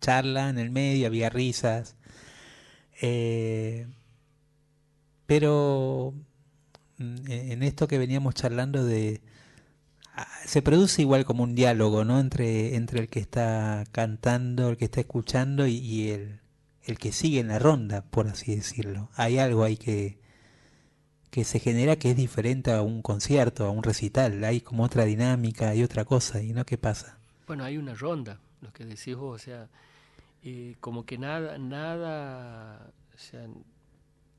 charla 0.00 0.50
en 0.50 0.58
el 0.58 0.70
medio, 0.70 1.06
había 1.06 1.30
risas. 1.30 1.96
pero 5.26 6.14
mm, 6.98 7.30
en 7.30 7.62
esto 7.62 7.88
que 7.88 7.98
veníamos 7.98 8.34
charlando 8.34 8.84
de, 8.84 9.20
se 10.46 10.62
produce 10.62 11.02
igual 11.02 11.24
como 11.24 11.44
un 11.44 11.54
diálogo, 11.54 12.04
¿no? 12.04 12.20
Entre, 12.20 12.76
entre 12.76 13.00
el 13.00 13.08
que 13.08 13.20
está 13.20 13.84
cantando, 13.92 14.70
el 14.70 14.76
que 14.76 14.86
está 14.86 15.00
escuchando 15.00 15.66
y, 15.66 16.08
el, 16.10 16.40
el, 16.84 16.98
que 16.98 17.12
sigue 17.12 17.40
en 17.40 17.48
la 17.48 17.58
ronda, 17.58 18.02
por 18.02 18.28
así 18.28 18.54
decirlo. 18.56 19.10
Hay 19.14 19.38
algo 19.38 19.64
ahí 19.64 19.76
que, 19.76 20.18
que 21.30 21.44
se 21.44 21.58
genera 21.58 21.96
que 21.96 22.10
es 22.10 22.16
diferente 22.16 22.72
a 22.72 22.82
un 22.82 23.02
concierto, 23.02 23.66
a 23.66 23.70
un 23.70 23.82
recital. 23.82 24.42
Hay 24.44 24.60
como 24.60 24.84
otra 24.84 25.04
dinámica 25.04 25.74
y 25.74 25.82
otra 25.82 26.04
cosa, 26.04 26.42
¿y 26.42 26.52
no? 26.52 26.64
¿Qué 26.64 26.78
pasa? 26.78 27.18
Bueno, 27.46 27.64
hay 27.64 27.78
una 27.78 27.94
ronda, 27.94 28.40
lo 28.60 28.72
que 28.72 28.84
decís 28.84 29.14
vos, 29.14 29.42
o 29.42 29.44
sea, 29.44 29.68
eh, 30.42 30.76
como 30.80 31.04
que 31.04 31.18
nada, 31.18 31.58
nada, 31.58 32.90
o 33.14 33.18
sea, 33.18 33.46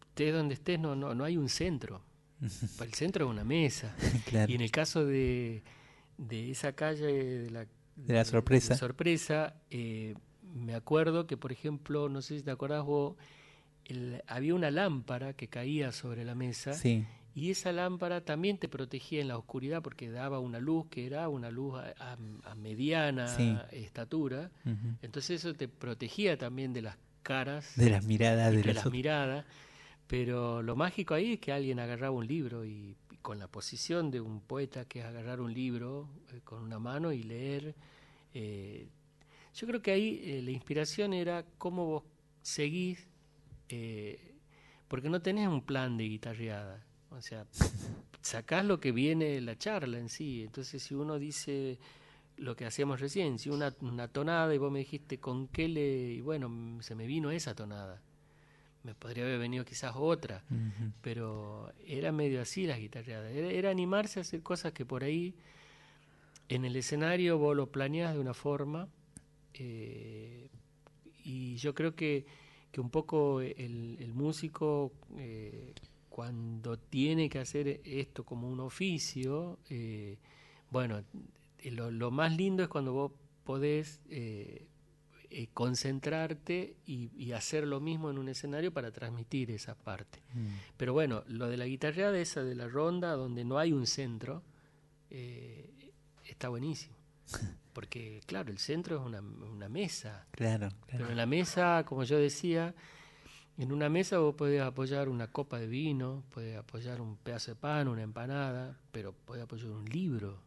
estés 0.10 0.34
donde 0.34 0.56
estés, 0.56 0.80
no, 0.80 0.96
no, 0.96 1.14
no 1.14 1.24
hay 1.24 1.38
un 1.38 1.50
centro. 1.50 2.02
El 2.82 2.94
centro 2.94 3.26
es 3.26 3.32
una 3.32 3.44
mesa. 3.44 3.96
Y 4.48 4.56
en 4.56 4.62
el 4.62 4.72
caso 4.72 5.06
de, 5.06 5.64
de 6.18 6.52
esa 6.52 6.74
calle 6.74 7.06
de 7.06 7.52
la, 7.52 7.66
de 7.96 8.14
la 8.14 8.26
sorpresa, 8.26 8.76
sorpresa 8.76 9.56
eh, 9.70 10.16
me 10.54 10.76
acuerdo 10.76 11.28
que, 11.28 11.38
por 11.38 11.52
ejemplo, 11.52 12.10
no 12.10 12.22
sé 12.22 12.38
si 12.38 12.44
te 12.44 12.52
acordás 12.52 12.84
vos, 12.84 13.16
había 14.28 14.56
una 14.56 14.72
lámpara 14.72 15.34
que 15.34 15.48
caía 15.48 15.92
sobre 15.92 16.26
la 16.26 16.36
mesa. 16.36 16.74
Y 17.36 17.52
esa 17.52 17.72
lámpara 17.72 18.22
también 18.22 18.58
te 18.58 18.68
protegía 18.68 19.22
en 19.22 19.28
la 19.28 19.38
oscuridad 19.38 19.84
porque 19.84 20.10
daba 20.10 20.40
una 20.40 20.60
luz 20.60 20.88
que 20.90 21.06
era 21.06 21.30
una 21.30 21.52
luz 21.52 21.76
a, 21.78 22.18
mediana 22.56 23.26
estatura. 23.72 24.50
Entonces 25.02 25.44
eso 25.44 25.54
te 25.54 25.68
protegía 25.68 26.38
también 26.38 26.74
de 26.74 26.82
las 26.82 26.98
caras. 27.22 27.74
De 27.76 27.90
las 27.90 28.06
miradas. 28.06 28.54
De, 28.54 28.74
las 28.74 28.90
miradas. 28.92 29.46
Pero 30.08 30.64
lo 30.64 30.76
mágico 30.76 31.14
ahí 31.14 31.34
es 31.34 31.40
que 31.40 31.52
alguien 31.52 31.80
agarraba 31.80 32.16
un 32.16 32.26
libro 32.26 32.66
y, 32.66 32.96
con 33.22 33.40
la 33.40 33.50
posición 33.50 34.10
de 34.10 34.22
un 34.22 34.40
poeta 34.40 34.86
que 34.86 35.00
es 35.00 35.06
agarrar 35.06 35.42
un 35.42 35.54
libro 35.54 36.08
eh, 36.32 36.40
con 36.46 36.64
una 36.64 36.80
mano 36.80 37.12
y 37.12 37.24
leer. 37.24 37.76
Eh, 38.34 38.88
yo 39.54 39.68
creo 39.68 39.82
que 39.82 39.92
ahí 39.92 40.22
eh, 40.24 40.42
la 40.42 40.52
inspiración 40.52 41.14
era 41.14 41.46
cómo 41.58 41.86
vos 41.86 42.04
seguís, 42.42 43.06
porque 44.88 45.10
no 45.10 45.22
tenés 45.22 45.48
un 45.48 45.62
plan 45.62 45.98
de 45.98 46.06
guitarreada. 46.06 46.86
O 47.12 47.22
sea, 47.22 47.46
sacás 48.22 48.66
lo 48.66 48.80
que 48.80 48.92
viene 48.92 49.40
la 49.42 49.58
charla 49.58 49.98
en 50.00 50.10
sí. 50.10 50.44
Entonces, 50.44 50.84
si 50.84 50.96
uno 50.96 51.20
dice 51.20 51.80
lo 52.38 52.56
que 52.56 52.66
hacíamos 52.66 53.00
recién, 53.00 53.40
si 53.40 53.50
una, 53.50 53.74
una 53.82 54.08
tonada 54.08 54.54
y 54.54 54.58
vos 54.58 54.72
me 54.72 54.80
dijiste 54.80 55.20
con 55.20 55.48
qué 55.48 55.68
le. 55.68 56.14
Y 56.14 56.22
bueno, 56.22 56.82
se 56.82 56.96
me 56.96 57.08
vino 57.08 57.32
esa 57.32 57.56
tonada 57.56 58.02
me 58.88 58.96
podría 58.96 59.26
haber 59.26 59.40
venido 59.40 59.66
quizás 59.66 59.94
otra, 59.98 60.42
pero 61.02 61.74
era 61.86 62.14
medio 62.14 62.42
así 62.42 62.66
las 62.66 62.80
guitarreadas, 62.80 63.34
era, 63.34 63.70
animarse 63.70 64.20
a 64.20 64.22
hacer 64.22 64.42
cosas 64.42 64.72
que 64.72 64.86
por 64.86 65.04
ahí 65.04 65.36
en 66.48 66.64
el 66.64 66.74
escenario 66.78 67.38
vos 67.38 67.54
lo 67.54 67.70
planeas 67.70 68.14
de 68.14 68.20
una 68.22 68.34
forma 68.34 68.88
eh, 69.54 70.50
y 71.22 71.58
yo 71.58 71.76
creo 71.76 71.96
que, 71.96 72.26
que 72.78 72.82
un 72.82 72.92
poco 72.92 73.42
el, 73.42 74.12
músico 74.14 74.92
eh, 75.18 75.74
cuando 76.10 76.78
tiene 76.78 77.28
que 77.28 77.40
hacer 77.40 77.82
esto 77.84 78.24
como 78.24 78.48
un 78.48 78.60
oficio, 78.60 79.58
eh, 79.68 80.20
bueno, 80.70 81.04
lo, 81.64 81.90
lo, 81.90 82.12
más 82.12 82.38
lindo 82.38 82.62
es 82.62 82.70
cuando 82.70 82.94
vos 82.94 83.14
podés 83.44 84.00
eh, 84.12 84.68
concentrarte 85.56 86.76
y, 86.86 87.32
hacer 87.32 87.66
lo 87.66 87.80
mismo 87.80 88.12
en 88.12 88.20
un 88.20 88.30
escenario 88.30 88.72
para 88.72 88.92
transmitir 88.92 89.50
esa 89.50 89.74
parte. 89.74 90.22
Mm. 90.36 90.48
Pero 90.78 90.94
bueno, 90.94 91.24
lo 91.26 91.48
de 91.48 91.58
la 91.58 91.66
guitarreada 91.66 92.20
esa 92.20 92.44
de 92.44 92.54
la 92.54 92.68
ronda, 92.68 93.14
donde 93.14 93.44
no 93.44 93.58
hay 93.58 93.74
un 93.74 93.88
centro, 93.88 94.44
eh, 95.10 95.92
está 96.26 96.50
buenísimo. 96.50 96.97
Porque, 97.74 98.22
claro, 98.26 98.52
el 98.52 98.58
centro 98.58 98.98
es 98.98 99.06
una, 99.06 99.22
una 99.22 99.70
mesa. 99.70 100.26
Claro, 100.32 100.70
Pero 100.88 101.10
en 101.10 101.18
la 101.18 101.26
mesa, 101.26 101.84
como 101.86 102.04
yo 102.04 102.18
decía, 102.18 102.74
en 103.58 103.72
una 103.72 103.90
mesa 103.90 104.20
vos 104.20 104.36
podés 104.36 104.62
apoyar 104.62 105.10
una 105.10 105.32
copa 105.32 105.60
de 105.60 105.68
vino, 105.68 106.24
podés 106.32 106.58
apoyar 106.58 107.02
un 107.02 107.18
pedazo 107.18 107.52
de 107.52 107.56
pan, 107.56 107.88
una 107.88 108.04
empanada, 108.04 108.80
pero 108.92 109.14
podés 109.14 109.44
apoyar 109.44 109.70
un 109.70 109.86
libro. 109.86 110.40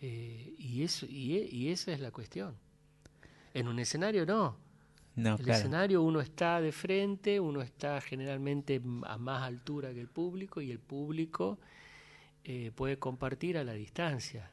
Eh, 0.00 0.54
y, 0.58 0.82
eso, 0.82 1.06
y, 1.06 1.36
y 1.38 1.70
esa 1.70 1.92
es 1.92 2.00
la 2.00 2.10
cuestión. 2.10 2.56
En 3.54 3.68
un 3.68 3.78
escenario 3.78 4.26
no. 4.26 4.56
No, 5.16 5.36
el 5.36 5.48
escenario 5.48 6.02
uno 6.02 6.20
está 6.20 6.60
de 6.60 6.72
frente, 6.72 7.40
uno 7.40 7.62
está 7.62 8.02
generalmente 8.02 8.82
a 9.04 9.16
más 9.16 9.42
altura 9.42 9.94
que 9.94 10.02
el 10.02 10.08
público 10.08 10.60
y 10.60 10.70
el 10.70 10.78
público 10.78 11.58
eh, 12.44 12.70
puede 12.74 12.98
compartir 12.98 13.56
a 13.56 13.64
la 13.64 13.72
distancia. 13.72 14.52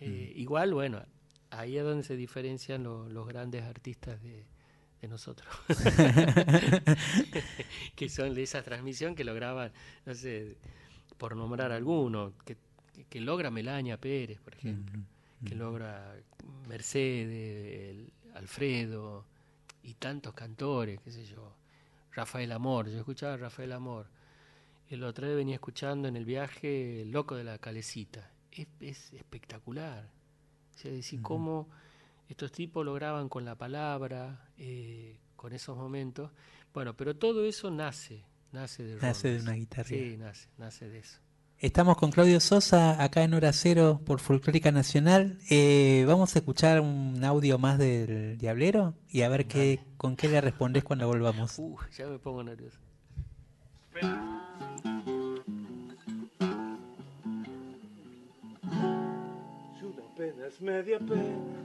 Eh, 0.00 0.32
mm. 0.34 0.40
Igual, 0.40 0.74
bueno, 0.74 1.02
ahí 1.50 1.76
es 1.76 1.84
donde 1.84 2.04
se 2.04 2.16
diferencian 2.16 2.84
los 2.84 3.26
grandes 3.26 3.64
artistas 3.64 4.22
de, 4.22 4.46
nosotros, 5.08 5.48
que 7.94 8.08
son 8.08 8.34
de 8.34 8.42
esa 8.42 8.62
transmisión 8.62 9.14
que 9.14 9.22
lograban, 9.22 9.72
no 10.04 10.14
sé, 10.14 10.56
por 11.16 11.36
nombrar 11.36 11.70
alguno, 11.70 12.32
que, 12.44 12.56
que 13.08 13.20
logra 13.20 13.50
Melania 13.50 14.00
Pérez, 14.00 14.40
por 14.40 14.54
ejemplo, 14.54 15.00
que 15.44 15.54
logra 15.54 16.16
Mercedes, 16.66 17.90
el, 17.90 18.12
Alfredo 18.34 19.24
y 19.82 19.94
tantos 19.94 20.34
cantores, 20.34 21.00
qué 21.00 21.10
sé 21.10 21.24
yo, 21.24 21.56
Rafael 22.12 22.52
Amor, 22.52 22.88
yo 22.88 22.98
escuchaba 22.98 23.34
a 23.34 23.36
Rafael 23.36 23.72
Amor. 23.72 24.06
El 24.88 25.04
otro 25.04 25.26
día 25.26 25.36
venía 25.36 25.56
escuchando 25.56 26.08
en 26.08 26.16
el 26.16 26.24
viaje 26.24 27.02
El 27.02 27.10
Loco 27.10 27.36
de 27.36 27.44
la 27.44 27.58
Calecita. 27.58 28.30
Es, 28.52 29.12
espectacular. 29.12 30.08
O 30.74 30.78
sea, 30.78 30.90
decir 30.90 31.22
cómo 31.22 31.68
estos 32.28 32.52
tipos 32.52 32.84
lograban 32.84 33.28
con 33.28 33.44
la 33.44 33.56
palabra, 33.56 34.50
eh, 34.58 35.18
con 35.36 35.52
esos 35.52 35.76
momentos. 35.76 36.30
Bueno, 36.72 36.94
pero 36.96 37.16
todo 37.16 37.44
eso 37.44 37.70
nace 37.70 38.24
Nace 38.52 38.82
de, 38.82 38.96
Nace 39.00 39.28
de 39.28 39.40
una 39.40 39.52
guitarra. 39.52 39.88
Sí, 39.88 40.16
nace, 40.18 40.48
nace 40.56 40.88
de 40.88 40.98
eso. 41.00 41.18
Estamos 41.58 41.96
con 41.96 42.12
Claudio 42.12 42.40
Sosa 42.40 43.02
acá 43.02 43.24
en 43.24 43.34
Hora 43.34 43.52
Cero 43.52 44.00
por 44.06 44.20
Folclórica 44.20 44.70
Nacional. 44.70 45.38
Eh, 45.50 46.04
vamos 46.06 46.34
a 46.34 46.38
escuchar 46.38 46.80
un 46.80 47.22
audio 47.24 47.58
más 47.58 47.78
del 47.78 48.38
Diablero 48.38 48.94
y 49.10 49.22
a 49.22 49.28
ver 49.28 49.46
qué, 49.46 49.80
con 49.96 50.16
qué 50.16 50.28
le 50.28 50.40
respondés 50.40 50.84
cuando 50.84 51.06
volvamos. 51.06 51.58
Uh, 51.58 51.76
ya 51.96 52.06
me 52.06 52.18
pongo 52.18 52.44
nervioso. 52.44 52.78
Pena 60.18 60.46
es 60.48 60.60
media 60.60 60.98
pena, 60.98 61.60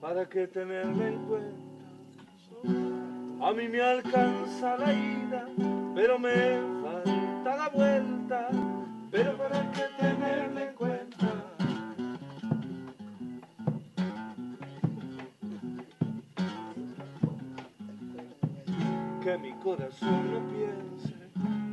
¿para 0.00 0.24
qué 0.28 0.46
tenerla 0.46 1.08
en 1.08 1.18
cuenta? 1.26 1.58
A 3.44 3.52
mí 3.52 3.66
me 3.66 3.80
alcanza 3.82 4.76
la 4.76 4.92
ida, 4.92 5.48
pero 5.96 6.16
me 6.16 6.60
falta 6.80 7.56
la 7.56 7.68
vuelta, 7.70 8.50
pero 9.10 9.36
¿para 9.36 9.72
qué 9.72 9.82
tenerla 9.98 10.70
en 10.70 10.74
cuenta? 10.76 11.26
Que 19.24 19.38
mi 19.38 19.52
corazón 19.54 20.32
no 20.32 20.40
piense 20.52 21.16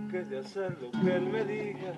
que 0.09 0.23
de 0.23 0.39
hacer 0.39 0.75
lo 0.81 0.89
que 0.89 1.15
él 1.15 1.25
me 1.29 1.45
diga 1.45 1.93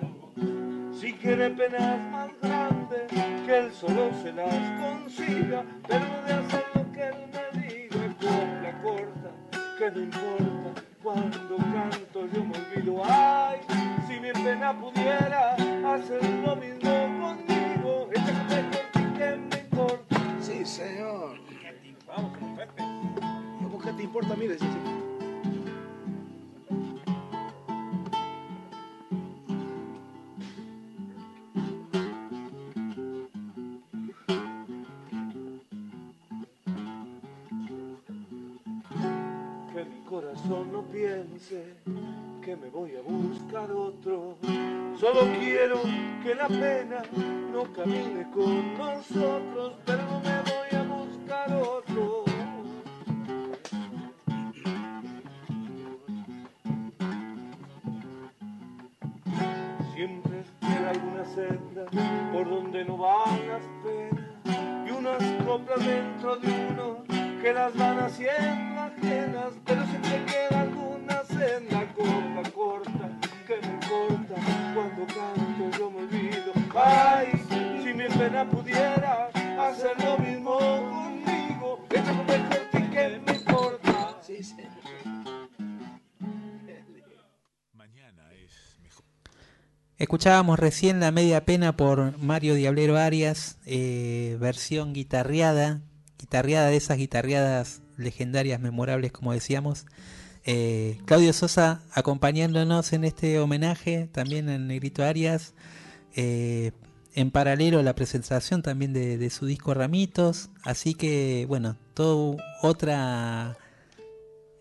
si 1.00 1.12
quiere 1.12 1.50
penas 1.50 2.00
más 2.10 2.30
grandes, 2.42 3.02
que 3.46 3.58
él 3.58 3.72
solo 3.72 4.10
se 4.20 4.32
las 4.32 4.54
consiga, 4.80 5.64
pero 5.86 6.06
de 6.26 6.32
hacer 6.32 6.64
lo 6.74 6.92
que 6.92 7.02
él 7.02 7.14
me 7.32 7.60
diga, 7.60 8.14
copla 8.20 8.82
corta, 8.82 9.30
que 9.78 9.90
no 9.92 10.00
importa, 10.00 10.82
cuando 11.02 11.56
canto 11.56 12.26
yo 12.32 12.44
me 12.44 12.58
olvido, 12.58 13.02
ay, 13.04 13.60
si 14.08 14.18
mi 14.18 14.32
pena 14.32 14.76
pudiera 14.76 15.54
hacer 15.54 16.24
lo 16.44 16.56
mismo 16.56 16.90
conmigo, 17.20 18.08
esta 18.12 18.32
cosa 18.48 19.12
que 19.16 19.36
me 19.36 19.58
importa. 19.60 20.16
Sí, 20.40 20.64
señor. 20.64 21.38
Vamos, 22.08 22.32
Pepe. 22.56 22.82
¿Cómo 23.62 23.78
que 23.78 23.92
te 23.92 24.02
importa 24.02 24.34
a 24.34 24.36
mí 24.36 24.48
decir? 24.48 25.07
No 40.48 40.82
piense 40.90 41.62
que 42.42 42.56
me 42.56 42.70
voy 42.70 42.96
a 42.96 43.02
buscar 43.02 43.70
otro. 43.70 44.38
Solo 44.98 45.20
quiero 45.38 45.82
que 46.22 46.34
la 46.34 46.48
pena 46.48 47.02
no 47.52 47.70
camine 47.74 48.26
con 48.30 48.78
nosotros, 48.78 49.74
pero 49.84 50.02
no 50.04 50.20
me 50.20 50.40
voy 50.42 50.70
a 50.72 50.82
buscar 50.84 51.52
otro. 51.52 52.24
Siempre 59.94 60.40
espera 60.40 60.90
alguna 60.90 61.24
senda 61.26 61.84
por 62.32 62.48
donde 62.48 62.84
no 62.86 62.96
van 62.96 63.48
las 63.48 63.62
penas 63.84 64.86
y 64.86 64.90
unas 64.92 65.22
coplas 65.44 65.86
dentro 65.86 66.36
de 66.36 66.68
uno 66.70 67.04
que 67.42 67.52
las 67.52 67.76
van 67.76 67.98
haciendo 67.98 68.77
pero 69.64 69.86
siempre 69.86 70.24
queda 70.26 70.60
alguna 70.60 71.24
senda 71.24 71.86
corta, 71.94 72.50
corta, 72.50 73.20
que 73.46 73.56
me 73.60 73.74
importa 73.74 74.34
cuando 74.74 75.06
canto 75.06 75.78
yo 75.78 75.90
me 75.90 75.98
olvido. 75.98 76.52
Ay, 76.74 77.32
si 77.48 77.92
mi 77.94 78.04
pena 78.08 78.48
pudiera 78.48 79.30
hacer 79.60 79.92
lo 80.04 80.18
mismo 80.18 80.58
conmigo, 80.58 81.86
esta 81.90 82.12
me 82.12 82.24
corta 82.24 82.78
y 82.78 82.90
que 82.90 83.20
me 83.26 83.32
importa. 83.36 84.18
Sí, 84.22 84.42
sí. 84.42 84.56
Escuchábamos 89.96 90.60
recién 90.60 91.00
La 91.00 91.10
Media 91.10 91.44
Pena 91.44 91.76
por 91.76 92.16
Mario 92.18 92.54
Diablero 92.54 92.96
Arias, 92.96 93.58
eh, 93.66 94.36
versión 94.38 94.92
guitarreada, 94.92 95.80
guitarreada 96.18 96.68
de 96.68 96.76
esas 96.76 96.98
guitarreadas 96.98 97.82
legendarias, 97.98 98.60
memorables, 98.60 99.12
como 99.12 99.32
decíamos. 99.32 99.86
Eh, 100.44 100.98
Claudio 101.04 101.32
Sosa 101.32 101.82
acompañándonos 101.92 102.92
en 102.92 103.04
este 103.04 103.38
homenaje, 103.38 104.08
también 104.12 104.48
en 104.48 104.66
Negrito 104.66 105.04
Arias. 105.04 105.54
eh, 106.14 106.72
en 107.14 107.32
paralelo 107.32 107.80
a 107.80 107.82
la 107.82 107.94
presentación 107.94 108.62
también 108.62 108.92
de, 108.92 109.18
de 109.18 109.30
su 109.30 109.46
disco 109.46 109.74
Ramitos. 109.74 110.50
Así 110.62 110.94
que, 110.94 111.46
bueno, 111.48 111.76
todo 111.94 112.36
otra 112.62 113.58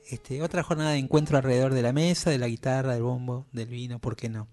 este, 0.09 0.41
otra 0.41 0.63
jornada 0.63 0.91
de 0.91 0.99
encuentro 0.99 1.37
alrededor 1.37 1.73
de 1.73 1.81
la 1.81 1.91
mesa, 1.91 2.29
de 2.29 2.37
la 2.37 2.47
guitarra, 2.47 2.93
del 2.93 3.03
bombo, 3.03 3.45
del 3.51 3.67
vino, 3.67 3.99
¿por 3.99 4.15
qué 4.15 4.29
no? 4.29 4.47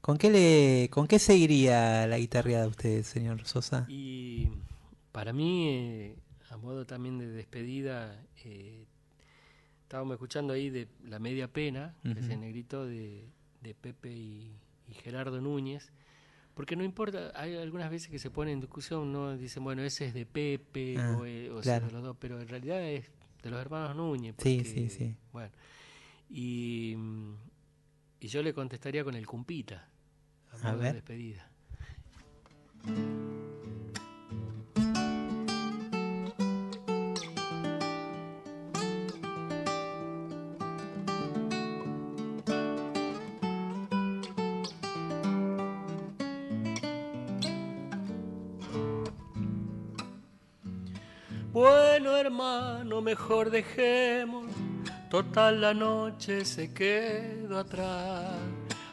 ¿Con 0.00 0.18
qué, 0.18 0.88
¿Con 0.92 1.08
qué 1.08 1.18
seguiría 1.18 2.06
la 2.06 2.18
guitarreada 2.18 2.68
usted, 2.68 3.02
señor 3.02 3.44
Sosa? 3.46 3.86
Y 3.88 4.50
para 5.12 5.32
mí, 5.32 5.68
eh, 5.68 6.16
a 6.54 6.56
modo 6.56 6.86
también 6.86 7.18
de 7.18 7.26
despedida, 7.26 8.22
eh, 8.44 8.86
estábamos 9.82 10.14
escuchando 10.14 10.52
ahí 10.52 10.70
de 10.70 10.86
La 11.04 11.18
Media 11.18 11.48
Pena, 11.48 11.96
que 12.04 12.20
es 12.20 12.26
Ujú. 12.26 12.34
el 12.34 12.40
negrito 12.40 12.86
de, 12.86 13.26
de 13.60 13.74
Pepe 13.74 14.12
y, 14.12 14.52
y 14.88 14.94
Gerardo 14.94 15.40
Núñez, 15.40 15.90
porque 16.54 16.76
no 16.76 16.84
importa, 16.84 17.32
hay 17.34 17.56
algunas 17.56 17.90
veces 17.90 18.08
que 18.08 18.20
se 18.20 18.30
pone 18.30 18.52
en 18.52 18.60
discusión, 18.60 19.12
no 19.12 19.36
dicen, 19.36 19.64
bueno, 19.64 19.82
ese 19.82 20.06
es 20.06 20.14
de 20.14 20.26
Pepe 20.26 20.96
Ah, 21.00 21.16
o, 21.18 21.26
eh, 21.26 21.50
o 21.50 21.60
de 21.60 21.80
los 21.80 22.02
dos, 22.02 22.16
pero 22.20 22.40
en 22.40 22.46
realidad 22.46 22.80
es 22.84 23.10
de 23.42 23.50
los 23.50 23.60
hermanos 23.60 23.96
Núñez. 23.96 24.36
Sí, 24.38 24.58
porque, 24.58 24.70
sí, 24.70 24.88
sí. 24.90 25.16
Bueno, 25.32 25.50
y, 26.30 26.96
y 28.20 28.28
yo 28.28 28.44
le 28.44 28.54
contestaría 28.54 29.02
con 29.02 29.16
el 29.16 29.26
Cumpita, 29.26 29.88
a, 30.52 30.54
A 30.54 30.58
modo 30.58 30.76
de 30.78 30.84
ver. 30.84 30.94
despedida. 30.94 31.50
Mejor 53.04 53.50
dejemos. 53.50 54.46
Total 55.10 55.60
la 55.60 55.74
noche 55.74 56.44
se 56.44 56.72
quedó 56.72 57.58
atrás. 57.58 58.32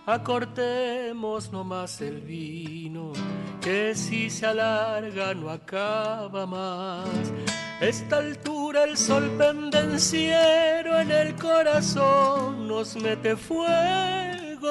Acortemos 0.05 1.51
nomás 1.51 2.01
el 2.01 2.19
vino, 2.21 3.13
que 3.61 3.95
si 3.95 4.29
se 4.29 4.45
alarga 4.45 5.33
no 5.33 5.49
acaba 5.49 6.45
más. 6.45 7.33
Esta 7.79 8.17
altura 8.17 8.83
el 8.83 8.97
sol 8.97 9.31
pendenciero 9.37 10.99
en 10.99 11.11
el 11.11 11.35
corazón 11.35 12.67
nos 12.67 12.95
mete 12.97 13.35
fuego. 13.35 14.69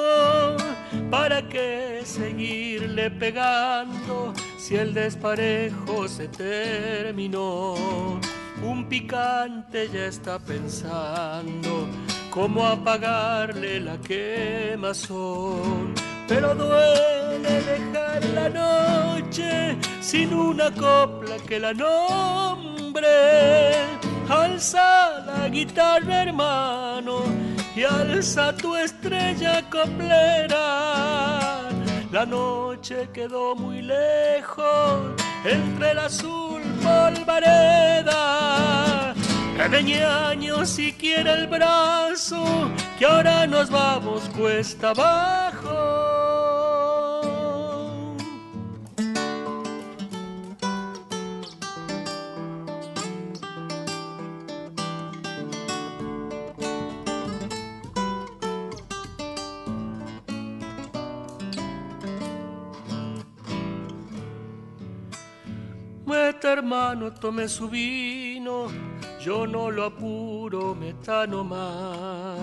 ¿Para 1.09 1.49
qué 1.49 2.01
seguirle 2.05 3.09
pegando 3.11 4.33
si 4.57 4.75
el 4.75 4.93
desparejo 4.93 6.07
se 6.07 6.27
terminó? 6.27 8.21
Un 8.63 8.87
picante 8.87 9.89
ya 9.89 10.05
está 10.05 10.37
pensando 10.37 11.87
cómo 12.29 12.65
apagarle 12.65 13.79
la 13.79 13.97
quemazón. 13.97 15.93
Pero 16.27 16.53
duele 16.55 17.61
dejar 17.61 18.23
la 18.35 18.49
noche 18.49 19.77
sin 19.99 20.33
una 20.33 20.71
copla 20.71 21.37
que 21.47 21.59
la 21.59 21.73
nombre. 21.73 23.07
Alza 24.29 25.23
la 25.25 25.49
guitarra, 25.49 26.23
hermano, 26.23 27.23
y 27.75 27.83
alza 27.83 28.55
tu 28.55 28.75
estrella 28.75 29.61
coplera. 29.69 31.60
La 32.11 32.25
noche 32.25 33.09
quedó 33.13 33.55
muy 33.55 33.81
lejos 33.81 35.13
entre 35.45 35.91
el 35.91 35.99
azul 35.99 36.61
polvareda. 36.83 38.21
Que 39.55 40.03
años 40.03 40.67
si 40.69 40.91
quiere 40.91 41.31
el 41.31 41.47
brazo, 41.47 42.43
que 42.99 43.05
ahora 43.05 43.47
nos 43.47 43.69
vamos 43.69 44.23
cuesta 44.35 44.89
abajo. 44.89 46.30
Hermano 66.61 67.11
tome 67.11 67.47
su 67.47 67.67
vino, 67.67 68.67
yo 69.19 69.47
no 69.47 69.71
lo 69.71 69.85
apuro, 69.85 70.75
metano 70.75 71.43
más. 71.43 72.37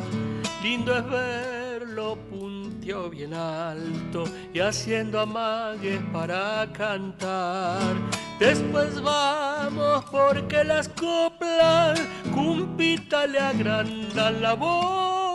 Lindo 0.61 0.93
es 0.97 1.09
verlo 1.09 2.16
punteo 2.28 3.11
bien 3.11 3.32
alto 3.32 4.24
y 4.53 4.59
haciendo 4.59 5.20
amagues 5.20 6.01
para 6.12 6.66
cantar. 6.73 7.78
Después 8.40 9.01
vamos 9.01 10.05
porque 10.11 10.65
las 10.65 10.89
coplas 10.89 12.01
cumpita 12.35 13.24
le 13.24 13.39
agrandan 13.39 14.43
la 14.43 14.55
boca. 14.55 15.28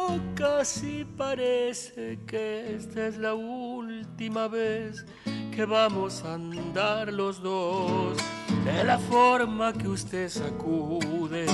Si 0.63 1.05
parece 1.17 2.19
que 2.25 2.75
esta 2.75 3.07
es 3.07 3.17
la 3.17 3.33
última 3.33 4.47
vez 4.47 5.05
que 5.53 5.65
vamos 5.65 6.23
a 6.23 6.35
andar 6.35 7.11
los 7.11 7.41
dos. 7.41 8.17
De 8.63 8.83
la 8.83 8.97
forma 8.97 9.73
que 9.73 9.89
usted 9.89 10.29
sacude, 10.29 11.45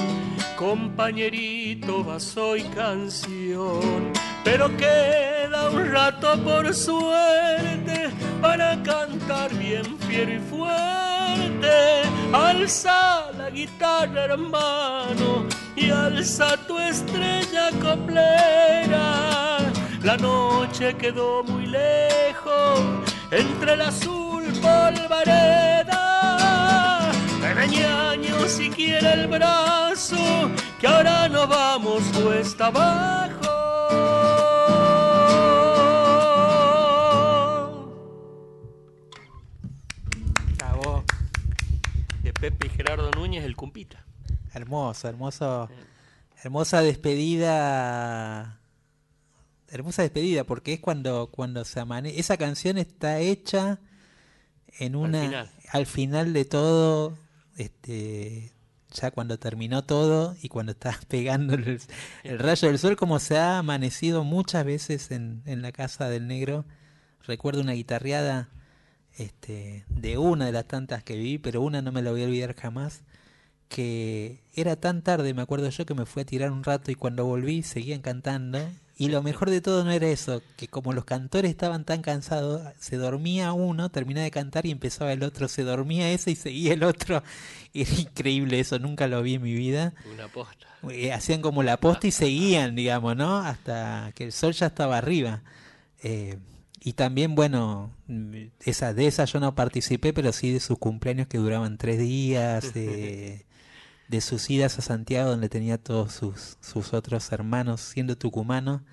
compañerito, 0.56 2.04
vaso 2.04 2.56
y 2.56 2.64
canción. 2.64 4.14
Pero 4.44 4.76
queda 4.78 5.70
un 5.72 5.92
rato 5.92 6.38
por 6.44 6.74
suerte 6.74 8.10
para 8.42 8.82
cantar 8.84 9.52
bien 9.56 9.98
fiero 10.00 10.34
y 10.34 10.40
fuerte. 10.40 12.04
Alza 12.32 13.29
guitarra, 13.50 14.26
hermano, 14.26 15.46
y 15.76 15.90
alza 15.92 16.58
tu 16.68 16.78
estrella 16.80 17.70
coplera. 17.82 19.60
La 20.04 20.16
noche 20.18 20.96
quedó 20.96 21.44
muy 21.44 21.66
lejos 21.68 22.80
entre 23.32 23.74
el 23.74 23.82
azul 23.82 24.44
polvareda. 24.62 26.00
Reñaño 27.54 28.48
si 28.48 28.70
quiere 28.70 29.14
el 29.14 29.28
brazo, 29.28 30.50
que 30.80 30.88
ahora 30.88 31.28
nos 31.28 31.50
vamos 31.50 32.02
cuesta 32.16 32.68
abajo. 32.68 33.59
Pepe 42.50 42.66
y 42.66 42.70
Gerardo 42.70 43.12
Núñez, 43.12 43.46
el 43.46 43.56
cumpita. 43.56 44.04
Hermoso, 44.54 45.08
hermoso. 45.08 45.70
Hermosa 46.44 46.82
despedida. 46.82 48.60
Hermosa 49.68 50.02
despedida, 50.02 50.46
porque 50.46 50.74
es 50.74 50.80
cuando, 50.80 51.30
cuando 51.30 51.64
se 51.64 51.80
amanece. 51.80 52.20
Esa 52.20 52.38
canción 52.38 52.80
está 52.80 53.20
hecha 53.20 53.80
en 54.80 54.96
una. 54.96 55.22
Al 55.22 55.28
final. 55.28 55.52
al 55.72 55.86
final 55.86 56.34
de 56.34 56.46
todo. 56.46 57.18
Este. 57.56 58.52
Ya 58.96 59.12
cuando 59.12 59.38
terminó 59.38 59.84
todo 59.84 60.36
y 60.42 60.50
cuando 60.50 60.72
está 60.72 61.00
pegando 61.08 61.54
el, 61.54 61.80
el 62.24 62.40
rayo 62.40 62.68
del 62.68 62.80
sol, 62.80 62.96
como 62.96 63.20
se 63.20 63.38
ha 63.38 63.60
amanecido 63.60 64.24
muchas 64.24 64.66
veces 64.66 65.12
en, 65.12 65.44
en 65.46 65.62
la 65.62 65.72
casa 65.72 66.10
del 66.10 66.26
negro. 66.26 66.66
Recuerdo 67.22 67.62
una 67.62 67.74
guitarreada 67.74 68.50
este, 69.18 69.86
de 69.90 70.18
una 70.18 70.46
de 70.46 70.52
las 70.52 70.66
tantas 70.66 71.04
que 71.04 71.18
vi, 71.18 71.38
pero 71.38 71.62
una 71.62 71.82
no 71.82 71.92
me 71.92 72.02
la 72.02 72.12
voy 72.12 72.24
a 72.24 72.26
olvidar 72.26 72.56
jamás, 72.56 73.02
que 73.68 74.42
era 74.56 74.76
tan 74.76 75.04
tarde, 75.04 75.34
me 75.34 75.42
acuerdo 75.42 75.70
yo, 75.70 75.86
que 75.86 75.94
me 75.94 76.06
fui 76.06 76.24
a 76.24 76.26
tirar 76.26 76.52
un 76.52 76.64
rato 76.64 76.92
y 76.92 76.96
cuando 76.96 77.26
volví 77.26 77.64
seguían 77.64 78.02
cantando. 78.02 78.60
Y 78.98 79.08
lo 79.08 79.24
mejor 79.24 79.50
de 79.50 79.62
todo 79.62 79.86
no 79.86 79.92
era 79.92 80.10
eso, 80.10 80.42
que 80.58 80.68
como 80.68 80.92
los 80.92 81.06
cantores 81.06 81.50
estaban 81.50 81.86
tan 81.86 82.02
cansados, 82.02 82.62
se 82.80 82.98
dormía 82.98 83.54
uno, 83.54 83.90
terminaba 83.90 84.26
de 84.26 84.32
cantar 84.32 84.66
y 84.66 84.72
empezaba 84.72 85.14
el 85.14 85.24
otro, 85.24 85.48
se 85.48 85.64
dormía 85.64 86.12
ese 86.12 86.32
y 86.32 86.36
seguía 86.36 86.74
el 86.74 86.84
otro. 86.84 87.24
Era 87.74 87.94
increíble 87.94 88.60
eso, 88.60 88.78
nunca 88.78 89.08
lo 89.08 89.22
vi 89.22 89.36
en 89.36 89.44
mi 89.44 89.54
vida. 89.54 89.94
Una 90.14 90.28
posta. 90.28 90.68
Eh, 90.90 91.14
hacían 91.14 91.42
como 91.42 91.64
la 91.64 91.78
posta 91.78 92.08
y 92.08 92.12
seguían, 92.12 92.76
digamos, 92.76 93.16
¿no? 93.16 93.38
Hasta 93.38 94.12
que 94.16 94.26
el 94.26 94.32
sol 94.34 94.52
ya 94.52 94.66
estaba 94.66 94.98
arriba. 94.98 95.44
Eh, 96.04 96.38
y 96.82 96.94
también, 96.94 97.36
bueno, 97.36 97.92
esa, 98.62 98.94
de 98.94 99.08
esa 99.08 99.26
yo 99.26 99.40
no 99.40 99.56
participé, 99.56 100.14
pero 100.14 100.32
sí 100.32 100.54
de 100.54 100.60
sus 100.60 100.78
cumpleaños 100.78 101.28
que 101.28 101.38
duraban 101.38 101.78
tres 101.78 102.00
días, 102.00 102.74
de, 102.74 103.46
de 104.08 104.22
sus 104.22 104.50
idas 104.50 104.80
a 104.80 104.82
Santiago, 104.82 105.30
donde 105.30 105.50
tenía 105.50 105.78
todos 105.78 106.14
sus, 106.14 106.58
sus 106.62 106.94
otros 106.94 107.32
hermanos, 107.32 107.82
siendo 107.82 108.18
tucumano, 108.18 108.84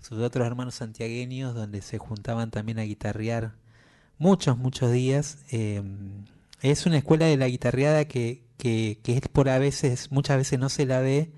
sus 0.00 0.18
otros 0.18 0.46
hermanos 0.46 0.74
santiagueños, 0.76 1.54
donde 1.54 1.82
se 1.82 1.98
juntaban 1.98 2.50
también 2.50 2.78
a 2.78 2.82
guitarrear 2.82 3.54
muchos, 4.18 4.58
muchos 4.58 4.90
días. 4.92 5.38
Eh, 5.50 5.82
es 6.62 6.86
una 6.86 6.98
escuela 6.98 7.26
de 7.26 7.36
la 7.36 7.48
guitarreada 7.48 8.06
que, 8.06 8.42
que, 8.58 8.98
que 9.02 9.16
es 9.16 9.28
por 9.28 9.48
a 9.48 9.58
veces, 9.58 10.10
muchas 10.10 10.36
veces 10.36 10.58
no 10.58 10.68
se 10.68 10.84
la 10.84 11.00
ve, 11.00 11.32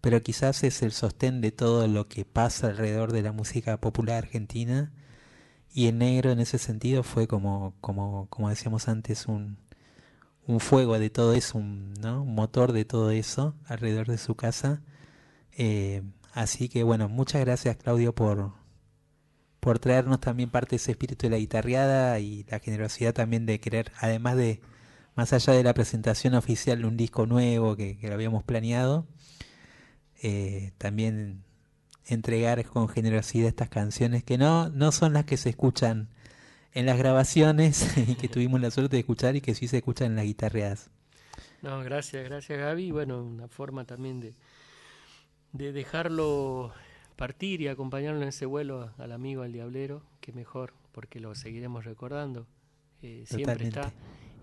pero 0.00 0.22
quizás 0.22 0.62
es 0.64 0.82
el 0.82 0.92
sostén 0.92 1.40
de 1.40 1.50
todo 1.50 1.88
lo 1.88 2.08
que 2.08 2.24
pasa 2.24 2.68
alrededor 2.68 3.12
de 3.12 3.22
la 3.22 3.32
música 3.32 3.80
popular 3.80 4.18
argentina. 4.24 4.92
Y 5.74 5.88
el 5.88 5.98
negro 5.98 6.30
en 6.30 6.38
ese 6.38 6.58
sentido 6.58 7.02
fue 7.02 7.26
como, 7.26 7.74
como, 7.80 8.28
como 8.30 8.48
decíamos 8.48 8.88
antes, 8.88 9.26
un, 9.26 9.58
un 10.46 10.60
fuego 10.60 10.98
de 10.98 11.10
todo 11.10 11.34
eso, 11.34 11.58
un, 11.58 11.94
¿no? 11.94 12.22
un 12.22 12.34
motor 12.34 12.72
de 12.72 12.84
todo 12.84 13.10
eso 13.10 13.56
alrededor 13.66 14.06
de 14.06 14.18
su 14.18 14.36
casa. 14.36 14.82
Eh, 15.52 16.02
así 16.32 16.68
que 16.68 16.84
bueno, 16.84 17.08
muchas 17.08 17.40
gracias 17.44 17.76
Claudio 17.76 18.14
por, 18.14 18.52
por 19.60 19.78
traernos 19.78 20.20
también 20.20 20.50
parte 20.50 20.70
de 20.70 20.76
ese 20.76 20.92
espíritu 20.92 21.26
de 21.26 21.30
la 21.30 21.38
guitarreada 21.38 22.18
y 22.20 22.44
la 22.44 22.60
generosidad 22.60 23.14
también 23.14 23.46
de 23.46 23.60
querer, 23.60 23.92
además 23.98 24.36
de, 24.36 24.60
más 25.16 25.32
allá 25.32 25.54
de 25.54 25.64
la 25.64 25.74
presentación 25.74 26.34
oficial 26.34 26.82
de 26.82 26.86
un 26.86 26.96
disco 26.96 27.26
nuevo 27.26 27.76
que, 27.76 27.98
lo 28.02 28.14
habíamos 28.14 28.44
planeado, 28.44 29.06
eh, 30.22 30.72
también 30.78 31.43
entregar 32.06 32.64
con 32.66 32.88
generosidad 32.88 33.48
estas 33.48 33.68
canciones 33.68 34.22
que 34.24 34.38
no, 34.38 34.68
no 34.70 34.92
son 34.92 35.12
las 35.14 35.24
que 35.24 35.36
se 35.36 35.50
escuchan 35.50 36.08
en 36.74 36.86
las 36.86 36.98
grabaciones 36.98 37.96
y 38.08 38.14
que 38.16 38.28
tuvimos 38.28 38.60
la 38.60 38.70
suerte 38.70 38.96
de 38.96 39.00
escuchar 39.00 39.36
y 39.36 39.40
que 39.40 39.54
sí 39.54 39.68
se 39.68 39.78
escuchan 39.78 40.08
en 40.08 40.16
las 40.16 40.24
guitarreadas. 40.26 40.90
No, 41.62 41.80
gracias, 41.82 42.24
gracias 42.24 42.58
Gaby. 42.58 42.90
Bueno, 42.90 43.22
una 43.22 43.48
forma 43.48 43.84
también 43.84 44.20
de, 44.20 44.34
de 45.52 45.72
dejarlo 45.72 46.72
partir 47.16 47.60
y 47.62 47.68
acompañarlo 47.68 48.20
en 48.22 48.28
ese 48.28 48.44
vuelo 48.46 48.90
al 48.98 49.12
amigo, 49.12 49.42
al 49.42 49.52
diablero, 49.52 50.02
que 50.20 50.32
mejor, 50.32 50.74
porque 50.92 51.20
lo 51.20 51.34
seguiremos 51.34 51.84
recordando. 51.84 52.46
Eh, 53.02 53.24
siempre 53.26 53.66
está. 53.68 53.92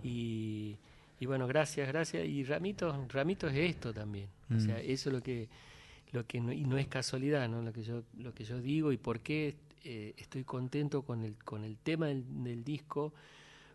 Y, 0.03 0.77
y 1.19 1.25
bueno, 1.27 1.47
gracias, 1.47 1.87
gracias. 1.87 2.25
Y 2.25 2.43
Ramito, 2.43 3.05
Ramito 3.09 3.47
es 3.47 3.55
esto 3.57 3.93
también. 3.93 4.27
O 4.49 4.53
Mm. 4.55 4.59
sea, 4.65 4.79
eso 4.79 5.09
es 5.09 5.13
lo 5.15 5.21
que, 5.21 5.47
lo 6.11 6.25
que 6.27 6.41
no, 6.41 6.51
y 6.51 6.63
no 6.65 6.77
es 6.77 6.87
casualidad, 6.87 7.47
¿no? 7.49 7.61
Lo 7.61 7.71
que 7.73 7.83
yo, 7.83 8.03
lo 8.17 8.33
que 8.33 8.43
yo 8.43 8.59
digo 8.59 8.91
y 8.91 8.97
por 8.97 9.19
qué 9.21 9.55
eh, 9.83 10.13
estoy 10.17 10.43
contento 10.43 11.03
con 11.03 11.23
el, 11.23 11.35
con 11.43 11.63
el 11.63 11.77
tema 11.77 12.07
del, 12.07 12.43
del 12.43 12.63
disco, 12.63 13.13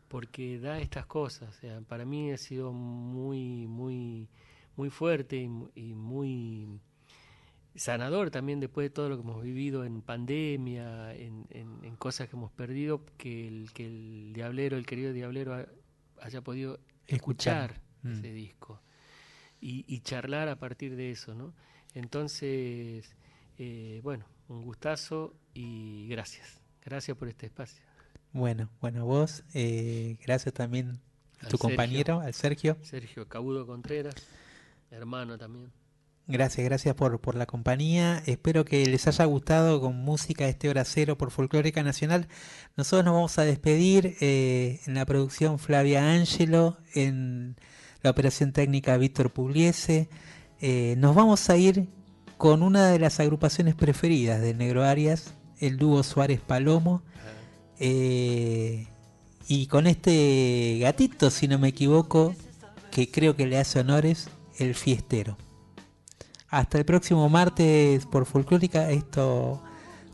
porque 0.08 0.58
da 0.60 0.78
estas 0.80 1.06
cosas. 1.06 1.48
O 1.48 1.52
sea, 1.60 1.80
para 1.80 2.04
mí 2.04 2.30
ha 2.32 2.36
sido 2.38 2.72
muy, 2.72 3.66
muy, 3.66 4.28
muy 4.76 4.90
fuerte 4.90 5.36
y, 5.36 5.48
mu- 5.48 5.70
y 5.74 5.94
muy 5.94 6.68
sanador 7.74 8.30
también 8.30 8.60
después 8.60 8.86
de 8.86 8.90
todo 8.90 9.08
lo 9.08 9.16
que 9.16 9.22
hemos 9.22 9.42
vivido 9.42 9.84
en 9.84 10.00
pandemia, 10.00 11.14
en, 11.14 11.46
en- 11.50 11.84
en 11.84 11.96
cosas 11.96 12.28
que 12.28 12.36
hemos 12.36 12.50
perdido, 12.52 13.02
que 13.18 13.46
el, 13.48 13.72
que 13.72 13.86
el 13.86 14.32
diablero, 14.32 14.76
el 14.76 14.86
querido 14.86 15.12
diablero, 15.12 15.54
ha- 15.54 15.66
haya 16.22 16.40
podido 16.42 16.78
Escuchar. 17.06 17.70
escuchar 17.72 17.86
Mm. 18.02 18.12
ese 18.12 18.32
disco 18.32 18.80
y, 19.60 19.84
y 19.88 20.00
charlar 20.00 20.48
a 20.48 20.58
partir 20.58 20.96
de 20.96 21.10
eso, 21.10 21.34
¿no? 21.34 21.54
Entonces, 21.96 23.16
eh, 23.58 24.00
bueno, 24.02 24.26
un 24.48 24.62
gustazo 24.62 25.34
y 25.54 26.06
gracias. 26.08 26.60
Gracias 26.84 27.16
por 27.16 27.26
este 27.26 27.46
espacio. 27.46 27.82
Bueno, 28.32 28.68
bueno, 28.82 29.06
vos, 29.06 29.44
eh, 29.54 30.18
gracias 30.22 30.52
también 30.52 31.00
a 31.40 31.46
Al 31.46 31.48
tu 31.48 31.56
Sergio. 31.56 31.58
compañero, 31.58 32.20
al 32.20 32.34
Sergio. 32.34 32.76
Sergio 32.82 33.26
Cabudo 33.28 33.66
Contreras, 33.66 34.14
hermano 34.90 35.38
también. 35.38 35.72
Gracias, 36.26 36.66
gracias 36.66 36.94
por, 36.94 37.18
por 37.18 37.34
la 37.34 37.46
compañía. 37.46 38.22
Espero 38.26 38.66
que 38.66 38.84
les 38.84 39.06
haya 39.06 39.24
gustado 39.24 39.80
con 39.80 39.96
música 39.96 40.46
este 40.48 40.68
hora 40.68 40.84
cero 40.84 41.16
por 41.16 41.30
Folclórica 41.30 41.82
Nacional. 41.82 42.28
Nosotros 42.76 43.06
nos 43.06 43.14
vamos 43.14 43.38
a 43.38 43.44
despedir 43.44 44.16
eh, 44.20 44.80
en 44.86 44.94
la 44.94 45.06
producción 45.06 45.58
Flavia 45.58 46.12
Ángelo, 46.12 46.76
en 46.94 47.56
la 48.02 48.10
operación 48.10 48.52
técnica 48.52 48.98
Víctor 48.98 49.32
Pugliese. 49.32 50.10
Eh, 50.60 50.94
nos 50.98 51.14
vamos 51.14 51.48
a 51.50 51.56
ir 51.56 51.88
con 52.38 52.62
una 52.62 52.88
de 52.88 52.98
las 52.98 53.20
agrupaciones 53.20 53.74
preferidas 53.74 54.40
de 54.40 54.54
Negro 54.54 54.84
Arias, 54.84 55.34
el 55.58 55.76
dúo 55.76 56.02
Suárez 56.02 56.40
Palomo. 56.40 57.02
Eh, 57.78 58.86
y 59.48 59.66
con 59.66 59.86
este 59.86 60.78
gatito, 60.80 61.30
si 61.30 61.46
no 61.48 61.58
me 61.58 61.68
equivoco, 61.68 62.34
que 62.90 63.10
creo 63.10 63.36
que 63.36 63.46
le 63.46 63.58
hace 63.58 63.80
honores, 63.80 64.28
el 64.58 64.74
fiestero. 64.74 65.36
Hasta 66.48 66.78
el 66.78 66.84
próximo 66.84 67.28
martes 67.28 68.06
por 68.06 68.24
Folclórica. 68.24 68.90
Esto 68.90 69.62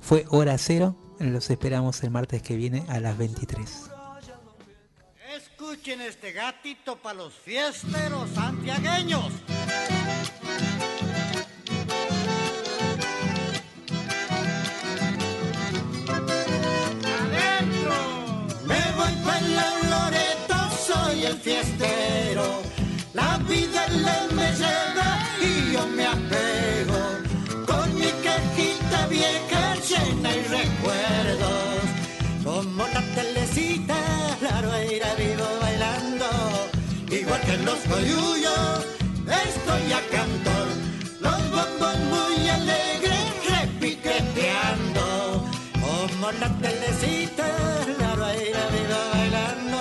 fue 0.00 0.26
Hora 0.28 0.58
Cero. 0.58 0.96
Los 1.18 1.50
esperamos 1.50 2.02
el 2.02 2.10
martes 2.10 2.42
que 2.42 2.56
viene 2.56 2.84
a 2.88 2.98
las 2.98 3.16
23. 3.16 3.91
Escuchen 5.72 6.02
este 6.02 6.32
gatito 6.32 6.96
para 6.96 7.14
los 7.14 7.32
fiesteros 7.32 8.28
santiagueños. 8.34 9.32
Me 18.66 18.82
voy 18.98 19.14
para 19.24 19.38
el 19.38 19.90
Loreto, 19.90 20.56
soy 20.86 21.24
el 21.24 21.38
fiestero. 21.38 22.60
La 23.14 23.38
vida 23.38 23.88
le 23.88 24.34
me 24.34 24.52
lleva 24.52 25.26
y 25.40 25.72
yo 25.72 25.86
me 25.86 26.04
apego. 26.04 27.00
Con 27.66 27.94
mi 27.94 28.10
cajita 28.22 29.06
vieja 29.06 29.74
llena 29.76 30.36
y 30.36 30.42
recuerdos. 30.42 31.82
Como 32.44 32.86
la 32.88 33.00
telecita, 33.14 33.96
la 34.42 34.60
rueira 34.60 35.14
vivo. 35.14 35.51
Igual 37.22 37.40
que 37.42 37.56
los 37.58 37.78
coyullos, 37.92 38.84
estoy 39.46 39.92
a 39.92 40.00
cantor. 40.10 40.68
Los 41.20 41.40
bombos 41.54 41.96
muy 42.10 42.48
alegres, 42.48 43.22
repiqueteando. 43.48 45.06
Como 45.80 46.32
la 46.32 46.48
telecita, 46.58 47.46
la 48.00 48.10
rueira 48.16 48.66
vivo 48.74 49.00
bailando. 49.12 49.80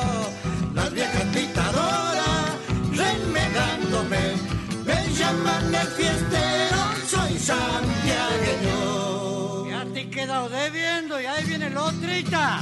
Las 0.75 0.93
viejas 0.93 1.33
dictadoras, 1.33 2.51
remedándome. 2.91 4.23
Me 4.85 4.99
llaman 5.17 5.73
el 5.73 5.87
fiestero, 5.97 6.79
soy 7.07 7.39
santiagueño. 7.39 8.79
Ya 9.67 9.81
te 9.91 10.01
he 10.01 10.09
quedado 10.11 10.47
debiendo 10.47 11.19
y 11.19 11.25
ahí 11.25 11.43
viene 11.45 11.71
la 11.71 11.85
otrita. 11.85 12.61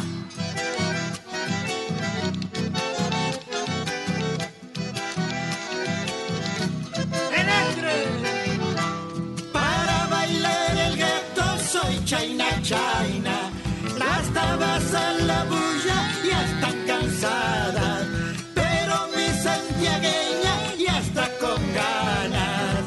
China 12.09 12.49
China. 12.63 13.51
Las 13.99 14.33
tabas 14.33 14.95
a 14.95 15.13
la 15.29 15.43
bulla 15.43 15.99
ya 16.27 16.43
están 16.43 16.77
cansadas. 16.87 18.07
Pero 18.55 18.95
mi 19.15 19.27
santiagueña 19.45 20.55
ya 20.83 20.97
está 21.05 21.29
con 21.37 21.61
ganas. 21.71 22.81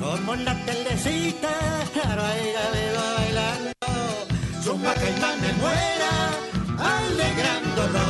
Como 0.00 0.34
la 0.34 0.54
telecita, 0.66 1.52
claro, 1.92 2.22
ahí 2.24 2.52
la 2.58 2.66
veo 2.74 3.02
bailando. 3.18 3.72
Su 4.64 4.76
macaimá 4.76 5.30
me 5.40 5.52
muera, 5.62 6.12
alegrándolo. 6.98 8.06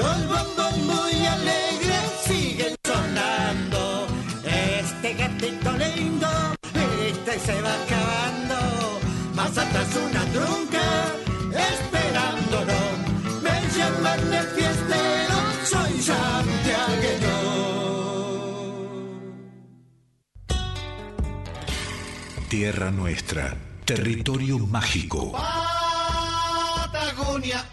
Los 0.00 0.18
bombos 0.32 0.76
muy 0.78 1.26
alegres 1.26 2.04
siguen 2.26 2.74
sonando. 2.86 4.06
Este 4.46 5.12
gatito 5.12 5.72
lindo, 5.72 6.28
este 7.06 7.38
se 7.38 7.60
va 7.60 7.74
acabando. 7.74 8.29
Atrás 9.56 9.96
una 9.96 10.24
trunca, 10.26 10.82
esperándolo. 11.72 12.78
Me 13.42 13.56
llaman 13.76 14.32
el 14.32 14.46
fiestero, 14.46 15.36
soy 15.64 16.00
santiagueño. 16.00 17.38
Tierra 22.48 22.90
nuestra, 22.92 23.56
territorio 23.84 24.58
mágico. 24.60 25.32
Patagonia, 26.92 27.64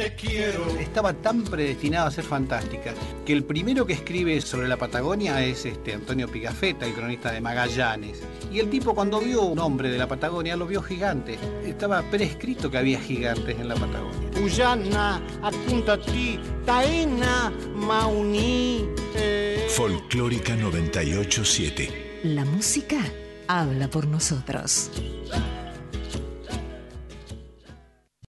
te 0.00 0.14
quiero. 0.14 0.66
Estaba 0.78 1.12
tan 1.12 1.44
predestinada 1.44 2.06
a 2.08 2.10
ser 2.10 2.24
fantástica 2.24 2.94
que 3.26 3.34
el 3.34 3.44
primero 3.44 3.84
que 3.84 3.92
escribe 3.92 4.40
sobre 4.40 4.66
la 4.66 4.78
Patagonia 4.78 5.44
es 5.44 5.66
este 5.66 5.92
Antonio 5.92 6.26
Pigafetta, 6.26 6.86
el 6.86 6.94
cronista 6.94 7.30
de 7.32 7.42
Magallanes. 7.42 8.22
Y 8.50 8.60
el 8.60 8.70
tipo 8.70 8.94
cuando 8.94 9.20
vio 9.20 9.42
un 9.42 9.58
hombre 9.58 9.90
de 9.90 9.98
la 9.98 10.08
Patagonia 10.08 10.56
lo 10.56 10.66
vio 10.66 10.82
gigante. 10.82 11.38
Estaba 11.66 12.02
prescrito 12.10 12.70
que 12.70 12.78
había 12.78 12.98
gigantes 12.98 13.58
en 13.60 13.68
la 13.68 13.74
Patagonia. 13.74 14.30
Uyana, 14.42 15.20
Acuntati, 15.42 16.38
Taena, 16.64 17.52
Mauní. 17.74 18.86
eh. 19.16 19.66
Folclórica 19.68 20.56
987. 20.56 22.20
La 22.24 22.46
música 22.46 22.96
habla 23.48 23.88
por 23.88 24.06
nosotros. 24.06 24.90